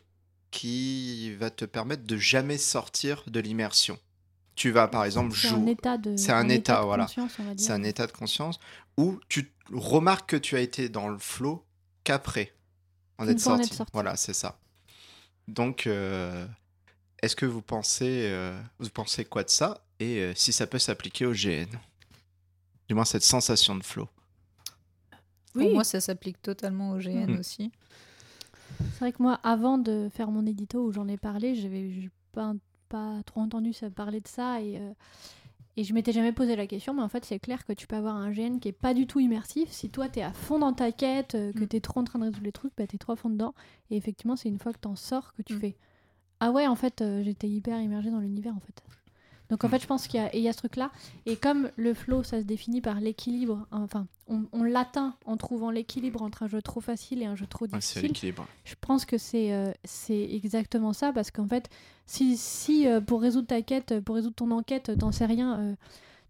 qui 0.55 1.35
va 1.35 1.51
te 1.51 1.65
permettre 1.65 2.05
de 2.05 2.17
jamais 2.17 2.59
sortir 2.59 3.25
de 3.27 3.41
l'immersion. 3.41 3.99
Tu 4.55 4.71
vas 4.71 4.87
par 4.87 5.05
exemple 5.05 5.35
C'est 5.37 5.49
un 5.49 5.51
jouer. 5.61 5.73
état 5.73 5.99
de. 5.99 6.17
C'est 6.17 6.31
un 6.31 6.49
état, 6.49 6.81
de 6.81 6.85
voilà. 6.87 7.05
conscience, 7.07 7.33
on 7.41 7.43
va 7.43 7.55
dire. 7.55 7.67
C'est 7.67 7.73
un 7.73 7.83
état 7.83 8.07
de 8.07 8.13
conscience 8.13 8.61
où 8.97 9.19
tu 9.29 9.53
remarques 9.73 10.31
que 10.31 10.37
tu 10.37 10.55
as 10.57 10.61
été 10.61 10.89
dans 10.89 11.09
le 11.09 11.19
flow 11.19 11.65
qu'après 12.05 12.55
en 13.19 13.27
être 13.29 13.41
sorti. 13.41 13.75
sorti. 13.75 13.91
Voilà, 13.93 14.15
c'est 14.17 14.33
ça. 14.33 14.61
Donc, 15.49 15.89
euh, 15.89 16.47
est-ce 17.21 17.35
que 17.35 17.47
vous 17.47 17.63
pensez, 17.63 18.29
euh, 18.31 18.57
vous 18.79 18.89
pensez 18.91 19.25
quoi 19.25 19.43
de 19.43 19.51
ça 19.51 19.85
et 19.99 20.19
euh, 20.21 20.33
si 20.37 20.53
ça 20.53 20.69
peut 20.69 20.79
s'appliquer 20.79 21.27
au 21.27 21.33
GN 21.33 21.67
Du 22.89 22.95
moins 22.95 23.05
cette 23.05 23.25
sensation 23.25 23.75
de 23.75 23.83
flow. 23.83 24.09
Oui. 25.57 25.65
Pour 25.65 25.73
moi, 25.75 25.85
ça 25.85 26.01
s'applique 26.01 26.41
totalement 26.43 26.93
au 26.93 26.99
GN 26.99 27.27
Mhm. 27.33 27.39
aussi. 27.41 27.73
C'est 28.93 29.01
vrai 29.01 29.13
que 29.13 29.23
moi, 29.23 29.39
avant 29.43 29.79
de 29.79 30.09
faire 30.13 30.31
mon 30.31 30.47
édito 30.47 30.85
où 30.87 30.93
j'en 30.93 31.09
ai 31.09 31.17
parlé, 31.17 31.55
j'avais 31.55 32.11
pas, 32.33 32.55
pas 32.89 33.23
trop 33.27 33.41
entendu 33.41 33.73
ça 33.73 33.91
parler 33.91 34.21
de 34.21 34.29
ça 34.29 34.61
et, 34.61 34.79
euh, 34.79 34.93
et 35.77 35.83
je 35.85 35.93
m'étais 35.93 36.13
jamais 36.13 36.33
posé 36.33 36.55
la 36.55 36.67
question, 36.69 36.95
mais 36.95 37.03
en 37.03 37.09
fait, 37.09 37.25
c'est 37.25 37.39
clair 37.41 37.65
que 37.67 37.73
tu 37.73 37.87
peux 37.89 37.97
avoir 37.97 38.15
un 38.17 38.31
GN 38.31 38.59
qui 38.61 38.69
est 38.69 38.73
pas 38.73 38.95
du 38.95 39.07
tout 39.09 39.19
immersif. 39.21 39.71
Si 39.73 39.91
toi, 39.91 40.09
tu 40.09 40.21
es 40.21 40.23
à 40.23 40.33
fond 40.33 40.59
dans 40.61 40.73
ta 40.73 40.93
quête, 40.93 41.35
euh, 41.35 41.53
que 41.53 41.65
Mm. 41.65 41.69
tu 41.69 41.77
es 41.77 41.81
trop 41.81 42.01
en 42.01 42.05
train 42.05 42.19
de 42.21 42.25
résoudre 42.25 42.45
les 42.45 42.53
trucs, 42.53 42.73
bah, 42.77 42.87
tu 42.87 42.95
es 42.95 42.99
trop 42.99 43.13
à 43.13 43.17
fond 43.17 43.31
dedans. 43.31 43.55
Et 43.91 43.97
effectivement, 43.97 44.37
c'est 44.37 44.49
une 44.49 44.59
fois 44.59 44.73
que 44.73 44.79
tu 44.81 44.89
en 44.89 44.95
sors 44.97 45.33
que 45.35 45.43
tu 45.43 45.55
Mm. 45.55 45.61
fais 45.61 45.77
Ah 46.41 46.51
ouais, 46.53 46.67
en 46.69 46.77
fait, 46.77 47.01
euh, 47.03 47.23
j'étais 47.25 47.49
hyper 47.49 47.81
immergé 47.81 48.11
dans 48.11 48.21
l'univers 48.21 48.55
en 48.57 48.61
fait. 48.61 48.83
Donc 49.51 49.63
en 49.65 49.69
fait, 49.69 49.79
je 49.81 49.87
pense 49.87 50.07
qu'il 50.09 50.21
y, 50.21 50.23
a- 50.25 50.35
il 50.35 50.43
y 50.43 50.49
a 50.49 50.53
ce 50.53 50.59
truc-là. 50.59 50.91
Et 51.27 51.37
comme 51.37 51.71
le 51.77 51.93
flow, 51.95 52.23
ça 52.23 52.41
se 52.41 52.45
définit 52.47 52.81
par 52.81 52.99
l'équilibre, 53.01 53.67
enfin, 53.73 54.07
on, 54.27 54.45
on 54.53 54.63
l'atteint 54.65 55.15
en 55.27 55.37
trouvant 55.37 55.71
l'équilibre 55.71 56.23
entre 56.23 56.43
un 56.45 56.49
jeu 56.49 56.63
trop 56.63 56.81
facile 56.81 57.21
et 57.23 57.27
un 57.27 57.37
jeu 57.37 57.47
trop 57.47 57.67
Ouais, 57.67 57.79
difficile. 57.79 58.03
l'équilibre. 58.09 58.47
Je 58.65 58.75
pense 58.81 59.05
que 59.05 59.19
c'est 59.19 59.53
euh, 59.53 59.71
exactement 60.11 60.93
ça 60.93 61.13
parce 61.13 61.31
qu'en 61.31 61.47
fait, 61.47 61.69
si, 62.07 62.37
si 62.37 62.87
euh, 62.89 63.01
pour 63.01 63.21
résoudre 63.21 63.47
ta 63.47 63.61
quête, 63.63 63.93
euh, 63.93 64.01
pour 64.01 64.15
résoudre 64.17 64.35
ton 64.35 64.51
enquête, 64.51 64.89
euh, 64.89 64.97
t'en 64.97 65.13
sais 65.13 65.27
rien, 65.27 65.59
euh, 65.61 65.75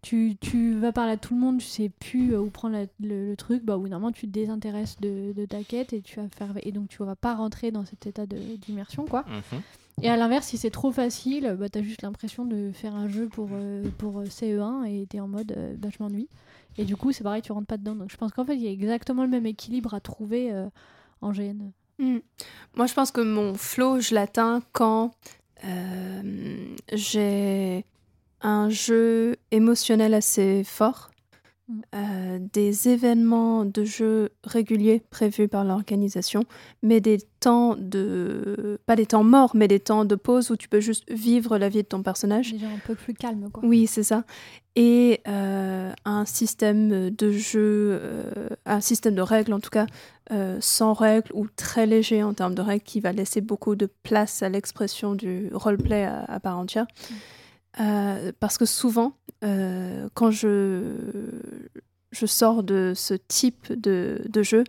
tu, 0.01 0.35
tu 0.39 0.73
vas 0.75 0.91
parler 0.91 1.13
à 1.13 1.17
tout 1.17 1.33
le 1.33 1.39
monde, 1.39 1.59
tu 1.59 1.65
sais 1.65 1.89
plus 1.89 2.35
où 2.35 2.49
prendre 2.49 2.75
la- 2.75 2.85
le, 2.99 3.29
le 3.29 3.35
truc, 3.35 3.63
bah 3.63 3.77
oui, 3.77 3.89
normalement 3.89 4.11
tu 4.11 4.27
te 4.27 4.31
désintéresses 4.31 4.97
de, 4.99 5.33
de 5.33 5.45
ta 5.45 5.63
quête 5.63 5.93
et 5.93 6.01
tu 6.01 6.19
vas 6.19 6.27
faire 6.29 6.53
et 6.61 6.71
donc 6.71 6.89
tu 6.89 7.01
vas 7.03 7.15
pas 7.15 7.33
rentrer 7.33 7.71
dans 7.71 7.85
cet 7.85 8.05
état 8.05 8.25
d'immersion 8.27 9.05
quoi. 9.05 9.23
Mhm. 9.27 9.61
Et 10.01 10.09
à 10.09 10.17
l'inverse, 10.17 10.47
si 10.47 10.57
c'est 10.57 10.71
trop 10.71 10.91
facile, 10.91 11.55
bah 11.57 11.69
t'as 11.69 11.81
juste 11.81 12.01
l'impression 12.01 12.45
de 12.45 12.71
faire 12.73 12.95
un 12.95 13.07
jeu 13.07 13.29
pour 13.29 13.47
euh, 13.53 13.83
pour 13.97 14.19
euh, 14.19 14.25
CE1 14.25 14.85
et 14.85 15.07
t'es 15.07 15.21
en 15.21 15.27
mode 15.27 15.53
euh, 15.55 15.73
bah 15.77 15.87
je. 15.89 16.03
Et 16.77 16.83
du 16.83 16.97
coup, 16.97 17.13
c'est 17.13 17.23
pareil, 17.23 17.41
tu 17.41 17.53
rentres 17.53 17.67
pas 17.67 17.77
dedans. 17.77 17.95
Donc 17.95 18.11
je 18.11 18.17
pense 18.17 18.33
qu'en 18.33 18.43
fait, 18.43 18.55
il 18.55 18.61
y 18.61 18.67
a 18.67 18.71
exactement 18.71 19.23
le 19.23 19.29
même 19.29 19.45
équilibre 19.45 19.93
à 19.93 20.01
trouver 20.01 20.51
euh, 20.51 20.67
en 21.21 21.31
GN. 21.31 21.71
Hmm. 21.97 22.17
Moi, 22.75 22.87
je 22.87 22.93
pense 22.93 23.11
que 23.11 23.21
mon 23.21 23.53
flow, 23.53 24.01
je 24.01 24.13
l'atteins 24.13 24.61
quand 24.73 25.11
j'ai 26.91 27.85
un 28.41 28.69
jeu 28.69 29.37
émotionnel 29.51 30.13
assez 30.13 30.63
fort. 30.65 31.09
Euh, 31.95 32.37
des 32.53 32.89
événements 32.89 33.65
de 33.65 33.83
jeu 33.83 34.29
réguliers 34.43 35.01
prévus 35.09 35.47
par 35.47 35.63
l'organisation, 35.63 36.43
mais 36.83 37.01
des 37.01 37.17
temps 37.39 37.75
de... 37.75 38.79
pas 38.85 38.95
des 38.95 39.07
temps 39.07 39.23
morts, 39.23 39.55
mais 39.55 39.67
des 39.67 39.79
temps 39.79 40.05
de 40.05 40.13
pause 40.13 40.51
où 40.51 40.57
tu 40.57 40.69
peux 40.69 40.79
juste 40.79 41.03
vivre 41.11 41.57
la 41.57 41.67
vie 41.67 41.81
de 41.81 41.87
ton 41.87 42.03
personnage. 42.03 42.51
Déjà 42.51 42.67
un 42.67 42.79
peu 42.85 42.93
plus 42.93 43.15
calme 43.15 43.49
quoi. 43.51 43.63
Oui, 43.65 43.87
c'est 43.87 44.03
ça. 44.03 44.25
Et 44.75 45.21
euh, 45.27 45.91
un 46.05 46.25
système 46.25 47.09
de 47.09 47.31
jeu, 47.31 47.99
euh, 47.99 48.49
un 48.67 48.81
système 48.81 49.15
de 49.15 49.21
règles 49.21 49.53
en 49.53 49.59
tout 49.59 49.71
cas, 49.71 49.87
sans 50.59 50.93
règles 50.93 51.31
ou 51.33 51.47
très 51.55 51.85
léger 51.87 52.21
en 52.21 52.33
termes 52.33 52.55
de 52.55 52.61
règles, 52.61 52.83
qui 52.83 52.99
va 52.99 53.11
laisser 53.11 53.41
beaucoup 53.41 53.75
de 53.75 53.87
place 54.03 54.43
à 54.43 54.49
l'expression 54.49 55.15
du 55.15 55.49
roleplay 55.53 56.03
à, 56.03 56.25
à 56.25 56.39
part 56.39 56.57
entière. 56.57 56.85
Euh, 57.79 58.31
parce 58.39 58.57
que 58.57 58.65
souvent, 58.65 59.17
euh, 59.43 60.07
quand 60.13 60.31
je, 60.31 60.83
je 62.11 62.25
sors 62.25 62.63
de 62.63 62.93
ce 62.95 63.13
type 63.13 63.71
de, 63.73 64.21
de 64.27 64.43
jeu, 64.43 64.63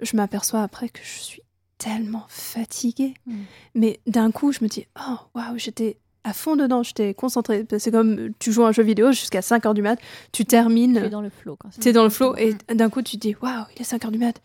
je 0.00 0.16
m'aperçois 0.16 0.62
après 0.62 0.88
que 0.88 1.00
je 1.02 1.18
suis 1.20 1.42
tellement 1.78 2.26
fatiguée. 2.28 3.14
Mm. 3.26 3.34
Mais 3.74 4.00
d'un 4.06 4.30
coup, 4.30 4.52
je 4.52 4.62
me 4.62 4.68
dis, 4.68 4.86
oh, 4.98 5.16
waouh, 5.34 5.58
j'étais 5.58 5.98
à 6.24 6.32
fond 6.32 6.56
dedans, 6.56 6.82
j'étais 6.82 7.14
concentrée. 7.14 7.64
C'est 7.78 7.92
comme 7.92 8.30
tu 8.38 8.52
joues 8.52 8.64
à 8.64 8.68
un 8.68 8.72
jeu 8.72 8.82
vidéo 8.82 9.12
jusqu'à 9.12 9.40
5h 9.40 9.74
du 9.74 9.82
mat, 9.82 9.96
tu 10.32 10.42
Tu 10.42 10.44
termines, 10.44 10.96
es 10.96 11.08
dans 11.08 11.20
le 11.20 11.30
flow. 11.30 11.56
Quand 11.56 11.68
tu 11.70 11.88
es 11.88 11.92
dans 11.92 12.02
le 12.02 12.10
flow, 12.10 12.34
et 12.36 12.54
d'un 12.74 12.90
coup, 12.90 13.02
tu 13.02 13.16
te 13.16 13.20
dis, 13.20 13.36
waouh, 13.40 13.64
il 13.76 13.82
est 13.82 13.84
5h 13.84 14.10
du 14.10 14.18
mat, 14.18 14.40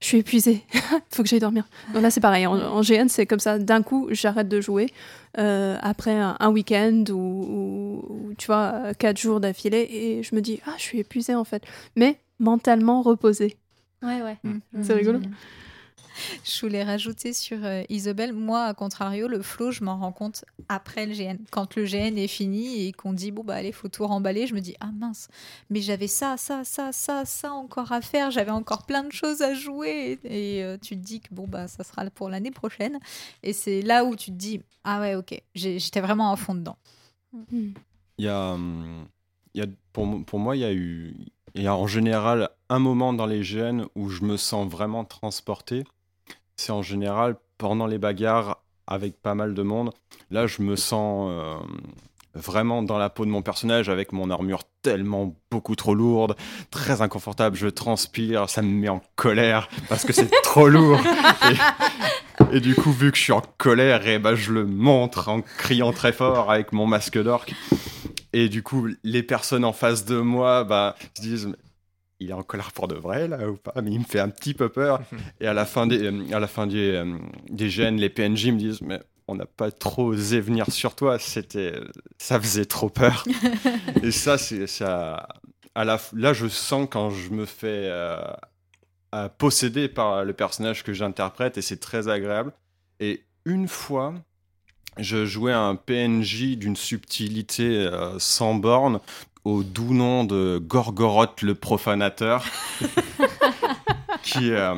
je 0.00 0.06
suis 0.06 0.18
épuisée, 0.18 0.62
faut 1.10 1.22
que 1.22 1.28
j'aille 1.28 1.40
dormir. 1.40 1.64
Donc 1.94 2.02
là, 2.02 2.10
c'est 2.10 2.20
pareil, 2.20 2.46
en, 2.46 2.54
en 2.58 2.82
GN, 2.82 3.08
c'est 3.08 3.26
comme 3.26 3.38
ça, 3.40 3.58
d'un 3.58 3.82
coup, 3.82 4.08
j'arrête 4.10 4.48
de 4.48 4.60
jouer 4.60 4.92
euh, 5.38 5.76
après 5.82 6.14
un, 6.18 6.36
un 6.38 6.50
week-end 6.50 7.04
ou, 7.10 7.14
ou- 7.14 8.06
ou, 8.10 8.34
tu 8.36 8.46
vois, 8.46 8.94
4 8.98 9.18
jours 9.18 9.40
d'affilée, 9.40 9.88
et 9.90 10.22
je 10.22 10.34
me 10.34 10.40
dis, 10.40 10.60
ah, 10.66 10.74
je 10.76 10.82
suis 10.82 10.98
épuisée 11.00 11.34
en 11.34 11.44
fait, 11.44 11.62
mais 11.96 12.18
mentalement 12.38 13.00
reposée. 13.02 13.56
Ouais, 14.02 14.20
ouais. 14.22 14.36
Mm. 14.44 14.82
C'est 14.82 14.92
rigolo. 14.94 15.20
Je 16.44 16.60
voulais 16.60 16.82
rajouter 16.84 17.32
sur 17.32 17.64
euh, 17.64 17.82
Isobel, 17.88 18.32
moi, 18.32 18.64
à 18.64 18.74
contrario, 18.74 19.28
le 19.28 19.42
flow, 19.42 19.70
je 19.70 19.84
m'en 19.84 19.98
rends 19.98 20.12
compte 20.12 20.44
après 20.68 21.06
le 21.06 21.14
GN. 21.14 21.36
Quand 21.50 21.76
le 21.76 21.84
GN 21.84 22.16
est 22.16 22.28
fini 22.28 22.86
et 22.86 22.92
qu'on 22.92 23.12
dit, 23.12 23.30
bon, 23.30 23.44
bah 23.44 23.54
allez, 23.54 23.72
faut 23.72 23.88
tout 23.88 24.06
remballer, 24.06 24.46
je 24.46 24.54
me 24.54 24.60
dis, 24.60 24.74
ah 24.80 24.90
mince, 24.92 25.28
mais 25.70 25.80
j'avais 25.80 26.06
ça, 26.06 26.36
ça, 26.36 26.64
ça, 26.64 26.92
ça, 26.92 27.24
ça 27.24 27.52
encore 27.52 27.92
à 27.92 28.00
faire, 28.00 28.30
j'avais 28.30 28.50
encore 28.50 28.86
plein 28.86 29.04
de 29.04 29.12
choses 29.12 29.42
à 29.42 29.54
jouer. 29.54 30.18
Et 30.24 30.62
euh, 30.62 30.76
tu 30.80 30.96
te 30.96 31.04
dis 31.04 31.20
que, 31.20 31.28
bon, 31.32 31.46
bah 31.46 31.68
ça 31.68 31.84
sera 31.84 32.08
pour 32.10 32.28
l'année 32.28 32.50
prochaine. 32.50 32.98
Et 33.42 33.52
c'est 33.52 33.82
là 33.82 34.04
où 34.04 34.16
tu 34.16 34.30
te 34.30 34.36
dis, 34.36 34.60
ah 34.84 35.00
ouais, 35.00 35.14
ok, 35.14 35.40
j'étais 35.54 36.00
vraiment 36.00 36.32
à 36.32 36.36
fond 36.36 36.54
dedans. 36.54 36.76
Il 37.50 37.74
y 38.24 38.28
a, 38.28 38.52
hum, 38.52 39.06
y 39.54 39.60
a 39.60 39.66
pour, 39.92 40.24
pour 40.24 40.38
moi, 40.38 40.56
il 40.56 40.60
y 40.60 40.64
a 40.64 40.72
eu, 40.72 41.14
il 41.54 41.62
y 41.62 41.66
a 41.66 41.74
en 41.74 41.86
général 41.86 42.50
un 42.68 42.78
moment 42.78 43.12
dans 43.12 43.26
les 43.26 43.42
GN 43.42 43.84
où 43.94 44.08
je 44.08 44.24
me 44.24 44.36
sens 44.36 44.68
vraiment 44.70 45.04
transporté. 45.04 45.84
C'est 46.56 46.72
en 46.72 46.82
général 46.82 47.36
pendant 47.58 47.86
les 47.86 47.98
bagarres 47.98 48.62
avec 48.86 49.20
pas 49.20 49.34
mal 49.34 49.54
de 49.54 49.62
monde. 49.62 49.92
Là, 50.30 50.46
je 50.46 50.62
me 50.62 50.76
sens 50.76 51.28
euh, 51.30 51.56
vraiment 52.34 52.82
dans 52.82 52.98
la 52.98 53.10
peau 53.10 53.24
de 53.24 53.30
mon 53.30 53.42
personnage 53.42 53.88
avec 53.88 54.12
mon 54.12 54.30
armure 54.30 54.62
tellement 54.82 55.36
beaucoup 55.50 55.74
trop 55.74 55.94
lourde, 55.94 56.36
très 56.70 57.02
inconfortable. 57.02 57.56
Je 57.56 57.68
transpire, 57.68 58.48
ça 58.48 58.62
me 58.62 58.68
met 58.68 58.88
en 58.88 59.02
colère 59.16 59.68
parce 59.88 60.04
que 60.04 60.12
c'est 60.12 60.30
trop 60.42 60.68
lourd. 60.68 61.00
Et, 62.52 62.60
du 62.60 62.74
coup, 62.74 62.92
vu 62.92 63.10
que 63.10 63.18
je 63.18 63.22
suis 63.22 63.32
en 63.32 63.42
colère, 63.58 64.06
et 64.06 64.18
ben, 64.18 64.34
je 64.34 64.52
le 64.52 64.66
montre 64.66 65.28
en 65.28 65.40
criant 65.40 65.92
très 65.92 66.12
fort 66.12 66.50
avec 66.50 66.72
mon 66.72 66.86
masque 66.86 67.20
d'orque. 67.20 67.54
Et 68.32 68.48
du 68.48 68.62
coup, 68.62 68.88
les 69.02 69.22
personnes 69.22 69.64
en 69.64 69.72
face 69.72 70.04
de 70.04 70.20
moi 70.20 70.62
bah, 70.64 70.94
se 71.16 71.22
disent 71.22 71.56
il 72.20 72.30
est 72.30 72.34
en 72.34 72.42
colère 72.42 72.72
pour 72.72 72.88
de 72.88 72.94
vrai 72.94 73.28
là 73.28 73.48
ou 73.48 73.56
pas 73.56 73.74
mais 73.82 73.90
il 73.90 74.00
me 74.00 74.04
fait 74.04 74.20
un 74.20 74.28
petit 74.28 74.54
peu 74.54 74.68
peur. 74.68 75.00
Et 75.40 75.46
à 75.46 75.54
la 75.54 75.64
fin 75.64 75.86
des 75.86 76.32
à 76.32 76.40
la 76.40 76.46
fin 76.46 76.66
des, 76.66 76.92
euh, 76.92 77.18
des 77.48 77.70
gènes 77.70 77.96
les 77.96 78.08
PNJ 78.08 78.46
me 78.46 78.58
disent 78.58 78.82
mais 78.82 79.00
on 79.28 79.34
n'a 79.34 79.46
pas 79.46 79.70
trop 79.70 80.04
osé 80.04 80.40
venir 80.40 80.70
sur 80.70 80.94
toi 80.94 81.18
c'était 81.18 81.74
ça 82.18 82.40
faisait 82.40 82.66
trop 82.66 82.88
peur. 82.88 83.24
Et 84.02 84.10
ça 84.10 84.38
c'est 84.38 84.66
ça 84.66 85.28
à 85.74 85.84
la 85.84 86.00
là 86.12 86.32
je 86.32 86.46
sens 86.48 86.88
quand 86.90 87.10
je 87.10 87.30
me 87.30 87.44
fais 87.44 87.88
euh, 87.90 88.18
euh, 89.14 89.28
posséder 89.28 89.88
par 89.88 90.24
le 90.24 90.32
personnage 90.32 90.82
que 90.82 90.92
j'interprète 90.92 91.58
et 91.58 91.62
c'est 91.62 91.80
très 91.80 92.08
agréable. 92.08 92.52
Et 93.00 93.24
une 93.44 93.68
fois 93.68 94.14
je 94.98 95.26
jouais 95.26 95.52
un 95.52 95.76
PNJ 95.76 96.56
d'une 96.56 96.76
subtilité 96.76 97.86
euh, 97.86 98.18
sans 98.18 98.54
borne 98.54 99.00
au 99.46 99.62
doux 99.62 99.94
nom 99.94 100.24
de 100.24 100.58
Gorgoroth 100.58 101.42
le 101.42 101.54
profanateur, 101.54 102.44
qui, 104.24 104.50
euh, 104.50 104.74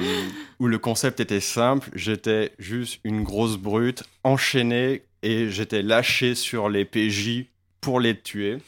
où 0.60 0.66
le 0.66 0.78
concept 0.78 1.20
était 1.20 1.40
simple. 1.40 1.88
J'étais 1.94 2.52
juste 2.58 3.00
une 3.02 3.22
grosse 3.22 3.56
brute 3.56 4.04
enchaînée 4.24 5.04
et 5.22 5.48
j'étais 5.48 5.80
lâché 5.80 6.34
sur 6.34 6.68
les 6.68 6.84
PJ 6.84 7.46
pour 7.80 7.98
les 7.98 8.20
tuer. 8.20 8.58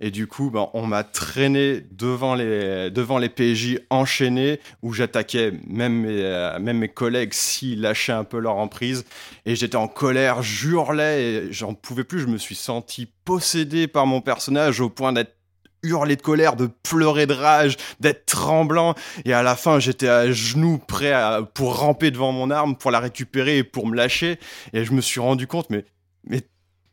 Et 0.00 0.10
du 0.10 0.26
coup, 0.26 0.50
ben, 0.50 0.68
on 0.74 0.84
m'a 0.84 1.04
traîné 1.04 1.82
devant 1.92 2.34
les, 2.34 2.90
devant 2.90 3.18
les 3.18 3.28
PJ 3.28 3.78
enchaînés 3.88 4.60
où 4.82 4.92
j'attaquais 4.92 5.52
même 5.68 6.02
mes, 6.02 6.22
euh, 6.22 6.58
même 6.58 6.78
mes 6.78 6.88
collègues 6.88 7.32
s'ils 7.32 7.80
lâchaient 7.80 8.12
un 8.12 8.24
peu 8.24 8.38
leur 8.38 8.56
emprise. 8.56 9.04
Et 9.44 9.54
j'étais 9.54 9.76
en 9.76 9.88
colère, 9.88 10.42
j'hurlais 10.42 11.22
et 11.22 11.52
j'en 11.52 11.74
pouvais 11.74 12.04
plus. 12.04 12.20
Je 12.20 12.26
me 12.26 12.38
suis 12.38 12.56
senti 12.56 13.08
possédé 13.24 13.86
par 13.86 14.06
mon 14.06 14.20
personnage 14.20 14.80
au 14.80 14.88
point 14.88 15.12
d'être 15.12 15.35
hurlé 15.86 16.16
de 16.16 16.22
colère, 16.22 16.56
de 16.56 16.68
pleurer 16.82 17.26
de 17.26 17.34
rage, 17.34 17.76
d'être 18.00 18.26
tremblant. 18.26 18.94
Et 19.24 19.32
à 19.32 19.42
la 19.42 19.56
fin, 19.56 19.78
j'étais 19.78 20.08
à 20.08 20.30
genoux, 20.30 20.78
prêt 20.78 21.12
à- 21.12 21.42
pour 21.54 21.78
ramper 21.78 22.10
devant 22.10 22.32
mon 22.32 22.50
arme, 22.50 22.76
pour 22.76 22.90
la 22.90 23.00
récupérer 23.00 23.58
et 23.58 23.64
pour 23.64 23.86
me 23.86 23.96
lâcher. 23.96 24.38
Et 24.72 24.84
je 24.84 24.92
me 24.92 25.00
suis 25.00 25.20
rendu 25.20 25.46
compte, 25.46 25.70
mais, 25.70 25.84
mais 26.24 26.42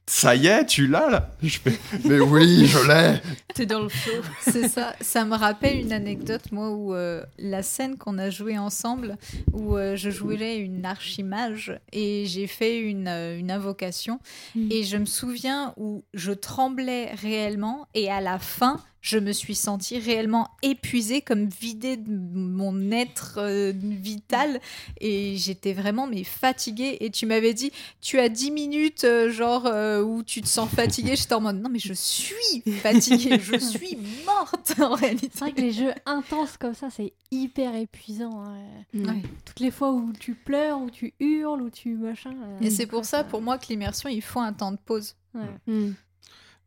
ça 0.05 0.35
y 0.35 0.47
est, 0.47 0.65
tu 0.65 0.87
l'as 0.87 1.09
là 1.09 1.31
Je 1.43 1.59
fais, 1.59 1.79
mais 2.03 2.19
oui, 2.19 2.65
je 2.65 2.87
l'ai 2.87 3.21
T'es 3.53 3.65
dans 3.65 3.81
le 3.81 3.89
flow. 3.89 4.21
C'est 4.41 4.67
ça. 4.67 4.95
Ça 4.99 5.23
me 5.23 5.35
rappelle 5.35 5.77
une 5.77 5.93
anecdote, 5.93 6.51
moi, 6.51 6.71
où 6.71 6.93
euh, 6.93 7.23
la 7.37 7.63
scène 7.63 7.97
qu'on 7.97 8.17
a 8.17 8.29
jouée 8.29 8.57
ensemble, 8.57 9.17
où 9.53 9.77
euh, 9.77 9.95
je 9.95 10.09
jouais 10.09 10.57
une 10.57 10.85
archimage 10.85 11.79
et 11.93 12.25
j'ai 12.25 12.47
fait 12.47 12.79
une, 12.79 13.07
euh, 13.07 13.37
une 13.37 13.51
invocation. 13.51 14.19
Mm. 14.55 14.71
Et 14.71 14.83
je 14.83 14.97
me 14.97 15.05
souviens 15.05 15.73
où 15.77 16.03
je 16.13 16.31
tremblais 16.33 17.11
réellement 17.13 17.87
et 17.93 18.11
à 18.11 18.19
la 18.19 18.39
fin, 18.39 18.81
je 19.03 19.17
me 19.19 19.33
suis 19.33 19.53
sentie 19.53 19.99
réellement 19.99 20.47
épuisée, 20.61 21.21
comme 21.21 21.49
vidée 21.49 21.97
de 21.97 22.09
mon 22.09 22.89
être 22.89 23.35
euh, 23.37 23.73
vital. 23.75 24.61
Et 25.01 25.35
j'étais 25.35 25.73
vraiment 25.73 26.07
mais 26.07 26.23
fatiguée. 26.23 26.97
Et 27.01 27.09
tu 27.11 27.25
m'avais 27.25 27.53
dit, 27.53 27.71
tu 27.99 28.17
as 28.17 28.29
10 28.29 28.51
minutes, 28.51 29.03
euh, 29.03 29.29
genre, 29.29 29.65
euh, 29.65 30.01
où 30.01 30.23
tu 30.23 30.41
te 30.41 30.47
sens 30.47 30.69
fatiguée. 30.69 31.17
J'étais 31.17 31.33
en 31.33 31.41
mode, 31.41 31.61
non, 31.61 31.69
mais 31.69 31.79
je 31.79 31.91
suis 31.93 32.61
fatiguée, 32.81 33.39
je 33.41 33.57
suis 33.57 33.97
morte 34.25 34.73
en 34.79 34.93
réalité. 34.95 35.29
C'est 35.33 35.39
vrai 35.39 35.51
que 35.51 35.59
les 35.61 35.73
jeux 35.73 35.93
intenses 36.05 36.55
comme 36.57 36.73
ça, 36.73 36.89
c'est 36.89 37.11
hyper 37.29 37.75
épuisant. 37.75 38.41
hein. 38.45 38.55
Ouais. 38.93 39.21
Toutes 39.43 39.59
les 39.59 39.71
fois 39.71 39.91
où 39.91 40.13
tu 40.17 40.33
pleures, 40.33 40.79
où 40.81 40.89
tu 40.89 41.13
hurles, 41.19 41.61
où 41.61 41.69
tu 41.69 41.95
machin. 41.95 42.31
euh, 42.41 42.59
Et 42.65 42.69
c'est 42.69 42.87
pour 42.87 43.03
ça, 43.03 43.25
pour 43.25 43.41
moi, 43.41 43.57
que 43.57 43.65
l'immersion, 43.67 44.07
il 44.07 44.21
faut 44.21 44.39
un 44.39 44.53
temps 44.53 44.71
de 44.71 44.77
pause. 44.77 45.15
ouais. 45.35 45.41
Mm. 45.67 45.93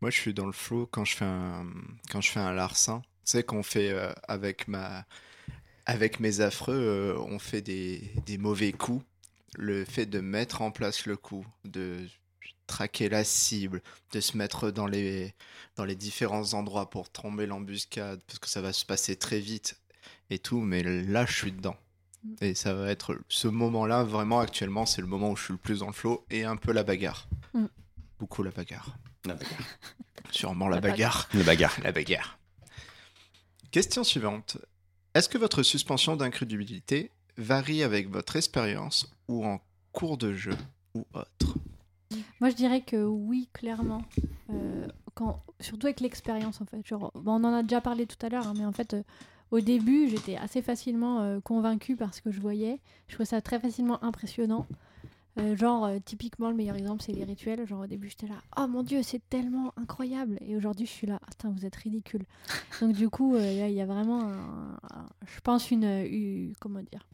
Moi, 0.00 0.10
je 0.10 0.20
suis 0.20 0.34
dans 0.34 0.46
le 0.46 0.52
flow 0.52 0.86
quand 0.86 1.04
je 1.04 1.16
fais 1.16 1.24
un, 1.24 1.66
quand 2.10 2.20
je 2.20 2.30
fais 2.30 2.40
un 2.40 2.52
larcin. 2.52 3.02
Tu 3.24 3.32
sais 3.32 3.42
qu'on 3.42 3.62
fait 3.62 3.90
euh, 3.90 4.12
avec 4.28 4.68
ma, 4.68 5.06
avec 5.86 6.20
mes 6.20 6.40
affreux, 6.40 6.74
euh, 6.74 7.18
on 7.18 7.38
fait 7.38 7.62
des, 7.62 8.12
des 8.26 8.38
mauvais 8.38 8.72
coups. 8.72 9.04
Le 9.56 9.84
fait 9.84 10.06
de 10.06 10.20
mettre 10.20 10.60
en 10.60 10.70
place 10.70 11.06
le 11.06 11.16
coup, 11.16 11.46
de 11.64 12.06
traquer 12.66 13.08
la 13.08 13.24
cible, 13.24 13.82
de 14.12 14.20
se 14.20 14.36
mettre 14.36 14.70
dans 14.70 14.86
les, 14.86 15.34
dans 15.76 15.84
les 15.84 15.94
différents 15.94 16.52
endroits 16.54 16.90
pour 16.90 17.08
tomber 17.08 17.46
l'embuscade, 17.46 18.20
parce 18.26 18.38
que 18.38 18.48
ça 18.48 18.60
va 18.60 18.72
se 18.72 18.84
passer 18.84 19.16
très 19.16 19.40
vite 19.40 19.80
et 20.30 20.38
tout. 20.38 20.60
Mais 20.60 20.82
là, 20.82 21.24
je 21.24 21.32
suis 21.34 21.52
dedans. 21.52 21.76
Et 22.40 22.54
ça 22.54 22.74
va 22.74 22.90
être 22.90 23.18
ce 23.28 23.48
moment-là, 23.48 24.02
vraiment 24.02 24.40
actuellement, 24.40 24.84
c'est 24.84 25.00
le 25.00 25.06
moment 25.06 25.30
où 25.30 25.36
je 25.36 25.44
suis 25.44 25.52
le 25.52 25.58
plus 25.58 25.80
dans 25.80 25.86
le 25.86 25.92
flow 25.92 26.26
et 26.30 26.44
un 26.44 26.56
peu 26.56 26.72
la 26.72 26.82
bagarre. 26.82 27.28
Mm. 27.54 27.66
Beaucoup 28.18 28.42
la 28.42 28.50
bagarre. 28.50 28.98
La 29.26 29.34
bagarre. 29.34 29.78
Sûrement 30.30 30.68
la 30.68 30.76
La 30.76 30.80
bagarre. 30.80 31.28
La 31.34 31.42
bagarre. 31.42 31.76
La 31.82 31.92
bagarre. 31.92 32.38
Question 33.70 34.04
suivante. 34.04 34.58
Est-ce 35.14 35.28
que 35.28 35.38
votre 35.38 35.62
suspension 35.62 36.16
d'incrédulité 36.16 37.10
varie 37.36 37.82
avec 37.82 38.10
votre 38.10 38.36
expérience 38.36 39.10
ou 39.28 39.44
en 39.46 39.60
cours 39.92 40.18
de 40.18 40.34
jeu 40.34 40.56
ou 40.94 41.06
autre? 41.14 41.56
Moi, 42.40 42.50
je 42.50 42.54
dirais 42.54 42.82
que 42.82 43.02
oui, 43.04 43.48
clairement. 43.52 44.02
Euh, 44.50 44.86
quand, 45.14 45.42
surtout 45.60 45.86
avec 45.86 46.00
l'expérience, 46.00 46.60
en 46.60 46.66
fait. 46.66 46.86
Genre, 46.86 47.10
bon, 47.14 47.40
on 47.40 47.44
en 47.44 47.54
a 47.54 47.62
déjà 47.62 47.80
parlé 47.80 48.06
tout 48.06 48.24
à 48.24 48.28
l'heure, 48.28 48.46
hein, 48.46 48.54
mais 48.56 48.64
en 48.64 48.72
fait, 48.72 48.94
euh, 48.94 49.02
au 49.50 49.60
début, 49.60 50.08
j'étais 50.08 50.36
assez 50.36 50.62
facilement 50.62 51.20
euh, 51.20 51.40
convaincue 51.40 51.96
par 51.96 52.14
ce 52.14 52.20
que 52.20 52.30
je 52.30 52.40
voyais. 52.40 52.80
Je 53.08 53.14
trouvais 53.14 53.26
ça 53.26 53.40
très 53.40 53.58
facilement 53.58 54.02
impressionnant. 54.04 54.66
Euh, 55.38 55.56
genre, 55.56 55.84
euh, 55.84 55.98
typiquement, 56.04 56.48
le 56.48 56.56
meilleur 56.56 56.76
exemple, 56.76 57.02
c'est 57.02 57.12
les 57.12 57.24
rituels. 57.24 57.66
Genre, 57.66 57.80
au 57.80 57.86
début, 57.86 58.08
j'étais 58.08 58.26
là, 58.26 58.36
oh 58.56 58.66
mon 58.66 58.82
dieu, 58.82 59.02
c'est 59.02 59.20
tellement 59.28 59.72
incroyable. 59.76 60.38
Et 60.40 60.56
aujourd'hui, 60.56 60.86
je 60.86 60.92
suis 60.92 61.06
là, 61.06 61.20
attends, 61.28 61.50
vous 61.50 61.66
êtes 61.66 61.76
ridicule. 61.76 62.24
Donc, 62.80 62.92
du 62.94 63.08
coup, 63.10 63.34
euh, 63.34 63.66
il 63.68 63.74
y 63.74 63.80
a 63.80 63.86
vraiment, 63.86 64.32
je 65.26 65.40
pense, 65.40 65.70
une. 65.70 66.52
comment 66.58 66.80
dire 66.80 67.06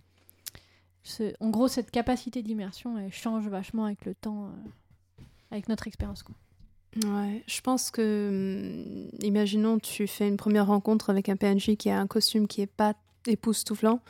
En 1.41 1.51
gros, 1.51 1.69
cette 1.69 1.91
capacité 1.91 2.43
d'immersion, 2.43 2.97
elle 2.99 3.13
change 3.13 3.49
vachement 3.49 3.87
avec 3.87 4.05
le 4.05 4.15
temps, 4.15 4.51
avec 5.51 5.69
notre 5.69 5.87
expérience. 5.89 6.25
Ouais, 7.05 7.43
je 7.47 7.61
pense 7.63 7.91
que, 7.91 8.29
hum, 8.29 9.09
imaginons, 9.21 9.79
tu 9.79 10.07
fais 10.07 10.29
une 10.29 10.37
première 10.37 10.67
rencontre 10.67 11.11
avec 11.11 11.29
un 11.29 11.37
PNJ 11.37 11.77
qui 11.77 11.91
a 11.91 11.99
un 11.99 12.07
costume 12.07 12.47
qui 12.47 12.61
est 12.61 12.67
pas 12.67 12.95
époustouflant, 13.27 14.01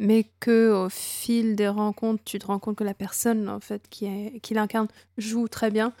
mais 0.00 0.24
que 0.40 0.72
au 0.72 0.88
fil 0.88 1.54
des 1.54 1.68
rencontres, 1.68 2.24
tu 2.24 2.38
te 2.38 2.46
rends 2.46 2.58
compte 2.58 2.76
que 2.76 2.84
la 2.84 2.94
personne, 2.94 3.50
en 3.50 3.60
fait, 3.60 3.86
qui, 3.90 4.06
est, 4.06 4.40
qui 4.40 4.54
l'incarne, 4.54 4.88
joue 5.18 5.46
très 5.46 5.70
bien. 5.70 5.92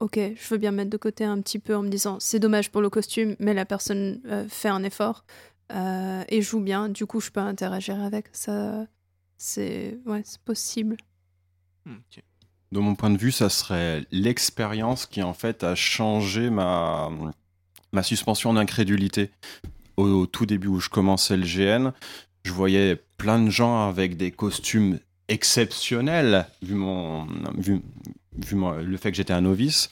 Ok, 0.00 0.18
je 0.18 0.48
veux 0.48 0.58
bien 0.58 0.72
mettre 0.72 0.90
de 0.90 0.96
côté 0.96 1.24
un 1.24 1.40
petit 1.40 1.60
peu 1.60 1.76
en 1.76 1.82
me 1.82 1.88
disant 1.88 2.18
c'est 2.18 2.40
dommage 2.40 2.72
pour 2.72 2.82
le 2.82 2.90
costume, 2.90 3.36
mais 3.38 3.54
la 3.54 3.64
personne 3.64 4.20
euh, 4.26 4.44
fait 4.48 4.68
un 4.68 4.82
effort 4.82 5.24
euh, 5.72 6.24
et 6.28 6.42
joue 6.42 6.60
bien. 6.60 6.88
Du 6.88 7.06
coup, 7.06 7.20
je 7.20 7.30
peux 7.30 7.40
interagir 7.40 8.02
avec 8.02 8.26
ça. 8.32 8.88
C'est 9.38 10.00
ouais, 10.04 10.22
c'est 10.24 10.40
possible. 10.40 10.96
De 12.72 12.80
mon 12.80 12.96
point 12.96 13.10
de 13.10 13.18
vue, 13.18 13.30
ça 13.30 13.48
serait 13.48 14.04
l'expérience 14.10 15.06
qui 15.06 15.22
en 15.22 15.32
fait 15.32 15.62
a 15.62 15.76
changé 15.76 16.50
ma, 16.50 17.08
ma 17.92 18.02
suspension 18.02 18.52
d'incrédulité. 18.52 19.30
Au, 19.96 20.08
au 20.08 20.26
tout 20.26 20.44
début 20.44 20.66
où 20.66 20.80
je 20.80 20.88
commençais 20.88 21.36
le 21.36 21.44
GN, 21.44 21.92
je 22.44 22.52
voyais 22.52 23.00
plein 23.24 23.38
de 23.42 23.48
gens 23.48 23.88
avec 23.88 24.18
des 24.18 24.30
costumes 24.30 24.98
exceptionnels, 25.28 26.46
vu, 26.62 26.74
mon, 26.74 27.26
vu, 27.56 27.80
vu 28.36 28.54
mon- 28.54 28.72
le 28.72 28.96
fait 28.98 29.10
que 29.12 29.16
j'étais 29.16 29.32
un 29.32 29.40
novice. 29.40 29.88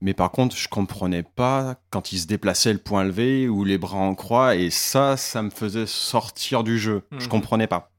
Mais 0.00 0.12
par 0.12 0.32
contre, 0.32 0.56
je 0.56 0.66
comprenais 0.68 1.22
pas 1.22 1.76
quand 1.90 2.10
ils 2.12 2.18
se 2.18 2.26
déplaçaient 2.26 2.72
le 2.72 2.80
point 2.80 3.04
levé 3.04 3.48
ou 3.48 3.62
les 3.62 3.78
bras 3.78 3.98
en 3.98 4.16
croix, 4.16 4.56
et 4.56 4.70
ça, 4.70 5.16
ça 5.16 5.40
me 5.42 5.50
faisait 5.50 5.86
sortir 5.86 6.64
du 6.64 6.76
jeu. 6.80 7.02
Je 7.12 7.24
Mhm. 7.26 7.28
comprenais 7.28 7.66
pas. 7.68 7.92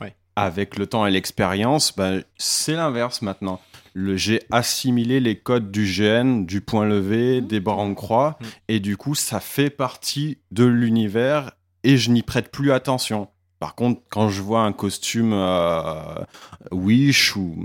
Ouais. 0.00 0.16
Avec 0.34 0.76
le 0.76 0.88
temps 0.88 1.06
et 1.06 1.12
l'expérience, 1.12 1.94
ben, 1.96 2.24
c'est 2.36 2.74
l'inverse 2.74 3.22
maintenant. 3.22 3.60
Le, 3.94 4.16
j'ai 4.16 4.42
assimilé 4.50 5.20
les 5.20 5.38
codes 5.38 5.70
du 5.70 5.84
GN, 5.86 6.44
du 6.44 6.60
point 6.62 6.84
levé, 6.84 7.40
Mhm. 7.40 7.46
des 7.46 7.60
bras 7.60 7.76
en 7.76 7.94
croix, 7.94 8.38
Mhm. 8.40 8.46
et 8.68 8.80
du 8.80 8.96
coup, 8.96 9.14
ça 9.14 9.38
fait 9.38 9.70
partie 9.70 10.38
de 10.50 10.64
l'univers 10.64 11.52
et 11.84 11.96
je 11.96 12.10
n'y 12.10 12.22
prête 12.24 12.50
plus 12.50 12.72
attention. 12.72 13.28
Par 13.58 13.74
contre, 13.74 14.02
quand 14.10 14.28
je 14.28 14.42
vois 14.42 14.62
un 14.62 14.72
costume 14.72 15.32
euh, 15.32 16.24
Wish 16.70 17.36
ou 17.36 17.56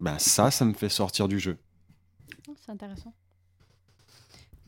ben 0.00 0.18
ça, 0.18 0.50
ça 0.50 0.64
me 0.64 0.72
fait 0.72 0.88
sortir 0.88 1.28
du 1.28 1.38
jeu. 1.38 1.58
C'est 2.56 2.72
intéressant. 2.72 3.12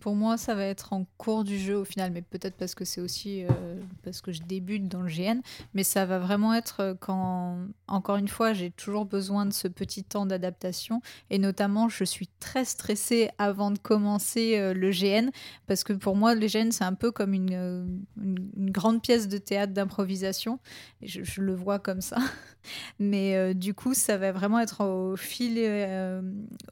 Pour 0.03 0.17
moi, 0.17 0.37
ça 0.37 0.57
va 0.57 0.65
être 0.65 0.93
en 0.93 1.07
cours 1.17 1.45
du 1.45 1.57
jeu 1.61 1.77
au 1.77 1.85
final, 1.85 2.11
mais 2.11 2.23
peut-être 2.23 2.57
parce 2.57 2.75
que 2.75 2.85
c'est 2.85 3.01
aussi 3.01 3.45
euh, 3.45 3.49
parce 4.03 4.21
que 4.21 4.33
je 4.33 4.43
débute 4.43 4.89
dans 4.89 5.01
le 5.01 5.09
GN. 5.09 5.43
Mais 5.75 5.85
ça 5.85 6.07
va 6.07 6.19
vraiment 6.19 6.55
être 6.55 6.81
euh, 6.81 6.95
quand, 6.99 7.57
encore 7.87 8.17
une 8.17 8.27
fois, 8.27 8.53
j'ai 8.53 8.73
toujours 8.73 9.05
besoin 9.05 9.47
de 9.47 9.53
ce 9.53 9.69
petit 9.69 10.03
temps 10.03 10.27
d'adaptation. 10.27 11.03
Et 11.31 11.39
notamment, 11.39 11.89
je 11.89 12.03
suis 12.03 12.29
très 12.41 12.65
stressée 12.65 13.31
avant 13.39 13.71
de 13.71 13.79
commencer 13.79 14.59
euh, 14.59 14.75
le 14.75 14.91
GN, 14.91 15.31
parce 15.69 15.85
que 15.85 15.93
pour 15.93 16.17
moi, 16.17 16.35
le 16.35 16.49
GN, 16.49 16.73
c'est 16.73 16.83
un 16.83 16.95
peu 16.95 17.13
comme 17.13 17.33
une, 17.33 18.03
une, 18.21 18.71
grande 18.73 19.03
pièce 19.03 19.29
de 19.29 19.39
théâtre 19.39 19.73
d'improvisation. 19.73 20.59
Je 21.01 21.41
le 21.41 21.55
vois 21.55 21.79
comme 21.79 22.01
ça. 22.01 22.17
Mais 22.99 23.37
euh, 23.37 23.55
du 23.55 23.75
coup, 23.75 23.95
ça 23.95 24.17
va 24.17 24.33
vraiment 24.33 24.59
être 24.61 24.85
au 24.85 25.17
fil, 25.17 25.55
euh, 25.59 26.23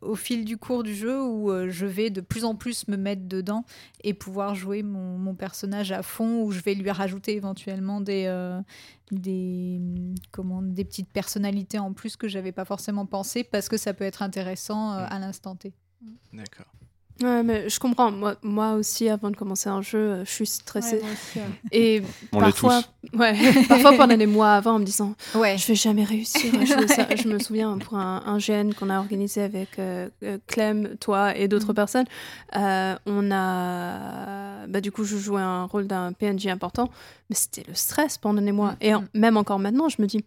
au 0.00 0.14
fil 0.14 0.44
du 0.44 0.56
cours 0.56 0.82
du 0.82 0.94
jeu 0.94 1.22
où 1.22 1.50
euh, 1.50 1.68
je 1.70 1.86
vais 1.86 2.10
de 2.10 2.20
plus 2.20 2.44
en 2.44 2.54
plus 2.54 2.88
me 2.88 2.96
mettre 2.96 3.26
dedans 3.26 3.64
et 4.04 4.14
pouvoir 4.14 4.54
jouer 4.54 4.82
mon, 4.82 5.18
mon 5.18 5.34
personnage 5.34 5.92
à 5.92 6.02
fond, 6.02 6.42
où 6.42 6.52
je 6.52 6.60
vais 6.60 6.74
lui 6.74 6.90
rajouter 6.90 7.34
éventuellement 7.34 8.00
des, 8.00 8.24
euh, 8.26 8.60
des, 9.10 9.80
comment, 10.30 10.62
des 10.62 10.84
petites 10.84 11.10
personnalités 11.10 11.78
en 11.78 11.92
plus 11.92 12.16
que 12.16 12.28
j'avais 12.28 12.52
pas 12.52 12.64
forcément 12.64 13.06
pensé 13.06 13.44
parce 13.44 13.68
que 13.68 13.76
ça 13.76 13.94
peut 13.94 14.04
être 14.04 14.22
intéressant 14.22 14.92
euh, 14.92 15.06
à 15.08 15.18
l'instant 15.18 15.56
T. 15.56 15.72
D'accord. 16.32 16.66
Ouais, 17.22 17.42
mais 17.42 17.68
je 17.68 17.78
comprends. 17.78 18.10
Moi, 18.10 18.34
moi 18.42 18.72
aussi, 18.72 19.08
avant 19.08 19.30
de 19.30 19.36
commencer 19.36 19.68
un 19.68 19.82
jeu, 19.82 19.98
euh, 19.98 20.24
je 20.24 20.30
suis 20.30 20.46
stressée. 20.46 20.96
Ouais, 20.96 21.02
moi 21.02 21.10
aussi, 21.12 21.38
ouais. 21.38 21.44
Et 21.70 22.02
On 22.32 22.38
parfois, 22.40 22.82
ouais, 23.12 23.34
parfois 23.68 23.92
pendant 23.92 24.16
des 24.16 24.26
mois 24.26 24.52
avant, 24.54 24.76
en 24.76 24.78
me 24.78 24.84
disant 24.84 25.14
Ouais. 25.34 25.58
je 25.58 25.66
vais 25.66 25.74
jamais 25.74 26.04
réussir 26.04 26.54
à 26.58 26.64
jouer 26.64 26.88
ça. 26.88 27.06
Je 27.16 27.28
me 27.28 27.38
souviens 27.38 27.76
pour 27.78 27.98
un, 27.98 28.22
un 28.24 28.38
GN 28.38 28.72
qu'on 28.72 28.88
a 28.88 28.98
organisé 28.98 29.42
avec 29.42 29.78
euh, 29.78 30.08
euh, 30.22 30.38
Clem, 30.46 30.96
toi 30.98 31.36
et 31.36 31.46
d'autres 31.46 31.68
Mhm. 31.68 31.74
personnes, 31.74 32.06
euh, 32.56 32.94
on 33.04 33.30
a, 33.30 34.66
bah, 34.66 34.80
du 34.80 34.90
coup, 34.90 35.04
je 35.04 35.16
jouais 35.18 35.42
un 35.42 35.64
rôle 35.64 35.86
d'un 35.86 36.12
PNJ 36.12 36.46
important, 36.46 36.88
mais 37.28 37.36
c'était 37.36 37.64
le 37.68 37.74
stress 37.74 38.16
pendant 38.16 38.40
des 38.40 38.52
mois. 38.52 38.76
Et 38.80 38.94
en- 38.94 39.04
même 39.14 39.36
encore 39.36 39.58
maintenant, 39.58 39.88
je 39.90 40.00
me 40.00 40.06
dis. 40.06 40.24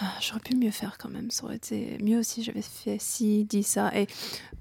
Ah, 0.00 0.12
J'aurais 0.20 0.40
pu 0.40 0.56
mieux 0.56 0.70
faire 0.70 0.96
quand 0.98 1.08
même. 1.08 1.30
Ça 1.30 1.44
aurait 1.44 1.56
été 1.56 1.98
mieux 2.02 2.22
si 2.22 2.42
j'avais 2.42 2.62
fait 2.62 2.96
ci, 3.00 3.44
dit 3.44 3.62
ça. 3.62 3.96
Et 3.96 4.06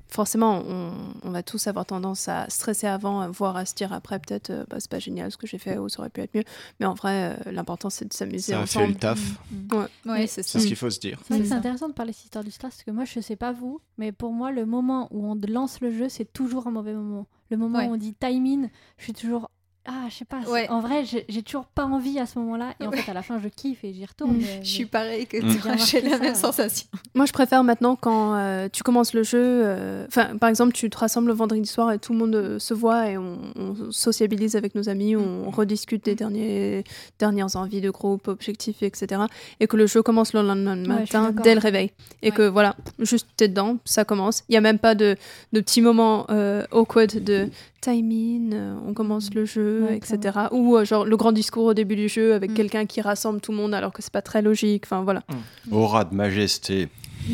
forcément, 0.08 0.62
on, 0.68 0.92
on 1.24 1.32
va 1.32 1.42
tous 1.42 1.66
avoir 1.68 1.86
tendance 1.88 2.28
à 2.28 2.48
stresser 2.50 2.86
avant, 2.86 3.30
voire 3.32 3.58
à 3.58 3.66
se 3.66 3.74
dire 3.74 3.94
après, 3.94 4.20
peut-être, 4.20 4.52
euh, 4.52 4.64
bah, 4.70 4.78
c'est 4.80 4.90
pas 4.92 5.00
génial 5.00 5.32
ce 5.32 5.38
que 5.38 5.48
j'ai 5.48 5.58
fait 5.58 5.78
ou 5.80 5.90
ça 5.90 6.02
aurait 6.02 6.10
pu 6.12 6.22
être 6.22 6.36
mieux. 6.36 6.44
Mais 6.80 6.86
en 6.86 6.94
vrai, 6.94 7.36
euh, 7.48 7.52
l'important, 7.52 7.90
c'est 7.90 8.06
de 8.06 8.14
s'amuser 8.14 8.52
Ça 8.54 8.62
a 8.62 8.66
fait 8.68 8.86
le 8.86 8.94
taf. 8.96 9.20
Mm. 9.52 9.74
Ouais. 9.76 9.86
Ouais, 10.06 10.28
c'est 10.28 10.44
ce 10.44 10.58
qu'il 10.60 10.76
faut 10.76 10.90
se 10.92 11.00
dire. 11.00 11.20
C'est 11.28 11.44
ça. 11.46 11.56
intéressant 11.56 11.88
de 11.90 11.94
parler 11.94 12.12
de 12.12 12.16
cette 12.16 12.26
histoire 12.26 12.44
du 12.44 12.52
stress 12.52 12.74
parce 12.76 12.84
que 12.84 12.92
moi 12.92 13.06
je 13.06 13.20
sais 13.20 13.36
pas 13.36 13.52
vous, 13.54 13.80
mais 13.98 14.12
pour 14.12 14.32
moi 14.34 14.52
le 14.52 14.66
moment 14.66 15.08
où 15.12 15.26
on 15.32 15.40
lance 15.48 15.82
le 15.82 15.92
jeu 15.92 16.10
c'est 16.10 16.32
toujours 16.32 16.68
un 16.68 16.72
mauvais 16.72 16.94
moment. 16.94 17.26
Le 17.50 17.58
moment 17.58 17.80
Ouais. 17.80 17.88
où 17.88 17.94
on 17.94 17.98
dit 17.98 18.14
timing, 18.14 18.70
je 18.98 19.04
suis 19.04 19.14
toujours 19.14 19.50
ah 19.86 20.06
je 20.10 20.16
sais 20.16 20.26
pas. 20.26 20.40
Ouais. 20.50 20.70
En 20.70 20.80
vrai 20.80 21.04
j'ai 21.06 21.42
toujours 21.44 21.66
pas 21.66 21.84
envie 21.86 22.18
à 22.20 22.26
ce 22.26 22.40
moment-là 22.40 22.74
et 22.80 22.88
en 22.88 22.92
fait 22.92 23.10
à 23.12 23.14
la 23.14 23.22
fin 23.22 23.40
je 23.42 23.48
kiffe 23.50 23.84
et 23.84 23.94
j'y 23.94 24.06
retourne. 24.06 24.38
Mm. 24.38 24.40
mais- 24.42 24.60
Je 24.64 24.70
suis 24.70 24.86
pareil 24.86 25.28
que 25.28 25.38
Mm. 25.38 25.58
toi, 25.60 25.76
j'ai 25.76 26.02
la 26.02 26.12
ça, 26.12 26.18
même 26.20 26.30
ouais. 26.30 26.36
sensation. 26.36 26.88
Moi, 27.16 27.26
je 27.26 27.34
préfère 27.34 27.64
maintenant 27.64 27.96
quand 27.96 28.36
euh, 28.36 28.70
tu 28.72 28.82
commences 28.84 29.14
le 29.14 29.24
jeu. 29.24 29.40
euh, 29.42 30.06
Enfin, 30.08 30.38
par 30.38 30.50
exemple, 30.50 30.74
tu 30.74 30.90
te 30.90 30.98
rassembles 30.98 31.28
le 31.28 31.34
vendredi 31.34 31.66
soir 31.68 31.92
et 31.92 32.00
tout 32.00 32.14
le 32.14 32.20
monde 32.20 32.36
euh, 32.36 32.60
se 32.60 32.74
voit 32.74 33.10
et 33.10 33.18
on, 33.18 33.38
on 33.58 33.92
sociabilise 33.92 34.56
avec 34.56 34.74
nos 34.76 34.88
amis, 34.90 35.16
on 35.16 35.50
rediscute 35.50 36.06
des 36.06 36.16
derniers, 36.16 36.84
dernières 37.20 37.56
envies 37.56 37.82
de 37.82 37.90
groupe, 37.90 38.28
objectifs, 38.28 38.82
etc. 38.84 39.24
Et 39.60 39.68
que 39.68 39.76
le 39.78 39.86
jeu 39.88 40.02
commence 40.02 40.34
le 40.34 40.42
lendemain 40.42 40.76
matin 40.76 41.32
dès 41.44 41.54
le 41.56 41.60
réveil. 41.60 41.92
Et 42.22 42.30
Ouais. 42.30 42.36
que 42.36 42.48
voilà, 42.48 42.76
juste 43.00 43.28
t'es 43.38 43.48
dedans, 43.50 43.78
ça 43.86 44.06
commence. 44.06 44.44
Il 44.50 44.54
n'y 44.54 44.58
a 44.58 44.62
même 44.62 44.80
pas 44.80 44.96
de, 44.96 45.16
de 45.52 45.60
petits 45.60 45.82
moments 45.82 46.26
euh, 46.30 46.66
awkward 46.72 47.22
de 47.24 47.50
timing, 47.84 48.52
euh, 48.54 48.76
on 48.86 48.94
commence 48.94 49.34
le 49.34 49.46
jeu, 49.46 49.84
Ouais, 49.90 49.98
etc. 49.98 50.40
Ou 50.52 50.76
euh, 50.78 50.86
genre 50.86 51.06
le 51.06 51.18
grand 51.18 51.32
discours 51.32 51.66
au 51.66 51.74
début 51.74 51.96
du 51.96 52.08
jeu 52.10 52.34
avec 52.34 52.52
Mm. 52.52 52.54
quelqu'un 52.56 52.86
qui 52.86 53.02
rassemble 53.02 53.42
tout 53.42 53.52
le 53.52 53.58
monde 53.58 53.74
alors 53.74 53.92
que 53.94 54.02
c'est 54.02 54.12
pas 54.14 54.22
très 54.22 54.42
logique. 54.42 54.84
Enfin 54.86 55.04
voilà. 55.04 55.24
Aura 55.72 56.06
de 56.06 56.16
majesté, 56.16 56.90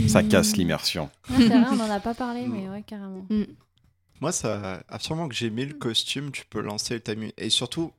ça 0.08 0.24
casse 0.24 0.56
l'immersion. 0.58 1.10
C'est 1.28 1.48
vrai, 1.48 1.64
on 1.72 1.80
en 1.80 1.90
a 1.90 2.00
pas 2.00 2.14
parlé 2.14 2.46
mais 2.48 2.68
ouais 2.70 2.84
carrément. 2.86 3.26
Moi, 4.22 4.32
ça, 4.34 4.84
absolument 4.90 5.30
que 5.30 5.36
j'ai 5.36 5.50
mis 5.50 5.66
le 5.66 5.74
costume, 5.76 6.32
tu 6.32 6.44
peux 6.50 6.60
lancer 6.62 6.94
le 6.96 7.00
timing. 7.00 7.32
Et 7.38 7.50
surtout, 7.50 7.92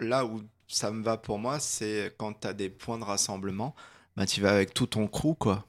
là 0.00 0.24
où 0.26 0.40
ça 0.66 0.90
me 0.90 1.04
va 1.04 1.16
pour 1.16 1.38
moi, 1.38 1.60
c'est 1.60 2.12
quand 2.18 2.32
tu 2.40 2.48
as 2.48 2.52
des 2.52 2.68
points 2.68 2.98
de 2.98 3.04
rassemblement, 3.04 3.74
bah, 4.16 4.26
tu 4.26 4.40
vas 4.40 4.50
avec 4.52 4.74
tout 4.74 4.86
ton 4.86 5.06
crew, 5.06 5.34
quoi. 5.38 5.64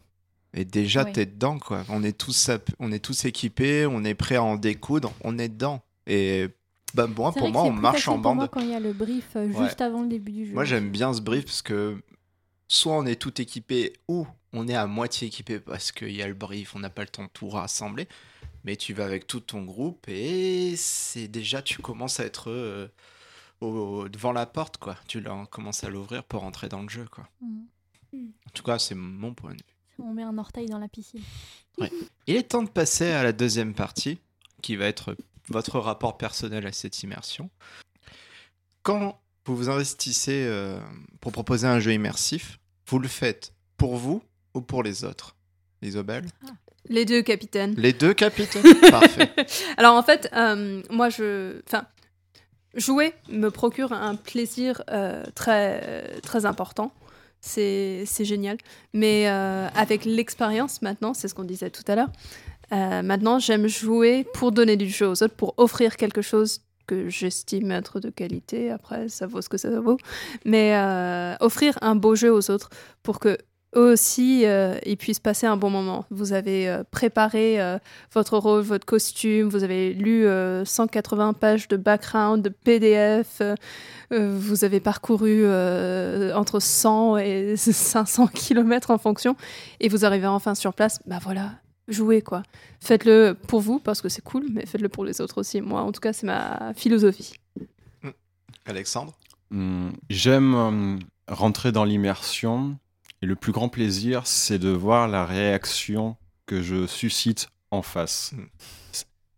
Et 0.56 0.66
déjà, 0.66 1.04
Oui. 1.04 1.12
t'es 1.14 1.26
dedans, 1.28 1.60
quoi. 1.60 1.84
On 1.90 2.04
est, 2.04 2.18
tous, 2.18 2.50
on 2.80 2.92
est 2.92 3.00
tous 3.00 3.26
équipés, 3.26 3.86
on 3.86 4.04
est 4.04 4.16
prêt 4.16 4.36
à 4.38 4.44
en 4.44 4.56
découdre, 4.56 5.12
on 5.24 5.38
est 5.38 5.50
dedans. 5.50 5.82
Et 6.08 6.48
bah, 6.94 7.08
moi, 7.08 7.32
C'est 7.34 7.40
pour 7.40 7.50
moi, 7.52 7.64
on 7.64 7.72
marche 7.72 8.08
en 8.08 8.18
bande. 8.18 8.36
moi 8.38 8.48
quand 8.48 8.60
il 8.62 8.70
y 8.70 8.76
a 8.76 8.80
le 8.80 8.94
brief 8.94 9.36
euh, 9.36 9.48
Ouais. 9.48 9.64
juste 9.66 9.82
avant 9.82 10.02
le 10.04 10.10
début 10.10 10.32
du 10.32 10.46
jeu. 10.48 10.54
Moi, 10.54 10.66
j'aime 10.66 10.90
bien 10.92 11.14
ce 11.14 11.22
brief 11.22 11.46
parce 11.46 11.62
que 11.62 12.02
soit 12.68 12.94
on 12.94 13.06
est 13.06 13.16
tout 13.20 13.42
équipé 13.42 13.94
ou 14.08 14.28
on 14.52 14.68
est 14.68 14.76
à 14.76 14.86
moitié 14.88 15.28
équipé 15.28 15.60
parce 15.60 15.92
qu'il 15.92 16.12
y 16.12 16.22
a 16.22 16.28
le 16.28 16.34
brief, 16.34 16.76
on 16.76 16.80
n'a 16.80 16.90
pas 16.90 17.02
le 17.04 17.08
temps 17.10 17.24
de 17.24 17.30
tout 17.34 17.50
rassembler. 17.50 18.08
Mais 18.66 18.76
tu 18.78 18.94
vas 18.94 19.06
avec 19.06 19.28
tout 19.28 19.42
ton 19.42 19.64
groupe 19.64 20.08
et 20.08 20.76
c'est 20.78 21.28
déjà, 21.28 21.62
tu 21.62 21.82
commences 21.82 22.20
à 22.22 22.26
être 22.26 22.50
euh, 22.50 22.88
au- 23.60 24.08
devant 24.08 24.32
la 24.32 24.46
porte, 24.46 24.78
quoi. 24.78 24.96
Tu 25.08 25.22
commences 25.52 25.84
à 25.84 25.90
l'ouvrir 25.90 26.24
pour 26.24 26.44
entrer 26.44 26.70
dans 26.70 26.82
le 26.82 26.88
jeu, 26.90 27.06
quoi. 27.12 27.28
Mm. 27.42 27.64
En 28.14 28.50
tout 28.54 28.64
cas, 28.64 28.80
c'est 28.80 28.96
mon 28.96 29.34
point 29.34 29.52
de 29.52 29.58
vue. 29.58 29.64
On 30.00 30.14
met 30.14 30.24
un 30.24 30.38
orteil 30.38 30.68
dans 30.68 30.78
la 30.80 30.88
piscine. 30.88 31.22
Il 32.28 32.36
est 32.36 32.44
temps 32.50 32.64
de 32.64 32.70
passer 32.70 33.12
à 33.12 33.24
la 33.24 33.32
deuxième 33.34 33.74
partie, 33.74 34.20
qui 34.62 34.76
va 34.76 34.86
être 34.86 35.16
votre 35.50 35.80
rapport 35.80 36.18
personnel 36.18 36.66
à 36.66 36.72
cette 36.72 37.04
immersion. 37.04 37.50
Quand 38.82 39.20
vous 39.46 39.56
vous 39.56 39.70
investissez 39.70 40.46
euh, 40.46 40.80
pour 41.20 41.32
proposer 41.32 41.68
un 41.68 41.80
jeu 41.80 41.94
immersif, 41.94 42.60
vous 42.88 43.00
le 43.00 43.08
faites 43.08 43.54
pour 43.78 43.96
vous 43.96 44.24
ou 44.54 44.62
pour 44.62 44.84
les 44.84 45.04
autres? 45.04 45.36
Isobel 45.82 46.26
Les 46.88 47.04
deux, 47.04 47.22
capitaine. 47.22 47.74
Les 47.78 47.92
deux 47.92 48.14
capitaines 48.14 48.64
Parfait. 48.90 49.32
Alors 49.76 49.96
en 49.96 50.04
fait, 50.04 50.30
euh, 50.34 50.82
moi 50.90 51.10
je, 51.10 51.62
enfin, 51.68 51.86
jouer 52.76 53.14
me 53.30 53.50
procure 53.50 53.92
un 53.92 54.16
plaisir 54.16 54.82
euh, 54.90 55.24
très 55.36 56.20
très 56.22 56.46
important. 56.46 56.94
C'est 57.42 58.06
génial. 58.22 58.58
Mais 58.94 59.28
avec 59.28 60.06
l'expérience 60.06 60.82
maintenant, 60.82 61.14
c'est 61.14 61.28
ce 61.28 61.36
qu'on 61.36 61.44
disait 61.44 61.70
tout 61.70 61.84
à 61.88 61.96
l'heure. 61.96 62.10
Euh, 62.74 63.02
maintenant, 63.04 63.40
j'aime 63.40 63.68
jouer 63.68 64.26
pour 64.34 64.52
donner 64.52 64.76
du 64.78 64.90
jeu 64.90 65.08
aux 65.08 65.24
autres, 65.24 65.36
pour 65.36 65.54
offrir 65.58 65.96
quelque 65.96 66.22
chose 66.22 66.62
que 66.88 67.10
j'estime 67.10 67.72
être 67.72 68.00
de 68.00 68.10
qualité. 68.10 68.72
Après, 68.72 69.10
ça 69.10 69.28
vaut 69.28 69.42
ce 69.42 69.50
que 69.50 69.58
ça 69.58 69.80
vaut. 69.80 69.98
Mais 70.46 70.76
euh, 70.76 71.36
offrir 71.40 71.78
un 71.82 71.96
beau 71.96 72.16
jeu 72.16 72.32
aux 72.32 72.52
autres 72.52 72.70
pour 73.04 73.20
que 73.20 73.38
eux 73.76 73.94
aussi 73.94 74.46
euh, 74.46 74.78
ils 74.86 74.98
puissent 74.98 75.20
passer 75.20 75.48
un 75.48 75.58
bon 75.58 75.70
moment. 75.70 76.06
Vous 76.12 76.34
avez 76.34 76.82
préparé 76.92 77.58
votre 78.14 78.38
rôle, 78.38 78.62
votre 78.62 78.86
costume, 78.86 79.50
vous 79.50 79.64
avez 79.64 79.94
lu 79.94 80.26
euh, 80.26 80.64
180 80.66 81.34
pages 81.34 81.68
de 81.68 81.78
background, 81.78 82.44
de 82.44 82.50
PDF, 82.50 83.42
vous 84.12 84.64
avez 84.64 84.80
parcouru 84.80 85.48
entre 86.34 86.60
100 86.60 87.18
et 87.18 87.56
500 87.58 88.28
kilomètres 88.28 88.92
en 88.92 89.00
fonction, 89.00 89.36
et 89.80 89.90
vous 89.90 90.06
arrivez 90.06 90.28
enfin 90.28 90.54
sur 90.54 90.76
place, 90.76 91.00
bah 91.08 91.18
voilà, 91.20 91.54
jouez 91.88 92.22
quoi. 92.22 92.44
Faites-le 92.80 93.34
pour 93.48 93.62
vous 93.62 93.80
parce 93.80 94.02
que 94.02 94.10
c'est 94.10 94.24
cool, 94.24 94.46
mais 94.52 94.66
faites-le 94.66 94.90
pour 94.90 95.06
les 95.06 95.22
autres 95.22 95.40
aussi. 95.40 95.62
Moi, 95.62 95.82
en 95.82 95.92
tout 95.92 96.02
cas, 96.02 96.14
c'est 96.14 96.26
ma 96.26 96.74
philosophie. 96.76 97.34
Alexandre 98.66 99.14
Hum, 99.52 99.94
J'aime 100.10 100.56
hum, 100.56 101.00
rentrer 101.28 101.72
dans 101.72 101.84
l'immersion 101.84 102.78
et 103.22 103.26
le 103.26 103.36
plus 103.36 103.52
grand 103.52 103.70
plaisir, 103.70 104.26
c'est 104.26 104.58
de 104.60 104.70
voir 104.70 105.08
la 105.08 105.26
réaction 105.26 106.18
que 106.46 106.62
je 106.62 106.88
suscite 106.88 107.48
en 107.72 107.82
face. 107.82 108.34
Mm. 108.34 108.44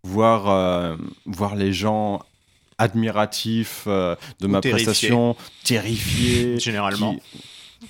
Voir, 0.03 0.49
euh, 0.49 0.95
voir 1.25 1.55
les 1.55 1.73
gens 1.73 2.21
admiratifs 2.77 3.83
euh, 3.87 4.15
de 4.39 4.47
Ou 4.47 4.49
ma 4.49 4.61
prestation, 4.61 5.35
terrifiés. 5.63 6.59
Généralement. 6.59 7.15
qui- 7.15 7.21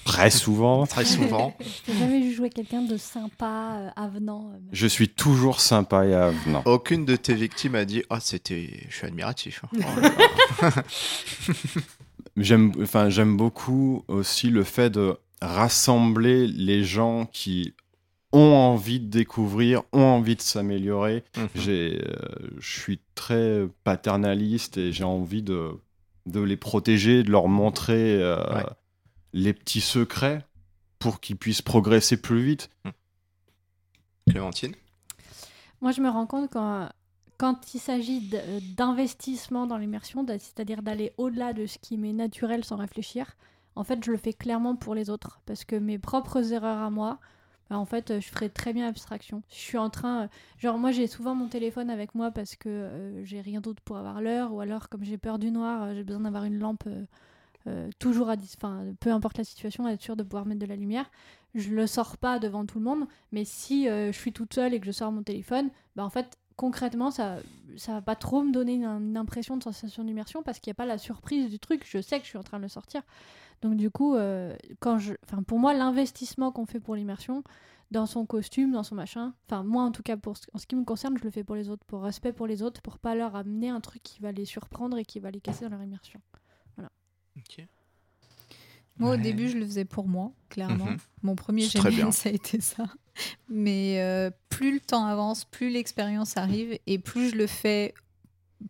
Très 0.04 0.30
souvent. 0.30 0.86
Très 0.86 1.06
souvent. 1.06 1.56
J'ai 1.88 1.94
jamais 1.98 2.20
vu 2.22 2.34
jouer 2.34 2.50
quelqu'un 2.50 2.82
de 2.82 2.98
sympa, 2.98 3.78
euh, 3.78 3.90
avenant. 3.96 4.52
euh, 4.54 4.58
Je 4.72 4.88
suis 4.88 5.08
toujours 5.10 5.62
sympa 5.62 6.06
et 6.06 6.14
avenant. 6.14 6.62
Aucune 6.66 7.06
de 7.06 7.16
tes 7.16 7.34
victimes 7.34 7.76
a 7.76 7.86
dit 7.86 8.04
Ah, 8.10 8.20
c'était. 8.20 8.86
Je 8.90 8.96
suis 8.96 9.08
admiratif. 9.08 9.64
hein. 9.74 9.80
Oh. 10.62 10.66
J'aime, 12.38 12.74
enfin, 12.82 13.10
j'aime 13.10 13.38
beaucoup 13.38 14.04
aussi 14.10 14.50
le 14.50 14.64
fait 14.66 14.90
de 14.90 15.18
rassembler 15.42 16.48
les 16.48 16.84
gens 16.84 17.26
qui 17.32 17.74
ont 18.34 18.54
envie 18.54 19.00
de 19.00 19.08
découvrir, 19.08 19.84
ont 19.94 20.02
envie 20.02 20.36
de 20.36 20.42
s'améliorer. 20.42 21.24
Mhm. 21.38 21.48
J'ai, 21.56 22.02
euh, 22.06 22.16
je 22.60 22.78
suis 22.80 23.00
très 23.16 23.62
paternaliste 23.86 24.76
et 24.78 24.92
j'ai 24.92 25.06
envie 25.06 25.44
de, 25.44 25.72
de 26.26 26.42
les 26.42 26.58
protéger, 26.58 27.24
de 27.24 27.32
leur 27.32 27.48
montrer 27.48 28.22
euh, 28.22 28.36
Ouais. 28.54 28.64
Les 29.36 29.54
petits 29.54 29.82
secrets 29.82 30.46
pour 30.98 31.20
qu'ils 31.20 31.36
puissent 31.36 31.62
progresser 31.62 32.20
plus 32.20 32.42
vite. 32.42 32.70
Clémentine 34.30 34.74
Moi, 35.82 35.92
je 35.92 36.02
me 36.02 36.10
rends 36.10 36.26
compte 36.26 36.50
quand, 36.52 36.90
quand 37.38 37.74
il 37.74 37.80
s'agit 37.80 38.32
d'investissement 38.78 39.68
dans 39.68 39.78
l'immersion, 39.78 40.26
c'est-à-dire 40.26 40.82
d'aller 40.82 41.12
au-delà 41.18 41.52
de 41.52 41.66
ce 41.66 41.78
qui 41.78 41.98
m'est 41.98 42.14
naturel 42.14 42.64
sans 42.64 42.78
réfléchir, 42.78 43.36
en 43.76 43.84
fait, 43.84 44.04
je 44.06 44.10
le 44.10 44.18
fais 44.18 44.32
clairement 44.32 44.78
pour 44.78 44.96
les 44.96 45.10
autres. 45.10 45.42
Parce 45.46 45.66
que 45.66 45.76
mes 45.76 46.00
propres 46.00 46.54
erreurs 46.54 46.82
à 46.82 46.90
moi, 46.90 47.20
bah, 47.70 47.78
en 47.78 47.86
fait, 47.86 48.22
je 48.22 48.28
ferais 48.30 48.48
très 48.48 48.72
bien 48.72 48.88
abstraction. 48.88 49.44
Je 49.50 49.56
suis 49.56 49.78
en 49.78 49.90
train. 49.90 50.30
genre, 50.60 50.78
moi, 50.78 50.92
j'ai 50.94 51.08
souvent 51.08 51.36
mon 51.36 51.50
téléphone 51.50 51.90
avec 51.90 52.16
moi 52.16 52.32
parce 52.32 52.56
que 52.56 52.70
euh, 52.70 53.26
j'ai 53.26 53.42
rien 53.42 53.60
d'autre 53.60 53.82
pour 53.84 53.98
avoir 53.98 54.22
l'heure, 54.22 54.54
ou 54.54 54.62
alors, 54.62 54.88
comme 54.88 55.04
j'ai 55.04 55.18
peur 55.18 55.40
du 55.40 55.52
noir, 55.52 55.84
euh, 55.84 55.94
j'ai 55.94 56.06
besoin 56.06 56.22
d'avoir 56.22 56.46
une 56.46 56.58
lampe. 56.58 56.86
euh, 56.88 57.04
euh, 57.68 57.90
toujours 57.98 58.30
à 58.30 58.36
enfin 58.56 58.86
peu 59.00 59.12
importe 59.12 59.38
la 59.40 59.44
situation 59.44 59.88
être 59.88 60.02
sûr 60.02 60.16
de 60.16 60.24
pouvoir 60.24 60.46
mettre 60.46 60.60
de 60.60 60.66
la 60.66 60.76
lumière. 60.76 61.10
Je 61.56 61.72
le 61.72 61.88
sors 61.88 62.18
pas 62.18 62.38
devant 62.38 62.66
tout 62.66 62.80
le 62.80 62.86
monde 62.86 63.08
mais 63.32 63.46
si 63.46 63.88
euh, 63.88 64.12
je 64.12 64.18
suis 64.18 64.34
toute 64.34 64.54
seule 64.54 64.74
et 64.74 64.80
que 64.80 64.86
je 64.86 64.92
sors 64.92 65.12
mon 65.12 65.24
téléphone 65.24 65.70
bah 65.96 66.04
en 66.04 66.10
fait 66.10 66.38
concrètement 66.58 67.12
ça 67.12 67.38
ça 67.78 67.94
va 67.94 68.02
pas 68.02 68.16
trop 68.16 68.44
me 68.44 68.52
donner 68.52 68.74
une, 68.76 69.18
impression 69.18 69.58
de 69.58 69.64
sensation 69.64 70.04
d'immersion 70.04 70.44
parce 70.44 70.60
qu'il 70.60 70.70
n'y 70.70 70.76
a 70.76 70.76
pas 70.76 70.86
la 70.86 70.98
surprise 70.98 71.50
du 71.50 71.60
truc. 71.60 71.84
Je 71.90 72.02
sais 72.02 72.20
que 72.20 72.26
je 72.26 72.30
suis 72.30 72.38
en 72.38 72.44
train 72.44 72.58
de 72.58 72.64
le 72.64 72.70
sortir. 72.70 73.02
Donc 73.62 73.76
du 73.76 73.90
coup 73.90 74.16
euh, 74.16 74.56
quand 74.80 75.00
je 75.00 75.14
enfin 75.26 75.42
pour 75.42 75.60
moi 75.60 75.74
l'investissement 75.74 76.52
qu'on 76.52 76.66
fait 76.66 76.80
pour 76.80 76.96
l'immersion 76.96 77.44
dans 77.92 78.06
son 78.06 78.26
costume 78.26 78.72
dans 78.72 78.84
son 78.84 78.96
machin 78.96 79.34
enfin 79.48 79.64
moi 79.64 79.84
en 79.84 79.92
tout 79.92 80.04
cas 80.04 80.18
pour 80.18 80.36
en 80.54 80.58
ce 80.58 80.68
qui 80.68 80.76
me 80.76 80.84
concerne 80.84 81.18
je 81.18 81.24
le 81.24 81.30
fais 81.30 81.44
pour 81.44 81.56
les 81.56 81.70
autres 81.70 81.86
pour 81.86 82.02
respect 82.02 82.34
pour 82.34 82.48
les 82.48 82.64
autres 82.64 82.82
pour 82.82 82.98
pas 82.98 83.16
leur 83.16 83.36
amener 83.36 83.70
un 83.70 83.80
truc 83.80 84.02
qui 84.04 84.22
va 84.22 84.32
les 84.32 84.46
surprendre 84.46 84.98
et 84.98 85.06
qui 85.06 85.20
va 85.20 85.32
les 85.32 85.40
casser 85.40 85.66
dans 85.66 85.72
leur 85.72 85.84
immersion 85.84 86.20
Moi, 88.98 89.12
Ouais. 89.12 89.18
au 89.18 89.22
début, 89.22 89.50
je 89.50 89.58
le 89.58 89.66
faisais 89.66 89.84
pour 89.86 90.08
moi, 90.08 90.32
clairement. 90.50 90.86
Mhm. 90.86 90.98
Mon 91.24 91.36
premier. 91.36 91.68
GML, 91.68 92.14
ça 92.14 92.30
a 92.30 92.32
été 92.32 92.62
ça. 92.62 92.86
Mais 93.50 94.00
euh, 94.02 94.30
plus 94.50 94.74
le 94.74 94.80
temps 94.80 95.06
avance, 95.06 95.46
plus 95.46 95.70
l'expérience 95.70 96.38
arrive 96.38 96.78
et 96.88 96.98
plus 97.00 97.32
je 97.32 97.36
le 97.36 97.48
fais 97.48 97.94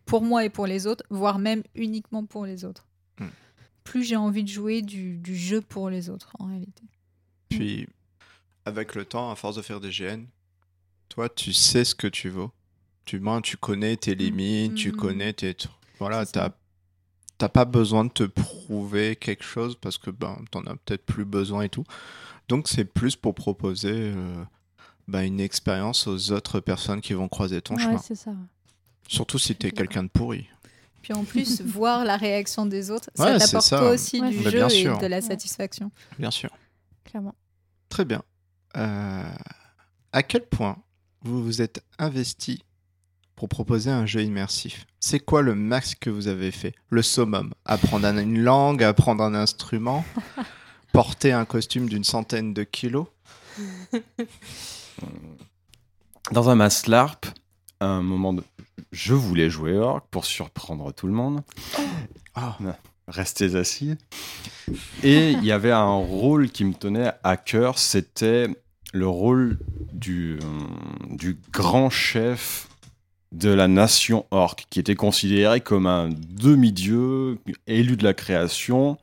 pour 0.04 0.22
moi 0.22 0.44
et 0.44 0.50
pour 0.50 0.66
les 0.66 0.86
autres, 0.86 1.04
voire 1.10 1.38
même 1.38 1.62
uniquement 1.74 2.24
pour 2.24 2.44
les 2.44 2.64
autres. 2.64 2.86
Hmm. 3.20 3.28
Plus 3.84 4.02
j'ai 4.04 4.16
envie 4.16 4.42
de 4.42 4.48
jouer 4.48 4.82
du, 4.82 5.16
du 5.18 5.36
jeu 5.36 5.60
pour 5.60 5.90
les 5.90 6.10
autres, 6.10 6.32
en 6.40 6.46
réalité. 6.46 6.82
Puis, 7.48 7.86
avec 8.64 8.94
le 8.96 9.04
temps, 9.04 9.30
à 9.30 9.36
force 9.36 9.56
de 9.56 9.62
faire 9.62 9.80
des 9.80 9.90
GN, 9.90 10.24
toi, 11.08 11.28
tu 11.28 11.52
sais 11.52 11.84
ce 11.84 11.94
que 11.94 12.08
tu 12.08 12.28
vaux. 12.30 12.50
Tu, 13.04 13.22
tu 13.44 13.56
connais 13.56 13.96
tes 13.96 14.16
limites, 14.16 14.74
tu 14.74 14.90
Mhm. 14.90 14.96
connais 14.96 15.32
tes. 15.32 15.56
Voilà, 16.00 16.24
ça. 16.24 16.56
T'as 17.38 17.48
pas 17.48 17.64
besoin 17.64 18.04
de 18.04 18.10
te 18.10 18.22
prouver 18.24 19.16
quelque 19.16 19.44
chose 19.44 19.76
parce 19.80 19.98
que 19.98 20.10
ben, 20.10 20.38
t'en 20.50 20.62
as 20.66 20.76
peut-être 20.76 21.04
plus 21.04 21.24
besoin 21.24 21.62
et 21.62 21.68
tout. 21.68 21.84
Donc, 22.48 22.68
c'est 22.68 22.84
plus 22.84 23.16
pour 23.16 23.34
proposer 23.34 23.90
euh, 23.92 24.44
ben, 25.08 25.22
une 25.22 25.40
expérience 25.40 26.06
aux 26.06 26.32
autres 26.32 26.60
personnes 26.60 27.00
qui 27.00 27.12
vont 27.12 27.28
croiser 27.28 27.60
ton 27.60 27.76
ouais 27.76 27.82
chemin. 27.82 27.98
c'est 27.98 28.14
ça 28.14 28.32
Surtout 29.08 29.38
si 29.38 29.54
t'es 29.54 29.70
quelqu'un 29.70 30.02
de 30.04 30.08
pourri. 30.08 30.48
Puis 31.02 31.12
en 31.12 31.24
plus, 31.24 31.60
voir 31.64 32.04
la 32.04 32.16
réaction 32.16 32.66
des 32.66 32.90
autres, 32.90 33.10
Ouais, 33.18 33.38
ça 33.38 33.46
t'apporte 33.46 33.68
toi 33.68 33.90
aussi 33.90 34.20
Ouais, 34.20 34.30
du 34.30 34.38
Bah, 34.42 34.50
jeu 34.50 34.58
bien 34.58 34.68
et 34.68 34.84
de 34.84 35.06
la 35.06 35.16
Ouais. 35.16 35.20
satisfaction. 35.22 35.90
Bien 36.18 36.30
sûr. 36.30 36.50
clairement 37.04 37.34
Très 37.88 38.04
bien. 38.04 38.22
Euh, 38.76 39.22
à 40.12 40.22
quel 40.22 40.44
point 40.46 40.76
vous 41.22 41.42
vous 41.42 41.62
êtes 41.62 41.84
investi 41.98 42.62
pour 43.36 43.48
proposer 43.48 43.90
un 43.90 44.06
jeu 44.06 44.22
immersif 44.22 44.86
C'est 44.98 45.20
quoi 45.20 45.42
le 45.42 45.54
max 45.54 45.94
que 45.94 46.10
vous 46.10 46.26
avez 46.28 46.50
fait? 46.50 46.74
Le 46.90 47.02
summum 47.02 47.52
Apprendre 47.64 48.06
un- 48.06 48.18
une 48.18 48.40
langue, 48.42 48.82
apprendre 48.82 49.22
un 49.22 49.34
instrument, 49.34 50.04
porter 50.92 51.32
un 51.32 51.44
costume 51.44 51.88
d'une 51.88 52.04
centaine 52.04 52.52
de 52.54 52.64
kilos? 52.64 53.06
Dans 56.32 56.50
un 56.50 56.54
mass 56.56 56.86
LARP, 56.86 57.26
à 57.80 57.86
un 57.86 58.02
moment 58.02 58.32
de... 58.32 58.42
Je 58.92 59.14
voulais 59.14 59.48
jouer 59.50 59.74
Orc 59.76 60.02
pour 60.10 60.24
surprendre 60.24 60.92
tout 60.92 61.06
le 61.06 61.12
monde. 61.12 61.42
Ah. 62.34 62.56
Restez 63.08 63.54
assis. 63.54 63.94
Et 65.04 65.30
il 65.30 65.44
y 65.44 65.52
avait 65.52 65.70
un 65.70 65.94
rôle 65.94 66.50
qui 66.50 66.64
me 66.64 66.74
tenait 66.74 67.12
à 67.22 67.36
cœur, 67.36 67.78
c'était 67.78 68.48
le 68.92 69.06
rôle 69.06 69.58
du, 69.92 70.38
euh, 70.42 71.14
du 71.14 71.38
grand 71.52 71.88
chef 71.90 72.68
de 73.32 73.50
la 73.50 73.68
nation 73.68 74.24
orc, 74.30 74.56
qui 74.70 74.80
était 74.80 74.94
considéré 74.94 75.60
comme 75.60 75.86
un 75.86 76.08
demi-dieu 76.08 77.38
élu 77.66 77.96
de 77.96 78.04
la 78.04 78.14
création. 78.14 78.98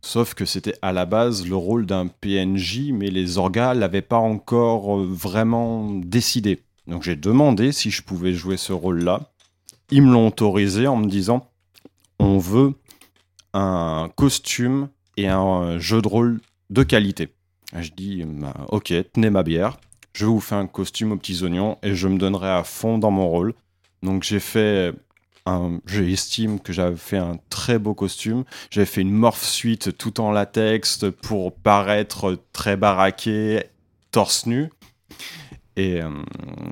Sauf 0.00 0.34
que 0.34 0.44
c'était 0.44 0.76
à 0.82 0.92
la 0.92 1.06
base 1.06 1.46
le 1.46 1.56
rôle 1.56 1.86
d'un 1.86 2.06
PNJ, 2.06 2.90
mais 2.92 3.10
les 3.10 3.38
orgas 3.38 3.74
l'avaient 3.74 4.02
pas 4.02 4.18
encore 4.18 4.98
euh, 4.98 5.06
vraiment 5.08 5.90
décidé. 5.90 6.62
Donc 6.86 7.02
j'ai 7.02 7.16
demandé 7.16 7.72
si 7.72 7.90
je 7.90 8.02
pouvais 8.02 8.34
jouer 8.34 8.58
ce 8.58 8.72
rôle-là. 8.72 9.30
Ils 9.90 10.02
me 10.02 10.12
l'ont 10.12 10.28
autorisé 10.28 10.86
en 10.86 10.96
me 10.96 11.06
disant 11.06 11.48
on 12.18 12.38
veut 12.38 12.74
un 13.54 14.10
costume 14.14 14.88
et 15.16 15.28
un 15.28 15.78
jeu 15.78 16.02
de 16.02 16.08
rôle 16.08 16.40
de 16.70 16.82
qualité. 16.82 17.30
Je 17.78 17.90
dis 17.90 18.22
bah, 18.24 18.54
ok, 18.68 18.92
tenez 19.12 19.30
ma 19.30 19.42
bière, 19.42 19.78
je 20.14 20.26
vous 20.26 20.40
fais 20.40 20.54
un 20.54 20.66
costume 20.66 21.12
aux 21.12 21.16
petits 21.16 21.42
oignons 21.42 21.76
et 21.82 21.94
je 21.94 22.08
me 22.08 22.18
donnerai 22.18 22.48
à 22.48 22.64
fond 22.64 22.98
dans 22.98 23.10
mon 23.10 23.28
rôle. 23.28 23.52
Donc 24.02 24.22
j'ai 24.22 24.40
fait 24.40 24.92
un, 25.44 25.80
j'estime 25.86 26.60
que 26.60 26.72
j'avais 26.72 26.96
fait 26.96 27.18
un 27.18 27.38
très 27.50 27.78
beau 27.78 27.94
costume. 27.94 28.44
J'avais 28.70 28.86
fait 28.86 29.02
une 29.02 29.12
morph 29.12 29.42
suite 29.42 29.98
tout 29.98 30.20
en 30.20 30.30
latex 30.30 31.04
pour 31.22 31.54
paraître 31.54 32.38
très 32.52 32.76
baraqué, 32.76 33.64
torse 34.12 34.46
nu. 34.46 34.70
Et 35.76 36.00
euh, 36.00 36.10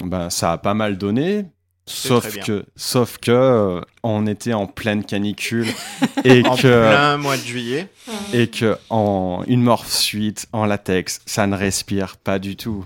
ben, 0.04 0.30
ça 0.30 0.52
a 0.52 0.58
pas 0.58 0.74
mal 0.74 0.96
donné. 0.96 1.44
Sauf 1.84 2.38
que, 2.38 2.64
sauf 2.76 3.18
que 3.18 3.30
euh, 3.32 3.80
on 4.04 4.26
était 4.28 4.52
en 4.52 4.66
pleine 4.66 5.04
canicule 5.04 5.66
et 6.24 6.46
En 6.46 6.54
que 6.54 6.60
plein 6.62 7.16
mois 7.16 7.36
de 7.36 7.42
juillet. 7.42 7.88
et 8.32 8.46
que 8.46 8.78
en 8.88 9.42
une 9.48 9.62
morph 9.62 9.90
suite 9.90 10.46
en 10.52 10.64
latex, 10.64 11.20
ça 11.26 11.46
ne 11.46 11.56
respire 11.56 12.16
pas 12.18 12.38
du 12.38 12.56
tout. 12.56 12.84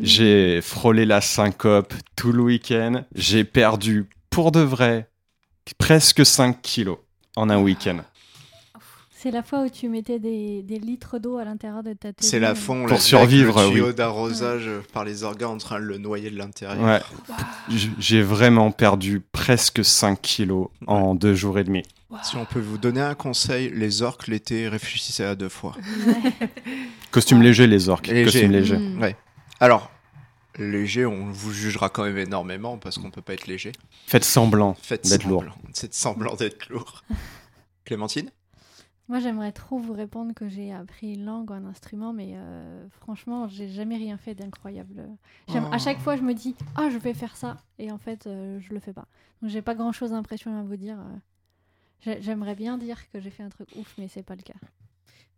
J'ai 0.00 0.60
frôlé 0.60 1.06
la 1.06 1.20
syncope 1.20 1.94
tout 2.16 2.32
le 2.32 2.42
week-end. 2.42 3.04
J'ai 3.14 3.44
perdu 3.44 4.06
pour 4.28 4.50
de 4.50 4.60
vrai 4.60 5.08
presque 5.78 6.26
5 6.26 6.60
kilos 6.62 6.98
en 7.36 7.48
un 7.48 7.58
week-end. 7.58 7.98
C'est 9.22 9.30
la 9.30 9.44
fois 9.44 9.62
où 9.62 9.68
tu 9.68 9.88
mettais 9.88 10.18
des, 10.18 10.64
des 10.64 10.80
litres 10.80 11.20
d'eau 11.20 11.36
à 11.36 11.44
l'intérieur 11.44 11.84
de 11.84 11.92
ta 11.92 12.12
télé. 12.12 12.28
C'est 12.28 12.40
la 12.40 12.56
fond, 12.56 12.80
Pour 12.80 12.94
là, 12.94 12.98
survivre, 12.98 13.56
avec 13.56 13.68
le 13.68 13.74
tuyau 13.76 13.86
oui. 13.90 13.94
d'arrosage 13.94 14.68
par 14.92 15.04
les 15.04 15.22
organes 15.22 15.50
en 15.50 15.58
train 15.58 15.78
de 15.78 15.84
le 15.84 15.96
noyer 15.98 16.28
de 16.28 16.36
l'intérieur. 16.36 16.84
Ouais. 16.84 17.00
J'ai 18.00 18.20
vraiment 18.20 18.72
perdu 18.72 19.20
presque 19.20 19.84
5 19.84 20.20
kilos 20.20 20.70
en 20.88 21.14
deux 21.14 21.36
jours 21.36 21.60
et 21.60 21.62
demi. 21.62 21.84
Si 22.24 22.34
on 22.34 22.44
peut 22.46 22.58
vous 22.58 22.78
donner 22.78 23.00
un 23.00 23.14
conseil, 23.14 23.70
les 23.72 24.02
orques 24.02 24.26
l'été, 24.26 24.68
réfléchissez 24.68 25.22
à 25.22 25.36
deux 25.36 25.48
fois. 25.48 25.76
Costume 27.12 27.42
léger, 27.42 27.68
les 27.68 27.88
orques. 27.88 28.08
Léger. 28.08 28.24
Costume 28.24 28.50
léger. 28.50 28.76
Mm. 28.76 29.00
Ouais. 29.02 29.16
Alors, 29.60 29.92
léger, 30.58 31.06
on 31.06 31.30
vous 31.30 31.52
jugera 31.52 31.90
quand 31.90 32.02
même 32.02 32.18
énormément 32.18 32.76
parce 32.76 32.98
qu'on 32.98 33.12
peut 33.12 33.22
pas 33.22 33.34
être 33.34 33.46
léger. 33.46 33.70
Faites 34.04 34.24
semblant. 34.24 34.76
Faites 34.82 35.08
D'être 35.08 35.28
lourd. 35.28 35.44
C'est 35.74 35.94
semblant 35.94 36.34
d'être 36.34 36.68
lourd. 36.70 37.04
Clémentine? 37.84 38.28
Moi, 39.12 39.20
j'aimerais 39.20 39.52
trop 39.52 39.76
vous 39.78 39.92
répondre 39.92 40.32
que 40.32 40.48
j'ai 40.48 40.72
appris 40.72 41.12
une 41.12 41.26
langue 41.26 41.50
ou 41.50 41.52
un 41.52 41.66
instrument, 41.66 42.14
mais 42.14 42.32
euh, 42.34 42.88
franchement, 42.88 43.46
j'ai 43.46 43.68
jamais 43.68 43.98
rien 43.98 44.16
fait 44.16 44.34
d'incroyable. 44.34 45.06
J'aime- 45.48 45.68
À 45.70 45.76
chaque 45.76 45.98
fois, 45.98 46.16
je 46.16 46.22
me 46.22 46.32
dis, 46.32 46.56
ah, 46.76 46.88
je 46.90 46.96
vais 46.96 47.12
faire 47.12 47.36
ça, 47.36 47.58
et 47.78 47.92
en 47.92 47.98
fait, 47.98 48.26
euh, 48.26 48.58
je 48.60 48.72
le 48.72 48.80
fais 48.80 48.94
pas. 48.94 49.06
Donc, 49.42 49.50
j'ai 49.50 49.60
pas 49.60 49.74
grand 49.74 49.92
chose 49.92 50.12
d'impression 50.12 50.58
à 50.58 50.62
vous 50.62 50.76
dire. 50.76 50.96
euh. 50.98 51.16
J'ai- 52.00 52.22
J'aimerais 52.22 52.54
bien 52.54 52.78
dire 52.78 52.98
que 53.10 53.20
j'ai 53.20 53.28
fait 53.28 53.42
un 53.42 53.50
truc 53.50 53.68
ouf, 53.76 53.94
mais 53.98 54.08
c'est 54.08 54.22
pas 54.22 54.34
le 54.34 54.40
cas. 54.40 54.54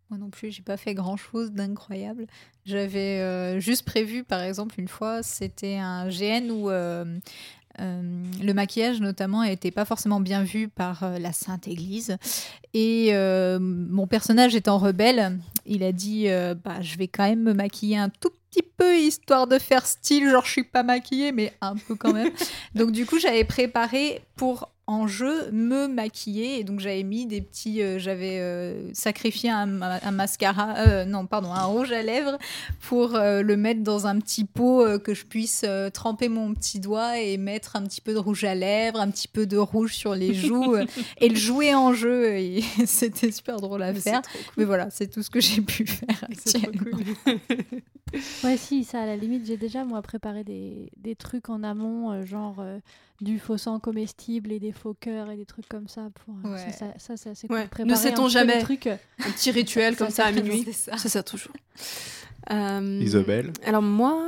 Moi 0.09 0.19
non 0.19 0.29
plus, 0.29 0.51
j'ai 0.51 0.61
pas 0.63 0.77
fait 0.77 0.93
grand 0.93 1.17
chose 1.17 1.51
d'incroyable. 1.51 2.27
J'avais 2.63 3.19
euh, 3.19 3.59
juste 3.59 3.83
prévu, 3.85 4.23
par 4.23 4.39
exemple, 4.41 4.79
une 4.79 4.87
fois, 4.87 5.21
c'était 5.21 5.75
un 5.75 6.07
GN 6.07 6.49
où 6.49 6.69
euh, 6.69 7.19
euh, 7.79 8.01
le 8.41 8.53
maquillage, 8.53 9.01
notamment, 9.01 9.43
n'était 9.43 9.71
pas 9.71 9.85
forcément 9.85 10.19
bien 10.19 10.43
vu 10.43 10.67
par 10.67 11.03
euh, 11.03 11.19
la 11.19 11.33
Sainte 11.33 11.67
Église. 11.67 12.17
Et 12.73 13.09
euh, 13.11 13.59
mon 13.59 14.07
personnage 14.07 14.55
étant 14.55 14.77
rebelle, 14.77 15.39
il 15.65 15.83
a 15.83 15.91
dit 15.91 16.27
bah, 16.63 16.81
Je 16.81 16.97
vais 16.97 17.07
quand 17.07 17.23
même 17.23 17.41
me 17.41 17.53
maquiller 17.53 17.97
un 17.97 18.09
tout 18.09 18.31
petit 18.49 18.63
peu, 18.77 18.97
histoire 18.97 19.47
de 19.47 19.59
faire 19.59 19.85
style, 19.85 20.29
genre 20.29 20.45
je 20.45 20.51
suis 20.51 20.63
pas 20.63 20.83
maquillée, 20.83 21.31
mais 21.31 21.53
un 21.61 21.75
peu 21.75 21.95
quand 21.95 22.13
même. 22.13 22.31
Donc, 22.75 22.91
du 22.91 23.05
coup, 23.05 23.19
j'avais 23.19 23.43
préparé 23.43 24.21
pour 24.35 24.69
en 24.87 25.07
jeu 25.07 25.49
me 25.51 25.87
maquiller 25.87 26.59
et 26.59 26.63
donc 26.63 26.79
j'avais 26.79 27.01
mis 27.01 27.25
des 27.25 27.41
petits 27.41 27.81
euh, 27.81 27.97
j'avais 27.97 28.39
euh, 28.39 28.93
sacrifié 28.93 29.49
un, 29.49 29.81
un 29.81 30.11
mascara 30.11 30.75
euh, 30.77 31.05
non 31.05 31.25
pardon 31.25 31.51
un 31.51 31.63
rouge 31.63 31.91
à 31.91 32.03
lèvres 32.03 32.37
pour 32.81 33.15
euh, 33.15 33.41
le 33.41 33.57
mettre 33.57 33.81
dans 33.81 34.05
un 34.05 34.19
petit 34.19 34.45
pot 34.45 34.81
euh, 34.85 34.99
que 34.99 35.15
je 35.15 35.25
puisse 35.25 35.63
euh, 35.65 35.89
tremper 35.89 36.29
mon 36.29 36.53
petit 36.53 36.79
doigt 36.79 37.19
et 37.19 37.37
mettre 37.37 37.75
un 37.75 37.83
petit 37.83 37.99
peu 38.01 38.13
de 38.13 38.19
rouge 38.19 38.43
à 38.43 38.53
lèvres 38.53 38.99
un 38.99 39.09
petit 39.09 39.27
peu 39.27 39.47
de 39.47 39.57
rouge 39.57 39.95
sur 39.95 40.13
les 40.13 40.33
joues 40.35 40.75
euh, 40.75 40.85
et 41.19 41.29
le 41.29 41.35
jouer 41.35 41.73
en 41.73 41.93
jeu 41.93 42.35
et 42.37 42.61
c'était 42.85 43.31
super 43.31 43.57
drôle 43.59 43.81
à 43.81 43.91
Mais 43.91 43.99
faire 43.99 44.21
cool. 44.21 44.41
mais 44.57 44.65
voilà 44.65 44.89
c'est 44.91 45.07
tout 45.07 45.23
ce 45.23 45.31
que 45.31 45.39
j'ai 45.39 45.61
pu 45.61 45.87
faire 45.87 46.23
actuellement. 46.29 46.91
cool. 47.23 47.39
Ouais, 48.43 48.55
si, 48.55 48.83
ça, 48.83 49.01
à 49.01 49.05
la 49.05 49.17
limite, 49.17 49.45
j'ai 49.45 49.57
déjà, 49.57 49.83
moi, 49.83 50.01
préparé 50.01 50.43
des, 50.43 50.89
des 50.95 51.15
trucs 51.15 51.49
en 51.49 51.63
amont, 51.63 52.11
euh, 52.11 52.25
genre 52.25 52.57
euh, 52.59 52.77
du 53.21 53.39
faux 53.39 53.57
sang 53.57 53.79
comestible 53.79 54.51
et 54.51 54.59
des 54.59 54.71
faux 54.71 54.93
cœurs 54.99 55.31
et 55.31 55.37
des 55.37 55.45
trucs 55.45 55.67
comme 55.69 55.87
ça. 55.87 56.09
Pour, 56.25 56.35
euh, 56.45 56.53
Ouais. 56.53 56.71
ça, 56.71 56.87
ça, 56.93 56.93
ça, 56.97 57.17
c'est 57.17 57.29
assez 57.29 57.47
Ouais. 57.49 57.67
cool. 57.75 57.85
Ne 57.85 57.95
sait-on 57.95 58.27
jamais. 58.27 58.59
trucs, 58.59 58.87
euh, 58.87 58.97
Un 59.25 59.31
petit 59.31 59.51
rituel 59.51 59.95
comme 59.97 60.09
ça 60.09 60.25
à 60.25 60.31
minuit. 60.31 60.63
C'est 60.65 60.73
ça. 60.73 60.97
C'est 60.97 61.09
ça 61.09 61.23
toujours. 61.23 61.53
Euh, 62.51 62.99
Isabelle 63.01 63.51
Alors 63.65 63.81
moi, 63.81 64.21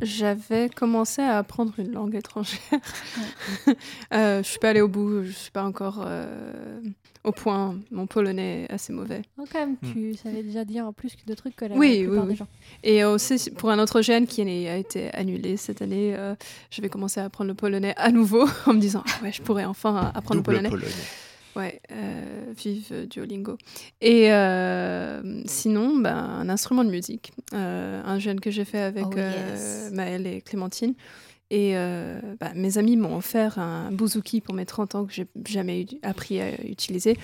j'avais 0.00 0.68
commencé 0.70 1.20
à 1.20 1.38
apprendre 1.38 1.74
une 1.78 1.92
langue 1.92 2.14
étrangère. 2.14 2.58
euh, 4.14 4.42
je 4.42 4.48
suis 4.48 4.58
pas 4.58 4.70
allée 4.70 4.80
au 4.80 4.88
bout, 4.88 5.24
je 5.24 5.30
suis 5.32 5.50
pas 5.50 5.64
encore 5.64 6.02
euh, 6.06 6.80
au 7.24 7.32
point. 7.32 7.76
Mon 7.90 8.06
polonais 8.06 8.64
est 8.68 8.72
assez 8.72 8.92
mauvais. 8.92 9.22
oh, 9.38 9.44
quand 9.52 9.58
même, 9.60 9.76
tu 9.92 10.14
savais 10.14 10.42
déjà 10.42 10.64
dire 10.64 10.92
plus 10.94 11.12
de 11.26 11.34
trucs 11.34 11.56
que 11.56 11.64
la 11.64 11.74
Oui, 11.76 12.04
plupart 12.04 12.18
oui, 12.18 12.26
des 12.26 12.30
oui. 12.32 12.36
gens. 12.36 12.48
Et 12.82 13.04
aussi 13.04 13.50
pour 13.50 13.70
un 13.70 13.78
autre 13.78 14.00
gène 14.02 14.26
qui 14.26 14.42
a 14.68 14.76
été 14.76 15.12
annulé 15.14 15.56
cette 15.56 15.82
année, 15.82 16.14
euh, 16.16 16.34
je 16.70 16.80
vais 16.82 16.88
commencer 16.88 17.20
à 17.20 17.24
apprendre 17.24 17.48
le 17.48 17.54
polonais 17.54 17.94
à 17.96 18.10
nouveau 18.10 18.46
en 18.66 18.74
me 18.74 18.80
disant 18.80 19.02
ah 19.06 19.22
ouais, 19.24 19.32
je 19.32 19.42
pourrais 19.42 19.64
enfin 19.64 20.12
apprendre 20.14 20.42
Double 20.42 20.56
le 20.58 20.62
polonais. 20.62 20.68
polonais. 20.70 20.94
Ouais, 21.56 21.80
euh, 21.90 22.52
vive 22.56 22.86
euh, 22.92 23.06
Duolingo. 23.06 23.58
Et 24.00 24.32
euh, 24.32 25.42
sinon, 25.46 25.96
ben, 25.96 26.14
un 26.14 26.48
instrument 26.48 26.84
de 26.84 26.90
musique, 26.90 27.32
euh, 27.52 28.00
un 28.04 28.18
jeune 28.20 28.38
que 28.38 28.50
j'ai 28.52 28.64
fait 28.64 28.78
avec 28.78 29.04
Oh, 29.06 29.12
euh, 29.16 29.54
yes. 29.54 29.90
Maëlle 29.92 30.26
et 30.28 30.40
Clémentine. 30.40 30.94
Et 31.50 31.76
euh, 31.76 32.20
bah, 32.40 32.50
mes 32.54 32.76
amis 32.76 32.96
m'ont 32.98 33.16
offert 33.16 33.58
un 33.58 33.90
bouzouki 33.90 34.40
pour 34.42 34.54
mes 34.54 34.66
30 34.66 34.94
ans 34.94 35.04
que 35.06 35.12
j'ai 35.12 35.26
jamais 35.48 35.82
eu- 35.82 35.86
appris 36.02 36.40
à 36.40 36.60
utiliser. 36.64 37.16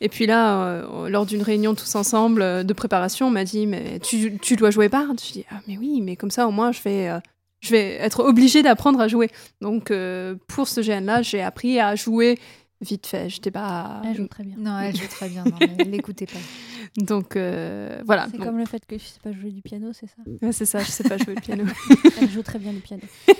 Et 0.00 0.08
puis 0.08 0.26
là, 0.26 0.62
euh, 0.64 1.08
lors 1.08 1.26
d'une 1.26 1.42
réunion 1.42 1.74
tous 1.74 1.94
ensemble 1.94 2.42
euh, 2.42 2.62
de 2.64 2.72
préparation, 2.72 3.28
on 3.28 3.30
m'a 3.30 3.44
dit 3.44 3.66
Mais 3.66 4.00
tu, 4.00 4.36
tu 4.38 4.56
dois 4.56 4.70
jouer 4.70 4.88
barde 4.88 5.20
Je 5.24 5.32
dis 5.32 5.44
Ah, 5.50 5.60
mais 5.68 5.76
oui, 5.78 6.00
mais 6.00 6.16
comme 6.16 6.30
ça, 6.32 6.48
au 6.48 6.50
moins, 6.50 6.72
je 6.72 6.82
vais, 6.82 7.08
euh, 7.08 7.20
je 7.60 7.70
vais 7.70 7.94
être 7.94 8.20
obligée 8.24 8.62
d'apprendre 8.64 9.00
à 9.00 9.06
jouer. 9.08 9.30
Donc, 9.60 9.90
euh, 9.92 10.34
pour 10.48 10.66
ce 10.68 10.80
GN-là, 10.80 11.22
j'ai 11.22 11.40
appris 11.42 11.78
à 11.78 11.94
jouer 11.94 12.38
vite 12.80 13.06
fait. 13.08 13.28
J'étais 13.28 13.50
pas. 13.52 14.02
Elle 14.04 14.16
joue 14.16 14.28
très 14.28 14.44
bien. 14.44 14.54
non 14.58 14.78
elle 14.78 14.94
joue 14.96 15.06
très 15.08 15.28
bien 15.28 15.44
l'écoutez 15.86 16.26
pas 16.26 16.38
Donc, 16.96 17.34
euh, 17.36 18.00
voilà. 18.06 18.26
C'est 18.30 18.38
Bon, 18.38 18.44
comme 18.44 18.58
le 18.58 18.66
fait 18.66 18.84
que 18.86 18.96
je 18.98 19.04
sais 19.04 19.18
pas 19.22 19.32
jouer 19.32 19.50
du 19.50 19.62
piano, 19.62 19.90
c'est 19.92 20.06
ça? 20.06 20.22
ouais, 20.42 20.52
c'est 20.52 20.64
ça, 20.66 20.80
je 20.80 20.90
sais 20.90 21.02
pas 21.04 21.16
jouer 21.16 21.34
le 21.34 21.40
piano. 21.40 21.64
Elle 22.20 22.30
joue 22.30 22.42
très 22.42 22.58
bien 22.60 22.72
du 22.72 22.80
piano. 22.80 23.02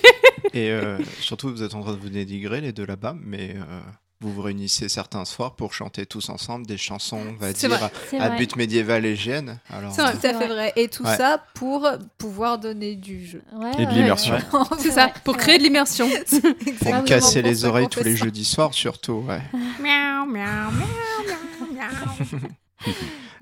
Et 0.54 0.70
euh, 0.70 0.98
surtout, 1.20 1.48
vous 1.50 1.62
êtes 1.62 1.74
en 1.74 1.80
train 1.82 1.92
de 1.92 1.98
vous 2.00 2.08
dénigrer 2.08 2.60
les 2.60 2.72
deux 2.72 2.86
là-bas, 2.86 3.14
mais 3.20 3.54
euh, 3.56 3.80
vous 4.20 4.32
vous 4.32 4.42
réunissez 4.42 4.88
certains 4.88 5.24
soirs 5.24 5.54
pour 5.54 5.72
chanter 5.74 6.04
tous 6.06 6.28
ensemble 6.28 6.66
des 6.66 6.76
chansons, 6.76 7.20
on 7.28 7.34
va 7.40 7.52
dire, 7.52 7.68
vrai. 7.70 7.90
À 8.18 8.28
vrai. 8.30 8.36
but 8.38 8.56
médiéval 8.56 9.06
et 9.06 9.14
GN. 9.14 9.58
Alors, 9.70 9.92
C'est 9.92 10.02
vrai. 10.02 10.12
tout 10.12 10.26
à 10.26 10.34
fait 10.34 10.48
vrai 10.48 10.72
et 10.76 10.88
tout 10.88 11.04
Ouais. 11.04 11.16
ça 11.16 11.42
pour 11.54 11.88
pouvoir 12.18 12.58
donner 12.58 12.96
du 12.96 13.24
jeu 13.26 13.42
Ouais, 13.54 13.70
Et 13.78 13.86
de 13.86 13.90
l'immersion. 13.92 14.34
ouais. 14.34 14.40
C'est 14.78 14.90
ça, 14.90 15.12
pour 15.24 15.36
créer 15.36 15.58
de 15.58 15.62
l'immersion. 15.62 16.08
pour 16.80 16.94
me 16.94 17.04
casser 17.06 17.42
les 17.42 17.64
oreilles 17.64 17.88
tous 17.88 18.02
les 18.02 18.16
jeudis 18.16 18.44
soirs, 18.44 18.74
surtout. 18.74 19.24
Ouais. 19.28 19.40
Miaou, 19.80 20.26
miaou, 20.26 20.70
miaou, 20.72 20.86
miaou, 21.26 21.74
miaou. 21.74 22.38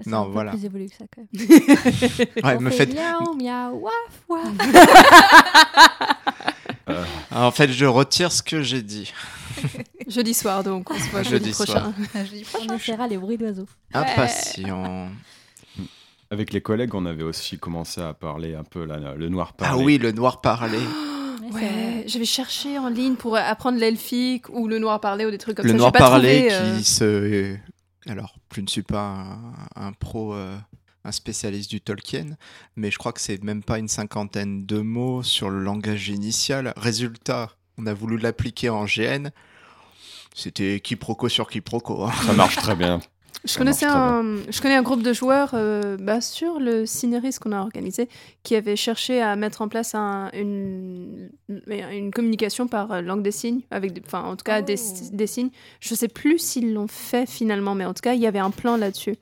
Non, 0.05 0.28
voilà. 0.28 0.51
plus 0.52 0.66
évolué 0.66 0.89
que 0.90 0.97
ça, 0.97 1.05
quand 1.14 1.23
même. 1.32 1.47
Ouais, 2.44 2.56
On 2.59 2.60
me 2.60 2.68
fait 2.70 2.85
faites. 2.86 2.94
Miaou, 2.94 3.35
miaou, 3.35 3.81
waf, 3.81 4.23
waf. 4.28 4.52
Euh, 6.97 7.05
En 7.31 7.51
fait, 7.51 7.70
je 7.73 7.85
retire 7.86 8.32
ce 8.32 8.43
que 8.43 8.62
j'ai 8.62 8.82
dit. 8.82 9.12
Jeudi 10.09 10.35
soir, 10.35 10.62
donc, 10.62 10.90
on 10.90 10.94
se 10.98 11.09
voit 11.10 11.23
jeudi, 11.23 11.47
Jeudi 11.52 11.52
prochain. 11.52 11.93
Je 12.14 12.31
dis, 12.31 12.47
On 12.68 12.74
essaiera 12.74 13.06
les 13.09 13.16
bruits 13.18 13.39
d'oiseaux. 13.39 13.66
Impatient. 13.94 15.09
avec 16.31 16.52
les 16.52 16.60
collègues, 16.60 16.94
on 16.94 17.06
avait 17.06 17.23
aussi 17.23 17.59
commencé 17.59 18.01
à 18.01 18.12
parler 18.14 18.55
un 18.55 18.64
peu 18.64 18.85
là, 18.85 18.98
le 19.16 19.28
noir 19.28 19.52
Ah 19.59 19.64
parlé. 19.70 19.85
oui, 19.85 19.98
le 19.98 20.12
noir 20.12 20.40
parlé. 20.40 20.78
Ouais, 21.52 22.02
j'avais 22.09 22.24
cherché 22.24 22.77
en 22.77 22.89
ligne 22.89 23.14
pour 23.14 23.36
apprendre 23.36 23.78
l'elfique 23.78 24.48
ou 24.48 24.66
le 24.66 24.81
noir 24.81 25.01
parlé 25.01 25.24
ou 25.27 25.31
des 25.31 25.39
trucs 25.39 25.56
comme 25.56 25.64
le 25.66 25.70
ça. 25.73 25.78
noir 25.78 25.93
J'ai 25.94 25.98
pas 26.01 26.10
parlé 26.10 26.48
trouvé, 26.48 26.52
euh, 26.52 26.77
qui 26.78 26.85
se. 26.85 27.56
Alors, 28.09 28.35
je 28.55 28.60
ne 28.62 28.66
suis 28.66 28.82
pas 28.82 28.98
un, 29.77 29.86
un 29.89 29.93
pro, 29.93 30.35
euh, 30.35 30.56
un 31.07 31.12
spécialiste 31.12 31.70
du 31.70 31.81
Tolkien, 31.81 32.37
mais 32.74 32.91
je 32.91 32.99
crois 32.99 33.12
que 33.12 33.20
c'est 33.20 33.43
même 33.45 33.62
pas 33.62 33.78
une 33.78 33.89
cinquantaine 33.89 34.66
de 34.66 34.78
mots 34.81 35.23
sur 35.23 35.49
le 35.51 35.62
langage 35.62 36.09
initial. 36.09 36.73
Résultat, 36.77 37.51
on 37.78 37.87
a 37.87 37.95
voulu 37.95 38.19
l'appliquer 38.19 38.69
en 38.70 38.85
GN. 38.85 39.28
C'était 40.35 40.81
quiproquo 40.81 41.28
sur 41.28 41.49
quiproquo. 41.49 42.05
hein. 42.05 42.12
Ça 42.27 42.33
marche 42.33 42.57
très 42.57 42.74
bien. 42.77 43.01
Je 43.45 43.53
Ça 43.53 43.59
connaissais 43.59 43.87
un, 43.87 44.39
je 44.51 44.61
connais 44.61 44.74
un 44.74 44.83
groupe 44.83 45.03
de 45.05 45.12
joueurs 45.12 45.51
euh, 45.55 45.97
bah, 46.01 46.20
sur 46.20 46.59
le 46.59 46.85
Cinéris 46.85 47.37
qu'on 47.41 47.53
a 47.53 47.61
organisé 47.61 48.09
qui 48.43 48.57
avait 48.57 48.74
cherché 48.74 49.23
à 49.23 49.37
mettre 49.37 49.62
en 49.62 49.69
place 49.69 49.95
un- 49.95 50.31
une, 50.33 51.31
une 51.69 52.11
communication 52.11 52.66
par 52.66 53.01
langue 53.03 53.23
des 53.23 53.31
signes, 53.31 53.61
avec, 53.70 53.93
des- 53.93 54.03
enfin 54.05 54.23
en 54.24 54.35
tout 54.35 54.43
cas 54.43 54.62
des, 54.62 54.74
Oh. 54.81 55.09
des 55.12 55.27
signes. 55.28 55.51
Je 55.78 55.95
sais 55.95 56.09
plus 56.09 56.39
s'ils 56.41 56.73
l'ont 56.74 56.89
fait 56.89 57.28
finalement, 57.28 57.77
mais 57.77 57.85
en 57.85 57.95
tout 57.95 58.01
cas 58.03 58.15
il 58.15 58.20
y 58.20 58.27
avait 58.27 58.41
un 58.41 58.51
plan 58.51 58.77
là-dessus. 58.77 59.15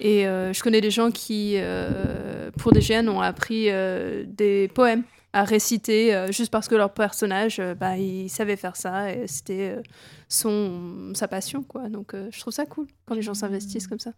Et 0.00 0.26
euh, 0.26 0.52
je 0.52 0.62
connais 0.62 0.80
des 0.80 0.90
gens 0.90 1.10
qui, 1.10 1.54
euh, 1.56 2.50
pour 2.58 2.72
des 2.72 2.80
GN, 2.80 3.08
ont 3.08 3.20
appris 3.20 3.70
euh, 3.70 4.24
des 4.26 4.68
poèmes 4.68 5.02
à 5.32 5.44
réciter 5.44 6.14
euh, 6.14 6.32
juste 6.32 6.50
parce 6.50 6.68
que 6.68 6.74
leur 6.74 6.92
personnage, 6.92 7.60
euh, 7.60 7.74
bah, 7.74 7.98
il 7.98 8.30
savait 8.30 8.56
faire 8.56 8.76
ça 8.76 9.12
et 9.12 9.26
c'était 9.26 9.76
euh, 9.76 9.82
son 10.28 11.12
sa 11.14 11.28
passion 11.28 11.62
quoi. 11.62 11.88
Donc 11.88 12.14
je 12.14 12.40
trouve 12.40 12.52
ça 12.52 12.66
cool 12.66 12.86
quand 13.06 13.14
les 13.14 13.22
gens 13.22 13.34
s'investissent 13.34 13.86
comme 13.86 14.00
ça. 14.00 14.12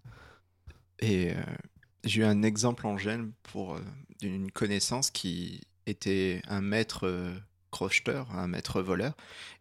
Et 1.00 1.32
j'ai 2.04 2.20
eu 2.20 2.24
un 2.24 2.42
exemple 2.42 2.86
en 2.86 2.98
gêne 2.98 3.32
pour 3.42 3.78
d'une 4.20 4.50
connaissance 4.50 5.10
qui 5.10 5.62
était 5.86 6.42
un 6.46 6.60
maître 6.60 7.32
crocheteur, 7.70 8.30
un 8.32 8.48
maître 8.48 8.82
voleur. 8.82 9.14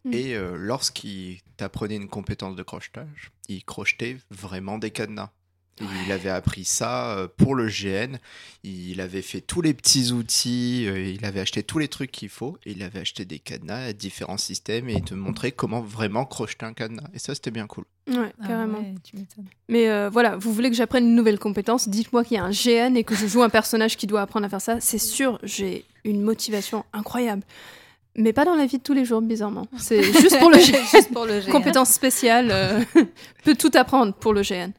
Mm. 0.04 0.14
Et 0.14 0.38
lorsqu'il 0.56 1.40
t'apprenait 1.56 1.96
une 1.96 2.10
compétence 2.10 2.58
de 2.58 2.64
crochetage, 2.64 3.32
il 3.48 3.64
crochetait 3.64 4.18
vraiment 4.32 4.80
des 4.80 4.92
cadenas. 4.92 5.32
Il 6.06 6.12
avait 6.12 6.30
appris 6.30 6.66
ça 6.66 7.12
euh, 7.12 7.28
pour 7.38 7.56
le 7.56 7.68
GN. 7.68 8.18
Il 8.64 9.00
avait 9.00 9.22
fait 9.22 9.40
tous 9.40 9.62
les 9.62 9.74
petits 9.74 10.12
outils, 10.12 10.86
euh, 10.88 11.00
il 11.00 11.24
avait 11.24 11.40
acheté 11.40 11.64
tous 11.64 11.80
les 11.80 11.88
trucs 11.88 12.12
qu'il 12.12 12.28
faut, 12.28 12.58
et 12.66 12.72
il 12.72 12.84
avait 12.84 13.00
acheté 13.00 13.24
des 13.24 13.40
cadenas, 13.40 13.94
différents 13.94 14.38
systèmes, 14.38 14.90
et 14.90 14.94
il 14.96 15.04
te 15.04 15.14
montrait 15.14 15.52
comment 15.54 15.80
vraiment 15.82 16.26
crocheter 16.26 16.66
un 16.66 16.74
cadenas. 16.74 17.08
Et 17.14 17.20
ça, 17.20 17.34
c'était 17.34 17.52
bien 17.52 17.68
cool. 17.68 17.86
Ouais, 18.10 18.34
Ah 18.42 18.48
carrément. 18.48 18.80
ouais, 18.80 18.96
tu 19.04 19.16
m'étonnes. 19.16 19.46
Mais 19.70 19.90
euh, 19.90 20.10
voilà, 20.10 20.36
vous 20.36 20.52
voulez 20.52 20.70
que 20.70 20.76
j'apprenne 20.76 21.06
une 21.06 21.16
nouvelle 21.16 21.40
compétence, 21.40 21.88
dites-moi 21.88 22.26
qu'il 22.26 22.36
y 22.36 22.40
a 22.40 22.44
un 22.44 22.52
GN 22.52 22.98
et 22.98 23.04
que 23.06 23.16
je 23.16 23.28
joue 23.28 23.42
un 23.44 23.50
personnage 23.50 23.96
qui 23.96 24.08
doit 24.08 24.22
apprendre 24.22 24.46
à 24.46 24.50
faire 24.50 24.62
ça. 24.62 24.82
C'est 24.82 24.98
sûr, 24.98 25.40
j'ai 25.44 25.86
une 26.04 26.22
motivation 26.22 26.84
incroyable. 26.92 27.44
Mais 28.16 28.34
pas 28.34 28.44
dans 28.44 28.56
la 28.56 28.66
vie 28.66 28.80
de 28.80 28.84
tous 28.84 28.94
les 28.94 29.06
jours, 29.06 29.22
bizarrement. 29.22 29.68
C'est 29.78 30.04
juste 30.04 30.38
pour 30.40 30.50
le 30.50 30.58
GN. 30.58 30.84
Juste 30.92 31.14
pour 31.14 31.26
le 31.26 31.40
GN. 31.40 31.52
Compétence 31.52 31.92
spéciale, 31.92 32.50
euh, 32.52 32.84
peut 33.46 33.56
tout 33.56 33.72
apprendre 33.76 34.14
pour 34.14 34.34
le 34.34 34.42
GN. 34.42 34.72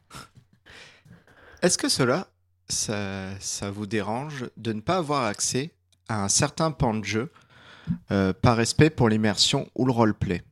Est-ce 1.63 1.77
que 1.77 1.89
cela, 1.89 2.29
ça, 2.69 3.39
ça 3.39 3.71
vous 3.71 3.87
dérange 3.87 4.47
de 4.57 4.73
ne 4.73 4.81
pas 4.81 4.97
avoir 4.97 5.25
accès 5.25 5.73
à 6.09 6.25
un 6.25 6.29
certain 6.29 6.71
pan 6.71 6.95
de 6.95 7.05
jeu 7.05 7.33
euh, 8.11 8.33
par 8.33 8.57
respect 8.57 8.91
pour 8.91 9.09
l'immersion 9.09 9.69
ou 9.75 9.85
le 9.85 9.93
roleplay? 9.93 10.43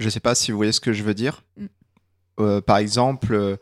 Je 0.00 0.06
ne 0.06 0.10
sais 0.10 0.20
pas 0.20 0.34
si 0.34 0.50
vous 0.50 0.56
voyez 0.56 0.72
ce 0.72 0.80
que 0.80 0.92
je 0.92 1.04
veux 1.04 1.14
dire. 1.14 1.44
Mm. 1.56 1.66
Euh, 2.40 2.60
par 2.60 2.78
exemple, 2.78 3.32
euh, 3.32 3.56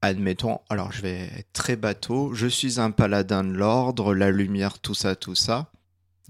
admettons, 0.00 0.60
alors 0.68 0.92
je 0.92 1.02
vais 1.02 1.30
être 1.38 1.52
très 1.52 1.74
bateau, 1.76 2.32
je 2.34 2.46
suis 2.46 2.78
un 2.78 2.92
paladin 2.92 3.42
de 3.42 3.52
l'ordre, 3.52 4.14
la 4.14 4.30
lumière, 4.30 4.78
tout 4.78 4.94
ça, 4.94 5.16
tout 5.16 5.34
ça. 5.34 5.72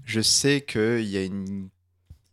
Je 0.03 0.21
sais 0.21 0.61
qu'il 0.61 1.05
y 1.05 1.17
a 1.17 1.23
une, 1.23 1.69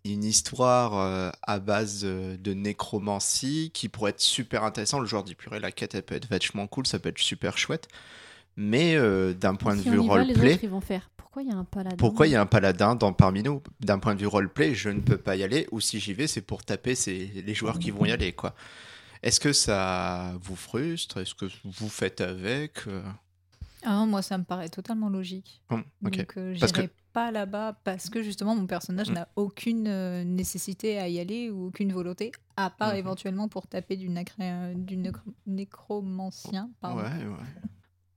une 0.05 0.25
histoire 0.25 0.97
euh, 0.97 1.31
à 1.43 1.59
base 1.59 2.03
euh, 2.05 2.37
de 2.37 2.55
nécromancie 2.55 3.71
qui 3.75 3.89
pourrait 3.89 4.11
être 4.11 4.21
super 4.21 4.65
intéressant. 4.65 5.01
Le 5.01 5.07
joueur 5.07 5.25
dit 5.25 5.35
purée, 5.35 5.61
la 5.61 5.73
quête 5.73 5.95
elle 5.95 6.03
peut 6.03 6.15
être 6.15 6.29
vachement 6.29 6.67
cool, 6.67 6.87
ça 6.87 6.99
peut 6.99 7.09
être 7.11 7.19
super 7.19 7.59
chouette. 7.59 7.89
Mais 8.57 8.97
euh, 8.97 9.35
d'un 9.35 9.55
point 9.55 9.77
de 9.77 9.81
vue 9.81 9.99
roleplay, 9.99 10.55
autres, 10.55 10.65
ils 10.65 10.71
vont 10.71 10.81
faire. 10.81 11.11
Pourquoi 11.17 11.43
il 11.43 11.49
y 11.49 11.53
a 11.53 11.57
un 11.57 11.65
paladin? 11.65 11.97
Pourquoi 11.97 12.27
il 12.27 12.33
y 12.33 12.37
a 12.37 12.41
un 12.41 12.47
paladin 12.47 12.95
dans, 12.95 13.13
parmi 13.13 13.43
nous? 13.43 13.63
D'un 13.81 13.99
point 13.99 14.15
de 14.15 14.21
vue 14.21 14.27
roleplay, 14.27 14.75
je 14.75 14.89
ne 14.89 15.01
peux 15.01 15.19
pas 15.19 15.37
y 15.37 15.43
aller, 15.43 15.69
ou 15.71 15.81
si 15.81 16.01
j'y 16.01 16.15
vais, 16.15 16.27
c'est 16.27 16.41
pour 16.41 16.65
taper 16.65 16.95
c'est 16.95 17.31
les 17.35 17.55
joueurs 17.55 17.79
qui 17.79 17.91
vont 17.91 18.05
y 18.05 18.11
aller. 18.11 18.33
quoi. 18.33 18.55
Est-ce 19.23 19.39
que 19.39 19.53
ça 19.53 20.33
vous 20.43 20.57
frustre? 20.57 21.19
Est-ce 21.19 21.35
que 21.35 21.47
vous 21.65 21.89
faites 21.89 22.21
avec 22.21 22.81
Ah 23.85 23.95
non, 23.97 24.07
moi, 24.07 24.23
ça 24.23 24.39
me 24.39 24.45
paraît 24.45 24.69
totalement 24.69 25.09
logique. 25.09 25.61
hum, 25.71 25.85
ok. 26.05 26.17
Donc, 26.17 26.37
euh, 26.37 26.57
Parce 26.59 26.73
j'irai 26.73 26.91
pas 27.19 27.31
là-bas 27.33 27.73
parce 27.85 28.09
que 28.11 28.23
justement 28.23 28.55
mon 28.55 28.67
personnage 28.67 29.11
Mm. 29.11 29.15
n'a 29.15 29.29
aucune 29.37 29.89
euh, 29.89 30.25
nécessité 30.25 30.99
à 30.99 31.09
y 31.09 31.19
aller 31.19 31.51
ou 31.51 31.67
aucune 31.69 31.93
volonté, 31.93 32.31
à 32.57 32.71
part 32.71 32.93
Mhm. 32.93 32.99
éventuellement 32.99 33.49
pour 33.49 33.67
taper 33.67 33.97
du, 33.97 34.09
nacré- 34.09 34.75
du 34.77 34.97
nécro- 34.97 35.35
nécromancien. 35.47 36.71
Pardon. 36.81 37.03
Ouais, 37.03 37.27
ouais. 37.27 37.47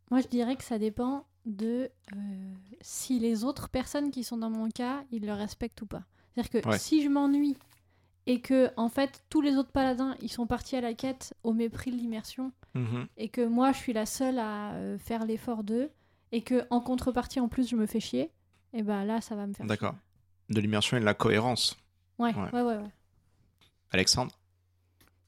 Moi, 0.09 0.21
je 0.21 0.27
dirais 0.27 0.55
que 0.55 0.63
ça 0.63 0.77
dépend 0.77 1.25
de 1.45 1.89
euh, 2.15 2.53
si 2.81 3.17
les 3.19 3.43
autres 3.43 3.69
personnes 3.69 4.11
qui 4.11 4.23
sont 4.23 4.37
dans 4.37 4.49
mon 4.49 4.69
cas, 4.69 5.03
ils 5.11 5.25
le 5.25 5.33
respectent 5.33 5.81
ou 5.81 5.85
pas. 5.87 6.03
C'est-à-dire 6.35 6.61
que 6.61 6.69
Ouais. 6.69 6.77
si 6.77 7.01
je 7.03 7.09
m'ennuie 7.09 7.57
et 8.27 8.39
que, 8.41 8.69
en 8.77 8.89
fait, 8.89 9.23
tous 9.29 9.41
les 9.41 9.55
autres 9.55 9.71
paladins, 9.71 10.15
ils 10.21 10.31
sont 10.31 10.45
partis 10.47 10.75
à 10.75 10.81
la 10.81 10.93
quête 10.93 11.33
au 11.43 11.53
mépris 11.53 11.91
de 11.91 11.97
l'immersion 11.97 12.51
Mhm. 12.75 13.07
et 13.17 13.29
que 13.29 13.45
moi, 13.45 13.71
je 13.71 13.77
suis 13.79 13.93
la 13.93 14.05
seule 14.05 14.37
à 14.39 14.73
euh, 14.73 14.97
faire 14.97 15.25
l'effort 15.25 15.63
d'eux 15.63 15.89
et 16.31 16.41
que, 16.41 16.65
en 16.69 16.79
contrepartie, 16.81 17.39
en 17.39 17.47
plus, 17.47 17.67
je 17.67 17.75
me 17.75 17.85
fais 17.87 17.99
chier, 17.99 18.29
et 18.73 18.83
ben 18.83 19.03
là, 19.05 19.21
ça 19.21 19.35
va 19.35 19.47
me 19.47 19.53
faire 19.53 19.65
D'accord. 19.65 19.95
De 20.49 20.59
l'immersion 20.61 20.97
et 20.97 20.99
de 20.99 21.05
la 21.05 21.13
cohérence. 21.13 21.77
Ouais, 22.19 22.33
Ouais. 22.35 22.51
ouais, 22.53 22.61
ouais. 22.61 22.77
ouais. 22.77 22.91
Alexandre 23.91 24.31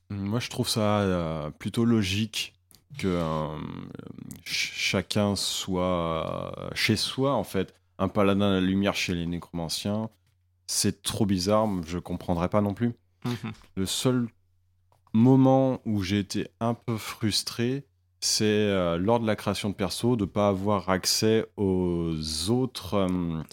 Moi, 0.10 0.40
je 0.40 0.50
trouve 0.50 0.70
ça 0.70 1.00
euh, 1.02 1.50
plutôt 1.52 1.86
logique 1.86 2.54
que 2.98 3.08
euh, 3.08 3.58
ch- 4.46 4.72
chacun 4.76 5.36
soit 5.36 6.54
euh, 6.60 6.70
chez 6.76 6.96
soi, 6.96 7.34
en 7.34 7.44
fait. 7.44 7.74
Un 8.00 8.08
paladin 8.10 8.50
à 8.50 8.54
la 8.54 8.62
lumière 8.62 8.96
chez 8.96 9.14
les 9.16 9.26
nécromanciens, 9.26 10.10
c'est 10.68 11.02
trop 11.04 11.26
bizarre, 11.26 11.68
je 11.86 11.98
comprendrais 12.00 12.50
pas 12.50 12.62
non 12.62 12.74
plus. 12.74 12.94
Mhm. 13.26 13.54
Le 13.76 13.86
seul 13.86 14.28
moment 15.14 15.80
où 15.86 16.02
j'ai 16.04 16.20
été 16.20 16.48
un 16.60 16.74
peu 16.74 16.98
frustré, 16.98 17.86
c'est 18.24 18.46
euh, 18.46 18.98
lors 18.98 19.20
de 19.20 19.28
la 19.28 19.36
création 19.36 19.70
de 19.70 19.76
perso, 19.76 20.16
de 20.16 20.24
pas 20.26 20.48
avoir 20.48 20.90
accès 20.90 21.46
aux 21.58 22.16
autres 22.50 22.94
euh, 22.94 23.44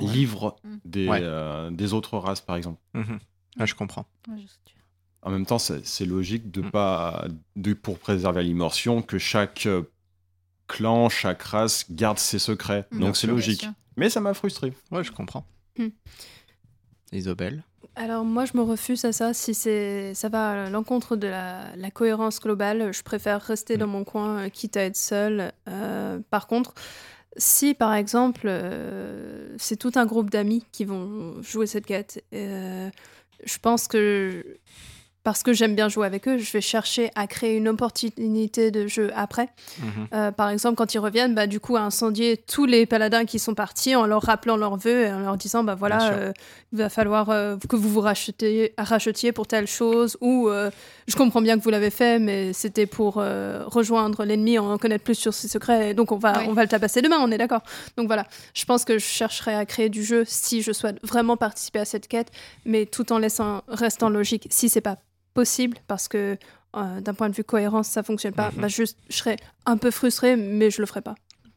ouais. 0.00 0.06
livres 0.06 0.56
Mm. 0.64 0.76
des, 0.84 1.08
Ouais. 1.08 1.20
euh, 1.22 1.70
des 1.70 1.92
autres 1.92 2.18
races, 2.18 2.40
par 2.40 2.56
exemple. 2.56 2.80
Mhm. 2.94 3.18
Ah, 3.58 3.66
je 3.66 3.74
comprends. 3.74 4.06
Ouais, 4.28 4.38
je 4.38 4.72
En 5.22 5.30
même 5.30 5.46
temps, 5.46 5.58
c'est 5.60 5.86
c'est 5.86 6.04
logique 6.06 6.50
de 6.50 6.62
Mm. 6.62 6.70
pas, 6.72 7.26
de, 7.54 7.72
pour 7.72 7.98
préserver 8.00 8.42
l'immersion, 8.42 9.00
que 9.00 9.18
chaque 9.18 9.68
clan, 10.66 11.08
chaque 11.08 11.42
race 11.42 11.86
garde 11.90 12.18
ses 12.18 12.40
secrets. 12.40 12.86
Mm. 12.90 12.96
Bien 12.98 13.06
Donc 13.06 13.16
c'est 13.16 13.26
sûr. 13.28 13.34
logique. 13.36 13.66
Mais 13.96 14.10
ça 14.10 14.20
m'a 14.20 14.34
frustré. 14.34 14.72
Ouais, 14.90 15.04
je 15.04 15.12
comprends. 15.12 15.46
Hmm. 15.78 15.88
Alors 17.94 18.24
moi, 18.24 18.44
je 18.44 18.56
me 18.56 18.62
refuse 18.62 19.04
à 19.04 19.12
ça. 19.12 19.32
Si 19.32 19.54
c'est, 19.54 20.12
ça 20.14 20.28
va 20.28 20.64
à 20.64 20.70
l'encontre 20.70 21.16
de 21.16 21.28
la, 21.28 21.64
la 21.76 21.90
cohérence 21.90 22.40
globale, 22.40 22.92
je 22.92 23.02
préfère 23.02 23.40
rester 23.40 23.76
Mm. 23.76 23.80
dans 23.80 23.86
mon 23.86 24.04
coin, 24.04 24.38
euh, 24.38 24.48
quitte 24.48 24.76
à 24.76 24.82
être 24.82 24.96
seule. 24.96 25.52
Euh, 25.68 26.18
par 26.30 26.46
contre, 26.46 26.74
si 27.36 27.74
par 27.74 27.94
exemple, 27.94 28.46
euh, 28.46 29.54
c'est 29.58 29.76
tout 29.76 29.92
un 29.96 30.06
groupe 30.06 30.30
d'amis 30.30 30.64
qui 30.72 30.84
vont 30.84 31.40
jouer 31.42 31.66
cette 31.66 31.86
quête, 31.86 32.24
euh, 32.34 32.90
je 33.44 33.58
pense 33.58 33.88
que 33.88 34.44
parce 35.22 35.42
que 35.42 35.52
j'aime 35.52 35.74
bien 35.74 35.88
jouer 35.88 36.06
avec 36.06 36.28
eux, 36.28 36.38
je 36.38 36.52
vais 36.52 36.60
chercher 36.60 37.10
à 37.16 37.26
créer 37.26 37.56
une 37.56 37.66
opportunité 37.66 38.70
de 38.70 38.86
jeu 38.86 39.10
après. 39.16 39.48
Mhm. 39.80 39.86
Euh, 40.14 40.30
par 40.30 40.50
exemple, 40.50 40.76
quand 40.76 40.94
ils 40.94 41.00
reviennent, 41.00 41.34
bah, 41.34 41.48
du 41.48 41.58
coup, 41.58 41.76
à 41.76 41.80
incendier 41.80 42.36
tous 42.36 42.64
les 42.64 42.86
paladins 42.86 43.24
qui 43.24 43.40
sont 43.40 43.56
partis 43.56 43.96
en 43.96 44.06
leur 44.06 44.22
rappelant 44.22 44.56
leurs 44.56 44.76
vœux 44.76 45.06
et 45.06 45.12
en 45.12 45.18
leur 45.18 45.36
disant 45.36 45.64
bah 45.64 45.74
voilà, 45.74 46.12
euh, 46.12 46.32
va 46.76 46.88
falloir 46.88 47.30
euh, 47.30 47.56
que 47.68 47.76
vous 47.76 47.88
vous 47.88 48.00
rachetiez, 48.00 48.72
rachetiez 48.78 49.32
pour 49.32 49.46
telle 49.46 49.66
chose, 49.66 50.16
ou 50.20 50.48
euh, 50.48 50.70
je 51.08 51.16
comprends 51.16 51.40
bien 51.42 51.58
que 51.58 51.64
vous 51.64 51.70
l'avez 51.70 51.90
fait, 51.90 52.18
mais 52.18 52.52
c'était 52.52 52.86
pour 52.86 53.16
euh, 53.18 53.64
rejoindre 53.66 54.24
l'ennemi, 54.24 54.58
en 54.58 54.78
connaître 54.78 55.04
plus 55.04 55.14
sur 55.16 55.34
ses 55.34 55.48
secrets, 55.48 55.94
donc 55.94 56.12
on 56.12 56.18
va, 56.18 56.38
Oui. 56.40 56.46
on 56.48 56.52
va 56.52 56.62
le 56.62 56.68
tabasser 56.68 57.02
demain, 57.02 57.18
on 57.20 57.30
est 57.30 57.38
d'accord. 57.38 57.62
Donc 57.96 58.06
voilà, 58.06 58.26
je 58.54 58.64
pense 58.64 58.84
que 58.84 58.98
je 58.98 59.04
chercherai 59.04 59.54
à 59.54 59.66
créer 59.66 59.88
du 59.88 60.04
jeu 60.04 60.24
si 60.26 60.62
je 60.62 60.72
souhaite 60.72 60.98
vraiment 61.04 61.36
participer 61.36 61.80
à 61.80 61.84
cette 61.84 62.06
quête, 62.08 62.30
mais 62.64 62.86
tout 62.86 63.12
en 63.12 63.18
laissant, 63.18 63.62
restant 63.68 64.08
logique. 64.08 64.46
Si 64.50 64.68
c'est 64.68 64.80
pas 64.80 64.96
possible, 65.34 65.76
parce 65.88 66.08
que 66.08 66.36
euh, 66.76 67.00
d'un 67.00 67.14
point 67.14 67.28
de 67.30 67.34
vue 67.34 67.44
cohérence, 67.44 67.88
ça 67.88 68.02
fonctionne 68.02 68.32
pas, 68.34 68.50
Mhm. 68.54 68.60
bah, 68.60 68.68
je, 68.68 68.82
je 69.08 69.16
serais 69.16 69.36
un 69.64 69.76
peu 69.78 69.90
frustrée, 69.90 70.36
mais 70.36 70.70
je 70.70 70.80
le 70.82 70.86
ferai 70.86 71.00
pas. 71.00 71.14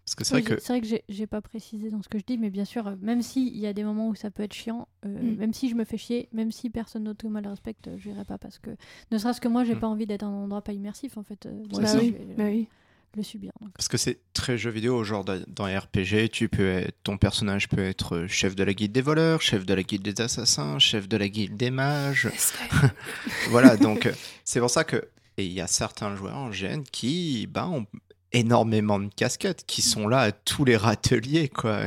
Parce 0.09 0.15
que 0.15 0.23
c'est 0.23 0.35
Oui, 0.35 0.41
vrai 0.41 0.49
que 0.49 0.55
j'ai- 0.55 0.61
c'est 0.65 0.73
vrai 0.73 0.81
que 0.81 0.87
j'ai- 0.87 1.03
j'ai 1.07 1.27
pas 1.27 1.39
précisé 1.41 1.91
dans 1.91 2.01
ce 2.01 2.09
que 2.09 2.17
je 2.17 2.23
dis, 2.25 2.37
mais 2.39 2.49
bien 2.49 2.65
sûr, 2.65 2.87
euh, 2.87 2.95
même 2.99 3.21
s'il 3.21 3.55
y 3.57 3.67
a 3.67 3.73
des 3.73 3.83
moments 3.83 4.09
où 4.09 4.15
ça 4.15 4.31
peut 4.31 4.41
être 4.41 4.53
chiant, 4.55 4.87
euh, 5.05 5.09
Mm. 5.09 5.35
même 5.37 5.53
si 5.53 5.69
je 5.69 5.75
me 5.75 5.83
fais 5.85 5.97
chier, 5.97 6.29
même 6.33 6.51
si 6.51 6.69
personne 6.71 7.03
d'autre 7.03 7.21
que 7.21 7.27
moi 7.27 7.41
le 7.41 7.49
respecte, 7.49 7.87
euh, 7.89 7.97
j'irai 7.97 8.25
pas 8.25 8.39
parce 8.39 8.57
que 8.57 8.71
ne 9.11 9.17
serait-ce 9.19 9.39
que 9.39 9.47
moi, 9.47 9.63
j'ai 9.65 9.75
Mm. 9.75 9.79
pas 9.79 9.87
envie 9.87 10.07
d'être 10.07 10.23
un 10.23 10.29
endroit 10.29 10.63
pas 10.63 10.73
immersif 10.73 11.15
en 11.17 11.23
fait. 11.23 11.45
euh, 11.45 11.63
je 11.71 11.77
oui, 11.99 12.15
bah 12.35 12.43
oui. 12.45 12.67
le 13.15 13.21
subir. 13.23 13.51
donc. 13.61 13.71
Parce 13.73 13.87
que 13.87 13.97
c'est 13.97 14.19
très 14.33 14.57
jeu 14.57 14.69
vidéo, 14.71 15.03
genre 15.03 15.23
dans 15.25 15.67
les 15.67 15.77
RPG, 15.77 16.29
tu 16.31 16.49
peux 16.49 16.67
être, 16.69 16.95
ton 17.03 17.17
personnage 17.17 17.67
peut 17.69 17.79
être 17.83 18.25
chef 18.27 18.55
de 18.55 18.63
la 18.63 18.73
guilde 18.73 18.91
des 18.91 19.01
voleurs, 19.01 19.41
chef 19.43 19.63
de 19.65 19.73
la 19.75 19.83
guilde 19.83 20.03
des 20.03 20.21
assassins, 20.21 20.79
chef 20.79 21.07
de 21.07 21.17
la 21.17 21.27
guilde 21.29 21.55
des 21.57 21.69
mages. 21.71 22.29
voilà, 23.49 23.77
donc 23.77 24.11
c'est 24.43 24.59
pour 24.59 24.69
ça 24.69 24.83
que 24.83 25.07
et 25.37 25.45
il 25.45 25.53
y 25.53 25.61
a 25.61 25.67
certains 25.67 26.15
joueurs 26.15 26.35
en 26.35 26.49
GN 26.51 26.81
qui 26.91 27.47
ben, 27.47 27.67
ont 27.67 27.85
énormément 28.33 28.99
de 28.99 29.09
casquettes, 29.15 29.65
qui 29.65 29.81
sont 29.81 30.07
là 30.07 30.19
à 30.19 30.31
tous 30.31 30.65
les 30.65 30.77
râteliers, 30.77 31.49
quoi. 31.49 31.81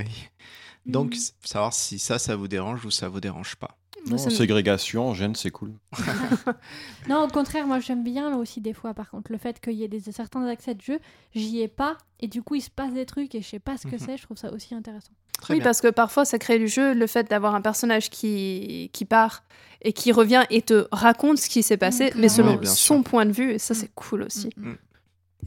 Donc, 0.86 1.14
s- 1.14 1.34
savoir 1.44 1.72
si 1.72 1.98
ça, 1.98 2.18
ça 2.18 2.34
vous 2.36 2.48
dérange 2.48 2.84
ou 2.84 2.90
ça 2.90 3.08
vous 3.08 3.20
dérange 3.20 3.56
pas. 3.56 3.76
Non, 4.06 4.18
ça 4.18 4.30
me- 4.30 4.34
ségrégation, 4.34 5.08
en 5.10 5.14
gêne, 5.14 5.36
c'est 5.36 5.52
cool. 5.52 5.74
Non, 7.08 7.24
au 7.24 7.28
contraire, 7.28 7.66
moi 7.66 7.78
j'aime 7.80 8.02
bien 8.02 8.30
là 8.30 8.36
aussi 8.36 8.60
des 8.60 8.72
fois. 8.72 8.94
Par 8.94 9.10
contre, 9.10 9.30
le 9.32 9.38
fait 9.38 9.60
qu'il 9.60 9.74
y 9.74 9.84
ait 9.84 9.88
des, 9.88 10.00
certains 10.12 10.44
accès 10.46 10.74
de 10.74 10.80
jeu, 10.80 10.98
j'y 11.34 11.60
ai 11.60 11.68
pas 11.68 11.96
et 12.20 12.26
du 12.28 12.42
coup 12.42 12.54
il 12.56 12.60
se 12.60 12.70
passe 12.70 12.92
des 12.92 13.06
trucs 13.06 13.34
et 13.34 13.42
je 13.42 13.48
sais 13.48 13.58
pas 13.58 13.76
ce 13.76 13.86
que 13.86 13.92
Mhm. 13.96 13.98
c'est. 14.04 14.16
Je 14.16 14.22
trouve 14.24 14.36
ça 14.36 14.52
aussi 14.52 14.74
intéressant. 14.74 15.12
Très 15.40 15.54
oui, 15.54 15.60
bien. 15.60 15.64
parce 15.64 15.80
que 15.80 15.88
parfois, 15.88 16.24
ça 16.24 16.38
crée 16.38 16.58
du 16.58 16.68
jeu, 16.68 16.94
le 16.94 17.06
fait 17.06 17.28
d'avoir 17.28 17.54
un 17.54 17.60
personnage 17.60 18.10
qui, 18.10 18.90
qui 18.92 19.04
part 19.04 19.44
et 19.82 19.92
qui 19.92 20.12
revient 20.12 20.44
et 20.50 20.62
te 20.62 20.86
raconte 20.92 21.38
ce 21.38 21.48
qui 21.48 21.62
s'est 21.64 21.76
passé, 21.76 22.10
Mm, 22.14 22.20
mais 22.20 22.28
selon 22.28 22.56
Oui, 22.58 22.66
son 22.66 22.74
sûr. 22.96 23.04
point 23.04 23.26
de 23.26 23.32
vue, 23.32 23.52
et 23.52 23.58
ça, 23.58 23.74
Mm. 23.74 23.76
c'est 23.76 23.90
cool 23.94 24.22
aussi. 24.22 24.50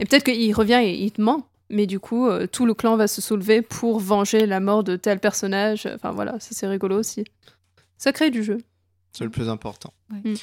Et 0.00 0.04
peut-être 0.04 0.24
qu'il 0.24 0.54
revient 0.54 0.80
et 0.82 0.94
il 1.04 1.10
te 1.12 1.20
ment, 1.20 1.48
mais 1.70 1.86
du 1.86 1.98
coup, 2.00 2.26
euh, 2.28 2.46
tout 2.46 2.66
le 2.66 2.74
clan 2.74 2.96
va 2.96 3.08
se 3.08 3.20
soulever 3.20 3.62
pour 3.62 3.98
venger 3.98 4.46
la 4.46 4.60
mort 4.60 4.84
de 4.84 4.96
tel 4.96 5.18
personnage. 5.20 5.86
Enfin 5.86 6.10
voilà, 6.12 6.38
ça, 6.40 6.50
c'est 6.52 6.66
rigolo 6.66 6.98
aussi. 6.98 7.24
Ça 7.98 8.12
crée 8.12 8.30
du 8.30 8.44
jeu. 8.44 8.58
C'est 9.12 9.24
le 9.24 9.30
plus 9.30 9.48
important. 9.48 9.94
Ouais. 10.12 10.32
Mm. 10.32 10.36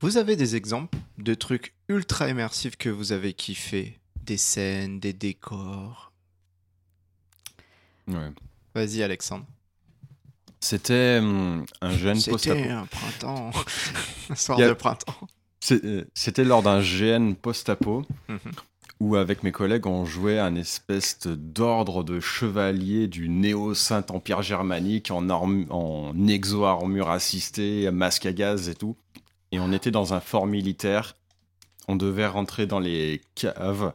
Vous 0.00 0.16
avez 0.16 0.34
des 0.34 0.56
exemples 0.56 0.98
de 1.18 1.34
trucs 1.34 1.74
ultra 1.88 2.28
immersifs 2.28 2.76
que 2.76 2.88
vous 2.88 3.12
avez 3.12 3.32
kiffé? 3.34 3.98
Des 4.24 4.36
scènes, 4.36 4.98
des 5.00 5.12
décors? 5.12 6.12
Ouais. 8.08 8.30
Vas-y, 8.74 9.02
Alexandre. 9.02 9.46
C'était 10.60 11.18
hum, 11.20 11.64
un 11.80 11.90
jeune 11.96 12.16
C'était 12.16 12.30
post-apo. 12.32 12.70
un 12.70 12.86
printemps. 12.86 13.50
un 14.30 14.34
soir 14.34 14.58
a- 14.60 14.68
de 14.68 14.72
printemps. 14.72 15.14
Euh, 15.70 16.04
C'était 16.14 16.44
lors 16.44 16.62
d'un 16.62 16.80
GN 16.80 17.34
post-apo 17.34 18.04
Mhm. 18.28 18.38
où, 19.00 19.16
avec 19.16 19.42
mes 19.42 19.52
collègues, 19.52 19.86
on 19.86 20.04
jouait 20.04 20.38
un 20.38 20.54
espèce 20.56 21.18
d'ordre 21.26 22.02
de 22.04 22.20
chevalier 22.20 23.06
du 23.08 23.28
néo-Saint-Empire 23.28 24.42
germanique 24.42 25.10
en, 25.10 25.28
en 25.30 26.28
exo-armure 26.28 27.10
assistée, 27.10 27.90
masque 27.90 28.26
à 28.26 28.32
gaz 28.32 28.68
et 28.68 28.74
tout. 28.74 28.96
Et 29.50 29.60
on 29.60 29.72
était 29.72 29.90
dans 29.90 30.14
un 30.14 30.20
fort 30.20 30.46
militaire. 30.46 31.14
On 31.88 31.96
devait 31.96 32.26
rentrer 32.26 32.66
dans 32.66 32.78
les 32.80 33.20
caves 33.34 33.92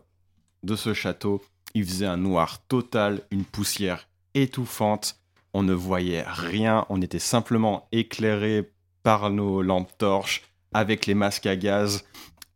de 0.63 0.75
ce 0.75 0.93
château. 0.93 1.41
Il 1.73 1.85
faisait 1.85 2.05
un 2.05 2.17
noir 2.17 2.59
total, 2.67 3.21
une 3.31 3.45
poussière 3.45 4.07
étouffante. 4.33 5.17
On 5.53 5.63
ne 5.63 5.73
voyait 5.73 6.23
rien. 6.27 6.85
On 6.89 7.01
était 7.01 7.17
simplement 7.19 7.87
éclairés 7.91 8.69
par 9.03 9.29
nos 9.29 9.61
lampes 9.61 9.97
torches 9.97 10.43
avec 10.73 11.05
les 11.05 11.13
masques 11.13 11.45
à 11.45 11.55
gaz, 11.55 12.05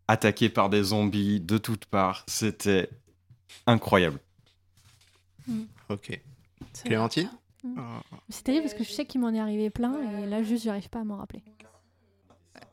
attaqués 0.07 0.49
par 0.49 0.69
des 0.69 0.83
zombies 0.83 1.39
de 1.39 1.57
toutes 1.57 1.85
parts. 1.85 2.23
C'était 2.27 2.89
incroyable. 3.65 4.19
Ok. 5.89 6.19
Clémentine 6.83 7.29
Mm. 7.63 7.75
Ah, 7.77 8.01
C'est 8.29 8.43
terrible 8.43 8.63
parce 8.63 8.73
que 8.73 8.83
je 8.83 8.91
sais 8.91 9.05
qu'il 9.05 9.21
m'en 9.21 9.31
est 9.33 9.39
arrivé 9.39 9.69
plein 9.69 9.93
et 10.19 10.25
là 10.25 10.41
juste 10.41 10.63
j'arrive 10.63 10.89
pas 10.89 11.01
à 11.01 11.03
m'en 11.03 11.17
rappeler. 11.17 11.43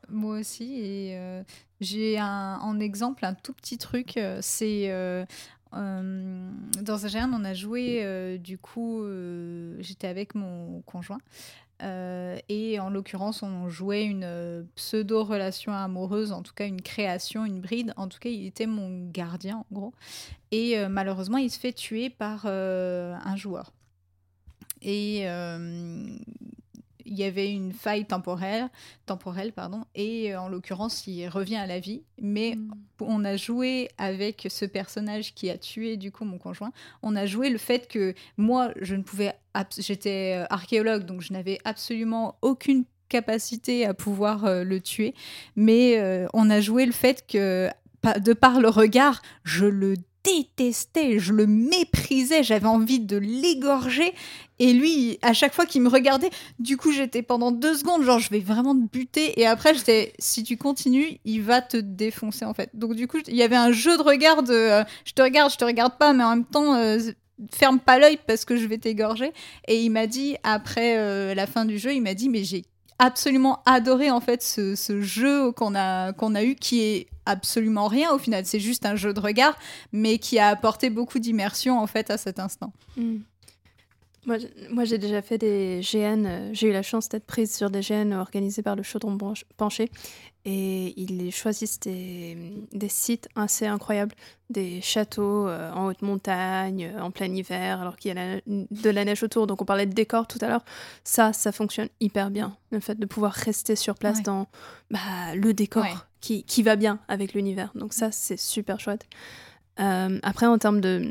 Moi 0.09 0.39
aussi, 0.39 0.79
et 0.79 1.15
euh, 1.15 1.43
j'ai 1.79 2.17
un, 2.17 2.57
en 2.59 2.79
exemple 2.79 3.23
un 3.25 3.35
tout 3.35 3.53
petit 3.53 3.77
truc. 3.77 4.17
euh, 4.17 4.39
c'est 4.41 4.89
euh, 4.89 5.23
euh, 5.73 6.51
dans 6.81 7.05
on 7.31 7.43
a 7.45 7.53
joué, 7.53 8.03
euh, 8.03 8.37
du 8.37 8.57
coup, 8.57 9.03
euh, 9.03 9.75
j'étais 9.79 10.07
avec 10.07 10.33
mon 10.33 10.81
conjoint. 10.81 11.19
Euh, 11.81 12.37
et 12.49 12.79
en 12.79 12.89
l'occurrence, 12.89 13.43
on 13.43 13.69
jouait 13.69 14.03
une 14.03 14.23
euh, 14.25 14.63
pseudo-relation 14.75 15.73
amoureuse, 15.73 16.31
en 16.31 16.41
tout 16.41 16.53
cas 16.53 16.65
une 16.65 16.81
création, 16.81 17.45
une 17.45 17.61
bride. 17.61 17.93
En 17.97 18.07
tout 18.07 18.19
cas, 18.19 18.29
il 18.29 18.45
était 18.45 18.65
mon 18.65 19.09
gardien, 19.09 19.57
en 19.57 19.65
gros. 19.71 19.93
Et 20.51 20.77
euh, 20.77 20.89
malheureusement, 20.89 21.37
il 21.37 21.49
se 21.49 21.59
fait 21.59 21.73
tuer 21.73 22.09
par 22.09 22.45
un 22.45 23.35
joueur. 23.35 23.71
Et 24.81 25.25
il 27.09 27.17
y 27.17 27.23
avait 27.23 27.51
une 27.51 27.73
faille 27.73 28.05
temporelle, 28.05 28.69
temporelle 29.05 29.51
pardon, 29.51 29.83
et 29.95 30.33
euh, 30.33 30.41
en 30.41 30.47
l'occurrence, 30.47 31.05
il 31.07 31.27
revient 31.27 31.57
à 31.57 31.67
la 31.67 31.79
vie. 31.79 32.03
Mais 32.21 32.55
Mm. 32.55 32.71
on 33.01 33.25
a 33.25 33.35
joué 33.35 33.89
avec 33.97 34.47
ce 34.49 34.65
personnage 34.65 35.33
qui 35.33 35.49
a 35.49 35.57
tué 35.57 35.97
du 35.97 36.11
coup 36.11 36.25
mon 36.25 36.37
conjoint. 36.37 36.71
On 37.01 37.15
a 37.15 37.25
joué 37.25 37.49
le 37.49 37.57
fait 37.57 37.87
que 37.87 38.13
moi, 38.37 38.71
je 38.81 38.95
ne 38.95 39.03
pouvais 39.03 39.33
j'étais 39.77 40.35
euh, 40.37 40.45
archéologue, 40.49 41.05
donc 41.05 41.21
je 41.21 41.33
n'avais 41.33 41.57
absolument 41.65 42.37
aucune 42.41 42.85
capacité 43.09 43.85
à 43.85 43.93
pouvoir 43.93 44.45
euh, 44.45 44.63
le 44.63 44.79
tuer. 44.79 45.13
Mais 45.55 45.97
euh, 45.97 46.27
on 46.33 46.49
a 46.49 46.61
joué 46.61 46.85
le 46.85 46.91
fait 46.91 47.25
que, 47.27 47.69
de 48.19 48.33
par 48.33 48.61
le 48.61 48.69
regard, 48.69 49.21
je 49.43 49.65
le 49.65 49.95
détestais, 50.23 51.19
je 51.19 51.33
le 51.33 51.47
méprisais, 51.47 52.43
j'avais 52.43 52.67
envie 52.67 52.99
de 52.99 53.17
l'égorger. 53.17 54.13
Et 54.59 54.73
lui, 54.73 55.17
à 55.21 55.33
chaque 55.33 55.53
fois 55.53 55.65
qu'il 55.65 55.81
me 55.81 55.89
regardait, 55.89 56.29
du 56.59 56.75
coup, 56.75 56.91
j'étais 56.91 57.21
pendant 57.21 57.51
deux 57.51 57.75
secondes, 57.75 58.03
genre, 58.03 58.19
je 58.19 58.29
vais 58.29 58.39
vraiment 58.39 58.75
te 58.75 58.85
buter. 58.91 59.39
Et 59.39 59.47
après, 59.47 59.73
j'étais, 59.73 60.13
si 60.19 60.43
tu 60.43 60.57
continues, 60.57 61.19
il 61.23 61.41
va 61.41 61.61
te 61.61 61.77
défoncer, 61.77 62.43
en 62.45 62.53
fait. 62.53 62.69
Donc, 62.73 62.95
du 62.95 63.07
coup, 63.07 63.19
il 63.27 63.35
y 63.35 63.43
avait 63.43 63.55
un 63.55 63.71
jeu 63.71 63.97
de 63.97 64.03
regard 64.03 64.43
de 64.43 64.53
euh, 64.53 64.83
je 65.05 65.13
te 65.13 65.21
regarde, 65.21 65.51
je 65.51 65.57
te 65.57 65.65
regarde 65.65 65.97
pas, 65.97 66.11
mais 66.11 66.23
en 66.23 66.31
même 66.31 66.45
temps, 66.45 66.75
euh, 66.75 66.99
ferme 67.53 67.79
pas 67.79 67.99
l'œil 67.99 68.19
parce 68.27 68.45
que 68.45 68.57
je 68.57 68.67
vais 68.67 68.77
t'égorger. 68.77 69.31
Et 69.67 69.81
il 69.81 69.89
m'a 69.91 70.07
dit, 70.07 70.35
après 70.43 70.97
euh, 70.97 71.33
la 71.33 71.47
fin 71.47 71.65
du 71.65 71.77
jeu, 71.77 71.93
il 71.93 72.01
m'a 72.01 72.13
dit, 72.13 72.29
mais 72.29 72.43
j'ai 72.43 72.63
absolument 72.99 73.61
adoré 73.65 74.11
en 74.11 74.19
fait 74.19 74.43
ce, 74.43 75.01
jeu 75.01 75.51
qu'on 75.53 75.73
a, 75.75 76.11
a 76.11 76.43
eu 76.43 76.55
qui 76.55 76.81
est 76.81 77.07
absolument 77.25 77.87
rien 77.87 78.11
au 78.11 78.17
final 78.17 78.45
c'est 78.45 78.59
juste 78.59 78.85
un 78.85 78.95
jeu 78.95 79.13
de 79.13 79.19
regard 79.19 79.57
mais 79.93 80.17
qui 80.17 80.37
a 80.39 80.47
apporté 80.47 80.89
beaucoup 80.89 81.19
d'immersion 81.19 81.79
en 81.79 81.87
fait 81.87 82.11
à 82.11 82.17
cet 82.17 82.39
instant 82.39 82.73
Mm. 82.99 83.17
Moi, 84.71 84.85
j'ai 84.85 84.97
déjà 84.97 85.21
fait 85.21 85.37
des 85.37 85.81
GN. 85.81 86.25
euh, 86.25 86.49
J'ai 86.53 86.67
eu 86.67 86.71
la 86.71 86.81
chance 86.83 87.09
d'être 87.09 87.25
prise 87.25 87.55
sur 87.55 87.69
des 87.69 87.81
GN 87.81 88.13
organisés 88.13 88.61
par 88.61 88.75
le 88.75 88.83
Chaudron 88.83 89.17
Penché. 89.57 89.89
Et 90.45 90.93
ils 90.99 91.31
choisissent 91.31 91.79
des, 91.81 92.37
des 92.71 92.87
sites 92.89 93.27
assez 93.35 93.65
incroyables. 93.65 94.15
Des 94.49 94.81
châteaux 94.81 95.47
euh, 95.47 95.71
en 95.73 95.87
haute 95.87 96.01
montagne, 96.01 96.91
euh, 96.95 97.01
en 97.01 97.11
plein 97.11 97.25
hiver, 97.33 97.81
alors 97.81 97.97
qu'il 97.97 98.09
y 98.09 98.17
a 98.17 98.35
la- 98.35 98.41
de 98.47 98.89
la 98.89 99.05
neige 99.05 99.21
autour. 99.23 99.47
Donc, 99.47 99.61
on 99.61 99.65
parlait 99.65 99.85
de 99.85 99.93
décor 99.93 100.27
tout 100.27 100.39
à 100.41 100.47
l'heure. 100.47 100.63
Ça, 101.03 101.33
ça 101.33 101.51
fonctionne 101.51 101.89
hyper 101.99 102.29
bien. 102.31 102.55
Le 102.71 102.79
fait 102.79 102.95
de 102.97 103.05
pouvoir 103.05 103.33
rester 103.33 103.75
sur 103.75 103.95
place 103.95 104.17
Ouais. 104.17 104.23
dans 104.23 104.47
bah, 104.91 104.99
le 105.35 105.53
décor 105.53 105.83
Ouais. 105.83 105.93
qui, 106.21 106.43
qui 106.43 106.63
va 106.63 106.75
bien 106.77 106.99
avec 107.07 107.33
l'univers. 107.33 107.71
Donc, 107.75 107.93
ça, 107.93 108.11
c'est 108.11 108.37
super 108.39 108.79
chouette. 108.79 109.05
Euh, 109.79 110.19
après, 110.23 110.45
en 110.45 110.57
termes 110.57 110.81
de, 110.81 111.03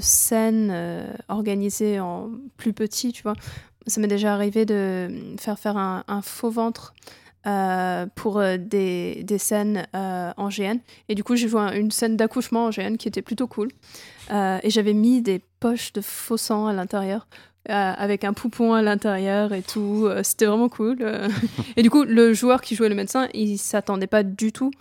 scènes 0.00 0.70
euh, 0.72 1.06
organisées 1.28 2.00
en 2.00 2.30
plus 2.56 2.72
petit, 2.72 3.12
tu 3.12 3.22
vois, 3.22 3.34
ça 3.86 4.00
m'est 4.00 4.08
déjà 4.08 4.34
arrivé 4.34 4.64
de 4.64 5.08
faire 5.38 5.58
faire 5.58 5.76
un, 5.76 6.22
faux 6.22 6.50
ventre 6.50 6.94
euh, 7.46 8.06
pour 8.14 8.42
des, 8.58 9.24
scènes 9.38 9.86
en 9.94 10.48
GN. 10.48 10.78
Et 11.08 11.14
du 11.14 11.22
coup, 11.22 11.36
j'ai 11.36 11.48
joué 11.48 11.60
un- 11.60 11.72
une 11.72 11.90
scène 11.90 12.16
d'accouchement 12.16 12.66
en 12.66 12.70
GN 12.70 12.96
qui 12.96 13.08
était 13.08 13.22
plutôt 13.22 13.46
cool. 13.46 13.68
Et 14.30 14.70
j'avais 14.70 14.94
mis 14.94 15.22
des 15.22 15.40
poches 15.60 15.92
de 15.92 16.00
faux 16.00 16.36
sang 16.36 16.66
à 16.66 16.72
l'intérieur. 16.72 17.26
avec 17.68 18.24
un 18.24 18.32
poupon 18.32 18.72
à 18.74 18.82
l'intérieur 18.82 19.52
et 19.52 19.62
tout, 19.62 20.08
c'était 20.24 20.46
vraiment 20.46 20.68
cool. 20.68 20.98
et 21.76 21.82
du 21.82 21.90
coup, 21.90 22.02
le 22.02 22.32
joueur 22.32 22.60
qui 22.60 22.74
jouait 22.74 22.88
le 22.88 22.96
médecin, 22.96 23.28
il 23.34 23.58
s'attendait 23.58 24.08
pas 24.08 24.24
du 24.24 24.50
tout 24.52 24.72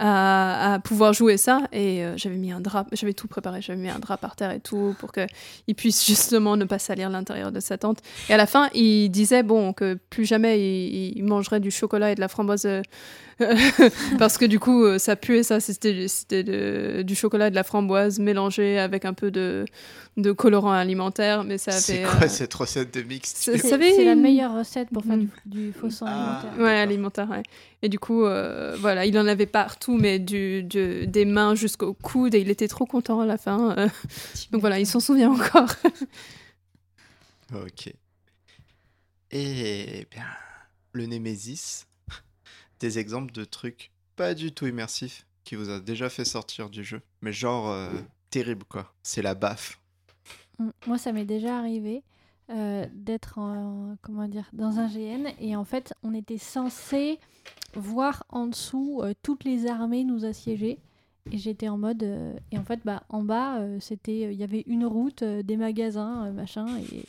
à, 0.00 0.74
à 0.74 0.78
pouvoir 0.80 1.12
jouer 1.12 1.36
ça. 1.36 1.62
Et 1.72 2.02
euh, 2.04 2.14
j'avais 2.16 2.36
mis 2.36 2.50
un 2.50 2.60
drap, 2.60 2.86
j'avais 2.92 3.12
tout 3.12 3.28
préparé, 3.28 3.60
j'avais 3.62 3.78
mis 3.78 3.90
un 3.90 3.98
drap 3.98 4.16
par 4.16 4.34
terre 4.34 4.50
et 4.50 4.60
tout 4.60 4.96
pour 4.98 5.12
qu'il 5.12 5.74
puisse 5.76 6.04
justement 6.06 6.56
ne 6.56 6.64
pas 6.64 6.78
salir 6.78 7.10
l'intérieur 7.10 7.52
de 7.52 7.60
sa 7.60 7.78
tente. 7.78 7.98
Et 8.28 8.34
à 8.34 8.36
la 8.36 8.46
fin, 8.46 8.68
il 8.74 9.10
disait 9.10 9.42
bon 9.42 9.72
que 9.72 9.98
plus 10.10 10.24
jamais 10.24 10.58
il, 10.58 11.18
il 11.18 11.24
mangerait 11.24 11.60
du 11.60 11.70
chocolat 11.70 12.10
et 12.12 12.14
de 12.14 12.20
la 12.20 12.28
framboise 12.28 12.64
euh, 12.66 12.82
parce 14.18 14.36
que 14.38 14.44
du 14.44 14.58
coup 14.58 14.84
euh, 14.84 14.98
ça 14.98 15.16
puait 15.16 15.42
ça. 15.42 15.60
C'était 15.60 17.04
du 17.04 17.14
chocolat 17.14 17.48
et 17.48 17.50
de 17.50 17.54
la 17.54 17.64
framboise 17.64 18.18
mélangé 18.18 18.78
avec 18.78 19.04
un 19.04 19.12
peu 19.14 19.30
de, 19.30 19.64
de 20.16 20.32
colorant 20.32 20.72
alimentaire, 20.72 21.44
mais 21.44 21.58
ça 21.58 21.72
C'est 21.72 22.04
avait 22.04 22.16
quoi 22.16 22.24
euh, 22.26 22.28
cette 22.28 22.52
recette 22.54 22.92
de 22.94 23.02
mix 23.02 23.32
c'est- 23.34 23.52
C'est 23.56 23.62
Vous 23.62 23.68
savez, 23.68 23.92
c'est 23.94 24.04
la 24.04 24.14
meilleure 24.14 24.54
recette 24.56 24.88
pour 24.90 25.04
faire 25.04 25.16
Mm. 25.16 25.26
du, 25.46 25.66
du 25.66 25.72
faux 25.72 25.90
sang 25.90 26.06
Ah. 26.08 26.40
alimentaire. 26.42 26.64
Ouais, 26.64 26.78
alimentaire, 26.78 27.30
ouais. 27.30 27.42
Et 27.82 27.88
du 27.88 27.98
coup, 27.98 28.24
euh, 28.24 28.76
voilà, 28.78 29.06
il 29.06 29.18
en 29.18 29.26
avait 29.26 29.46
partout, 29.46 29.89
mais 29.96 30.18
du, 30.18 30.62
du- 30.62 31.06
des 31.06 31.24
mains 31.24 31.54
jusqu'au 31.54 31.94
coude, 31.94 32.34
et 32.34 32.40
il 32.40 32.50
était 32.50 32.68
trop 32.68 32.86
content 32.86 33.20
à 33.20 33.26
la 33.26 33.36
fin. 33.38 33.76
euh. 33.78 33.88
donc 34.50 34.60
voilà, 34.60 34.78
il 34.80 34.86
s'en 34.86 35.00
souvient 35.00 35.30
encore. 35.32 35.68
Ok. 37.52 37.92
Et 39.32 40.06
bien, 40.10 40.26
le 40.92 41.06
Nemesis, 41.06 41.86
des 42.78 42.98
exemples 42.98 43.32
de 43.32 43.44
trucs 43.44 43.90
pas 44.16 44.34
du 44.34 44.52
tout 44.52 44.66
immersifs 44.66 45.26
qui 45.44 45.54
vous 45.56 45.70
a 45.70 45.80
déjà 45.80 46.08
fait 46.10 46.24
sortir 46.24 46.70
du 46.70 46.84
jeu, 46.84 47.00
mais 47.22 47.32
genre 47.32 47.70
euh, 47.70 47.88
terrible 48.30 48.64
quoi. 48.64 48.92
C'est 49.02 49.22
la 49.22 49.34
baffe. 49.34 49.80
Mm. 50.58 50.70
Moi, 50.86 50.98
ça 50.98 51.10
m'est 51.12 51.24
déjà 51.24 51.58
arrivé 51.58 52.02
euh, 52.50 52.86
d'être 52.94 53.38
en- 53.38 53.96
comment 54.02 54.26
dire, 54.28 54.48
dans 54.52 54.78
un 54.78 54.88
GN 54.88 55.28
et 55.40 55.54
en 55.56 55.64
fait, 55.64 55.94
on 56.02 56.14
était 56.14 56.38
censé 56.38 57.18
voir 57.74 58.24
en 58.30 58.46
dessous 58.48 59.00
euh, 59.02 59.12
toutes 59.22 59.44
les 59.44 59.66
armées 59.66 60.04
nous 60.04 60.24
assiéger. 60.24 60.78
Et 61.30 61.38
j'étais 61.38 61.68
en 61.68 61.78
mode. 61.78 62.02
euh, 62.02 62.34
et 62.50 62.58
en 62.58 62.64
fait, 62.64 62.80
bah, 62.84 63.02
en 63.10 63.22
bas, 63.22 63.60
c'était, 63.78 64.32
il 64.32 64.38
y 64.38 64.42
avait 64.42 64.64
une 64.66 64.84
route, 64.86 65.22
des 65.22 65.56
magasins, 65.56 66.30
machin. 66.32 66.66
Et 66.78 67.04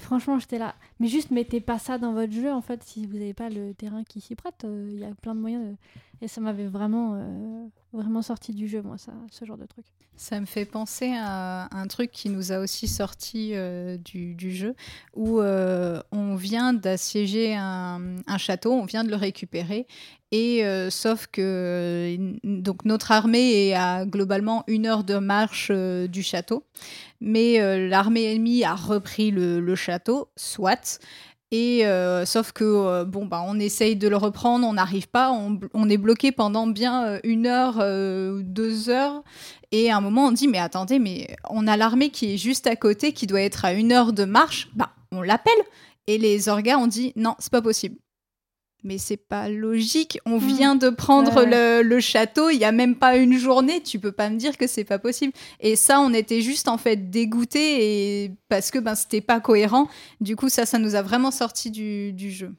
franchement, 0.00 0.38
j'étais 0.38 0.58
là. 0.58 0.74
Mais 1.00 1.08
juste, 1.08 1.30
mettez 1.30 1.60
pas 1.60 1.78
ça 1.78 1.96
dans 1.96 2.12
votre 2.12 2.32
jeu, 2.32 2.52
en 2.52 2.60
fait, 2.60 2.82
si 2.84 3.06
vous 3.06 3.14
n'avez 3.14 3.32
pas 3.32 3.48
le 3.48 3.72
terrain 3.72 4.04
qui 4.04 4.20
s'y 4.20 4.34
prête. 4.34 4.64
euh, 4.66 4.86
Il 4.92 4.98
y 5.00 5.04
a 5.04 5.14
plein 5.14 5.34
de 5.34 5.40
moyens. 5.40 5.64
de- 5.64 5.76
Et 6.22 6.28
ça 6.28 6.42
m'avait 6.42 6.66
vraiment, 6.66 7.14
euh, 7.14 7.66
vraiment 7.94 8.20
sorti 8.20 8.52
du 8.52 8.68
jeu, 8.68 8.82
moi, 8.82 8.98
ça, 8.98 9.12
ce 9.30 9.46
genre 9.46 9.56
de 9.56 9.64
truc. 9.64 9.86
Ça 10.16 10.38
me 10.38 10.44
fait 10.44 10.66
penser 10.66 11.14
à 11.16 11.74
un 11.74 11.86
truc 11.86 12.10
qui 12.10 12.28
nous 12.28 12.52
a 12.52 12.58
aussi 12.58 12.86
sorti 12.86 13.52
euh, 13.54 13.96
du, 13.96 14.36
jeu, 14.54 14.74
où 15.16 15.40
on 15.40 16.34
vient 16.34 16.74
d'assiéger 16.74 17.54
un, 17.56 18.16
château, 18.36 18.74
on 18.74 18.84
vient 18.84 19.02
de 19.02 19.08
le 19.08 19.16
récupérer, 19.16 19.86
et 20.30 20.62
sauf 20.90 21.26
que 21.26 22.18
donc 22.44 22.84
notre 22.84 23.12
armée 23.12 23.68
est 23.68 23.74
à 23.74 24.04
globalement 24.04 24.62
une 24.66 24.84
heure 24.86 25.04
de 25.04 25.16
marche 25.16 25.70
du 25.70 26.22
château, 26.22 26.64
mais 27.22 27.88
l'armée 27.88 28.24
ennemie 28.34 28.62
a 28.62 28.74
repris 28.74 29.30
le 29.30 29.74
château, 29.74 30.28
soit. 30.36 30.89
Et 31.52 31.84
euh, 31.84 32.24
sauf 32.26 32.52
que 32.52 32.64
euh, 32.64 33.04
bon 33.04 33.26
bah 33.26 33.42
on 33.44 33.58
essaye 33.58 33.96
de 33.96 34.06
le 34.06 34.16
reprendre, 34.16 34.66
on 34.66 34.74
n'arrive 34.74 35.08
pas, 35.08 35.32
on, 35.32 35.88
est 35.88 35.96
bloqué 35.96 36.30
pendant 36.30 36.68
bien 36.68 37.04
euh, 37.04 37.20
une 37.24 37.46
heure, 37.46 37.78
euh, 37.80 38.40
deux 38.44 38.88
heures. 38.88 39.24
Et 39.72 39.90
à 39.90 39.96
un 39.96 40.00
moment, 40.00 40.26
on 40.26 40.32
dit, 40.32 40.46
mais 40.46 40.58
attendez, 40.58 40.98
mais 40.98 41.36
on 41.48 41.66
a 41.66 41.76
l'armée 41.76 42.10
qui 42.10 42.34
est 42.34 42.36
juste 42.36 42.66
à 42.66 42.76
côté, 42.76 43.12
qui 43.12 43.26
doit 43.26 43.42
être 43.42 43.64
à 43.64 43.72
une 43.72 43.92
heure 43.92 44.12
de 44.12 44.24
marche. 44.24 44.68
Bah, 44.74 44.90
on 45.12 45.22
l'appelle. 45.22 45.52
Et 46.06 46.18
les 46.18 46.48
orgas 46.48 46.76
ont 46.76 46.86
dit, 46.86 47.12
non, 47.16 47.34
c'est 47.38 47.52
pas 47.52 47.62
possible. 47.62 47.96
Mais 48.82 48.96
c'est 48.98 49.16
pas 49.18 49.48
logique. 49.48 50.18
On 50.24 50.38
Hmm. 50.38 50.46
vient 50.46 50.74
de 50.76 50.88
prendre 50.90 51.44
Ouais, 51.44 51.80
le, 51.82 51.82
le 51.88 52.00
château, 52.00 52.48
il 52.50 52.58
y 52.58 52.64
a 52.64 52.72
même 52.72 52.96
pas 52.96 53.16
une 53.16 53.36
journée. 53.38 53.82
Tu 53.82 53.98
peux 53.98 54.12
pas 54.12 54.30
me 54.30 54.36
dire 54.36 54.56
que 54.56 54.66
c'est 54.66 54.84
pas 54.84 54.98
possible. 54.98 55.32
Et 55.60 55.76
ça, 55.76 56.00
on 56.00 56.12
était 56.14 56.40
juste 56.40 56.66
en 56.68 56.78
fait 56.78 57.10
dégoûtés 57.10 58.24
et 58.24 58.30
parce 58.48 58.70
que 58.70 58.78
ben 58.78 58.94
c'était 58.94 59.20
pas 59.20 59.40
cohérent. 59.40 59.88
Du 60.20 60.34
coup, 60.36 60.48
ça, 60.48 60.64
ça 60.66 60.78
nous 60.78 60.94
a 60.94 61.02
vraiment 61.02 61.30
sorti 61.30 61.70
du, 61.70 62.12
du 62.12 62.30
jeu. 62.30 62.54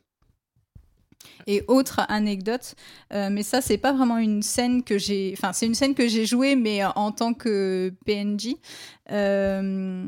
Et 1.48 1.64
autre 1.68 2.02
anecdote, 2.08 2.76
euh, 3.14 3.30
mais 3.32 3.42
ça 3.44 3.62
c'est 3.62 3.78
pas 3.80 3.94
vraiment 3.94 4.18
une 4.20 4.44
scène 4.44 4.84
que 4.84 5.00
j'ai, 5.00 5.34
enfin 5.36 5.54
c'est 5.54 5.66
une 5.66 5.74
scène 5.74 5.96
que 5.96 6.08
j'ai 6.08 6.26
jouée 6.26 6.56
mais 6.56 6.82
en 6.96 7.12
tant 7.12 7.34
que 7.34 7.92
PNJ. 8.06 8.56
Euh, 9.12 10.06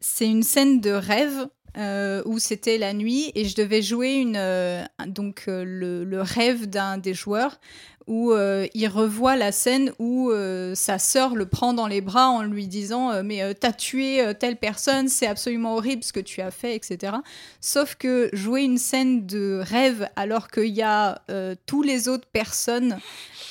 c'est 0.00 0.26
une 0.28 0.42
scène 0.42 0.80
de 0.80 0.90
rêve 0.90 1.48
euh, 1.78 2.22
où 2.24 2.40
c'était 2.40 2.76
la 2.76 2.92
nuit 2.92 3.30
et 3.36 3.44
je 3.44 3.54
devais 3.54 3.82
jouer 3.82 4.14
une, 4.14 4.36
euh, 4.36 4.84
donc 5.06 5.44
euh, 5.46 5.62
le, 5.64 6.02
le 6.02 6.22
rêve 6.22 6.66
d'un 6.66 6.98
des 6.98 7.14
joueurs 7.14 7.60
où 8.08 8.32
il 8.32 8.88
revoit 8.88 9.36
la 9.36 9.52
scène 9.52 9.92
où 9.98 10.32
sa 10.72 10.98
sœur 10.98 11.34
le 11.34 11.44
prend 11.44 11.74
dans 11.74 11.86
les 11.86 12.00
bras 12.00 12.30
en 12.30 12.42
lui 12.42 12.66
disant 12.66 13.22
mais 13.22 13.52
t'as 13.52 13.72
tué 13.72 14.32
telle 14.40 14.56
personne 14.56 15.08
c'est 15.08 15.26
absolument 15.26 15.74
horrible 15.74 16.02
ce 16.02 16.14
que 16.14 16.20
tu 16.20 16.40
as 16.40 16.50
fait 16.50 16.74
etc 16.74 17.16
sauf 17.60 17.96
que 17.96 18.30
jouer 18.32 18.62
une 18.62 18.78
scène 18.78 19.26
de 19.26 19.60
rêve 19.62 20.08
alors 20.16 20.48
qu'il 20.48 20.74
y 20.74 20.80
a 20.80 21.20
tous 21.66 21.82
les 21.82 22.08
autres 22.08 22.26
personnes 22.32 22.98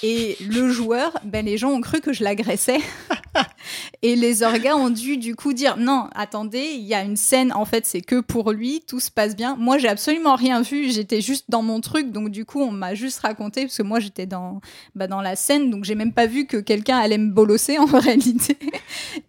et 0.02 0.36
le 0.42 0.70
joueur 0.70 1.14
ben 1.24 1.46
les 1.46 1.60
gens 1.60 1.70
ont 1.70 1.82
cru 1.82 2.02
que 2.02 2.12
je 2.12 2.24
l'agressais 2.24 2.80
et 4.02 4.16
les 4.16 4.44
orgas 4.44 4.76
ont 4.76 4.90
dû 4.90 5.18
du 5.18 5.36
coup 5.36 5.54
dire 5.54 5.78
non, 5.78 6.10
attendez, 6.16 6.72
il 6.74 6.84
y 6.84 6.94
a 6.94 7.04
une 7.04 7.18
scène, 7.18 7.52
en 7.54 7.66
fait, 7.66 7.86
c'est 7.86 8.02
que 8.02 8.20
pour 8.20 8.52
lui, 8.52 8.82
tout 8.88 9.00
se 9.00 9.12
passe 9.12 9.36
bien. 9.36 9.56
Moi, 9.58 9.78
j'ai 9.78 9.88
absolument 9.88 10.36
rien 10.36 10.62
vu, 10.62 10.92
j'étais 10.92 11.22
juste 11.22 11.46
dans 11.50 11.62
mon 11.62 11.82
truc, 11.82 12.12
donc 12.12 12.30
du 12.30 12.46
coup, 12.46 12.62
on 12.62 12.72
m'a 12.72 12.96
juste 12.96 13.20
raconté, 13.20 13.62
parce 13.62 13.78
que 13.78 13.84
moi, 13.84 14.00
j'étais 14.00 14.26
dans, 14.26 14.62
bah, 14.96 15.08
dans 15.08 15.22
la 15.22 15.36
scène, 15.36 15.70
donc 15.70 15.84
j'ai 15.84 15.96
même 15.96 16.14
pas 16.14 16.26
vu 16.26 16.46
que 16.46 16.58
quelqu'un 16.58 16.98
allait 16.98 17.18
me 17.18 17.32
bolosser 17.32 17.78
en 17.80 17.86
réalité. 17.86 18.58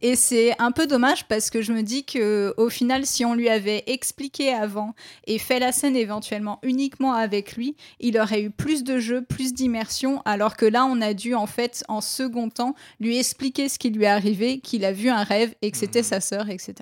Et 0.02 0.16
c'est 0.16 0.54
un 0.58 0.72
peu 0.72 0.86
dommage 0.86 1.26
parce 1.26 1.50
que 1.50 1.62
je 1.62 1.72
me 1.72 1.82
dis 1.82 2.04
que 2.04 2.54
au 2.56 2.68
final, 2.68 3.06
si 3.06 3.24
on 3.24 3.34
lui 3.34 3.48
avait 3.48 3.84
expliqué 3.86 4.52
avant 4.52 4.94
et 5.26 5.38
fait 5.38 5.58
la 5.58 5.72
scène 5.72 5.96
éventuellement 5.96 6.58
uniquement 6.62 7.12
avec 7.12 7.56
lui, 7.56 7.76
il 8.00 8.18
aurait 8.18 8.42
eu 8.42 8.50
plus 8.50 8.84
de 8.84 8.98
jeu, 8.98 9.22
plus 9.22 9.54
d'immersion, 9.54 10.22
alors 10.24 10.56
que 10.56 10.66
là, 10.66 10.84
on 10.84 11.00
a 11.00 11.14
dû 11.14 11.34
en 11.34 11.46
fait 11.46 11.84
en 11.88 12.00
second 12.00 12.48
temps 12.48 12.74
lui 13.00 13.18
expliquer 13.18 13.68
ce 13.68 13.78
qui 13.78 13.90
lui 13.98 14.04
est 14.04 14.08
arrivé 14.08 14.60
qu'il 14.60 14.84
a 14.84 14.92
vu 14.92 15.08
un 15.10 15.22
rêve 15.24 15.54
et 15.60 15.70
que 15.70 15.76
c'était 15.76 16.00
Mhm. 16.00 16.04
sa 16.06 16.20
sœur, 16.20 16.48
etc. 16.48 16.74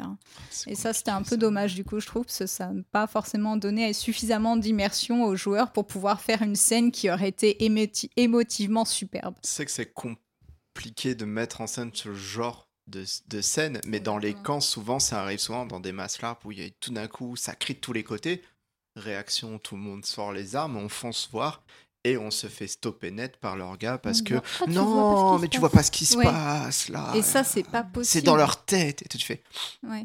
Et 0.66 0.74
ça, 0.74 0.92
c'était 0.92 1.10
un 1.10 1.22
peu 1.22 1.30
ça. 1.30 1.36
dommage, 1.36 1.74
du 1.74 1.84
coup, 1.84 1.98
je 1.98 2.06
trouve, 2.06 2.24
parce 2.24 2.38
que 2.38 2.46
ça 2.46 2.68
n'a 2.68 2.82
pas 2.92 3.06
forcément 3.06 3.56
donné 3.56 3.92
suffisamment 3.92 4.56
d'immersion 4.56 5.24
aux 5.24 5.34
joueurs 5.36 5.72
pour 5.72 5.86
pouvoir 5.86 6.20
faire 6.20 6.42
une 6.42 6.56
scène 6.56 6.92
qui 6.92 7.10
aurait 7.10 7.28
été 7.28 7.56
émoti- 7.66 8.10
émotivement 8.16 8.84
superbe. 8.84 9.34
C'est 9.42 9.64
que 9.64 9.70
c'est 9.70 9.92
compliqué 9.92 11.14
de 11.14 11.24
mettre 11.24 11.60
en 11.60 11.66
scène 11.66 11.90
ce 11.94 12.12
genre 12.14 12.68
de, 12.86 13.04
de 13.28 13.40
scène, 13.40 13.80
mais 13.86 13.98
dans 13.98 14.18
les 14.18 14.34
camps, 14.34 14.60
souvent, 14.60 14.98
ça 15.00 15.22
arrive 15.22 15.40
souvent 15.40 15.66
dans 15.66 15.80
des 15.80 15.92
masses 15.92 16.20
larges 16.22 16.38
où 16.44 16.52
il 16.52 16.60
y 16.60 16.64
a 16.64 16.70
tout 16.80 16.92
d'un 16.92 17.08
coup, 17.08 17.34
ça 17.34 17.54
crie 17.54 17.74
de 17.74 17.80
tous 17.80 17.92
les 17.92 18.04
côtés. 18.04 18.42
Réaction, 18.94 19.58
tout 19.58 19.74
le 19.76 19.82
monde 19.82 20.04
sort 20.06 20.32
les 20.32 20.56
armes, 20.56 20.76
on 20.76 20.88
fonce 20.88 21.28
voir 21.30 21.62
et 22.10 22.16
on 22.18 22.30
se 22.30 22.46
fait 22.46 22.66
stopper 22.66 23.10
net 23.10 23.36
par 23.38 23.56
leur 23.56 23.76
gars 23.78 23.98
parce 23.98 24.22
que 24.22 24.34
disant, 24.34 24.40
tu 24.66 24.72
vois 24.72 25.08
pas 25.08 25.16
ce 25.16 25.22
non, 25.32 25.38
mais 25.38 25.48
tu 25.48 25.60
vois 25.60 25.70
pas 25.70 25.82
ce 25.82 25.90
qui 25.90 26.06
se 26.06 26.16
Ouais. 26.16 26.24
passe 26.24 26.88
là. 26.88 27.12
Et 27.16 27.22
ça, 27.22 27.44
c'est 27.44 27.62
pas 27.62 27.82
possible. 27.82 28.04
C'est 28.06 28.22
dans 28.22 28.36
leur 28.36 28.64
tête 28.64 29.02
et 29.02 29.08
tout 29.08 29.18
tu 29.18 29.26
fais. 29.26 29.42
Ouais. 29.82 30.04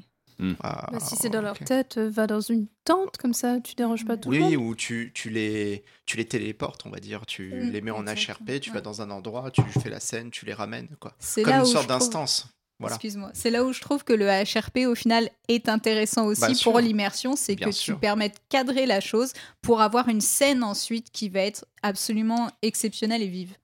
ah, 0.64 0.90
Bah, 0.92 1.00
si 1.00 1.16
c'est 1.16 1.30
dans 1.30 1.42
leur 1.42 1.58
tête, 1.60 1.98
euh, 1.98 2.10
va 2.10 2.28
dans 2.28 2.42
une 2.42 2.68
tente 2.86 3.18
comme 3.18 3.34
ça, 3.34 3.60
tu 3.62 3.76
déranges 3.76 4.06
pas 4.06 4.18
tout 4.18 4.32
le 4.32 4.38
Oui, 4.40 4.58
monde. 4.58 4.68
ou 4.70 4.76
tu, 4.76 5.12
tu, 5.14 5.30
les, 5.30 5.84
tu 6.06 6.18
les 6.18 6.26
téléportes, 6.26 6.86
on 6.86 6.90
va 6.90 7.00
dire. 7.00 7.26
Tu 7.26 7.44
Mm, 7.52 7.70
les 7.72 7.82
mets 7.82 7.92
en 7.92 8.04
HRP, 8.04 8.60
tu 8.60 8.72
vas 8.72 8.82
dans 8.82 9.02
un 9.02 9.12
endroit, 9.12 9.52
tu 9.52 9.62
fais 9.64 9.90
la 9.90 10.00
scène, 10.00 10.32
tu 10.32 10.46
les 10.46 10.54
ramènes. 10.54 10.90
quoi. 11.00 11.14
C'est 11.20 11.44
Comme 11.44 11.54
là 11.54 11.60
une 11.60 11.66
où 11.66 11.68
sorte 11.68 11.88
d'instance. 11.88 12.48
Voilà. 12.82 12.96
Excuse-moi. 12.96 13.32
C'est 13.34 13.50
là 13.52 13.64
où 13.64 13.72
je 13.72 13.80
trouve 13.80 14.04
que 14.04 14.12
le 14.14 14.26
HRP, 14.28 14.88
au 14.88 14.96
final, 14.96 15.30
est 15.48 15.70
intéressant 15.70 16.26
aussi 16.26 16.42
Bah, 16.42 16.48
pour 16.64 16.80
l'immersion. 16.80 17.36
C'est 17.36 17.56
que 17.56 17.72
sûr. 17.72 17.96
tu 17.96 18.00
permets 18.00 18.30
de 18.30 18.36
cadrer 18.50 18.86
la 18.86 19.00
chose 19.00 19.32
pour 19.62 19.82
avoir 19.82 20.10
une 20.10 20.20
scène 20.22 20.64
ensuite 20.64 21.12
qui 21.12 21.30
va 21.30 21.40
être 21.42 21.66
absolument 21.84 22.50
exceptionnelle 22.62 23.22
et 23.22 23.28
vive. 23.28 23.56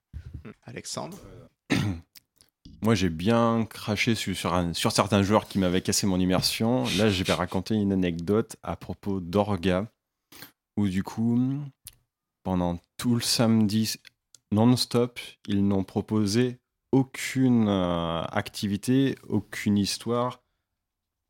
Mm. 0.45 0.49
Alexandre 0.65 1.17
Moi, 2.83 2.93
j'ai 2.95 3.09
bien 3.09 3.65
craché 3.69 4.13
sur, 4.13 4.35
sur, 4.35 4.53
un- 4.53 4.73
sur 4.73 4.91
certains 4.91 5.23
joueurs 5.23 5.47
qui 5.47 5.57
m'avaient 5.57 5.81
cassé 5.81 6.05
mon 6.05 6.19
immersion. 6.19 6.83
Là, 6.97 7.09
je 7.09 7.23
vais 7.23 7.33
raconter 7.33 7.73
une 7.73 7.91
anecdote 7.91 8.55
à 8.61 8.75
propos 8.75 9.19
d'Orga, 9.19 9.87
où 10.77 10.87
du 10.87 11.01
coup, 11.03 11.59
pendant 12.43 12.79
tout 12.97 13.15
le 13.15 13.21
samedi 13.21 13.95
non-stop, 14.51 15.19
ils 15.47 15.67
n'ont 15.67 15.83
proposé 15.83 16.57
aucune 16.91 17.67
euh, 17.67 18.23
activité, 18.31 19.15
aucune 19.27 19.77
histoire 19.77 20.41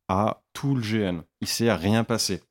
à 0.08 0.42
tout 0.52 0.74
le 0.74 0.80
GN. 0.80 1.22
Il 1.40 1.48
s'est 1.48 1.72
rien 1.72 2.04
passé. 2.04 2.42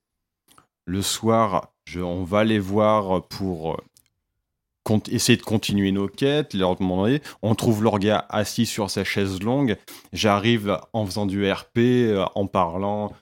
Le 0.86 1.02
soir, 1.02 1.74
je- 1.86 2.00
on 2.00 2.24
va 2.24 2.44
les 2.44 2.60
voir 2.60 3.28
pour 3.28 3.76
euh, 3.76 5.00
essayer 5.10 5.38
de 5.38 5.44
continuer 5.44 5.92
nos 5.92 6.08
quêtes, 6.08 6.54
leur 6.54 6.76
demander. 6.76 7.22
On 7.42 7.56
trouve 7.56 7.84
leur 7.84 8.00
gars 8.00 8.26
assis 8.30 8.66
sur 8.66 8.90
sa 8.90 9.04
chaise 9.04 9.42
longue. 9.42 9.78
J'arrive 10.14 10.80
en 10.94 11.06
faisant 11.06 11.26
du 11.26 11.50
RP, 11.50 11.78
euh, 11.78 12.26
en 12.36 12.48
parlant 12.48 13.14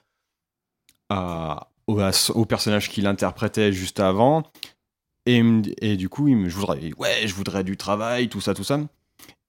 au, 1.86 2.44
personnage 2.44 2.90
qu'il 2.90 3.06
interprétait 3.06 3.72
juste 3.72 4.00
avant. 4.00 4.42
Et 5.24 5.96
du 5.96 6.08
coup, 6.08 6.28
il 6.28 6.36
me, 6.36 6.48
je 6.48 6.56
voudrais, 6.56 6.92
ouais, 6.98 7.26
je 7.26 7.34
voudrais 7.34 7.64
du 7.64 7.76
travail, 7.76 8.28
tout 8.28 8.40
ça, 8.40 8.54
tout 8.54 8.62
ça. 8.64 8.78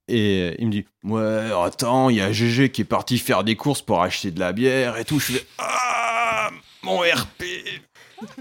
Et 0.10 0.56
il 0.60 0.68
me 0.68 0.72
dit, 0.72 0.86
ouais, 1.04 1.50
attends, 1.64 2.10
il 2.10 2.16
y 2.18 2.22
a 2.22 2.32
GG 2.32 2.72
qui 2.72 2.82
est 2.82 2.86
parti 2.86 3.18
faire 3.18 3.44
des 3.44 3.56
courses 3.56 3.82
pour 3.82 4.02
acheter 4.02 4.32
de 4.32 4.40
la 4.40 4.54
bière 4.54 4.98
et 4.98 5.04
tout. 5.06 5.20
Je 5.20 5.34
fais, 5.34 5.46
ah, 5.58 6.50
mon 6.84 7.00
RP. 7.00 7.44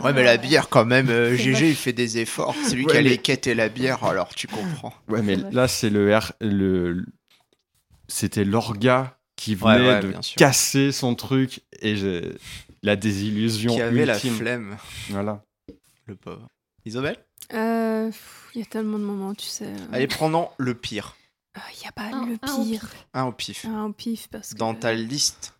Ouais, 0.01 0.13
mais 0.13 0.23
la 0.23 0.37
bière, 0.37 0.69
quand 0.69 0.85
même, 0.87 1.11
euh, 1.11 1.37
GG, 1.37 1.71
il 1.71 1.75
fait 1.77 1.93
des 1.93 2.19
efforts. 2.19 2.55
C'est 2.65 2.77
lui 2.77 2.85
Ouais, 2.87 2.93
qui 2.93 2.99
a 2.99 3.03
mais- 3.03 3.09
les 3.11 3.19
quêtes 3.19 3.47
et 3.47 3.55
la 3.55 3.69
bière, 3.69 4.05
alors 4.05 4.35
tu 4.35 4.47
comprends. 4.47 4.95
Ouais, 5.09 5.23
mais 5.23 5.37
là, 5.37 5.67
c'est 5.69 5.91
le 5.91 6.17
R. 6.17 6.33
Le... 6.41 7.05
C'était 8.09 8.45
l'orga 8.45 9.19
qui 9.35 9.55
venait 9.57 9.89
ouais, 9.89 10.01
de 10.01 10.15
casser 10.37 10.93
son 10.93 11.15
truc 11.15 11.61
et 11.83 11.95
la 12.83 12.95
désillusion 12.97 13.75
Qui 13.75 13.83
avait 13.83 14.07
la 14.07 14.19
flemme, 14.19 14.77
Voilà. 15.11 15.43
le 16.07 16.15
pauvre. 16.15 16.47
Isabelle? 16.85 17.19
Euh, 17.53 18.11
Il 18.55 18.61
y 18.61 18.63
a 18.63 18.67
tellement 18.67 18.99
de 18.99 19.05
moments, 19.05 19.35
tu 19.35 19.47
sais. 19.47 19.67
Allez, 19.93 20.07
prenons 20.07 20.49
le 20.57 20.75
pire. 20.75 21.17
Il 21.77 21.81
n'y 21.81 21.87
a 21.87 21.93
pas 21.93 22.05
Un- 22.15 22.27
le 22.27 22.37
pire. 22.37 22.89
Un 23.15 23.25
au 23.25 23.33
pif. 23.33 23.65
Un 23.65 23.85
au 23.87 23.93
pif 23.93 24.29
parce 24.29 24.53
que 24.55 24.59
Dans 24.59 24.75
ta 24.75 24.93
liste, 24.95 25.55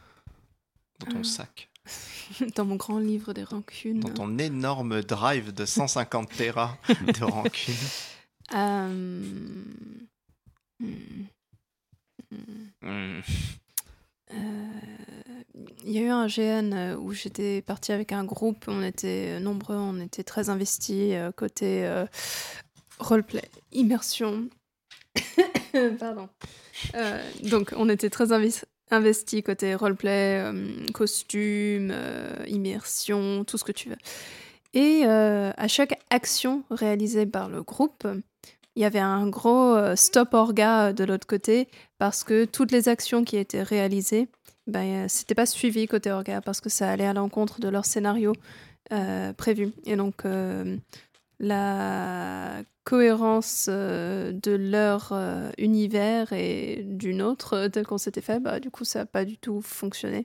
dans 1.01 1.07
ton 1.13 1.21
Ah. 1.21 1.25
sac, 1.25 1.71
dans 2.57 2.65
mon 2.65 2.77
grand 2.77 2.99
livre 2.99 3.33
des 3.33 3.45
rancunes. 3.45 4.01
dans 4.01 4.13
ton 4.13 4.39
énorme 4.39 5.03
drive 5.03 5.53
de 5.55 5.65
150 5.65 6.31
Tera 6.31 6.77
de 6.89 7.25
rancune. 7.25 7.75
Euh, 8.55 8.89
hmm, 10.81 11.27
hmm, 12.31 12.37
Hmm. 12.83 13.21
euh, 14.33 14.71
Il 15.85 15.93
y 15.93 15.99
a 15.99 16.03
eu 16.03 16.09
un 16.09 16.27
GN 16.27 16.73
euh, 16.75 16.97
où 16.97 17.13
j'étais 17.13 17.63
partie 17.63 17.93
avec 17.93 18.13
un 18.13 18.25
groupe, 18.25 18.65
on 18.69 18.83
était 18.83 19.39
nombreux, 19.41 19.77
on 19.77 20.01
était 20.01 20.25
très 20.25 20.51
investis 20.51 21.13
euh, 21.15 21.31
côté 21.33 21.87
euh, 21.87 22.05
roleplay, 22.99 23.49
immersion. 23.73 24.49
Pardon. 25.99 26.29
Euh, 26.95 27.23
donc 27.43 27.73
on 27.77 27.89
était 27.89 28.11
très 28.11 28.33
investis 28.91 29.43
côté 29.43 29.75
roleplay, 29.75 30.43
euh, 30.45 30.87
costume, 30.93 31.91
euh, 31.93 32.45
immersion, 32.47 33.45
tout 33.45 33.59
ce 33.59 33.65
que 33.65 33.73
tu 33.73 33.89
veux. 33.89 33.97
Et 34.75 35.03
euh, 35.05 35.53
à 35.57 35.69
chaque 35.69 35.99
action 36.11 36.63
réalisée 36.71 37.27
par 37.27 37.49
le 37.49 37.63
groupe, 37.63 38.07
il 38.75 38.83
y 38.83 38.85
avait 38.85 38.99
un 38.99 39.27
gros 39.29 39.79
stop 39.97 40.35
orga 40.35 40.93
de 40.93 41.03
l'autre 41.05 41.27
côté 41.27 41.69
parce 41.99 42.25
que 42.25 42.45
toutes 42.45 42.73
les 42.73 42.89
actions 42.91 43.25
qui 43.25 43.39
étaient 43.39 43.63
réalisées, 43.63 44.29
ben, 44.67 45.09
c'était 45.09 45.35
pas 45.35 45.47
suivi 45.47 45.87
côté 45.87 46.11
orga 46.11 46.43
parce 46.43 46.61
que 46.61 46.69
ça 46.69 46.91
allait 46.91 47.07
à 47.07 47.15
l'encontre 47.15 47.59
de 47.59 47.69
leur 47.69 47.87
scénario 47.87 48.35
prévu. 49.39 49.73
Et 49.87 49.97
donc 49.97 50.25
la 51.41 52.63
cohérence 52.87 53.67
euh, 53.69 54.31
de 54.33 54.53
leur 54.53 55.09
euh, 55.11 55.51
univers 55.59 56.33
et 56.33 56.85
du 56.87 57.15
nôtre 57.15 57.55
euh, 57.55 57.69
tel 57.69 57.85
qu'on 57.85 57.99
s'était 57.99 58.21
fait, 58.21 58.39
bah, 58.39 58.61
du 58.61 58.71
coup 58.71 58.85
ça 58.85 59.01
n'a 59.01 59.07
pas 59.07 59.25
du 59.25 59.37
tout 59.39 59.61
fonctionné. 59.61 60.23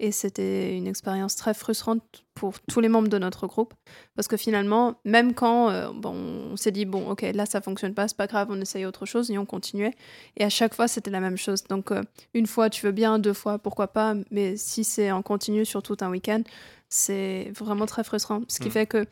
Et 0.00 0.10
c'était 0.10 0.76
une 0.76 0.88
expérience 0.88 1.36
très 1.36 1.54
frustrante 1.54 2.02
pour 2.34 2.54
tous 2.68 2.80
les 2.80 2.88
membres 2.88 3.06
de 3.08 3.16
notre 3.16 3.46
groupe. 3.46 3.74
Parce 4.16 4.26
que 4.26 4.36
finalement, 4.36 4.96
même 5.04 5.34
quand 5.34 5.70
euh, 5.70 5.92
bon, 5.94 6.14
on 6.50 6.56
s'est 6.56 6.72
dit, 6.72 6.84
bon, 6.84 7.08
ok, 7.10 7.22
là 7.32 7.46
ça 7.46 7.60
fonctionne 7.60 7.94
pas, 7.94 8.08
c'est 8.08 8.16
pas 8.16 8.26
grave, 8.26 8.48
on 8.50 8.60
essaye 8.60 8.84
autre 8.86 9.06
chose 9.06 9.30
et 9.30 9.38
on 9.38 9.46
continuait. 9.46 9.94
Et 10.36 10.42
à 10.44 10.48
chaque 10.50 10.74
fois, 10.74 10.88
c'était 10.88 11.12
la 11.12 11.20
même 11.20 11.36
chose. 11.36 11.62
Donc, 11.70 11.92
une 12.34 12.48
fois, 12.48 12.70
tu 12.70 12.84
veux 12.84 12.92
bien, 12.92 13.20
deux 13.20 13.32
fois, 13.32 13.60
pourquoi 13.60 13.86
pas. 13.86 14.16
Mais 14.32 14.56
si 14.56 14.82
c'est 14.82 15.12
en 15.12 15.22
continu 15.22 15.64
sur 15.64 15.80
tout 15.80 15.96
un 16.00 16.10
week-end, 16.10 16.42
c'est 16.88 17.52
vraiment 17.56 17.86
très 17.86 18.02
frustrant. 18.02 18.42
Ce 18.48 18.58
qui 18.58 18.68
Mm. 18.68 18.72
fait 18.72 18.86
que 18.86 19.06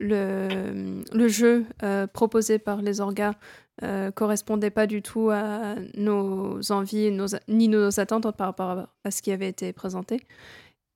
le, 0.00 1.02
le 1.12 1.28
jeu 1.28 1.64
euh, 1.82 2.06
proposé 2.06 2.58
par 2.58 2.82
les 2.82 3.00
orgas 3.00 3.34
euh, 3.82 4.10
correspondait 4.10 4.70
pas 4.70 4.86
du 4.86 5.02
tout 5.02 5.30
à 5.30 5.74
nos 5.96 6.60
envies 6.72 7.10
nos, 7.10 7.26
ni 7.48 7.68
nos 7.68 7.98
attentes 8.00 8.30
par 8.36 8.46
rapport 8.48 8.88
à, 9.04 9.10
ce 9.10 9.22
qui 9.22 9.32
avait 9.32 9.48
été 9.48 9.72
présenté. 9.72 10.20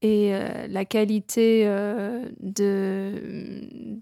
Et 0.01 0.33
euh, 0.35 0.69
la 0.69 0.85
qualité 0.85 1.63
euh, 1.67 2.25
de, 2.41 3.13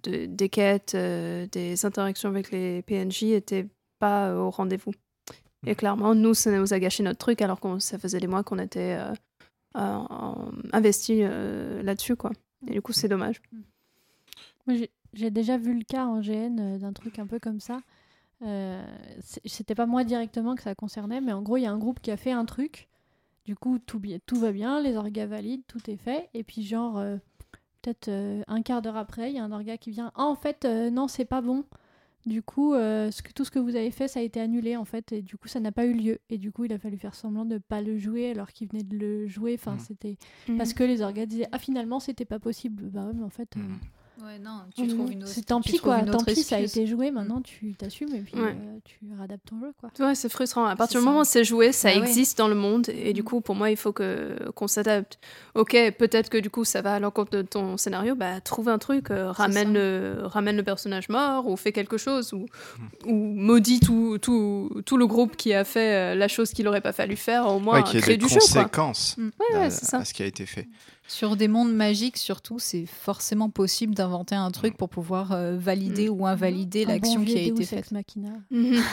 de- 0.03 0.27
des 0.27 0.49
quêtes, 0.51 0.95
des 0.95 1.87
interactions 1.87 2.29
avec 2.29 2.51
les 2.51 2.83
PNJ 2.83 3.25
était 3.33 3.67
pas 3.99 4.35
au 4.35 4.51
rendez-vous. 4.51 4.93
Et 5.67 5.75
clairement, 5.75 6.15
nous, 6.15 6.35
ça 6.35 6.51
nous 6.51 6.75
a 6.75 6.79
gâché 6.79 7.03
notre 7.03 7.19
truc 7.19 7.41
alors 7.41 7.59
que 7.61 7.79
ça 7.79 7.99
faisait 7.99 8.21
des 8.21 8.27
mois 8.27 8.43
qu'on 8.45 8.59
était 8.59 8.99
investis 10.73 11.21
euh, 11.23 11.83
là-dessus. 11.83 12.17
quoi. 12.17 12.31
Et 12.69 12.73
du 12.73 12.83
coup, 12.83 12.93
c'est 12.93 13.09
dommage. 13.09 13.41
J'ai- 14.69 15.31
déjà 15.31 15.57
vu 15.57 15.73
le 15.77 15.85
cas 15.85 16.05
en 16.07 16.21
GN 16.21 16.59
euh, 16.61 16.79
d'un 16.79 16.93
truc 16.93 17.19
un 17.19 17.27
peu 17.27 17.39
comme 17.39 17.61
ça. 17.61 17.79
Euh, 18.43 18.85
C'était 19.45 19.75
pas 19.75 19.87
moi 19.87 20.05
directement 20.05 20.55
que 20.55 20.63
ça 20.63 20.75
concernait, 20.75 21.21
mais 21.21 21.33
en 21.33 21.43
gros, 21.43 21.57
il 21.57 21.63
y 21.63 21.67
a 21.67 21.73
un 21.73 21.79
groupe 21.79 22.01
qui 22.01 22.11
a 22.11 22.17
fait 22.17 22.33
un 22.33 22.45
truc. 22.45 22.89
Du 23.47 23.55
coup, 23.57 23.79
tout, 23.79 24.01
tout 24.27 24.37
va 24.37 24.53
bien, 24.53 24.81
les 24.83 24.97
orgas 24.97 25.27
valides, 25.27 25.63
tout 25.69 25.89
est 25.89 25.97
fait. 25.97 26.29
Et 26.35 26.43
puis, 26.43 26.63
genre, 26.63 26.99
euh, 26.99 27.17
peut-être 27.81 28.09
euh, 28.09 28.43
un 28.49 28.61
quart 28.63 28.83
d'heure 28.83 28.97
après, 28.97 29.31
il 29.31 29.37
y 29.37 29.39
a 29.39 29.45
un 29.45 29.53
orga 29.53 29.79
qui 29.79 29.91
vient. 29.91 30.11
Ah, 30.17 30.25
en 30.27 30.35
fait, 30.35 30.65
euh, 30.65 30.91
non, 30.91 31.07
c'est 31.09 31.25
pas 31.25 31.41
bon. 31.41 31.65
Du 32.27 32.43
coup, 32.43 32.75
euh, 32.75 33.13
ce 33.13 33.23
que, 33.23 33.33
tout 33.33 33.45
ce 33.45 33.53
que 33.53 33.61
vous 33.61 33.77
avez 33.77 33.93
fait, 33.93 34.09
ça 34.09 34.19
a 34.19 34.23
été 34.23 34.41
annulé, 34.41 34.77
en 34.77 34.85
fait. 34.85 35.13
Et 35.13 35.23
du 35.23 35.37
coup, 35.37 35.47
ça 35.47 35.61
n'a 35.61 35.71
pas 35.71 35.87
eu 35.87 35.93
lieu. 35.95 36.19
Et 36.29 36.39
du 36.39 36.51
coup, 36.51 36.65
il 36.65 36.73
a 36.73 36.79
fallu 36.79 36.99
faire 36.99 37.15
semblant 37.15 37.45
de 37.45 37.59
pas 37.59 37.81
le 37.81 37.97
jouer 37.99 38.33
alors 38.33 38.51
qu'il 38.53 38.69
venait 38.69 38.83
de 38.83 38.97
le 38.99 39.29
jouer. 39.29 39.55
Enfin, 39.55 39.75
Mhm. 39.75 39.79
c'était 39.79 40.17
parce 40.59 40.75
que 40.75 40.83
les 40.83 41.01
orgas 41.03 41.25
disaient 41.27 41.49
Ah, 41.53 41.59
finalement, 41.61 42.01
c'était 42.01 42.25
pas 42.25 42.41
possible. 42.41 42.91
Bah 42.91 43.05
ouais, 43.07 43.13
mais 43.15 43.23
en 43.23 43.31
fait. 43.31 43.57
euh, 43.57 43.61
Mhm. 43.61 43.79
Ouais, 44.25 44.39
non, 44.39 44.63
tu 44.75 44.87
trouves 44.89 45.13
une 45.13 45.23
autre. 45.25 45.33
C'est 45.33 45.45
tant 45.45 45.61
pis 45.61 45.79
quoi, 45.79 46.01
tant 46.03 46.25
pis, 46.25 46.43
ça 46.43 46.57
a 46.57 46.61
été 46.61 46.87
joué, 46.87 47.11
maintenant 47.11 47.43
tu 47.43 47.75
t'assumes 47.75 48.15
et 48.15 48.21
puis 48.21 48.35
Ouais. 48.35 48.57
euh, 48.59 48.79
tu 48.85 48.99
réadaptes 49.19 49.47
ton 49.49 49.61
jeu 49.61 49.73
quoi. 49.79 49.91
Ouais, 50.01 50.15
c'est 50.15 50.31
frustrant. 50.31 50.65
À 50.65 50.75
partir 50.75 51.01
du 51.01 51.07
moment 51.07 51.21
où 51.21 51.25
c'est 51.25 51.45
joué, 51.45 51.71
ça 51.73 51.91
Bah 51.93 52.01
ouais. 52.01 52.07
existe 52.07 52.39
dans 52.39 52.49
le 52.49 52.55
monde. 52.55 52.89
Et 52.89 53.13
du 53.13 53.21
Mm. 53.21 53.25
coup, 53.25 53.41
pour 53.43 53.55
moi, 53.55 53.71
il 53.71 53.77
faut 53.77 53.93
que 53.93 54.51
qu'on 54.55 54.69
s'adapte. 54.69 55.19
Ok, 55.55 55.77
peut-être 55.99 56.31
que 56.31 56.39
du 56.39 56.49
coup, 56.49 56.65
ça 56.65 56.81
va 56.81 56.95
à 56.95 56.99
l'encontre 56.99 57.31
de 57.33 57.43
ton 57.43 57.77
scénario. 57.77 58.15
Bah, 58.15 58.41
trouve 58.41 58.71
un 58.71 58.79
truc, 58.79 59.11
euh, 59.11 59.31
ramène, 59.33 59.75
le, 59.75 60.21
ramène 60.23 60.57
le 60.57 60.63
personnage 60.63 61.11
mort 61.11 61.47
ou 61.47 61.57
fais 61.57 61.73
quelque 61.73 61.99
chose. 61.99 62.33
Ou, 62.33 62.47
ou 63.05 63.15
maudit 63.15 63.81
tout, 63.81 64.17
tout, 64.19 64.71
tout 64.87 64.97
le 64.97 65.07
groupe 65.07 65.37
qui 65.37 65.53
a 65.53 65.65
fait 65.65 65.95
euh, 65.95 66.15
la 66.15 66.29
chose 66.29 66.53
qu'il 66.53 66.67
aurait 66.69 66.81
pas 66.81 66.93
fallu 66.93 67.17
faire. 67.17 67.47
Au 67.49 67.59
moins, 67.61 67.83
Ouais, 67.83 68.01
créer 68.01 68.17
du 68.17 68.29
jeu, 68.29 68.39
quoi. 68.39 68.63
conséquences 68.63 69.17
Mm. 69.19 69.25
Ouais, 69.41 69.57
à, 69.57 69.59
ouais, 69.61 69.71
c'est 69.71 69.85
ça. 69.85 69.99
à 69.99 70.05
ce 70.07 70.15
qui 70.15 70.23
a 70.23 70.27
été 70.27 70.47
fait. 70.47 70.67
Sur 71.09 71.37
des 71.37 71.49
mondes 71.49 71.75
magiques, 71.75 72.17
surtout, 72.17 72.59
c'est 72.59 72.87
forcément 72.87 73.49
possible 73.51 73.95
d'inventer 73.95 74.35
un 74.35 74.51
truc 74.51 74.77
pour 74.77 74.89
pouvoir 74.89 75.33
euh, 75.33 75.57
valider 75.57 76.09
ou 76.09 76.27
invalider 76.27 76.85
bon 76.85 76.93
l'action 76.93 77.25
qui 77.25 77.37
a 77.39 77.43
été 77.43 77.65
faite. 77.65 77.91
Machina. 77.93 78.31
Mhm. 78.51 78.83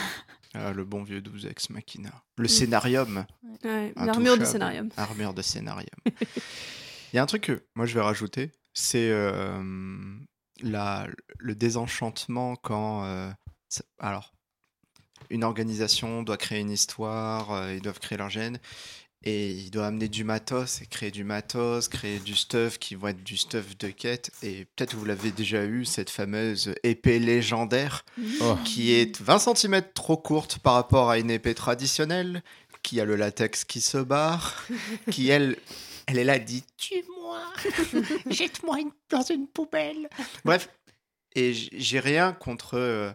Ah, 0.56 0.72
le 0.72 0.84
bon 0.84 1.02
vieux 1.02 1.20
12 1.20 1.46
ex 1.46 1.68
machina. 1.70 2.12
Le 2.36 2.46
scénarium. 2.46 3.26
Ouais. 3.64 3.92
L'armure 3.96 4.38
de 4.38 4.44
scénario. 4.44 4.84
Armure 4.96 5.34
de 5.34 5.42
scénarium. 5.42 5.88
Il 7.12 7.16
y 7.16 7.18
a 7.18 7.22
un 7.24 7.26
truc 7.26 7.42
que 7.42 7.64
moi 7.74 7.86
je 7.86 7.94
vais 7.94 8.00
rajouter, 8.00 8.52
c'est 8.72 9.10
euh, 9.10 9.60
la, 10.62 11.08
le 11.38 11.56
désenchantement 11.56 12.54
quand. 12.54 13.04
euh, 13.04 13.32
alors, 13.98 14.32
une 15.30 15.42
organisation 15.42 16.22
doit 16.22 16.36
créer 16.36 16.60
une 16.60 16.70
histoire, 16.70 17.50
euh, 17.50 17.74
ils 17.74 17.82
doivent 17.82 17.98
créer 17.98 18.18
leur 18.18 18.30
gène, 18.30 18.60
et 19.24 19.50
ils 19.50 19.70
doivent 19.70 19.86
amener 19.86 20.08
du 20.08 20.22
matos, 20.22 20.82
et 20.82 20.86
créer 20.86 21.10
du 21.10 21.24
matos, 21.24 21.88
créer 21.88 22.18
du 22.18 22.34
stuff 22.36 22.78
qui 22.78 22.94
vont 22.94 23.08
être 23.08 23.24
du 23.24 23.36
stuff 23.36 23.76
de 23.78 23.88
quête. 23.88 24.30
Et 24.42 24.66
peut-être 24.76 24.94
vous 24.94 25.04
l'avez 25.04 25.30
déjà 25.32 25.64
eu, 25.64 25.84
cette 25.84 26.10
fameuse 26.10 26.74
épée 26.82 27.18
légendaire 27.18 28.04
Oh. 28.40 28.56
qui 28.64 28.92
est 28.92 29.20
20 29.20 29.38
cm 29.56 29.82
trop 29.94 30.16
courte 30.16 30.58
par 30.58 30.74
rapport 30.74 31.10
à 31.10 31.18
une 31.18 31.30
épée 31.30 31.54
traditionnelle, 31.54 32.42
qui 32.82 33.00
a 33.00 33.04
le 33.06 33.16
latex 33.16 33.64
qui 33.64 33.80
se 33.80 33.96
barre, 33.98 34.66
qui 35.10 35.28
elle, 35.30 35.56
elle 36.06 36.18
est 36.18 36.24
là, 36.24 36.38
dit 36.38 36.62
Tue-moi, 36.76 37.40
jette-moi 38.30 38.80
une- 38.80 38.92
dans 39.10 39.22
une 39.22 39.46
poubelle. 39.48 40.08
Bref, 40.44 40.68
et 41.34 41.52
j'ai 41.54 41.98
rien 42.00 42.32
contre 42.32 42.74
euh, 42.74 43.10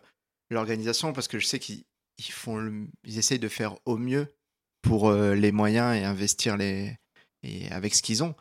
l'organisation 0.49 1.13
parce 1.13 1.27
que 1.27 1.37
je 1.39 1.45
sais 1.45 1.59
qu'ils 1.59 1.83
ils 2.17 2.31
font, 2.31 2.57
le- 2.57 2.87
ils 3.05 3.17
essayent 3.19 3.39
de 3.39 3.47
faire 3.47 3.75
au 3.85 3.97
mieux 3.97 4.33
pour 4.81 5.09
euh, 5.09 5.35
les 5.35 5.51
moyens 5.51 5.95
et 5.95 6.03
investir 6.03 6.57
les 6.57 6.95
et 7.43 7.69
avec 7.71 7.95
ce 7.95 8.01
qu'ils 8.01 8.23
ont. 8.23 8.35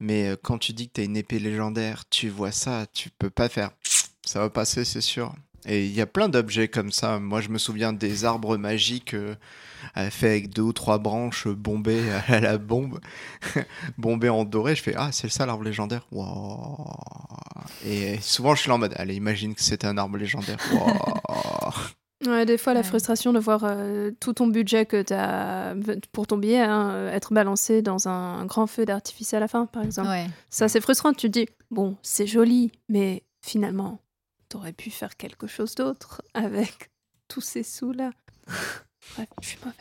Mais 0.00 0.28
euh, 0.28 0.36
quand 0.40 0.58
tu 0.58 0.72
dis 0.72 0.88
que 0.88 0.94
tu 0.94 1.00
as 1.00 1.04
une 1.04 1.16
épée 1.16 1.38
légendaire, 1.38 2.04
tu 2.10 2.28
vois 2.28 2.52
ça, 2.52 2.86
tu 2.92 3.10
peux 3.10 3.30
pas 3.30 3.48
faire. 3.48 3.70
Ça 4.26 4.40
va 4.40 4.50
passer, 4.50 4.84
c'est 4.84 5.00
sûr. 5.00 5.34
Et 5.68 5.86
il 5.86 5.92
y 5.92 6.00
a 6.00 6.06
plein 6.06 6.28
d'objets 6.28 6.66
comme 6.68 6.90
ça. 6.90 7.20
Moi, 7.20 7.40
je 7.40 7.48
me 7.48 7.58
souviens 7.58 7.92
des 7.92 8.24
arbres 8.24 8.56
magiques 8.56 9.14
euh, 9.14 9.36
euh, 9.96 10.10
faits 10.10 10.30
avec 10.30 10.50
deux 10.50 10.62
ou 10.62 10.72
trois 10.72 10.98
branches 10.98 11.46
bombées 11.46 12.10
à 12.28 12.40
la 12.40 12.58
bombe, 12.58 13.00
bombées 13.98 14.28
en 14.28 14.44
doré. 14.44 14.74
Je 14.74 14.82
fais 14.82 14.94
Ah, 14.96 15.10
c'est 15.12 15.28
ça 15.28 15.46
l'arbre 15.46 15.62
légendaire 15.64 16.06
Wow. 16.10 16.92
Et 17.84 18.18
souvent, 18.20 18.54
je 18.56 18.62
suis 18.62 18.68
là 18.68 18.74
en 18.74 18.78
mode 18.78 18.94
Allez, 18.96 19.14
imagine 19.14 19.54
que 19.54 19.62
c'est 19.62 19.84
un 19.84 19.96
arbre 19.96 20.16
légendaire. 20.18 20.58
Ouais, 22.24 22.46
des 22.46 22.56
fois, 22.56 22.72
la 22.72 22.80
Ouais. 22.80 22.86
frustration 22.86 23.32
de 23.34 23.38
voir 23.38 23.60
euh, 23.64 24.10
tout 24.20 24.32
ton 24.32 24.46
budget 24.46 24.86
que 24.86 25.02
tu 25.02 25.12
as 25.12 25.74
pour 26.12 26.26
ton 26.26 26.38
billet 26.38 26.60
hein, 26.60 27.08
être 27.08 27.34
balancé 27.34 27.82
dans 27.82 28.08
un 28.08 28.46
grand 28.46 28.66
feu 28.66 28.86
d'artifice 28.86 29.34
à 29.34 29.40
la 29.40 29.48
fin, 29.48 29.66
par 29.66 29.82
exemple. 29.82 30.08
Ouais. 30.08 30.26
Ça, 30.48 30.68
c'est 30.68 30.80
frustrant. 30.80 31.12
Tu 31.12 31.30
te 31.30 31.38
dis, 31.40 31.46
bon, 31.70 31.96
c'est 32.02 32.26
joli, 32.26 32.72
mais 32.88 33.22
finalement, 33.42 34.00
t'aurais 34.48 34.72
pu 34.72 34.90
faire 34.90 35.16
quelque 35.18 35.46
chose 35.46 35.74
d'autre 35.74 36.22
avec 36.32 36.90
tous 37.28 37.42
ces 37.42 37.62
sous-là. 37.62 38.10
Bref, 39.16 39.28
je 39.42 39.48
suis 39.48 39.58
mauvais. 39.62 39.76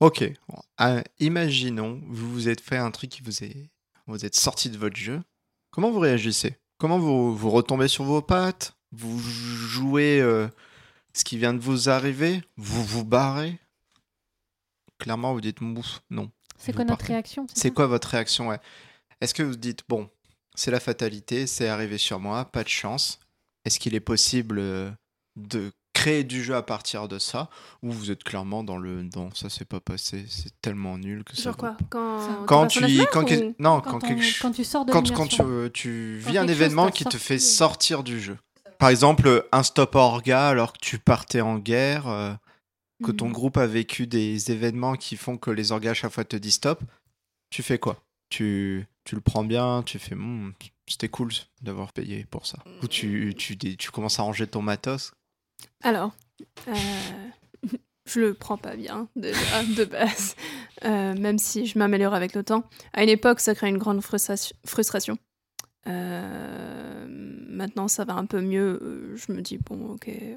Ok. 0.00 0.24
Bon, 0.48 0.58
euh, 0.80 1.02
imaginons, 1.20 2.00
vous 2.08 2.30
vous 2.32 2.48
êtes 2.48 2.60
fait 2.62 2.78
un 2.78 2.90
truc 2.90 3.10
qui 3.10 3.22
vous 3.22 3.44
est. 3.44 3.68
Vous 4.06 4.24
êtes 4.24 4.34
sorti 4.34 4.70
de 4.70 4.78
votre 4.78 4.96
jeu. 4.96 5.20
Comment 5.72 5.90
vous 5.90 5.98
réagissez? 6.00 6.56
Comment 6.78 6.98
vous, 6.98 7.36
vous 7.36 7.50
retombez 7.50 7.88
sur 7.88 8.04
vos 8.04 8.22
pattes? 8.22 8.74
Vous 8.92 9.18
jouez 9.18 10.20
euh, 10.22 10.48
ce 11.16 11.24
qui 11.24 11.38
vient 11.38 11.54
de 11.54 11.60
vous 11.60 11.88
arriver 11.88 12.42
Vous 12.56 12.84
vous 12.84 13.04
barrez? 13.04 13.58
Clairement, 14.98 15.32
vous 15.34 15.40
dites 15.40 15.60
mouf, 15.60 16.00
non. 16.10 16.30
C'est 16.58 16.72
quoi 16.72 16.84
notre 16.84 17.04
réaction 17.04 17.46
C'est 17.52 17.68
ça? 17.68 17.70
quoi 17.70 17.86
votre 17.86 18.08
réaction 18.08 18.48
ouais? 18.48 18.58
Est-ce 19.20 19.34
que 19.34 19.42
vous 19.42 19.56
dites, 19.56 19.80
bon, 19.88 20.08
c'est 20.54 20.70
la 20.70 20.80
fatalité, 20.80 21.46
c'est 21.46 21.68
arrivé 21.68 21.98
sur 21.98 22.18
moi, 22.18 22.44
pas 22.46 22.62
de 22.64 22.68
chance 22.68 23.18
Est-ce 23.64 23.78
qu'il 23.78 23.94
est 23.94 24.00
possible 24.00 24.58
euh, 24.58 24.90
de 25.36 25.70
créer 25.92 26.24
du 26.24 26.42
jeu 26.42 26.54
à 26.54 26.62
partir 26.62 27.08
de 27.08 27.18
ça? 27.18 27.50
Ou 27.82 27.90
vous 27.92 28.10
êtes 28.10 28.24
clairement 28.24 28.64
dans 28.64 28.78
le 28.78 29.02
non, 29.14 29.30
ça 29.34 29.50
s'est 29.50 29.64
pas 29.66 29.80
passé, 29.80 30.24
c'est 30.28 30.52
tellement 30.62 30.96
nul 30.96 31.24
que 31.24 31.36
ça. 31.36 31.42
Genre 31.44 31.52
vaut 31.54 31.58
quoi? 31.58 31.70
pas. 31.72 31.84
Quand, 31.90 32.46
Quand 32.46 32.66
tu, 32.68 32.80
quand, 33.12 33.30
non, 33.58 33.80
quand, 33.80 33.82
quand, 33.82 33.96
on- 33.96 34.00
quelque 34.00 34.22
ch- 34.22 34.40
quand 34.40 34.52
tu 34.52 34.64
sors 34.64 34.84
de 34.86 34.92
quand, 34.92 35.10
quand 35.12 35.26
tu, 35.28 35.42
euh, 35.42 36.18
vis 36.18 36.38
un 36.38 36.48
événement 36.48 36.90
qui 36.90 37.04
te 37.04 37.18
fait 37.18 37.34
euh. 37.36 37.38
sortir 37.38 38.02
du 38.02 38.18
jeu. 38.20 38.38
Par 38.78 38.88
exemple, 38.90 39.46
un 39.52 39.62
stop 39.62 39.94
orga 39.94 40.48
alors 40.48 40.72
que 40.72 40.78
tu 40.80 40.98
partais 40.98 41.40
en 41.40 41.58
guerre, 41.58 42.08
euh, 42.08 42.32
que 43.04 43.10
ton 43.12 43.26
Mhm. 43.26 43.32
groupe 43.32 43.56
a 43.56 43.66
vécu 43.66 44.06
des 44.06 44.50
événements 44.50 44.94
qui 44.96 45.16
font 45.16 45.36
que 45.38 45.50
les 45.50 45.72
orgas 45.72 45.90
à 45.90 45.94
chaque 45.94 46.12
fois 46.12 46.24
te 46.24 46.36
disent 46.36 46.54
stop, 46.54 46.82
tu 47.50 47.62
fais 47.62 47.78
quoi? 47.78 48.02
Tu, 48.28 48.86
tu 49.04 49.14
le 49.14 49.20
prends 49.20 49.44
bien, 49.44 49.82
tu 49.84 49.98
fais 49.98 50.14
Hmm, 50.14 50.52
c'était 50.88 51.08
cool 51.08 51.30
d'avoir 51.62 51.92
payé 51.92 52.26
pour 52.30 52.46
ça. 52.46 52.58
Ou 52.82 52.88
tu, 52.88 53.34
tu, 53.36 53.56
tu 53.56 53.90
commences 53.90 54.18
à 54.18 54.22
ranger 54.22 54.46
ton 54.46 54.62
matos? 54.62 55.12
Alors, 55.82 56.12
euh, 56.68 57.28
je 58.06 58.20
le 58.20 58.34
prends 58.34 58.56
pas 58.58 58.76
bien 58.76 59.08
déjà 59.16 59.62
de 59.62 59.84
base, 59.84 60.34
Euh, 60.84 61.14
même 61.14 61.38
si 61.38 61.64
je 61.66 61.78
m'améliore 61.78 62.12
avec 62.14 62.34
le 62.34 62.42
temps. 62.44 62.68
À 62.92 63.02
une 63.02 63.08
époque, 63.08 63.40
ça 63.40 63.54
crée 63.54 63.68
une 63.68 63.78
grande 63.78 64.02
frustration. 64.02 65.16
Euh, 65.86 67.06
maintenant, 67.08 67.88
ça 67.88 68.04
va 68.04 68.14
un 68.14 68.26
peu 68.26 68.40
mieux. 68.40 68.78
Euh, 68.82 69.16
Je 69.16 69.32
me 69.32 69.40
dis 69.40 69.58
bon, 69.58 69.92
ok, 69.94 70.08
euh, 70.08 70.34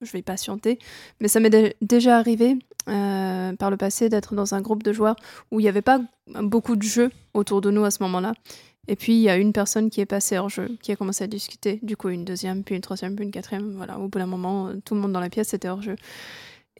je 0.00 0.12
vais 0.12 0.22
patienter. 0.22 0.78
Mais 1.20 1.28
ça 1.28 1.40
m'est 1.40 1.50
dé- 1.50 1.74
déjà 1.82 2.18
arrivé 2.18 2.56
par 2.86 3.70
le 3.70 3.76
passé 3.76 4.08
d'être 4.08 4.34
dans 4.34 4.54
un 4.54 4.62
groupe 4.62 4.82
de 4.82 4.94
joueurs 4.94 5.16
où 5.50 5.60
il 5.60 5.64
n'y 5.64 5.68
avait 5.68 5.82
pas 5.82 6.00
beaucoup 6.42 6.74
de 6.74 6.82
jeux 6.82 7.10
autour 7.34 7.60
de 7.60 7.70
nous 7.70 7.84
à 7.84 7.90
ce 7.90 8.02
moment-là. 8.04 8.32
Et 8.90 8.96
puis, 8.96 9.12
il 9.12 9.20
y 9.20 9.28
a 9.28 9.36
une 9.36 9.52
personne 9.52 9.90
qui 9.90 10.00
est 10.00 10.06
passée 10.06 10.38
hors 10.38 10.48
jeu, 10.48 10.70
qui 10.80 10.92
a 10.92 10.96
commencé 10.96 11.22
à 11.22 11.26
discuter. 11.26 11.78
Du 11.82 11.98
coup, 11.98 12.08
une 12.08 12.24
deuxième, 12.24 12.64
puis 12.64 12.74
une 12.74 12.80
troisième, 12.80 13.14
puis 13.14 13.26
une 13.26 13.30
quatrième. 13.30 13.72
Voilà, 13.76 13.98
au 13.98 14.08
bout 14.08 14.18
d'un 14.18 14.24
moment, 14.24 14.70
tout 14.86 14.94
le 14.94 15.00
monde 15.02 15.12
dans 15.12 15.20
la 15.20 15.28
pièce 15.28 15.52
était 15.52 15.68
hors 15.68 15.82
jeu. 15.82 15.96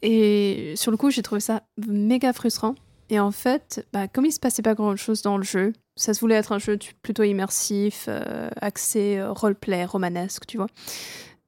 Et 0.01 0.73
sur 0.75 0.89
le 0.89 0.97
coup, 0.97 1.11
j'ai 1.11 1.21
trouvé 1.21 1.41
ça 1.41 1.61
méga 1.87 2.33
frustrant. 2.33 2.73
Et 3.11 3.19
en 3.19 3.29
fait, 3.31 3.85
bah, 3.93 4.07
comme 4.07 4.25
il 4.25 4.31
se 4.31 4.39
passait 4.39 4.63
pas 4.63 4.73
grand-chose 4.73 5.21
dans 5.21 5.37
le 5.37 5.43
jeu, 5.43 5.73
ça 5.99 6.13
se 6.13 6.19
voulait 6.21 6.35
être 6.35 6.51
un 6.51 6.59
jeu 6.59 6.77
plutôt 7.01 7.23
immersif, 7.23 8.05
euh, 8.07 8.49
axé 8.61 9.17
euh, 9.17 9.31
roleplay, 9.31 9.85
romanesque, 9.85 10.45
tu 10.47 10.57
vois. 10.57 10.67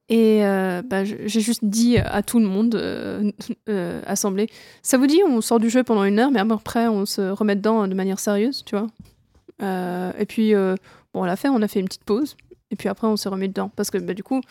Et 0.09 0.45
euh, 0.45 0.81
bah, 0.85 1.05
j'ai 1.05 1.39
juste 1.39 1.63
dit 1.63 1.97
à 1.97 2.21
tout 2.21 2.37
le 2.39 2.45
monde 2.45 2.75
euh, 2.75 3.31
euh, 3.69 4.01
assemblé, 4.05 4.49
ça 4.81 4.97
vous 4.97 5.07
dit, 5.07 5.21
on 5.25 5.39
sort 5.39 5.59
du 5.59 5.69
jeu 5.69 5.83
pendant 5.83 6.03
une 6.03 6.19
heure, 6.19 6.31
mais 6.31 6.41
après, 6.41 6.87
on 6.87 7.05
se 7.05 7.21
remet 7.21 7.55
dedans 7.55 7.87
de 7.87 7.93
manière 7.93 8.19
sérieuse, 8.19 8.63
tu 8.65 8.75
vois. 8.77 8.87
Et 10.19 10.25
puis, 10.25 10.53
bon, 10.53 10.75
on 11.21 11.23
l'a 11.23 11.35
fait, 11.35 11.47
on 11.49 11.61
a 11.61 11.67
fait 11.67 11.79
une 11.79 11.85
petite 11.85 12.03
pause. 12.03 12.35
Et 12.71 12.75
puis 12.75 12.89
après, 12.89 13.05
on 13.07 13.15
s'est 13.15 13.29
remis 13.29 13.47
dedans. 13.47 13.69
Parce 13.75 13.91
que 13.91 13.97
bah, 13.99 14.13
du 14.13 14.23
coup, 14.23 14.41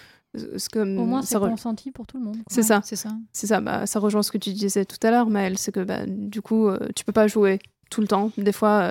c'est 0.57 0.71
comme 0.71 0.99
Au 0.99 1.05
moins, 1.05 1.23
c'est 1.23 1.37
re- 1.37 1.51
consenti 1.51 1.91
pour 1.91 2.07
tout 2.07 2.19
le 2.19 2.25
monde. 2.25 2.37
C'est 2.49 2.63
ça. 2.63 2.81
C'est 2.85 2.97
ça. 2.97 3.11
c'est 3.33 3.47
ça, 3.49 3.61
bah, 3.61 3.87
ça 3.87 3.99
rejoint 3.99 4.23
ce 4.23 4.31
que 4.31 4.39
tu 4.39 4.53
disais 4.53 4.85
tout 4.85 5.05
à 5.05 5.11
l'heure, 5.11 5.29
Maëlle, 5.29 5.59
c'est 5.59 5.73
que 5.73 5.81
bah, 5.81 6.07
du 6.07 6.41
coup, 6.41 6.69
euh, 6.69 6.79
tu 6.95 7.05
peux 7.05 7.13
pas 7.13 7.27
jouer 7.27 7.59
tout 7.91 8.01
le 8.01 8.07
temps. 8.07 8.31
Des 8.39 8.53
fois, 8.53 8.89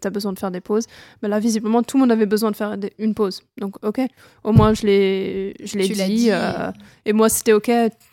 tu 0.00 0.06
as 0.06 0.10
besoin 0.10 0.32
de 0.32 0.38
faire 0.38 0.50
des 0.50 0.60
pauses. 0.60 0.86
Mais 1.22 1.28
là, 1.28 1.38
visiblement, 1.38 1.82
tout 1.82 1.96
le 1.96 2.02
monde 2.02 2.12
avait 2.12 2.26
besoin 2.26 2.50
de 2.50 2.56
faire 2.56 2.76
des- 2.76 2.92
une 2.98 3.14
pause. 3.14 3.42
Donc, 3.58 3.76
ok, 3.84 4.00
au 4.44 4.52
moins, 4.52 4.74
je 4.74 4.84
l'ai 4.86 5.54
je 5.64 5.78
l'ai 5.78 5.86
Tu 5.86 5.94
dit. 5.94 6.04
dit, 6.06 6.28
euh, 6.30 6.70
et 7.06 7.12
moi, 7.12 7.28
c'était 7.28 7.52
ok 7.52 7.70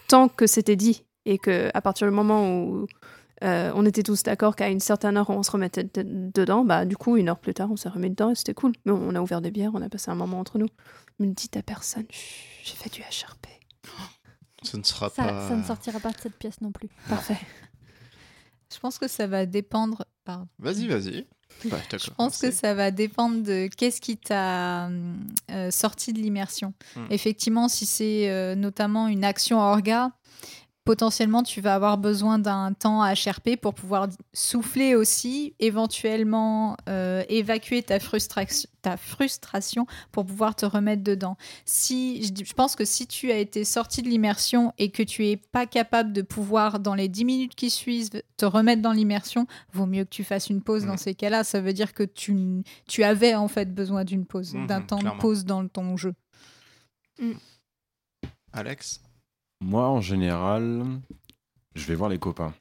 tant 0.07 0.30
que 0.30 0.47
c'était 0.47 0.76
dit. 0.76 1.03
Et 1.26 1.38
que 1.39 1.69
à 1.73 1.81
partir 1.81 2.07
du 2.07 2.14
moment 2.14 2.49
où 2.64 2.88
euh, 3.43 3.72
on 3.76 3.85
était 3.85 4.01
tous 4.01 4.23
d'accord 4.23 4.55
qu'à 4.55 4.69
une 4.69 4.80
certaine 4.80 5.15
heure, 5.18 5.30
on 5.30 5.43
se 5.43 5.51
remettait 5.51 5.84
de- 5.84 6.31
dedans, 6.34 6.64
bah, 6.64 6.85
du 6.85 6.95
coup, 6.97 7.18
une 7.18 7.30
heure 7.30 7.38
plus 7.38 7.53
tard, 7.53 7.69
on 7.72 7.76
s'est 7.76 7.89
remis 7.89 8.09
dedans 8.09 8.31
et 8.31 8.35
c'était 8.35 8.53
cool. 8.55 8.72
Mais 8.85 8.91
on 8.93 9.14
a 9.14 9.22
ouvert 9.22 9.41
des 9.41 9.51
bières, 9.51 9.72
on 9.76 9.81
a 9.81 9.89
passé 9.89 10.09
un 10.09 10.15
moment 10.15 10.39
entre 10.39 10.57
nous. 10.57 10.68
Mais 11.19 11.27
ne 11.27 11.34
dites 11.34 11.55
à 11.57 11.61
personne, 11.61 12.05
j'ai 12.64 12.76
fait 12.76 12.91
du 12.91 13.01
HRP. 13.01 13.47
Ce 14.64 14.76
ne 14.76 14.84
sera 14.84 15.09
Ça, 15.09 15.23
pas. 15.23 15.47
ça 15.47 15.55
ne 15.55 15.64
sortira 15.64 15.99
pas 15.99 16.09
de 16.11 16.18
cette 16.19 16.35
pièce 16.38 16.59
non 16.61 16.72
plus. 16.72 16.89
Parfait. 17.09 17.38
Je 18.73 18.80
pense 18.80 18.98
que 18.98 19.07
ça 19.07 19.27
va 19.27 19.45
dépendre. 19.45 20.06
Pardon. 20.26 20.48
Vas-y, 20.60 20.88
vas-y. 20.88 21.26
Ouais, 21.65 21.81
t'as 21.89 21.98
Je 21.98 22.10
pense 22.11 22.38
que 22.38 22.52
ça 22.52 22.73
va 22.73 22.91
dépendre 22.91 23.41
de 23.41 23.68
qu'est-ce 23.76 24.02
qui 24.02 24.18
t'a 24.18 24.89
euh, 25.49 25.72
sorti 25.72 26.14
de 26.14 26.19
l'immersion. 26.19 26.73
Hmm. 26.95 27.06
Effectivement, 27.10 27.68
si 27.68 27.85
c'est 27.85 28.30
euh, 28.30 28.56
notamment 28.56 29.07
une 29.07 29.23
action 29.23 29.60
orga, 29.60 30.11
potentiellement 30.88 31.43
tu 31.43 31.61
vas 31.61 31.76
avoir 31.76 31.97
besoin 31.97 32.39
d'un 32.39 32.73
temps 32.73 33.03
HRP 33.03 33.57
pour 33.61 33.73
pouvoir 33.76 34.07
souffler 34.34 34.95
aussi, 34.95 35.53
éventuellement 35.59 36.76
euh, 36.89 37.23
évacuer 37.30 37.84
ta, 37.84 37.99
frustration, 37.99 38.69
ta 38.81 38.97
frustration 38.97 39.85
pour 40.11 40.26
pouvoir 40.26 40.55
te 40.55 40.65
remettre 40.65 41.03
dedans. 41.03 41.38
Si, 41.65 42.23
je, 42.23 42.53
pense 42.53 42.76
que 42.76 42.85
si 42.85 43.05
tu 43.05 43.31
as 43.31 43.38
été 43.38 43.64
sorti 43.65 44.01
de 44.01 44.07
l'immersion 44.07 44.73
et 44.77 44.89
que 44.89 45.03
tu 45.03 45.27
es 45.27 45.38
pas 45.38 45.65
capable 45.65 46.14
de 46.14 46.22
pouvoir 46.22 46.80
dans 46.80 46.95
les 46.95 47.09
10 47.09 47.26
minutes 47.26 47.55
qui 47.55 47.69
suivent 47.69 48.09
te 48.38 48.45
remettre 48.45 48.81
dans 48.81 48.93
l'immersion, 48.93 49.45
vaut 49.73 49.85
mieux 49.85 50.05
que 50.05 50.09
tu 50.09 50.23
fasses 50.23 50.49
une 50.49 50.61
pause 50.61 50.85
dans 50.85 50.93
Mhm. 50.93 50.97
ces 50.97 51.15
cas-là. 51.15 51.43
Ça 51.43 51.59
veut 51.61 51.73
dire 51.73 51.93
que 51.93 52.03
tu, 52.03 52.64
tu 52.88 53.03
avais 53.03 53.35
en 53.35 53.47
fait 53.49 53.73
besoin 53.76 54.03
d'une 54.05 54.26
pause, 54.26 54.53
Mhm, 54.53 54.68
d'un 54.68 54.81
temps 54.81 54.97
clairement. 54.99 55.18
de 55.18 55.22
pause 55.22 55.43
dans 55.45 55.68
ton 55.68 55.97
jeu. 55.97 56.14
Alex? 58.53 59.01
Moi, 59.59 59.88
en 59.88 60.01
général, 60.01 60.99
je 61.75 61.85
vais 61.85 61.95
voir 61.95 62.09
les 62.09 62.19
copains. 62.19 62.53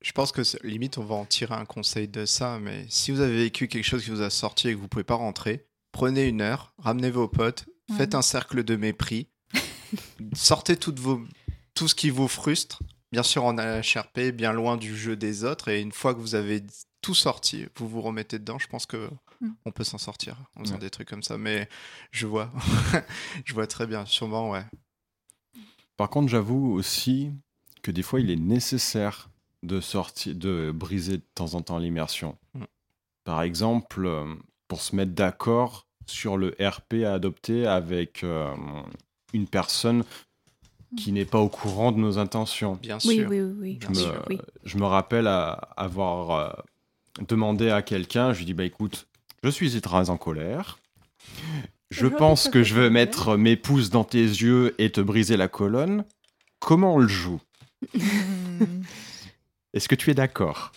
Je 0.00 0.12
pense 0.12 0.32
que 0.32 0.42
c'est- 0.42 0.62
limite 0.64 0.98
on 0.98 1.04
va 1.04 1.14
en 1.14 1.24
tirer 1.24 1.54
un 1.54 1.64
conseil 1.64 2.08
de 2.08 2.26
ça, 2.26 2.58
mais 2.58 2.86
si 2.88 3.12
vous 3.12 3.20
avez 3.20 3.36
vécu 3.36 3.68
quelque 3.68 3.84
chose 3.84 4.02
qui 4.04 4.10
vous 4.10 4.22
a 4.22 4.30
sorti 4.30 4.68
et 4.68 4.74
que 4.74 4.78
vous 4.78 4.88
pouvez 4.88 5.04
pas 5.04 5.14
rentrer, 5.14 5.66
prenez 5.92 6.26
une 6.26 6.40
heure, 6.40 6.74
ramenez 6.78 7.10
vos 7.10 7.28
potes, 7.28 7.66
faites 7.96 8.14
un 8.14 8.22
cercle 8.22 8.64
de 8.64 8.74
mépris, 8.76 9.28
sortez 10.34 10.76
toutes 10.76 10.98
vos, 10.98 11.22
tout 11.74 11.86
ce 11.86 11.94
qui 11.94 12.10
vous 12.10 12.26
frustre, 12.26 12.82
bien 13.12 13.22
sûr 13.22 13.44
en 13.44 13.54
HRP, 13.56 14.32
bien 14.32 14.52
loin 14.52 14.76
du 14.76 14.96
jeu 14.96 15.14
des 15.16 15.44
autres, 15.44 15.68
et 15.68 15.80
une 15.80 15.92
fois 15.92 16.14
que 16.14 16.20
vous 16.20 16.34
avez 16.34 16.64
tout 17.00 17.14
sorti, 17.14 17.66
vous 17.76 17.88
vous 17.88 18.00
remettez 18.00 18.38
dedans, 18.40 18.58
je 18.58 18.66
pense 18.66 18.86
que 18.86 19.08
Mhm. 19.40 19.54
on 19.66 19.70
peut 19.72 19.84
s'en 19.84 19.98
sortir 19.98 20.36
en 20.56 20.60
faisant 20.64 20.74
Ouais. 20.74 20.80
des 20.80 20.90
trucs 20.90 21.08
comme 21.08 21.22
ça, 21.22 21.36
mais 21.38 21.68
je 22.10 22.26
vois, 22.26 22.50
je 23.44 23.54
vois 23.54 23.66
très 23.68 23.86
bien, 23.86 24.04
sûrement 24.06 24.50
ouais. 24.50 24.64
Par 26.02 26.10
contre, 26.10 26.26
j'avoue 26.30 26.72
aussi 26.72 27.30
que 27.80 27.92
des 27.92 28.02
fois, 28.02 28.18
il 28.18 28.28
est 28.28 28.34
nécessaire 28.34 29.30
de 29.62 29.80
sortir, 29.80 30.34
de 30.34 30.72
briser 30.74 31.18
de 31.18 31.22
temps 31.36 31.54
en 31.54 31.62
temps 31.62 31.78
l'immersion. 31.78 32.36
Mm. 32.54 32.64
Par 33.22 33.42
exemple, 33.42 34.04
euh, 34.04 34.34
pour 34.66 34.80
se 34.80 34.96
mettre 34.96 35.12
d'accord 35.12 35.86
sur 36.06 36.36
le 36.38 36.56
RP 36.58 37.04
à 37.04 37.12
adopter 37.12 37.68
avec 37.68 38.24
euh, 38.24 38.52
une 39.32 39.46
personne 39.46 40.02
qui 40.96 41.12
n'est 41.12 41.24
pas 41.24 41.38
au 41.38 41.48
courant 41.48 41.92
de 41.92 41.98
nos 41.98 42.18
intentions. 42.18 42.74
Bien 42.82 42.98
sûr. 42.98 43.28
oui, 43.30 43.40
oui, 43.40 43.54
oui. 43.60 43.78
Je 43.80 43.86
Bien 43.86 43.90
me, 43.90 43.94
sûr. 43.94 44.24
oui. 44.28 44.40
je 44.64 44.78
me 44.78 44.86
rappelle 44.86 45.28
à- 45.28 45.52
avoir 45.76 46.30
euh, 46.32 46.50
demandé 47.28 47.70
à 47.70 47.80
quelqu'un, 47.80 48.32
je 48.32 48.38
lui 48.40 48.46
dis 48.46 48.54
bah 48.54 48.64
écoute, 48.64 49.06
je 49.44 49.50
suis 49.50 49.80
très 49.80 50.10
en 50.10 50.16
colère. 50.16 50.80
Je 51.92 52.06
pense 52.06 52.48
que 52.48 52.62
je 52.62 52.74
veux 52.74 52.90
mettre 52.90 53.36
mes 53.36 53.56
pouces 53.56 53.90
dans 53.90 54.04
tes 54.04 54.22
yeux 54.22 54.74
et 54.78 54.90
te 54.90 55.00
briser 55.00 55.36
la 55.36 55.48
colonne. 55.48 56.04
Comment 56.58 56.94
on 56.94 56.98
le 56.98 57.08
joue. 57.08 57.40
Est-ce 59.74 59.88
que 59.88 59.94
tu 59.94 60.10
es 60.10 60.14
d'accord 60.14 60.72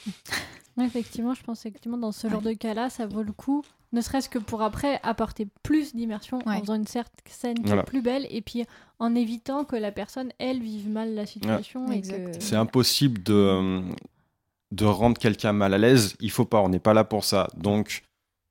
Effectivement, 0.82 1.34
je 1.34 1.42
pense 1.44 1.66
effectivement 1.66 1.98
dans 1.98 2.12
ce 2.12 2.28
genre 2.30 2.42
de 2.42 2.52
cas-là, 2.52 2.90
ça 2.90 3.08
vaut 3.08 3.24
le 3.24 3.32
coup, 3.32 3.64
ne 3.94 4.02
serait-ce 4.02 4.28
que 4.28 4.40
pour 4.40 4.62
après 4.62 5.00
apporter 5.04 5.48
plus 5.64 5.96
d'immersion 5.96 6.40
en 6.46 6.52
Ouais. 6.52 6.60
faisant 6.60 6.76
une 6.76 6.88
certaine 6.88 7.14
scène 7.32 7.56
qui 7.56 7.62
est 7.64 7.68
Voilà. 7.68 7.84
plus 7.84 8.02
belle 8.02 8.28
et 8.30 8.42
puis 8.42 8.66
en 9.00 9.16
évitant 9.16 9.64
que 9.64 9.78
la 9.78 9.94
personne, 9.94 10.34
elle, 10.38 10.60
vive 10.62 10.90
mal 10.90 11.16
la 11.16 11.26
situation. 11.26 11.86
que... 11.88 12.32
C'est 12.42 12.58
impossible 12.58 13.24
de, 13.24 13.34
euh, 13.34 13.82
de 14.72 14.86
rendre 14.86 15.18
quelqu'un 15.18 15.54
mal 15.54 15.74
à 15.74 15.78
l'aise. 15.78 16.16
Il 16.20 16.32
faut 16.32 16.44
pas, 16.46 16.60
on 16.62 16.68
n'est 16.68 16.80
pas 16.80 16.94
là 16.94 17.06
pour 17.06 17.24
ça. 17.24 17.48
Donc, 17.56 18.04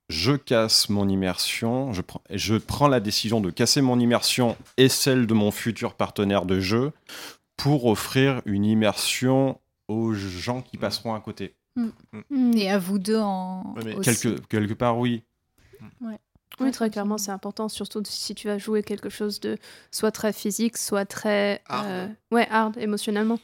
je 0.09 0.33
casse 0.33 0.89
mon 0.89 1.07
immersion. 1.09 1.93
Je 1.93 2.01
prends, 2.01 2.21
je 2.29 2.55
prends 2.55 2.87
la 2.87 2.99
décision 2.99 3.41
de 3.41 3.49
casser 3.49 3.81
mon 3.81 3.99
immersion 3.99 4.55
et 4.77 4.89
celle 4.89 5.27
de 5.27 5.33
mon 5.33 5.51
futur 5.51 5.95
partenaire 5.95 6.45
de 6.45 6.59
jeu 6.59 6.91
pour 7.57 7.85
offrir 7.85 8.41
une 8.45 8.65
immersion 8.65 9.59
aux 9.87 10.13
gens 10.13 10.61
qui 10.61 10.77
passeront 10.77 11.13
à 11.15 11.19
côté. 11.19 11.55
Mm. 11.75 12.57
Et 12.57 12.71
à 12.71 12.79
vous 12.79 12.99
deux 12.99 13.19
en. 13.19 13.73
Ouais, 13.75 13.83
mais 13.83 13.95
aussi. 13.95 14.09
Quelque, 14.21 14.41
quelque 14.47 14.73
part, 14.73 14.97
oui. 14.97 15.23
Oui, 16.59 16.71
très 16.71 16.89
clairement, 16.89 17.17
c'est 17.17 17.31
important, 17.31 17.67
surtout 17.67 18.01
si 18.05 18.33
tu 18.33 18.47
vas 18.47 18.57
jouer 18.57 18.81
quelque 18.81 19.09
chose 19.09 19.41
de 19.41 19.57
soit 19.91 20.11
très 20.11 20.31
physique, 20.31 20.77
soit 20.77 21.05
très 21.05 21.61
Hard. 21.67 21.85
euh, 21.87 22.07
ouais 22.31 22.47
hard 22.49 22.77
émotionnellement. 22.77 23.39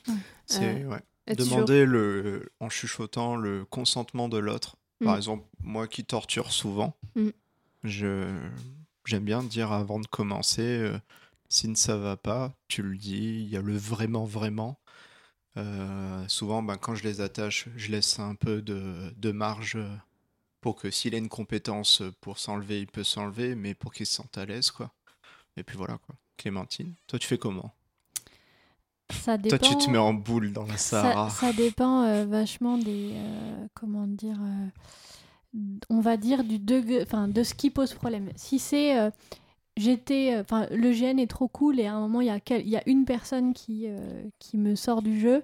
C'est 0.45 0.85
ouais. 0.85 0.99
Être 1.27 1.41
sûr. 1.41 1.55
Demander 1.55 1.85
le, 1.85 2.51
en 2.61 2.69
chuchotant 2.69 3.35
le 3.35 3.65
consentement 3.65 4.29
de 4.29 4.37
l'autre. 4.37 4.77
Par 5.03 5.13
Mm. 5.13 5.17
exemple, 5.17 5.45
moi 5.61 5.87
qui 5.87 6.03
torture 6.05 6.51
souvent, 6.51 6.95
Mm. 7.15 7.29
je 7.83 8.49
j'aime 9.05 9.25
bien 9.25 9.43
dire 9.43 9.71
avant 9.71 9.99
de 9.99 10.07
commencer, 10.07 10.61
euh, 10.61 10.97
si 11.49 11.75
ça 11.75 11.97
va 11.97 12.15
pas, 12.17 12.53
tu 12.67 12.83
le 12.83 12.95
dis, 12.97 13.41
il 13.41 13.49
y 13.49 13.57
a 13.57 13.61
le 13.61 13.75
vraiment 13.75 14.25
vraiment. 14.25 14.79
Euh, 15.57 16.23
souvent, 16.27 16.61
ben, 16.63 16.77
quand 16.77 16.95
je 16.95 17.03
les 17.03 17.19
attache, 17.19 17.67
je 17.75 17.91
laisse 17.91 18.19
un 18.19 18.35
peu 18.35 18.61
de, 18.61 19.11
de 19.17 19.31
marge 19.31 19.77
pour 20.61 20.75
que 20.75 20.91
s'il 20.91 21.15
a 21.15 21.17
une 21.17 21.29
compétence 21.29 22.03
pour 22.21 22.37
s'enlever, 22.37 22.79
il 22.79 22.87
peut 22.87 23.03
s'enlever, 23.03 23.55
mais 23.55 23.73
pour 23.73 23.91
qu'il 23.93 24.05
se 24.05 24.13
sente 24.13 24.37
à 24.37 24.45
l'aise, 24.45 24.71
quoi. 24.71 24.93
Et 25.57 25.63
puis 25.63 25.75
voilà, 25.77 25.97
quoi. 25.97 26.15
Clémentine, 26.37 26.93
toi 27.07 27.19
tu 27.19 27.27
fais 27.27 27.37
comment? 27.37 27.73
Ça 29.13 29.37
dépend... 29.37 29.57
Toi 29.57 29.67
tu 29.67 29.75
te 29.85 29.89
mets 29.91 29.97
en 29.97 30.13
boule 30.13 30.51
dans 30.53 30.65
la 30.65 30.77
Sahara. 30.77 31.29
ça 31.29 31.53
dépend 31.53 32.03
euh, 32.03 32.25
vachement 32.25 32.77
des. 32.77 33.11
euh, 33.13 33.67
comment 33.73 34.07
dire. 34.07 34.37
euh, 34.41 34.67
on 35.89 35.99
va 35.99 36.17
dire 36.17 36.43
du 36.43 36.59
degré, 36.59 37.01
enfin, 37.03 37.27
de 37.27 37.43
ce 37.43 37.53
qui 37.53 37.69
pose 37.69 37.93
problème. 37.93 38.29
Si 38.35 38.57
c'est. 38.59 39.11
J'étais. 39.77 40.37
Enfin, 40.39 40.67
le 40.71 40.91
GN 40.91 41.17
est 41.19 41.29
trop 41.29 41.47
cool 41.47 41.79
et 41.79 41.87
à 41.87 41.95
un 41.95 41.99
moment, 42.01 42.21
il 42.21 42.27
y, 42.27 42.29
a 42.29 42.39
quel- 42.39 42.67
y 42.67 42.75
a 42.77 42.83
une 42.87 43.05
personne 43.05 43.53
qui, 43.53 43.87
qui 44.39 44.57
me 44.57 44.75
sort 44.75 45.01
du 45.01 45.19
jeu. 45.19 45.43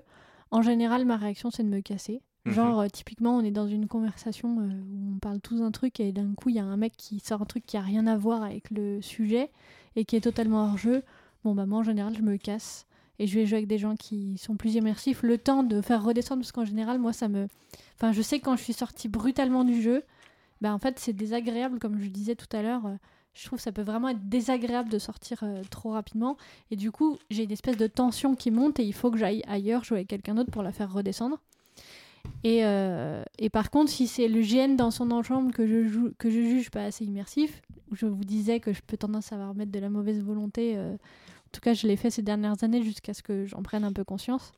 En 0.51 0.61
général, 0.61 1.05
ma 1.05 1.17
réaction, 1.17 1.49
c'est 1.51 1.63
de 1.63 1.67
me 1.69 1.81
casser. 1.81 2.21
Mhm. 2.45 2.53
Genre, 2.53 2.79
euh, 2.81 2.87
typiquement, 2.87 3.35
on 3.35 3.41
est 3.41 3.51
dans 3.51 3.67
une 3.67 3.87
conversation 3.87 4.59
euh, 4.61 4.69
où 4.69 5.15
on 5.15 5.19
parle 5.19 5.41
tous 5.41 5.59
d'un 5.59 5.71
truc 5.71 5.99
et 5.99 6.13
d'un 6.13 6.33
coup, 6.35 6.47
il 6.49 6.55
y 6.55 6.59
a 6.59 6.63
un 6.63 6.77
mec 6.77 6.93
qui 6.97 7.19
sort 7.19 7.41
un 7.41 7.45
truc 7.45 7.65
qui 7.65 7.75
a 7.75 7.81
rien 7.81 8.07
à 8.07 8.15
voir 8.15 8.43
avec 8.43 8.69
le 8.71 9.01
sujet 9.01 9.51
et 9.97 10.05
qui 10.05 10.15
est 10.15 10.21
totalement 10.21 10.63
hors 10.65 10.77
jeu. 10.77 11.03
Bon, 11.43 11.53
bah, 11.53 11.65
moi, 11.65 11.79
en 11.79 11.83
général, 11.83 12.15
je 12.15 12.21
me 12.21 12.37
casse 12.37 12.85
et 13.19 13.27
je 13.27 13.39
vais 13.39 13.45
jouer 13.45 13.57
avec 13.57 13.67
des 13.67 13.77
gens 13.77 13.95
qui 13.95 14.37
sont 14.37 14.55
plus 14.55 14.75
immersifs. 14.75 15.23
Le 15.23 15.37
temps 15.37 15.63
de 15.63 15.81
faire 15.81 16.03
redescendre, 16.03 16.41
parce 16.41 16.51
qu'en 16.51 16.65
général, 16.65 16.99
moi, 16.99 17.13
ça 17.13 17.27
me. 17.27 17.47
Enfin, 17.95 18.11
je 18.11 18.21
sais 18.21 18.39
que 18.39 18.45
quand 18.45 18.55
je 18.55 18.63
suis 18.63 18.73
sortie 18.73 19.07
brutalement 19.07 19.63
du 19.63 19.81
jeu, 19.81 20.03
bah, 20.61 20.73
en 20.73 20.79
fait, 20.79 20.99
c'est 20.99 21.13
désagréable, 21.13 21.79
comme 21.79 21.99
je 21.99 22.09
disais 22.09 22.35
tout 22.35 22.47
à 22.55 22.61
l'heure. 22.61 22.85
euh, 22.85 22.95
je 23.33 23.45
trouve 23.45 23.57
que 23.57 23.63
ça 23.63 23.71
peut 23.71 23.83
vraiment 23.83 24.09
être 24.09 24.27
désagréable 24.27 24.89
de 24.89 24.97
sortir 24.97 25.39
euh, 25.43 25.61
trop 25.69 25.91
rapidement. 25.91 26.37
Et 26.71 26.75
du 26.75 26.91
coup, 26.91 27.17
j'ai 27.29 27.43
une 27.43 27.51
espèce 27.51 27.77
de 27.77 27.85
tension 27.85 28.35
qui 28.35 28.49
monte 28.49 28.79
et 28.79 28.83
il 28.83 28.93
faut 28.93 29.11
que 29.11 29.17
j'aille 29.19 29.43
ailleurs 29.47 29.83
jouer 29.83 29.99
avec 29.99 30.07
quelqu'un 30.07 30.33
d'autre 30.33 30.49
pour 30.49 30.63
la 30.63 30.71
faire 30.71 30.91
redescendre. 30.91 31.39
Et, 32.43 32.65
euh, 32.65 33.23
et 33.37 33.51
par 33.51 33.69
contre, 33.69 33.91
si 33.91 34.07
c'est 34.07 34.27
le 34.27 34.41
GN 34.41 34.75
dans 34.75 34.89
son 34.89 35.11
ensemble 35.11 35.53
que 35.53 35.67
je, 35.67 35.87
joue, 35.87 36.11
que 36.17 36.31
je 36.31 36.41
juge 36.41 36.71
pas 36.71 36.83
assez 36.83 37.05
immersif, 37.05 37.61
je 37.91 38.07
vous 38.07 38.23
disais 38.23 38.59
que 38.59 38.73
je 38.73 38.81
peux 38.85 38.97
tendance 38.97 39.31
à 39.31 39.35
avoir 39.35 39.53
mettre 39.53 39.71
de 39.71 39.79
la 39.79 39.89
mauvaise 39.89 40.21
volonté, 40.23 40.75
en 41.47 41.49
tout 41.51 41.61
cas 41.61 41.73
je 41.73 41.87
l'ai 41.87 41.95
fait 41.95 42.09
ces 42.11 42.21
dernières 42.21 42.63
années 42.63 42.83
jusqu'à 42.83 43.13
ce 43.13 43.23
que 43.23 43.45
j'en 43.45 43.63
prenne 43.63 43.83
un 43.83 43.93
peu 43.93 44.03
conscience. 44.03 44.51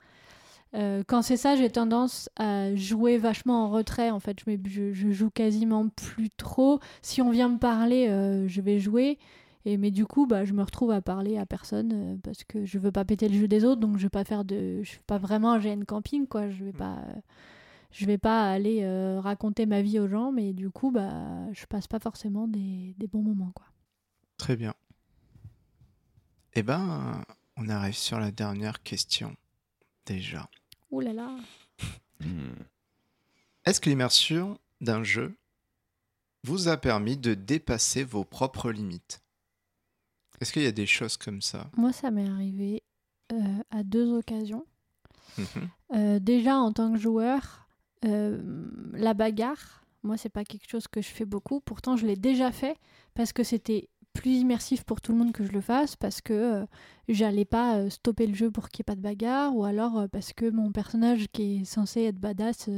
Euh, 0.75 1.03
quand 1.07 1.23
c'est 1.23 1.37
ça, 1.37 1.55
j'ai 1.55 1.69
tendance 1.71 2.29
à 2.35 2.75
jouer 2.75 3.17
vachement 3.17 3.65
en 3.65 3.69
retrait. 3.69 4.11
En 4.11 4.19
fait, 4.19 4.37
je, 4.45 4.51
je, 4.69 4.93
je 4.93 5.09
joue 5.09 5.31
quasiment 5.31 5.87
plus 5.89 6.29
trop. 6.29 6.79
Si 7.01 7.21
on 7.23 7.31
vient 7.31 7.49
me 7.49 7.57
parler, 7.57 8.07
euh, 8.07 8.47
je 8.47 8.61
vais 8.61 8.79
jouer. 8.79 9.17
Et, 9.65 9.77
mais 9.77 9.89
du 9.89 10.05
coup, 10.05 10.27
bah, 10.27 10.45
je 10.45 10.53
me 10.53 10.61
retrouve 10.61 10.91
à 10.91 11.01
parler 11.01 11.37
à 11.37 11.45
personne 11.47 11.91
euh, 11.93 12.15
parce 12.23 12.43
que 12.43 12.65
je 12.65 12.77
veux 12.77 12.91
pas 12.91 13.03
péter 13.03 13.27
le 13.29 13.35
jeu 13.37 13.47
des 13.47 13.65
autres. 13.65 13.81
Donc, 13.81 13.97
je 13.97 14.03
vais 14.03 14.09
pas 14.09 14.23
faire 14.23 14.45
de. 14.45 14.83
Je 14.83 14.91
fais 14.91 15.01
pas 15.07 15.17
vraiment 15.17 15.53
un 15.53 15.59
GN 15.59 15.85
camping, 15.85 16.27
quoi. 16.27 16.49
Je 16.51 16.63
vais 16.65 16.71
pas. 16.73 16.97
euh, 16.97 17.19
je 17.91 18.05
vais 18.05 18.19
pas 18.19 18.51
aller 18.51 18.85
raconter 19.19 19.65
ma 19.65 19.81
vie 19.81 19.97
aux 19.97 20.07
gens, 20.07 20.31
mais 20.31 20.53
du 20.53 20.69
coup, 20.69 20.91
bah, 20.91 21.51
je 21.53 21.65
passe 21.65 21.87
pas 21.87 21.97
forcément 21.97 22.47
des, 22.47 22.93
des 22.99 23.07
bons 23.07 23.23
moments, 23.23 23.51
quoi. 23.55 23.65
Très 24.37 24.55
bien. 24.55 24.75
Eh 26.53 26.63
ben, 26.63 27.23
on 27.57 27.69
arrive 27.69 27.95
sur 27.95 28.19
la 28.19 28.31
dernière 28.31 28.83
question. 28.83 29.35
Déjà. 30.05 30.49
Ouh 30.91 31.01
là 31.01 31.13
là. 31.13 31.37
Hmm. 32.19 32.55
Est-ce 33.65 33.79
que 33.79 33.89
l'immersion 33.89 34.59
d'un 34.81 35.03
jeu 35.03 35.35
vous 36.43 36.67
a 36.67 36.77
permis 36.77 37.17
de 37.17 37.33
dépasser 37.33 38.03
vos 38.03 38.23
propres 38.23 38.71
limites? 38.71 39.21
Est-ce 40.41 40.53
qu'il 40.53 40.63
y 40.63 40.67
a 40.67 40.71
des 40.71 40.87
choses 40.87 41.17
comme 41.17 41.41
ça? 41.41 41.69
Moi, 41.75 41.91
ça 41.91 42.11
m'est 42.11 42.27
arrivé 42.27 42.83
euh, 43.31 43.63
à 43.71 43.83
deux 43.83 44.11
occasions. 44.11 44.65
Mhm. 45.37 45.69
Euh, 45.95 46.19
déjà 46.19 46.57
en 46.57 46.73
tant 46.73 46.93
que 46.93 46.99
joueur, 46.99 47.67
euh, 48.05 48.41
la 48.93 49.13
bagarre, 49.13 49.83
moi 50.03 50.17
c'est 50.17 50.29
pas 50.29 50.43
quelque 50.43 50.69
chose 50.69 50.87
que 50.87 51.01
je 51.01 51.09
fais 51.09 51.25
beaucoup. 51.25 51.59
Pourtant 51.59 51.95
je 51.95 52.07
l'ai 52.07 52.15
déjà 52.15 52.51
fait 52.51 52.77
parce 53.13 53.33
que 53.33 53.43
c'était 53.43 53.89
plus 54.19 54.31
immersif 54.37 54.83
pour 54.83 54.99
tout 55.01 55.13
le 55.13 55.17
monde 55.17 55.31
que 55.31 55.45
je 55.45 55.51
le 55.51 55.61
fasse 55.61 55.95
parce 55.95 56.19
que 56.21 56.33
euh, 56.33 56.65
j'allais 57.07 57.45
pas 57.45 57.77
euh, 57.77 57.89
stopper 57.89 58.27
le 58.27 58.33
jeu 58.33 58.51
pour 58.51 58.67
qu'il 58.69 58.81
n'y 58.81 58.83
ait 58.83 58.91
pas 58.91 58.95
de 58.95 59.01
bagarre 59.01 59.55
ou 59.55 59.63
alors 59.63 59.97
euh, 59.97 60.07
parce 60.07 60.33
que 60.33 60.49
mon 60.49 60.71
personnage 60.71 61.27
qui 61.31 61.61
est 61.61 61.65
censé 61.65 62.01
être 62.03 62.19
badass, 62.19 62.69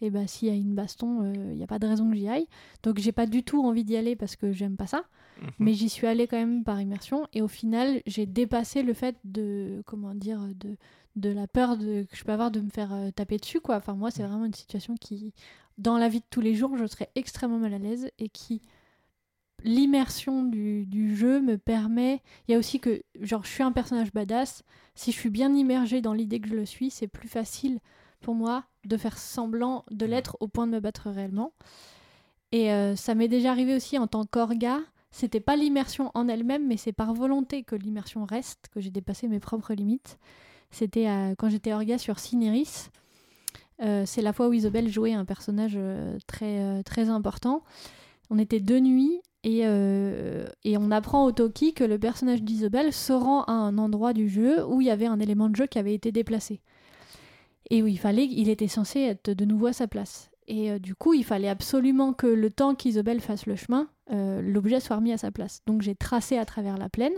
et 0.00 0.10
bah 0.10 0.26
s'il 0.26 0.48
y 0.48 0.50
a 0.50 0.54
une 0.54 0.74
baston, 0.74 1.32
il 1.32 1.56
n'y 1.56 1.64
a 1.64 1.66
pas 1.66 1.78
de 1.78 1.86
raison 1.86 2.08
que 2.10 2.16
j'y 2.16 2.28
aille. 2.28 2.46
Donc 2.82 2.98
j'ai 2.98 3.12
pas 3.12 3.26
du 3.26 3.42
tout 3.42 3.62
envie 3.64 3.82
d'y 3.82 3.96
aller 3.96 4.14
parce 4.14 4.36
que 4.36 4.52
j'aime 4.52 4.76
pas 4.76 4.86
ça. 4.86 5.02
Mhm. 5.42 5.48
Mais 5.58 5.72
j'y 5.74 5.88
suis 5.88 6.06
allée 6.06 6.26
quand 6.28 6.36
même 6.36 6.64
par 6.64 6.80
immersion 6.80 7.26
et 7.32 7.42
au 7.42 7.48
final 7.48 8.00
j'ai 8.06 8.26
dépassé 8.26 8.82
le 8.82 8.92
fait 8.94 9.16
de 9.24 9.82
comment 9.86 10.14
dire 10.14 10.40
de, 10.54 10.76
de 11.16 11.30
la 11.30 11.46
peur 11.48 11.76
de, 11.78 12.04
que 12.04 12.14
je 12.16 12.24
peux 12.24 12.32
avoir 12.32 12.50
de 12.50 12.60
me 12.60 12.70
faire 12.70 12.92
euh, 12.92 13.10
taper 13.10 13.38
dessus 13.38 13.60
quoi. 13.60 13.76
Enfin 13.76 13.94
moi 13.94 14.10
c'est 14.10 14.22
Mhm. 14.22 14.28
vraiment 14.30 14.44
une 14.44 14.54
situation 14.54 14.94
qui 15.00 15.32
dans 15.78 15.98
la 15.98 16.08
vie 16.08 16.20
de 16.20 16.26
tous 16.30 16.40
les 16.42 16.54
jours 16.54 16.76
je 16.78 16.86
serais 16.86 17.08
extrêmement 17.16 17.58
mal 17.58 17.74
à 17.74 17.78
l'aise 17.78 18.10
et 18.18 18.28
qui 18.28 18.62
l'immersion 19.66 20.44
du, 20.44 20.86
du 20.86 21.16
jeu 21.16 21.40
me 21.40 21.58
permet 21.58 22.22
il 22.46 22.52
y 22.52 22.54
a 22.54 22.58
aussi 22.58 22.78
que 22.80 23.02
genre 23.20 23.44
je 23.44 23.50
suis 23.50 23.62
un 23.64 23.72
personnage 23.72 24.12
badass 24.12 24.62
si 24.94 25.10
je 25.10 25.16
suis 25.18 25.28
bien 25.28 25.52
immergée 25.54 26.00
dans 26.00 26.12
l'idée 26.12 26.40
que 26.40 26.48
je 26.48 26.54
le 26.54 26.64
suis 26.64 26.88
c'est 26.90 27.08
plus 27.08 27.28
facile 27.28 27.80
pour 28.20 28.34
moi 28.34 28.64
de 28.84 28.96
faire 28.96 29.18
semblant 29.18 29.84
de 29.90 30.06
l'être 30.06 30.36
au 30.40 30.48
point 30.48 30.66
de 30.66 30.72
me 30.72 30.80
battre 30.80 31.10
réellement. 31.10 31.52
Et 32.52 32.72
euh, 32.72 32.96
ça 32.96 33.14
m'est 33.14 33.28
déjà 33.28 33.50
arrivé 33.50 33.74
aussi 33.74 33.98
en 33.98 34.06
tant 34.06 34.24
qu'orga 34.24 34.78
c'était 35.10 35.40
pas 35.40 35.56
l'immersion 35.56 36.12
en 36.14 36.28
elle-même 36.28 36.66
mais 36.66 36.76
c'est 36.76 36.92
par 36.92 37.12
volonté 37.12 37.64
que 37.64 37.74
l'immersion 37.74 38.24
reste 38.24 38.68
que 38.72 38.80
j'ai 38.80 38.90
dépassé 38.90 39.26
mes 39.26 39.40
propres 39.40 39.74
limites. 39.74 40.18
C'était 40.70 41.08
euh, 41.08 41.34
quand 41.36 41.48
j'étais 41.50 41.72
orga 41.72 41.98
sur 41.98 42.18
Cinéris 42.18 42.88
Euh, 43.82 44.06
c'est 44.06 44.22
la 44.22 44.32
fois 44.32 44.48
où 44.48 44.54
Isobel 44.54 44.88
jouait 44.88 45.12
un 45.12 45.26
personnage 45.26 45.78
très, 46.26 46.82
très 46.84 47.10
important. 47.10 47.62
On 48.30 48.38
était 48.38 48.60
de 48.60 48.78
nuit 48.78 49.20
et, 49.44 49.60
euh, 49.64 50.46
et 50.64 50.76
on 50.76 50.90
apprend 50.90 51.24
au 51.24 51.32
Toki 51.32 51.72
que 51.72 51.84
le 51.84 51.98
personnage 51.98 52.42
d'Isobel 52.42 52.92
se 52.92 53.12
rend 53.12 53.44
à 53.44 53.52
un 53.52 53.78
endroit 53.78 54.12
du 54.12 54.28
jeu 54.28 54.64
où 54.66 54.80
il 54.80 54.88
y 54.88 54.90
avait 54.90 55.06
un 55.06 55.20
élément 55.20 55.48
de 55.48 55.56
jeu 55.56 55.66
qui 55.66 55.78
avait 55.78 55.94
été 55.94 56.10
déplacé. 56.10 56.60
Et 57.70 57.82
où 57.82 57.86
il 57.86 57.98
fallait, 57.98 58.26
il 58.26 58.48
était 58.48 58.68
censé 58.68 59.00
être 59.00 59.30
de 59.30 59.44
nouveau 59.44 59.66
à 59.66 59.72
sa 59.72 59.86
place. 59.86 60.30
Et 60.48 60.70
euh, 60.70 60.78
du 60.78 60.94
coup, 60.94 61.14
il 61.14 61.24
fallait 61.24 61.48
absolument 61.48 62.12
que 62.12 62.26
le 62.26 62.50
temps 62.50 62.74
qu'Isobel 62.74 63.20
fasse 63.20 63.46
le 63.46 63.56
chemin, 63.56 63.88
euh, 64.12 64.40
l'objet 64.42 64.80
soit 64.80 64.96
remis 64.96 65.12
à 65.12 65.18
sa 65.18 65.30
place. 65.30 65.62
Donc 65.66 65.82
j'ai 65.82 65.94
tracé 65.94 66.38
à 66.38 66.44
travers 66.44 66.76
la 66.76 66.88
plaine. 66.88 67.14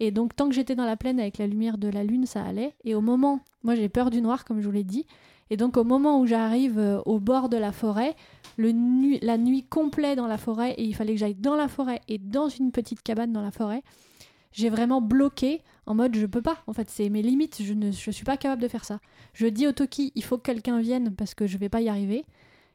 Et 0.00 0.10
donc 0.10 0.36
tant 0.36 0.48
que 0.48 0.54
j'étais 0.54 0.76
dans 0.76 0.86
la 0.86 0.96
plaine 0.96 1.18
avec 1.18 1.38
la 1.38 1.46
lumière 1.46 1.76
de 1.76 1.88
la 1.88 2.04
lune, 2.04 2.26
ça 2.26 2.42
allait. 2.44 2.74
Et 2.84 2.94
au 2.94 3.00
moment, 3.00 3.40
moi 3.62 3.74
j'ai 3.74 3.88
peur 3.88 4.10
du 4.10 4.22
noir 4.22 4.44
comme 4.44 4.60
je 4.60 4.66
vous 4.66 4.72
l'ai 4.72 4.84
dit. 4.84 5.06
Et 5.50 5.56
donc 5.56 5.76
au 5.76 5.84
moment 5.84 6.20
où 6.20 6.26
j'arrive 6.26 7.02
au 7.04 7.18
bord 7.18 7.48
de 7.48 7.56
la 7.56 7.72
forêt, 7.72 8.14
le 8.58 8.72
nu- 8.72 9.18
la 9.22 9.38
nuit 9.38 9.64
complète 9.64 10.16
dans 10.18 10.26
la 10.26 10.36
forêt, 10.36 10.72
et 10.72 10.84
il 10.84 10.94
fallait 10.94 11.14
que 11.14 11.18
j'aille 11.20 11.34
dans 11.36 11.56
la 11.56 11.68
forêt 11.68 12.00
et 12.08 12.18
dans 12.18 12.48
une 12.50 12.70
petite 12.72 13.02
cabane 13.02 13.32
dans 13.32 13.40
la 13.40 13.50
forêt, 13.52 13.82
j'ai 14.52 14.68
vraiment 14.68 15.00
bloqué 15.00 15.62
en 15.86 15.94
mode 15.94 16.14
je 16.16 16.26
peux 16.26 16.42
pas. 16.42 16.58
En 16.66 16.72
fait, 16.72 16.90
c'est 16.90 17.08
mes 17.08 17.22
limites, 17.22 17.62
je 17.62 17.72
ne 17.72 17.90
je 17.92 18.10
suis 18.10 18.24
pas 18.24 18.36
capable 18.36 18.60
de 18.60 18.68
faire 18.68 18.84
ça. 18.84 18.98
Je 19.32 19.46
dis 19.46 19.66
au 19.66 19.72
Toki, 19.72 20.12
il 20.14 20.24
faut 20.24 20.36
que 20.38 20.42
quelqu'un 20.42 20.80
vienne 20.80 21.14
parce 21.14 21.34
que 21.34 21.46
je 21.46 21.56
vais 21.56 21.68
pas 21.68 21.80
y 21.80 21.88
arriver. 21.88 22.24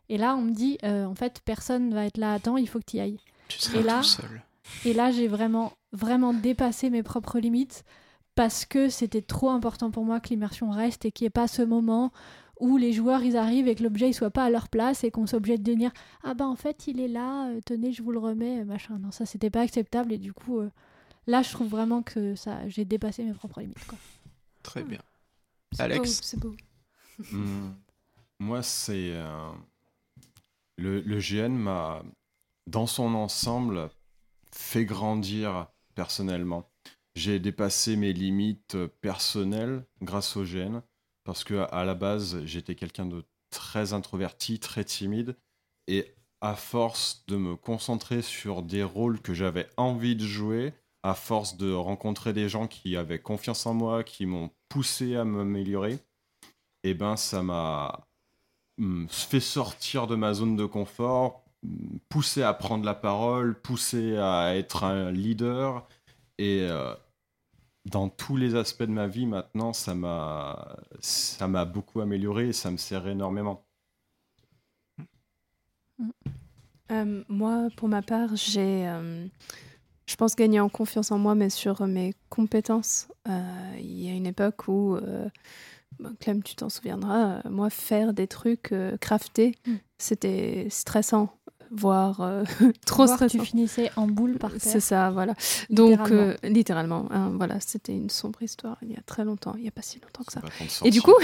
Et 0.10 0.18
là, 0.18 0.36
on 0.36 0.42
me 0.42 0.52
dit, 0.52 0.78
euh, 0.84 1.06
en 1.06 1.16
fait, 1.16 1.42
personne 1.46 1.94
va 1.94 2.06
être 2.06 2.18
là 2.18 2.34
à 2.34 2.40
temps, 2.40 2.58
il 2.58 2.68
faut 2.68 2.80
que 2.80 2.86
tu 2.88 2.98
y 2.98 3.00
ailles. 3.00 3.20
Tu 3.50 3.60
seras 3.60 3.80
Et 3.80 3.84
là- 3.84 3.98
tout 4.00 4.04
seul. 4.04 4.42
Et 4.86 4.94
là, 4.94 5.12
j'ai 5.12 5.28
vraiment, 5.28 5.74
vraiment 5.92 6.34
dépassé 6.34 6.90
mes 6.90 7.04
propres 7.04 7.40
limites 7.40 7.84
parce 8.36 8.66
que 8.66 8.88
c'était 8.90 9.22
trop 9.22 9.50
important 9.50 9.92
pour 9.92 10.06
moi 10.06 10.20
que 10.22 10.30
l'immersion 10.30 10.70
reste 10.72 11.04
et 11.06 11.12
qu'il 11.12 11.26
n'y 11.26 11.28
ait 11.28 11.32
pas 11.32 11.48
ce 11.48 11.62
moment 11.62 12.12
où 12.60 12.78
les 12.78 12.94
joueurs 12.94 13.24
ils 13.24 13.38
arrivent 13.38 13.68
et 13.68 13.76
que 13.76 13.84
l'objet 13.84 14.10
il 14.10 14.14
soit 14.14 14.30
pas 14.32 14.46
à 14.46 14.50
leur 14.50 14.70
place 14.70 15.04
et 15.04 15.12
qu'on 15.12 15.26
soit 15.28 15.38
obligé 15.38 15.58
de 15.58 15.74
dire 15.74 15.92
ah 16.24 16.34
bah 16.34 16.48
en 16.48 16.56
fait 16.56 16.88
il 16.88 17.00
est 17.00 17.08
là 17.08 17.50
euh, 17.50 17.60
tenez 17.66 17.92
je 17.92 18.04
vous 18.04 18.12
le 18.12 18.20
remets 18.20 18.62
euh, 18.62 18.66
machin 18.66 19.00
non 19.00 19.12
ça 19.12 19.26
c'était 19.26 19.50
pas 19.50 19.62
acceptable 19.62 20.14
et 20.14 20.18
du 20.18 20.34
coup 20.34 20.60
euh, 20.60 20.70
là 21.28 21.42
je 21.42 21.52
trouve 21.52 21.68
vraiment 21.70 22.04
que 22.04 22.36
ça 22.36 22.68
j'ai 22.70 22.86
dépassé 22.86 23.24
mes 23.24 23.34
propres 23.34 23.62
limites 23.62 23.86
quoi. 23.88 23.98
Très 24.64 24.84
bien. 24.84 25.02
C'est 25.72 25.82
Alex 25.84 26.22
beau, 26.22 26.24
C'est 26.24 26.40
beau. 26.40 26.56
Hmm. 27.32 27.74
Moi, 28.40 28.64
c'est. 28.64 29.12
euh, 29.14 29.52
le, 30.78 31.02
le 31.02 31.20
GN 31.20 31.52
m'a, 31.54 32.04
dans 32.68 32.88
son 32.88 33.14
ensemble, 33.16 33.90
fait 34.52 34.86
grandir 34.86 35.68
personnellement. 35.96 36.70
J'ai 37.16 37.40
dépassé 37.40 37.96
mes 37.96 38.14
limites 38.14 38.78
personnelles 39.02 39.86
grâce 40.02 40.36
au 40.36 40.44
GN, 40.44 40.82
parce 41.24 41.44
que 41.44 41.66
à 41.72 41.86
la 41.86 41.96
base, 41.96 42.44
j'étais 42.46 42.76
quelqu'un 42.76 43.06
de 43.06 43.24
très 43.50 43.94
introverti, 43.94 44.60
très 44.60 44.84
timide, 44.84 45.36
et 45.88 46.14
à 46.42 46.56
force 46.56 47.24
de 47.28 47.38
me 47.38 47.56
concentrer 47.56 48.22
sur 48.22 48.64
des 48.64 48.84
rôles 48.84 49.22
que 49.22 49.34
j'avais 49.34 49.70
envie 49.78 50.16
de 50.16 50.26
jouer, 50.26 50.74
à 51.04 51.14
force 51.14 51.58
de 51.58 51.72
rencontrer 51.72 52.34
des 52.34 52.50
gens 52.50 52.68
qui 52.68 52.98
avaient 52.98 53.20
confiance 53.20 53.66
en 53.66 53.74
moi, 53.74 54.04
qui 54.04 54.26
m'ont 54.26 54.52
poussé 54.70 55.16
à 55.16 55.24
m'améliorer, 55.26 56.00
eh 56.84 56.94
ben 56.94 57.16
ça 57.16 57.44
m'a 57.44 58.08
hum, 58.80 59.08
fait 59.10 59.40
sortir 59.40 60.08
de 60.08 60.16
ma 60.16 60.34
zone 60.34 60.56
de 60.56 60.66
confort, 60.66 61.44
poussé 62.10 62.44
à 62.44 62.54
prendre 62.54 62.86
la 62.86 62.94
parole, 62.94 63.60
poussé 63.60 64.18
à 64.18 64.56
être 64.56 64.84
un 64.84 65.12
leader. 65.12 65.88
Et 66.38 66.62
euh, 66.64 66.94
dans 67.86 68.10
tous 68.10 68.38
les 68.38 68.56
aspects 68.56 68.84
de 68.84 68.88
ma 68.92 69.08
vie 69.08 69.26
maintenant, 69.26 69.74
ça 69.74 69.94
m'a 69.96 70.78
ça 71.00 71.48
m'a 71.48 71.66
beaucoup 71.66 72.02
amélioré 72.02 72.50
et 72.50 72.54
ça 72.54 72.72
me 72.72 72.78
sert 72.78 73.08
énormément. 73.08 73.66
Euh, 76.92 77.24
moi, 77.30 77.68
pour 77.78 77.88
ma 77.88 78.02
part, 78.02 78.36
j'ai, 78.36 78.88
euh, 78.88 79.26
je 80.06 80.16
pense, 80.16 80.36
gagné 80.36 80.60
en 80.60 80.70
confiance 80.70 81.12
en 81.12 81.18
moi, 81.18 81.36
mais 81.36 81.50
sur 81.50 81.86
mes 81.88 82.14
compétences. 82.30 83.08
Euh, 83.28 83.76
Il 83.80 84.02
y 84.04 84.10
a 84.10 84.14
une 84.14 84.28
époque 84.28 84.68
où, 84.68 84.96
euh, 84.96 85.28
bah, 86.00 86.12
Clem, 86.20 86.44
tu 86.44 86.56
t'en 86.56 86.70
souviendras, 86.70 87.42
moi, 87.50 87.70
faire 87.70 88.14
des 88.14 88.28
trucs, 88.28 88.72
euh, 88.74 88.98
crafter, 88.98 89.56
Mm. 89.66 89.76
c'était 89.98 90.68
stressant, 90.70 91.30
voire 91.76 92.22
euh, 92.22 92.44
trop 92.86 93.08
stressant. 93.08 93.40
tu 93.40 93.46
finissais 93.46 93.92
en 93.96 94.08
boule 94.08 94.38
par 94.38 94.52
terre. 94.52 94.62
C'est 94.62 94.80
ça, 94.80 95.10
voilà. 95.12 95.34
Donc, 95.70 95.90
littéralement. 95.90 96.22
euh, 96.22 96.36
littéralement, 96.50 97.06
hein, 97.12 97.32
voilà, 97.36 97.60
c'était 97.60 97.94
une 97.94 98.10
sombre 98.10 98.42
histoire 98.44 98.78
il 98.82 98.92
y 98.92 98.96
a 98.96 99.02
très 99.06 99.24
longtemps, 99.24 99.54
il 99.58 99.62
n'y 99.64 99.68
a 99.68 99.72
pas 99.72 99.82
si 99.82 100.00
longtemps 100.00 100.24
que 100.24 100.34
ça. 100.34 100.42
Et 100.86 100.90
du 100.92 101.02
coup, 101.02 101.16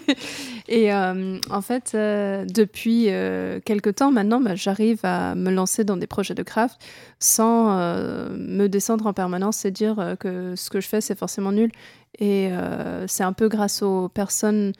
et 0.68 0.92
euh, 0.92 1.38
en 1.50 1.62
fait, 1.62 1.92
euh, 1.94 2.44
depuis 2.44 3.06
euh, 3.08 3.60
quelque 3.64 3.90
temps 3.90 4.10
maintenant, 4.12 4.40
bah, 4.40 4.54
j'arrive 4.54 5.00
à 5.04 5.34
me 5.34 5.50
lancer 5.50 5.84
dans 5.84 5.96
des 5.96 6.06
projets 6.06 6.34
de 6.34 6.42
craft 6.42 6.80
sans 7.18 7.78
euh, 7.78 8.30
me 8.36 8.68
descendre 8.68 9.06
en 9.06 9.12
permanence 9.12 9.64
et 9.64 9.70
dire 9.70 9.98
euh, 9.98 10.16
que 10.16 10.54
ce 10.56 10.70
que 10.70 10.80
je 10.80 10.88
fais, 10.88 11.00
c'est 11.00 11.18
forcément 11.18 11.52
nul. 11.52 11.70
Et 12.18 12.48
euh, 12.52 13.06
c'est 13.06 13.22
un 13.22 13.32
peu 13.32 13.48
grâce 13.48 13.82
aux 13.82 14.08
personnes 14.08 14.72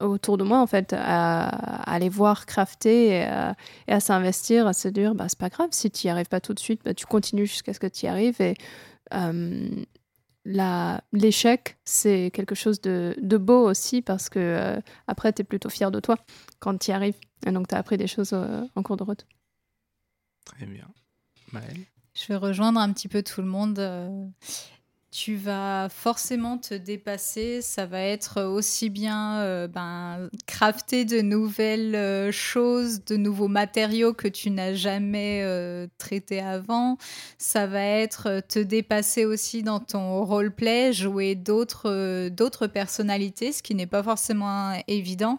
autour 0.00 0.36
de 0.36 0.44
moi, 0.44 0.60
en 0.60 0.66
fait, 0.66 0.92
à, 0.92 1.48
à 1.48 1.94
aller 1.94 2.08
voir 2.08 2.46
crafter 2.46 3.08
et 3.08 3.24
à, 3.92 4.00
s'investir, 4.00 4.66
à 4.66 4.72
se 4.72 4.88
dire, 4.88 5.14
bah, 5.14 5.26
c'est 5.28 5.38
pas 5.38 5.48
grave, 5.48 5.68
si 5.72 5.90
tu 5.90 6.06
n'y 6.06 6.10
arrives 6.10 6.28
pas 6.28 6.40
tout 6.40 6.54
de 6.54 6.60
suite, 6.60 6.82
bah, 6.84 6.94
tu 6.94 7.06
continues 7.06 7.46
jusqu'à 7.46 7.72
ce 7.72 7.80
que 7.80 7.86
tu 7.86 8.06
y 8.06 8.08
arrives. 8.08 8.40
Et 8.40 8.54
euh, 9.14 9.84
l'échec, 11.12 11.78
c'est 11.84 12.30
quelque 12.32 12.54
chose 12.54 12.80
de, 12.80 13.16
de 13.20 13.36
beau 13.36 13.68
aussi 13.68 14.02
parce 14.02 14.28
que 14.28 14.38
euh, 14.38 14.80
après, 15.06 15.32
tu 15.32 15.42
es 15.42 15.44
plutôt 15.44 15.70
fier 15.70 15.90
de 15.90 16.00
toi 16.00 16.16
quand 16.58 16.76
tu 16.78 16.90
y 16.90 16.94
arrives. 16.94 17.18
Et 17.46 17.52
donc, 17.52 17.68
tu 17.68 17.74
as 17.74 17.78
appris 17.78 17.96
des 17.96 18.06
choses 18.06 18.32
euh, 18.32 18.62
en 18.76 18.82
cours 18.82 18.96
de 18.96 19.04
route. 19.04 19.26
Très 20.44 20.66
bien. 20.66 20.88
Maëlle? 21.52 21.86
Je 22.14 22.26
vais 22.26 22.36
rejoindre 22.36 22.80
un 22.80 22.92
petit 22.92 23.08
peu 23.08 23.22
tout 23.22 23.40
le 23.40 23.46
monde. 23.46 23.78
Tu 25.12 25.34
vas 25.34 25.88
forcément 25.88 26.56
te 26.56 26.72
dépasser. 26.72 27.62
Ça 27.62 27.84
va 27.84 28.00
être 28.00 28.42
aussi 28.44 28.90
bien 28.90 29.40
euh, 29.40 29.66
ben, 29.66 30.30
crafter 30.46 31.04
de 31.04 31.20
nouvelles 31.20 31.96
euh, 31.96 32.30
choses, 32.30 33.04
de 33.04 33.16
nouveaux 33.16 33.48
matériaux 33.48 34.14
que 34.14 34.28
tu 34.28 34.50
n'as 34.50 34.72
jamais 34.72 35.42
euh, 35.42 35.88
traités 35.98 36.40
avant. 36.40 36.96
Ça 37.38 37.66
va 37.66 37.82
être 37.82 38.28
euh, 38.28 38.40
te 38.40 38.60
dépasser 38.60 39.24
aussi 39.24 39.64
dans 39.64 39.80
ton 39.80 40.24
roleplay, 40.24 40.92
jouer 40.92 41.34
d'autres 41.34 42.28
d'autres 42.28 42.68
personnalités, 42.68 43.50
ce 43.50 43.64
qui 43.64 43.74
n'est 43.74 43.88
pas 43.88 44.04
forcément 44.04 44.72
évident. 44.86 45.38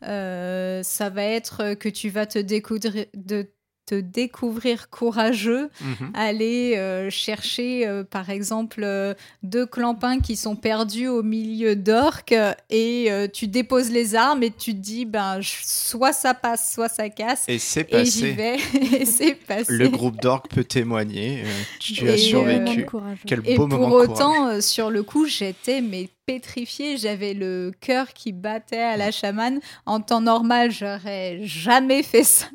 Ça 0.00 1.10
va 1.10 1.22
être 1.22 1.74
que 1.74 1.88
tu 1.88 2.08
vas 2.08 2.26
te 2.26 2.38
découvrir, 2.38 3.06
de 3.14 3.46
te 3.86 3.94
découvrir 3.96 4.90
courageux, 4.90 5.68
Mhm. 5.80 6.10
aller 6.14 6.74
euh, 6.76 7.10
chercher 7.10 7.86
euh, 7.86 8.04
par 8.04 8.30
exemple 8.30 8.82
euh, 8.84 9.14
deux 9.42 9.66
clampins 9.66 10.20
qui 10.20 10.36
sont 10.36 10.54
perdus 10.56 11.08
au 11.08 11.22
milieu 11.22 11.74
d'orques 11.76 12.34
et 12.70 13.08
tu 13.32 13.48
déposes 13.48 13.90
les 13.90 14.14
armes 14.14 14.42
et 14.42 14.50
tu 14.50 14.72
te 14.74 14.78
dis 14.80 15.04
ben 15.04 15.40
je- 15.40 15.50
soit 15.64 16.12
ça 16.12 16.32
passe 16.34 16.72
soit 16.74 16.88
ça 16.88 17.08
casse 17.08 17.44
Et 17.48 17.58
c'est 17.58 17.80
et 17.80 17.84
passé. 17.84 18.32
vais 18.32 18.56
et 19.00 19.04
c'est 19.04 19.34
passé. 19.34 19.72
Le 19.72 19.88
groupe 19.88 20.20
d'orques 20.20 20.48
peut 20.50 20.64
témoigner. 20.64 21.42
tu 21.80 22.04
Et, 22.06 22.10
as 22.10 22.16
survécu. 22.18 22.86
Quel 23.26 23.40
et 23.44 23.56
beau 23.56 23.66
pour 23.66 23.78
moment 23.78 24.04
courage. 24.06 24.08
autant, 24.10 24.60
sur 24.60 24.90
le 24.90 25.02
coup, 25.02 25.26
j'étais 25.26 25.80
mais 25.80 26.08
pétrifiée, 26.26 26.96
j'avais 26.96 27.34
le 27.34 27.72
cœur 27.80 28.12
qui 28.12 28.32
battait 28.32 28.78
à 28.78 28.96
la 28.96 29.10
chamane. 29.10 29.60
En 29.86 30.00
temps 30.00 30.20
normal, 30.20 30.70
j'aurais 30.70 31.40
jamais 31.44 32.02
fait 32.02 32.24
ça. 32.24 32.46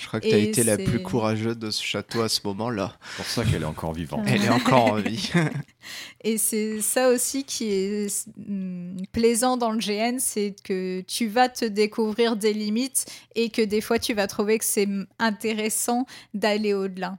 Je 0.00 0.06
crois 0.08 0.20
que 0.20 0.26
tu 0.28 0.34
as 0.34 0.38
Et 0.38 0.44
été 0.44 0.64
la 0.64 0.76
c'est- 0.76 0.84
plus 0.84 1.02
courageuse 1.02 1.56
de 1.58 1.70
ce 1.70 1.82
château 1.82 2.22
à 2.22 2.28
ce 2.28 2.40
moment-là. 2.44 2.96
C'est 3.10 3.16
pour 3.16 3.26
ça 3.26 3.44
qu'elle 3.44 3.62
est 3.62 3.66
encore 3.66 3.92
vivante. 3.92 4.24
Elle 4.26 4.44
est 4.44 4.48
encore 4.50 4.84
en 4.92 4.96
vie. 4.96 5.30
Et 6.24 6.38
c'est 6.38 6.80
ça 6.80 7.08
aussi 7.08 7.44
qui 7.44 7.70
est 7.72 8.26
hum, 8.48 8.96
plaisant 9.12 9.56
dans 9.56 9.70
le 9.70 9.78
GN, 9.78 10.18
c'est 10.18 10.54
que 10.62 11.00
tu 11.02 11.26
vas 11.26 11.48
te 11.48 11.64
découvrir 11.64 12.36
des 12.36 12.52
limites 12.52 13.06
et 13.34 13.48
que 13.50 13.62
des 13.62 13.80
fois 13.80 13.98
tu 13.98 14.14
vas 14.14 14.26
trouver 14.26 14.58
que 14.58 14.64
c'est 14.64 14.88
intéressant 15.18 16.06
d'aller 16.34 16.74
au-delà. 16.74 17.18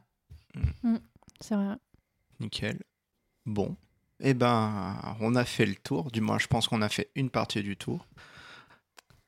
C'est 1.42 1.56
vrai. 1.56 1.76
Nickel. 2.40 2.80
Bon. 3.46 3.76
Eh 4.24 4.34
ben, 4.34 4.96
on 5.20 5.36
a 5.36 5.44
fait 5.46 5.66
le 5.66 5.76
tour. 5.76 6.10
Du 6.12 6.22
moins, 6.22 6.40
je 6.40 6.48
pense 6.48 6.68
qu'on 6.68 6.82
a 6.82 6.90
fait 6.90 7.10
une 7.16 7.30
partie 7.30 7.62
du 7.62 7.76
tour. 7.78 8.08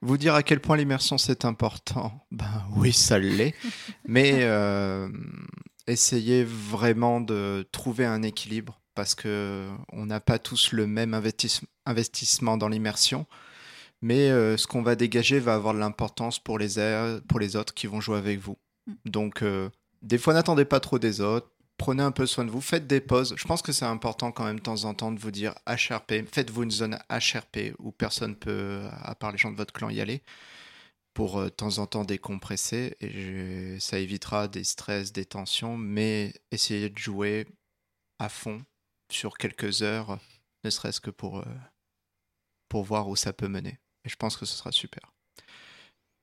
Vous 0.01 0.17
dire 0.17 0.35
à 0.35 0.43
quel 0.43 0.59
point 0.61 0.77
l'immersion 0.77 1.17
c'est 1.17 1.45
important? 1.45 2.25
Ben 2.31 2.65
oui, 2.75 2.93
ça 2.93 3.19
l'est. 3.19 3.53
Mais 4.07 4.39
euh, 4.43 5.09
essayez 5.87 6.43
vraiment 6.43 7.21
de 7.21 7.67
trouver 7.71 8.05
un 8.05 8.21
équilibre 8.23 8.79
parce 8.93 9.15
que 9.15 9.69
on 9.91 10.05
n'a 10.05 10.19
pas 10.21 10.39
tous 10.39 10.71
le 10.71 10.87
même 10.87 11.13
investis- 11.13 11.61
investissement 11.85 12.57
dans 12.57 12.69
l'immersion. 12.69 13.25
Mais 14.01 14.29
euh, 14.29 14.55
ce 14.57 14.67
qu'on 14.67 14.83
va 14.83 14.95
dégager 14.95 15.39
va 15.39 15.55
avoir 15.55 15.73
de 15.73 15.79
l'importance 15.79 16.39
pour 16.39 16.57
les, 16.59 16.79
a- 16.79 17.19
pour 17.27 17.39
les 17.39 17.55
autres 17.55 17.73
qui 17.73 17.87
vont 17.87 17.99
jouer 18.01 18.17
avec 18.17 18.39
vous. 18.39 18.57
Donc, 19.05 19.41
euh, 19.41 19.69
des 20.03 20.17
fois, 20.19 20.33
n'attendez 20.33 20.65
pas 20.65 20.79
trop 20.79 20.99
des 20.99 21.19
autres 21.21 21.49
prenez 21.77 22.03
un 22.03 22.11
peu 22.11 22.25
soin 22.25 22.45
de 22.45 22.51
vous, 22.51 22.61
faites 22.61 22.87
des 22.87 23.01
pauses. 23.01 23.35
Je 23.37 23.45
pense 23.45 23.61
que 23.61 23.71
c'est 23.71 23.85
important 23.85 24.31
quand 24.31 24.45
même 24.45 24.57
de 24.57 24.63
temps 24.63 24.85
en 24.85 24.93
temps 24.93 25.11
de 25.11 25.19
vous 25.19 25.31
dire 25.31 25.53
HRP. 25.67 26.27
Faites-vous 26.31 26.63
une 26.63 26.71
zone 26.71 26.99
HRP 27.09 27.75
où 27.79 27.91
personne 27.91 28.35
peut, 28.35 28.83
à 28.91 29.15
part 29.15 29.31
les 29.31 29.37
gens 29.37 29.51
de 29.51 29.57
votre 29.57 29.73
clan, 29.73 29.89
y 29.89 30.01
aller 30.01 30.21
pour 31.15 31.37
euh, 31.37 31.45
de 31.45 31.49
temps 31.49 31.79
en 31.79 31.87
temps 31.87 32.05
décompresser 32.05 32.95
et 32.99 33.79
ça 33.79 33.97
évitera 33.97 34.47
des 34.47 34.63
stress, 34.63 35.11
des 35.11 35.25
tensions, 35.25 35.77
mais 35.77 36.33
essayez 36.51 36.89
de 36.89 36.97
jouer 36.97 37.47
à 38.19 38.29
fond 38.29 38.63
sur 39.11 39.37
quelques 39.37 39.81
heures, 39.81 40.19
ne 40.63 40.69
serait-ce 40.69 41.01
que 41.01 41.09
pour, 41.09 41.39
euh, 41.39 41.45
pour 42.69 42.83
voir 42.83 43.07
où 43.07 43.15
ça 43.15 43.33
peut 43.33 43.47
mener. 43.47 43.79
Et 44.03 44.09
je 44.09 44.15
pense 44.15 44.37
que 44.37 44.45
ce 44.45 44.55
sera 44.55 44.71
super. 44.71 45.13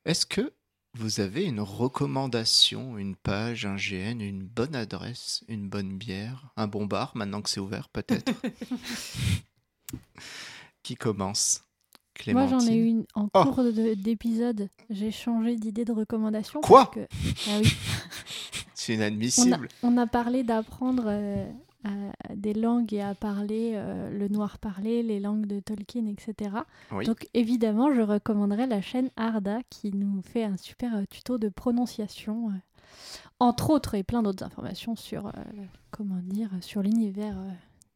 Est-ce 0.05 0.27
que 0.27 0.53
vous 0.95 1.21
avez 1.21 1.45
une 1.45 1.61
recommandation, 1.61 2.99
une 2.99 3.17
page, 3.17 3.65
un 3.67 3.77
GN, 3.77 4.21
une 4.21 4.43
bonne 4.43 4.75
adresse, 4.77 5.43
une 5.49 5.69
bonne 5.69 5.97
bière, 5.97 6.53
un 6.57 6.67
bon 6.67 6.87
bar, 6.87 7.13
maintenant 7.17 7.41
que 7.43 7.49
c'est 7.51 7.61
ouvert 7.61 7.89
peut-être 7.89 8.33
Qui 10.83 10.97
commence 10.97 11.63
Moi, 12.27 12.47
j'en 12.47 12.59
ai 12.59 12.65
Clémentine 12.65 12.75
eu 12.75 12.85
une 12.87 13.05
en 13.15 13.29
Oh. 13.35 13.45
cours 13.45 13.63
de- 13.65 13.95
d'épisode. 13.95 14.69
J'ai 14.91 15.11
changé 15.11 15.57
d'idée 15.57 15.85
de 15.85 15.93
recommandation. 15.93 16.61
Quoi 16.61 16.87
que- 16.87 17.07
Ah 17.49 17.59
oui. 17.63 17.73
C'est 18.75 18.93
on, 18.97 19.01
a, 19.01 19.07
inadmissible. 19.07 19.69
on 19.85 19.97
a 19.97 20.07
parlé 20.09 20.43
d'apprendre 20.43 21.05
euh, 21.07 21.49
des 22.35 22.55
langues 22.55 22.93
et 22.95 23.01
à 23.01 23.15
parler 23.15 23.73
euh, 23.75 24.11
le 24.11 24.29
noir 24.29 24.59
parlé, 24.59 25.03
les 25.03 25.21
langues 25.21 25.47
de 25.47 25.61
Tolkien, 25.61 26.07
etc. 26.07 26.57
Oui. 26.91 27.05
Donc 27.05 27.29
évidemment, 27.35 27.93
je 27.95 28.01
recommanderais 28.01 28.67
la 28.67 28.81
chaîne 28.81 29.11
Arda 29.17 29.61
qui 29.71 29.93
nous 29.93 30.23
fait 30.23 30.45
un 30.45 30.57
super 30.57 30.97
euh, 30.97 31.05
tuto 31.11 31.39
de 31.39 31.49
prononciation, 31.49 32.51
euh, 32.51 32.53
entre 33.41 33.71
autres 33.71 33.95
et 33.95 34.03
plein 34.03 34.23
d'autres 34.23 34.45
informations 34.45 34.97
sur 34.97 35.27
euh, 35.27 35.31
comment 35.91 36.21
dire 36.23 36.51
sur 36.61 36.83
l'univers 36.83 37.39
euh, 37.39 37.51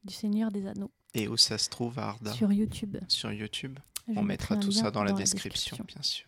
du 0.04 0.14
Seigneur 0.14 0.50
des 0.50 0.66
Anneaux 0.66 0.90
Et 1.14 1.28
où 1.28 1.36
ça 1.36 1.58
se 1.58 1.68
trouve, 1.68 1.98
Arda? 1.98 2.32
Sur 2.32 2.52
YouTube. 2.52 2.96
Sur 3.08 3.32
YouTube 3.32 3.78
Je 4.08 4.18
On 4.18 4.22
mettra 4.22 4.56
tout 4.56 4.72
ça 4.72 4.90
dans 4.90 5.04
la 5.04 5.12
description, 5.12 5.78
bien 5.86 6.02
sûr. 6.02 6.26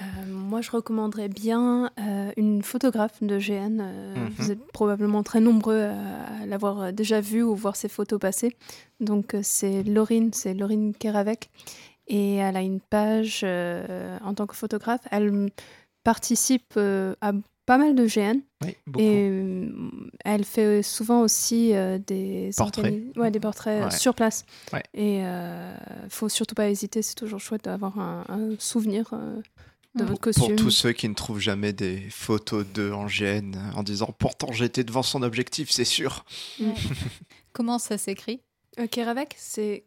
Euh, 0.00 0.26
moi, 0.26 0.62
je 0.62 0.70
recommanderais 0.70 1.28
bien 1.28 1.90
euh, 2.00 2.30
une 2.36 2.62
photographe 2.62 3.22
de 3.22 3.38
GN. 3.38 3.78
euh, 3.80 4.14
Mhm. 4.16 4.30
Vous 4.38 4.50
êtes 4.50 4.66
probablement 4.72 5.22
très 5.22 5.40
nombreux 5.40 5.80
à, 5.82 6.42
à 6.42 6.46
l'avoir 6.46 6.92
déjà 6.92 7.20
vue 7.20 7.42
ou 7.42 7.54
voir 7.54 7.76
ses 7.76 7.88
photos 7.88 8.18
passer. 8.18 8.56
Donc, 9.00 9.36
c'est 9.42 9.82
Laurine, 9.82 10.30
c'est 10.32 10.54
Laurine 10.54 10.94
Keravec. 10.94 11.50
Et 12.08 12.36
elle 12.36 12.56
a 12.56 12.62
une 12.62 12.80
page 12.80 13.44
en 13.44 14.34
tant 14.34 14.46
que 14.46 14.56
photographe. 14.56 15.02
Elle 15.10 15.50
participe 16.04 16.76
à 16.76 17.32
pas 17.64 17.78
mal 17.78 17.94
de 17.94 18.06
GN. 18.06 18.40
Oui. 18.64 18.76
Et 18.98 19.30
elle 20.24 20.44
fait 20.44 20.82
souvent 20.82 21.20
aussi 21.20 21.72
des 22.06 22.50
Portraits. 22.56 22.94
ouais, 23.16 23.30
des 23.30 23.40
portraits 23.40 23.84
Ouais. 23.84 23.90
sur 23.90 24.14
place. 24.14 24.44
Ouais. 24.72 24.82
Et 24.94 25.22
faut 26.08 26.28
surtout 26.28 26.54
pas 26.56 26.68
hésiter, 26.68 27.02
c'est 27.02 27.14
toujours 27.14 27.40
chouette 27.40 27.64
d'avoir 27.64 27.98
un, 27.98 28.24
un 28.28 28.48
souvenir 28.58 29.10
de 29.94 30.04
Pour 30.04 30.18
tous 30.56 30.70
ceux 30.70 30.92
qui 30.92 31.08
ne 31.08 31.14
trouvent 31.14 31.38
jamais 31.40 31.72
des 31.72 31.98
photos 32.10 32.66
d'eux 32.66 32.92
en 32.92 33.06
GN 33.06 33.54
en 33.74 33.82
disant 33.82 34.14
pourtant 34.18 34.50
j'étais 34.52 34.84
devant 34.84 35.02
son 35.02 35.22
objectif, 35.22 35.70
c'est 35.70 35.84
sûr. 35.84 36.24
Comment 37.52 37.78
ça 37.78 37.98
s'écrit? 37.98 38.40
Euh, 38.78 38.86
Keravec, 38.86 39.34
c'est 39.36 39.84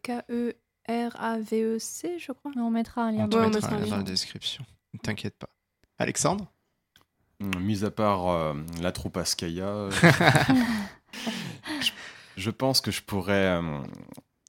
K-E-R-A-V-E-C, 0.88 2.18
je 2.18 2.32
crois. 2.32 2.52
On 2.56 2.70
mettra 2.70 3.02
un 3.02 3.12
lien 3.12 3.24
On 3.24 3.28
te 3.28 3.32
dans 3.32 3.38
la 3.40 3.46
Ouais, 3.46 3.50
on 3.50 3.54
mettra 3.54 3.70
mettra 3.72 3.76
un 3.86 3.88
dans 3.90 3.96
lien. 3.96 4.04
la 4.04 4.10
description. 4.10 4.64
Ne 4.94 4.98
t'inquiète 5.00 5.36
pas. 5.36 5.48
Alexandre? 5.98 6.46
Hum, 7.40 7.50
Mis 7.60 7.84
à 7.84 7.90
part 7.90 8.28
euh, 8.28 8.54
la 8.80 8.92
troupe 8.92 9.16
Askaya, 9.16 9.66
euh, 9.66 9.90
je, 11.80 11.90
je 12.36 12.50
pense 12.50 12.80
que 12.80 12.90
je 12.90 13.02
pourrais 13.02 13.58
euh, 13.60 13.80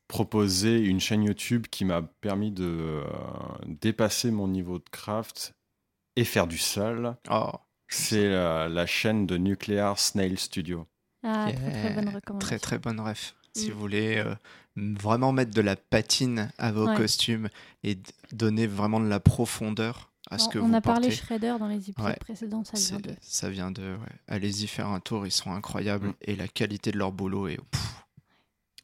proposer 0.08 0.80
une 0.80 1.00
chaîne 1.00 1.24
YouTube 1.24 1.68
qui 1.70 1.86
m'a 1.86 2.02
permis 2.02 2.52
de 2.52 2.66
euh, 2.66 3.04
dépasser 3.66 4.32
mon 4.32 4.48
niveau 4.48 4.80
de 4.80 4.90
craft 4.92 5.54
et 6.16 6.24
faire 6.24 6.48
du 6.48 6.58
seul. 6.58 7.16
Oh, 7.30 7.52
C'est 7.90 8.26
euh, 8.26 8.68
la 8.70 8.86
chaîne 8.86 9.26
de 9.26 9.38
Nuclear 9.38 9.98
Snail 10.00 10.38
Studio. 10.38 10.88
Ah, 11.24 11.48
très 11.54 11.72
très 11.72 11.94
bonne 11.94 12.10
recommandation. 12.10 12.38
très 12.40 12.60
très 12.60 12.78
bonne 12.80 13.00
ref. 13.00 13.36
Si 13.54 13.70
Mm. 13.70 13.74
vous 13.74 13.80
voulez 13.80 14.18
euh, 14.18 14.36
vraiment 14.76 15.32
mettre 15.32 15.52
de 15.52 15.62
la 15.62 15.76
patine 15.76 16.52
à 16.58 16.72
vos 16.72 16.88
Ouais. 16.88 16.96
costumes 16.96 17.50
et 17.84 17.98
donner 18.32 18.68
vraiment 18.68 19.00
de 19.00 19.08
la 19.08 19.20
profondeur 19.20 20.12
à 20.30 20.38
ce 20.38 20.48
On- 20.48 20.50
que 20.52 20.60
on 20.60 20.68
vous 20.68 20.76
a 20.76 20.82
parlé 20.82 21.10
Shredder 21.10 21.56
dans 21.60 21.68
les 21.68 21.90
épisodes 21.90 22.06
Ouais. 22.12 22.16
précédents, 22.20 22.64
ça 22.64 22.78
vient 22.78 23.00
de. 23.00 23.16
ça 23.22 23.50
vient 23.50 23.72
de. 23.72 23.82
ouais. 23.82 24.16
Allez-y 24.28 24.68
faire 24.68 24.88
un 24.88 25.00
tour, 25.00 25.26
ils 25.26 25.32
sont 25.32 25.52
incroyables 25.52 26.10
Mm. 26.10 26.14
et 26.22 26.36
la 26.36 26.48
qualité 26.48 26.92
de 26.92 26.98
leur 26.98 27.12
boulot 27.12 27.48
est 27.48 27.58
pff, 27.58 28.06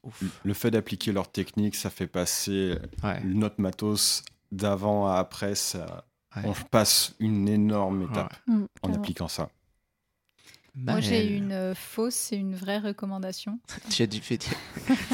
ouf. 0.04 0.24
Le 0.44 0.54
fait 0.54 0.72
d'appliquer 0.72 1.12
leur 1.12 1.32
technique, 1.32 1.76
ça 1.76 1.90
fait 1.90 2.08
passer 2.08 2.78
Ouais, 3.04 3.22
notre 3.24 3.60
matos 3.62 4.24
d'avant 4.52 5.08
à 5.08 5.16
après. 5.18 5.56
Ça, 5.56 6.06
ouais. 6.36 6.44
On 6.46 6.54
passe 6.70 7.16
une 7.20 7.48
énorme 7.50 8.04
étape 8.04 8.36
Mm, 8.48 8.64
en 8.64 8.68
carrément. 8.82 9.00
appliquant 9.02 9.28
ça. 9.28 9.50
Moi, 10.76 11.02
j'ai 11.02 11.28
une 11.28 11.52
euh, 11.52 11.76
fausse 11.76 12.32
et 12.32 12.36
une 12.36 12.56
vraie 12.56 12.80
recommandation. 12.80 13.60
J'ai 13.92 14.08
dû 14.08 14.20
faire 14.22 14.40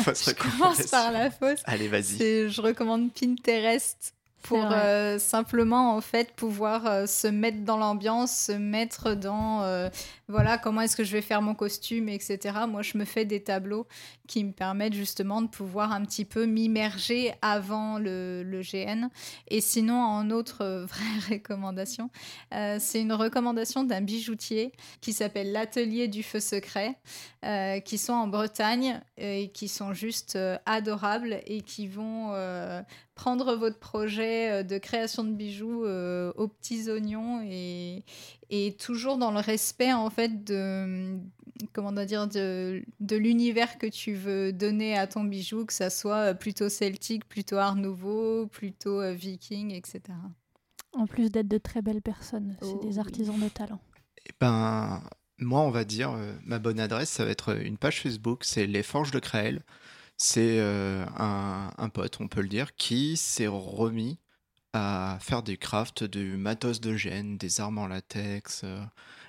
fausse 0.06 0.30
Je 0.30 0.34
commence 0.34 0.84
par 0.88 1.12
la 1.12 1.30
fausse. 1.30 1.60
Allez, 1.66 1.90
vas-y. 1.90 2.50
Je 2.50 2.62
recommande 2.62 3.12
Pinterest 3.14 4.14
pour 4.42 4.70
euh, 4.72 5.18
simplement 5.20 5.96
en 5.96 6.02
fait 6.02 6.32
pouvoir 6.34 6.86
euh, 6.86 7.06
se 7.06 7.28
mettre 7.28 7.64
dans 7.64 7.78
l'ambiance, 7.78 8.32
se 8.32 8.52
mettre 8.52 9.14
dans 9.14 9.64
euh, 9.64 9.90
voilà 10.28 10.58
comment 10.58 10.82
est-ce 10.82 10.96
que 10.96 11.04
je 11.04 11.12
vais 11.12 11.22
faire 11.22 11.42
mon 11.42 11.56
costume, 11.56 12.08
etc. 12.10 12.60
Moi, 12.68 12.82
je 12.82 12.98
me 12.98 13.06
fais 13.06 13.26
des 13.26 13.44
tableaux 13.44 13.88
qui 14.28 14.44
me 14.44 14.52
permettent 14.52 14.94
justement 14.94 15.42
de 15.42 15.48
pouvoir 15.48 15.92
un 15.92 16.06
petit 16.06 16.26
peu 16.26 16.46
m'immerger 16.46 17.34
avant 17.42 17.98
le, 17.98 18.44
le 18.44 18.62
GN. 18.62 19.10
Et 19.48 19.60
sinon, 19.60 20.00
en 20.00 20.30
autre 20.30 20.86
vraie 20.88 21.36
recommandation, 21.36 22.10
c'est 22.52 23.02
une 23.02 23.14
recommandation 23.14 23.84
d'un 23.84 24.02
bijoutier 24.02 24.72
qui 25.02 25.14
s'appelle 25.14 25.52
l'Atelier 25.52 26.08
du 26.08 26.22
Feu 26.22 26.40
Secret, 26.40 26.96
qui 27.86 27.98
sont 27.98 28.14
en 28.14 28.28
Bretagne 28.28 29.02
et 29.18 29.50
qui 29.50 29.68
sont 29.68 29.94
juste 29.94 30.38
adorables 30.66 31.40
et 31.48 31.62
qui 31.62 31.88
vont 31.88 32.34
prendre 33.20 33.56
votre 33.56 33.80
projet 33.80 34.50
euh, 34.50 34.64
de 34.64 34.78
création 34.78 35.26
de 35.26 35.32
bijoux 35.32 35.84
euh, 35.84 36.32
aux 36.38 36.48
petits 36.48 36.90
oignons 36.90 37.42
et, 37.44 38.06
et 38.50 38.78
toujours 38.78 39.18
dans 39.18 39.32
le 39.32 39.40
respect 39.40 39.92
en 39.92 40.10
fait 40.10 40.46
de 40.46 41.20
comment 41.74 41.90
on 41.90 42.06
dire 42.06 42.28
de, 42.28 42.82
de 43.02 43.16
l'univers 43.18 43.78
que 43.78 43.88
tu 43.88 44.14
veux 44.14 44.54
donner 44.54 44.98
à 44.98 45.06
ton 45.06 45.26
bijou, 45.26 45.66
que 45.66 45.74
ça 45.74 45.90
soit 45.90 46.30
euh, 46.30 46.34
plutôt 46.34 46.70
celtique, 46.70 47.28
plutôt 47.28 47.58
art 47.58 47.76
nouveau, 47.76 48.48
plutôt 48.48 49.02
euh, 49.02 49.12
viking, 49.14 49.72
etc. 49.72 50.02
En 50.94 51.06
plus 51.06 51.30
d'être 51.30 51.48
de 51.48 51.58
très 51.58 51.82
belles 51.82 52.02
personnes, 52.02 52.56
c'est 52.62 52.68
Oh, 52.74 52.80
des 52.82 52.94
oui. 52.94 53.00
artisans 53.00 53.38
de 53.40 53.50
talent. 53.50 53.80
Eh 54.28 54.32
ben, 54.40 55.02
moi, 55.38 55.62
on 55.62 55.72
va 55.72 55.84
dire, 55.84 56.12
euh, 56.12 56.34
ma 56.46 56.60
bonne 56.60 56.80
adresse, 56.80 57.10
ça 57.10 57.26
va 57.26 57.32
être 57.32 57.58
une 57.62 57.78
page 57.78 58.02
Facebook, 58.02 58.44
c'est 58.44 58.66
Les 58.66 58.84
Forges 58.84 59.12
de 59.12 59.20
Créel. 59.20 59.62
C'est 60.22 60.60
euh, 60.60 61.06
un, 61.18 61.72
un 61.78 61.90
pote, 61.90 62.20
on 62.20 62.28
peut 62.28 62.42
le 62.42 62.50
dire, 62.50 62.76
qui 62.76 63.16
s'est 63.18 63.48
remis 63.48 64.20
à 64.74 65.18
faire 65.22 65.44
du 65.44 65.58
craft, 65.58 66.04
du 66.04 66.38
matos 66.38 66.82
de 66.82 66.96
gène, 66.98 67.38
des 67.38 67.62
armes 67.62 67.80
en 67.80 67.88
latex. 67.88 68.64
euh, 68.66 68.84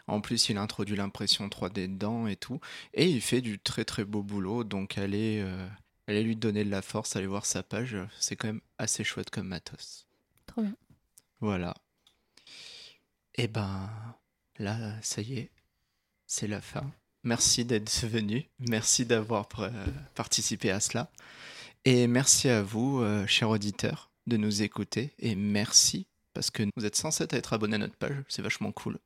en 0.09 0.21
plus, 0.21 0.49
il 0.49 0.59
introduit 0.59 0.97
l'impression 0.97 1.49
3D 1.49 1.87
dedans 1.89 2.27
et 2.27 2.37
tout. 2.37 2.61
Et 2.95 3.07
il 3.09 3.21
fait 3.23 3.41
du 3.43 3.59
très 3.61 3.85
très 3.85 4.05
beau 4.05 4.23
boulot, 4.25 4.65
donc 4.65 4.99
allez, 4.99 5.41
euh, 5.41 5.69
allez 6.09 6.25
lui 6.25 6.37
donner 6.37 6.65
de 6.65 6.71
la 6.71 6.83
force, 6.83 7.17
allez 7.17 7.29
voir 7.29 7.47
sa 7.47 7.63
page. 7.63 7.97
C'est 8.19 8.37
quand 8.37 8.49
même 8.49 8.63
assez 8.79 9.05
chouette 9.05 9.31
comme 9.31 9.49
matos. 9.49 10.09
Trop 10.47 10.63
bien. 10.63 10.77
Voilà. 11.41 11.75
Et 13.35 13.49
ben 13.49 13.91
là, 14.59 15.01
ça 15.03 15.21
y 15.23 15.39
est, 15.39 15.51
c'est 16.27 16.49
la 16.49 16.61
fin. 16.61 16.93
Merci 17.23 17.65
d'être 17.65 18.07
venu. 18.07 18.49
Merci 18.59 19.05
d'avoir 19.05 19.47
euh, 19.59 19.71
participé 20.15 20.71
à 20.71 20.81
cela. 20.81 21.11
Et 21.85 22.07
merci 22.07 22.49
à 22.49 22.63
vous, 22.63 23.01
euh, 23.01 23.27
chers 23.27 23.51
auditeurs, 23.51 24.11
de 24.27 24.37
nous 24.37 24.63
écouter. 24.63 25.15
Et 25.19 25.35
merci 25.35 26.07
parce 26.33 26.51
que 26.51 26.63
vous 26.77 26.85
êtes 26.85 26.97
censés 26.97 27.27
être 27.31 27.53
abonnés 27.53 27.77
à 27.77 27.79
notre 27.79 27.97
page. 27.97 28.17
C'est 28.29 28.43
vachement 28.43 28.73
cool. 28.73 28.99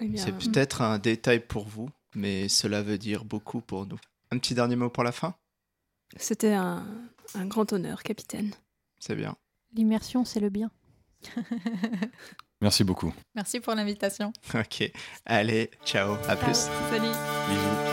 Eh 0.00 0.16
C'est 0.16 0.32
peut-être 0.32 0.82
un 0.82 0.98
détail 0.98 1.40
pour 1.40 1.68
vous, 1.68 1.90
mais 2.14 2.48
cela 2.48 2.82
veut 2.82 2.98
dire 2.98 3.24
beaucoup 3.24 3.60
pour 3.60 3.86
nous. 3.86 3.98
Un 4.30 4.38
petit 4.38 4.54
dernier 4.54 4.76
mot 4.76 4.90
pour 4.90 5.04
la 5.04 5.12
fin? 5.12 5.34
C'était 6.16 6.54
un, 6.54 6.84
un 7.34 7.46
grand 7.46 7.72
honneur, 7.72 8.02
capitaine. 8.02 8.52
C'est 8.98 9.14
bien. 9.14 9.36
L'immersion, 9.74 10.24
c'est 10.24 10.40
le 10.40 10.50
bien. 10.50 10.70
Merci 12.60 12.84
beaucoup. 12.84 13.12
Merci 13.34 13.60
pour 13.60 13.74
l'invitation. 13.74 14.32
Ok. 14.54 14.90
Allez, 15.24 15.70
ciao. 15.84 16.16
À 16.28 16.36
plus. 16.36 16.68
Salut. 16.90 17.08
Bisous. 17.48 17.89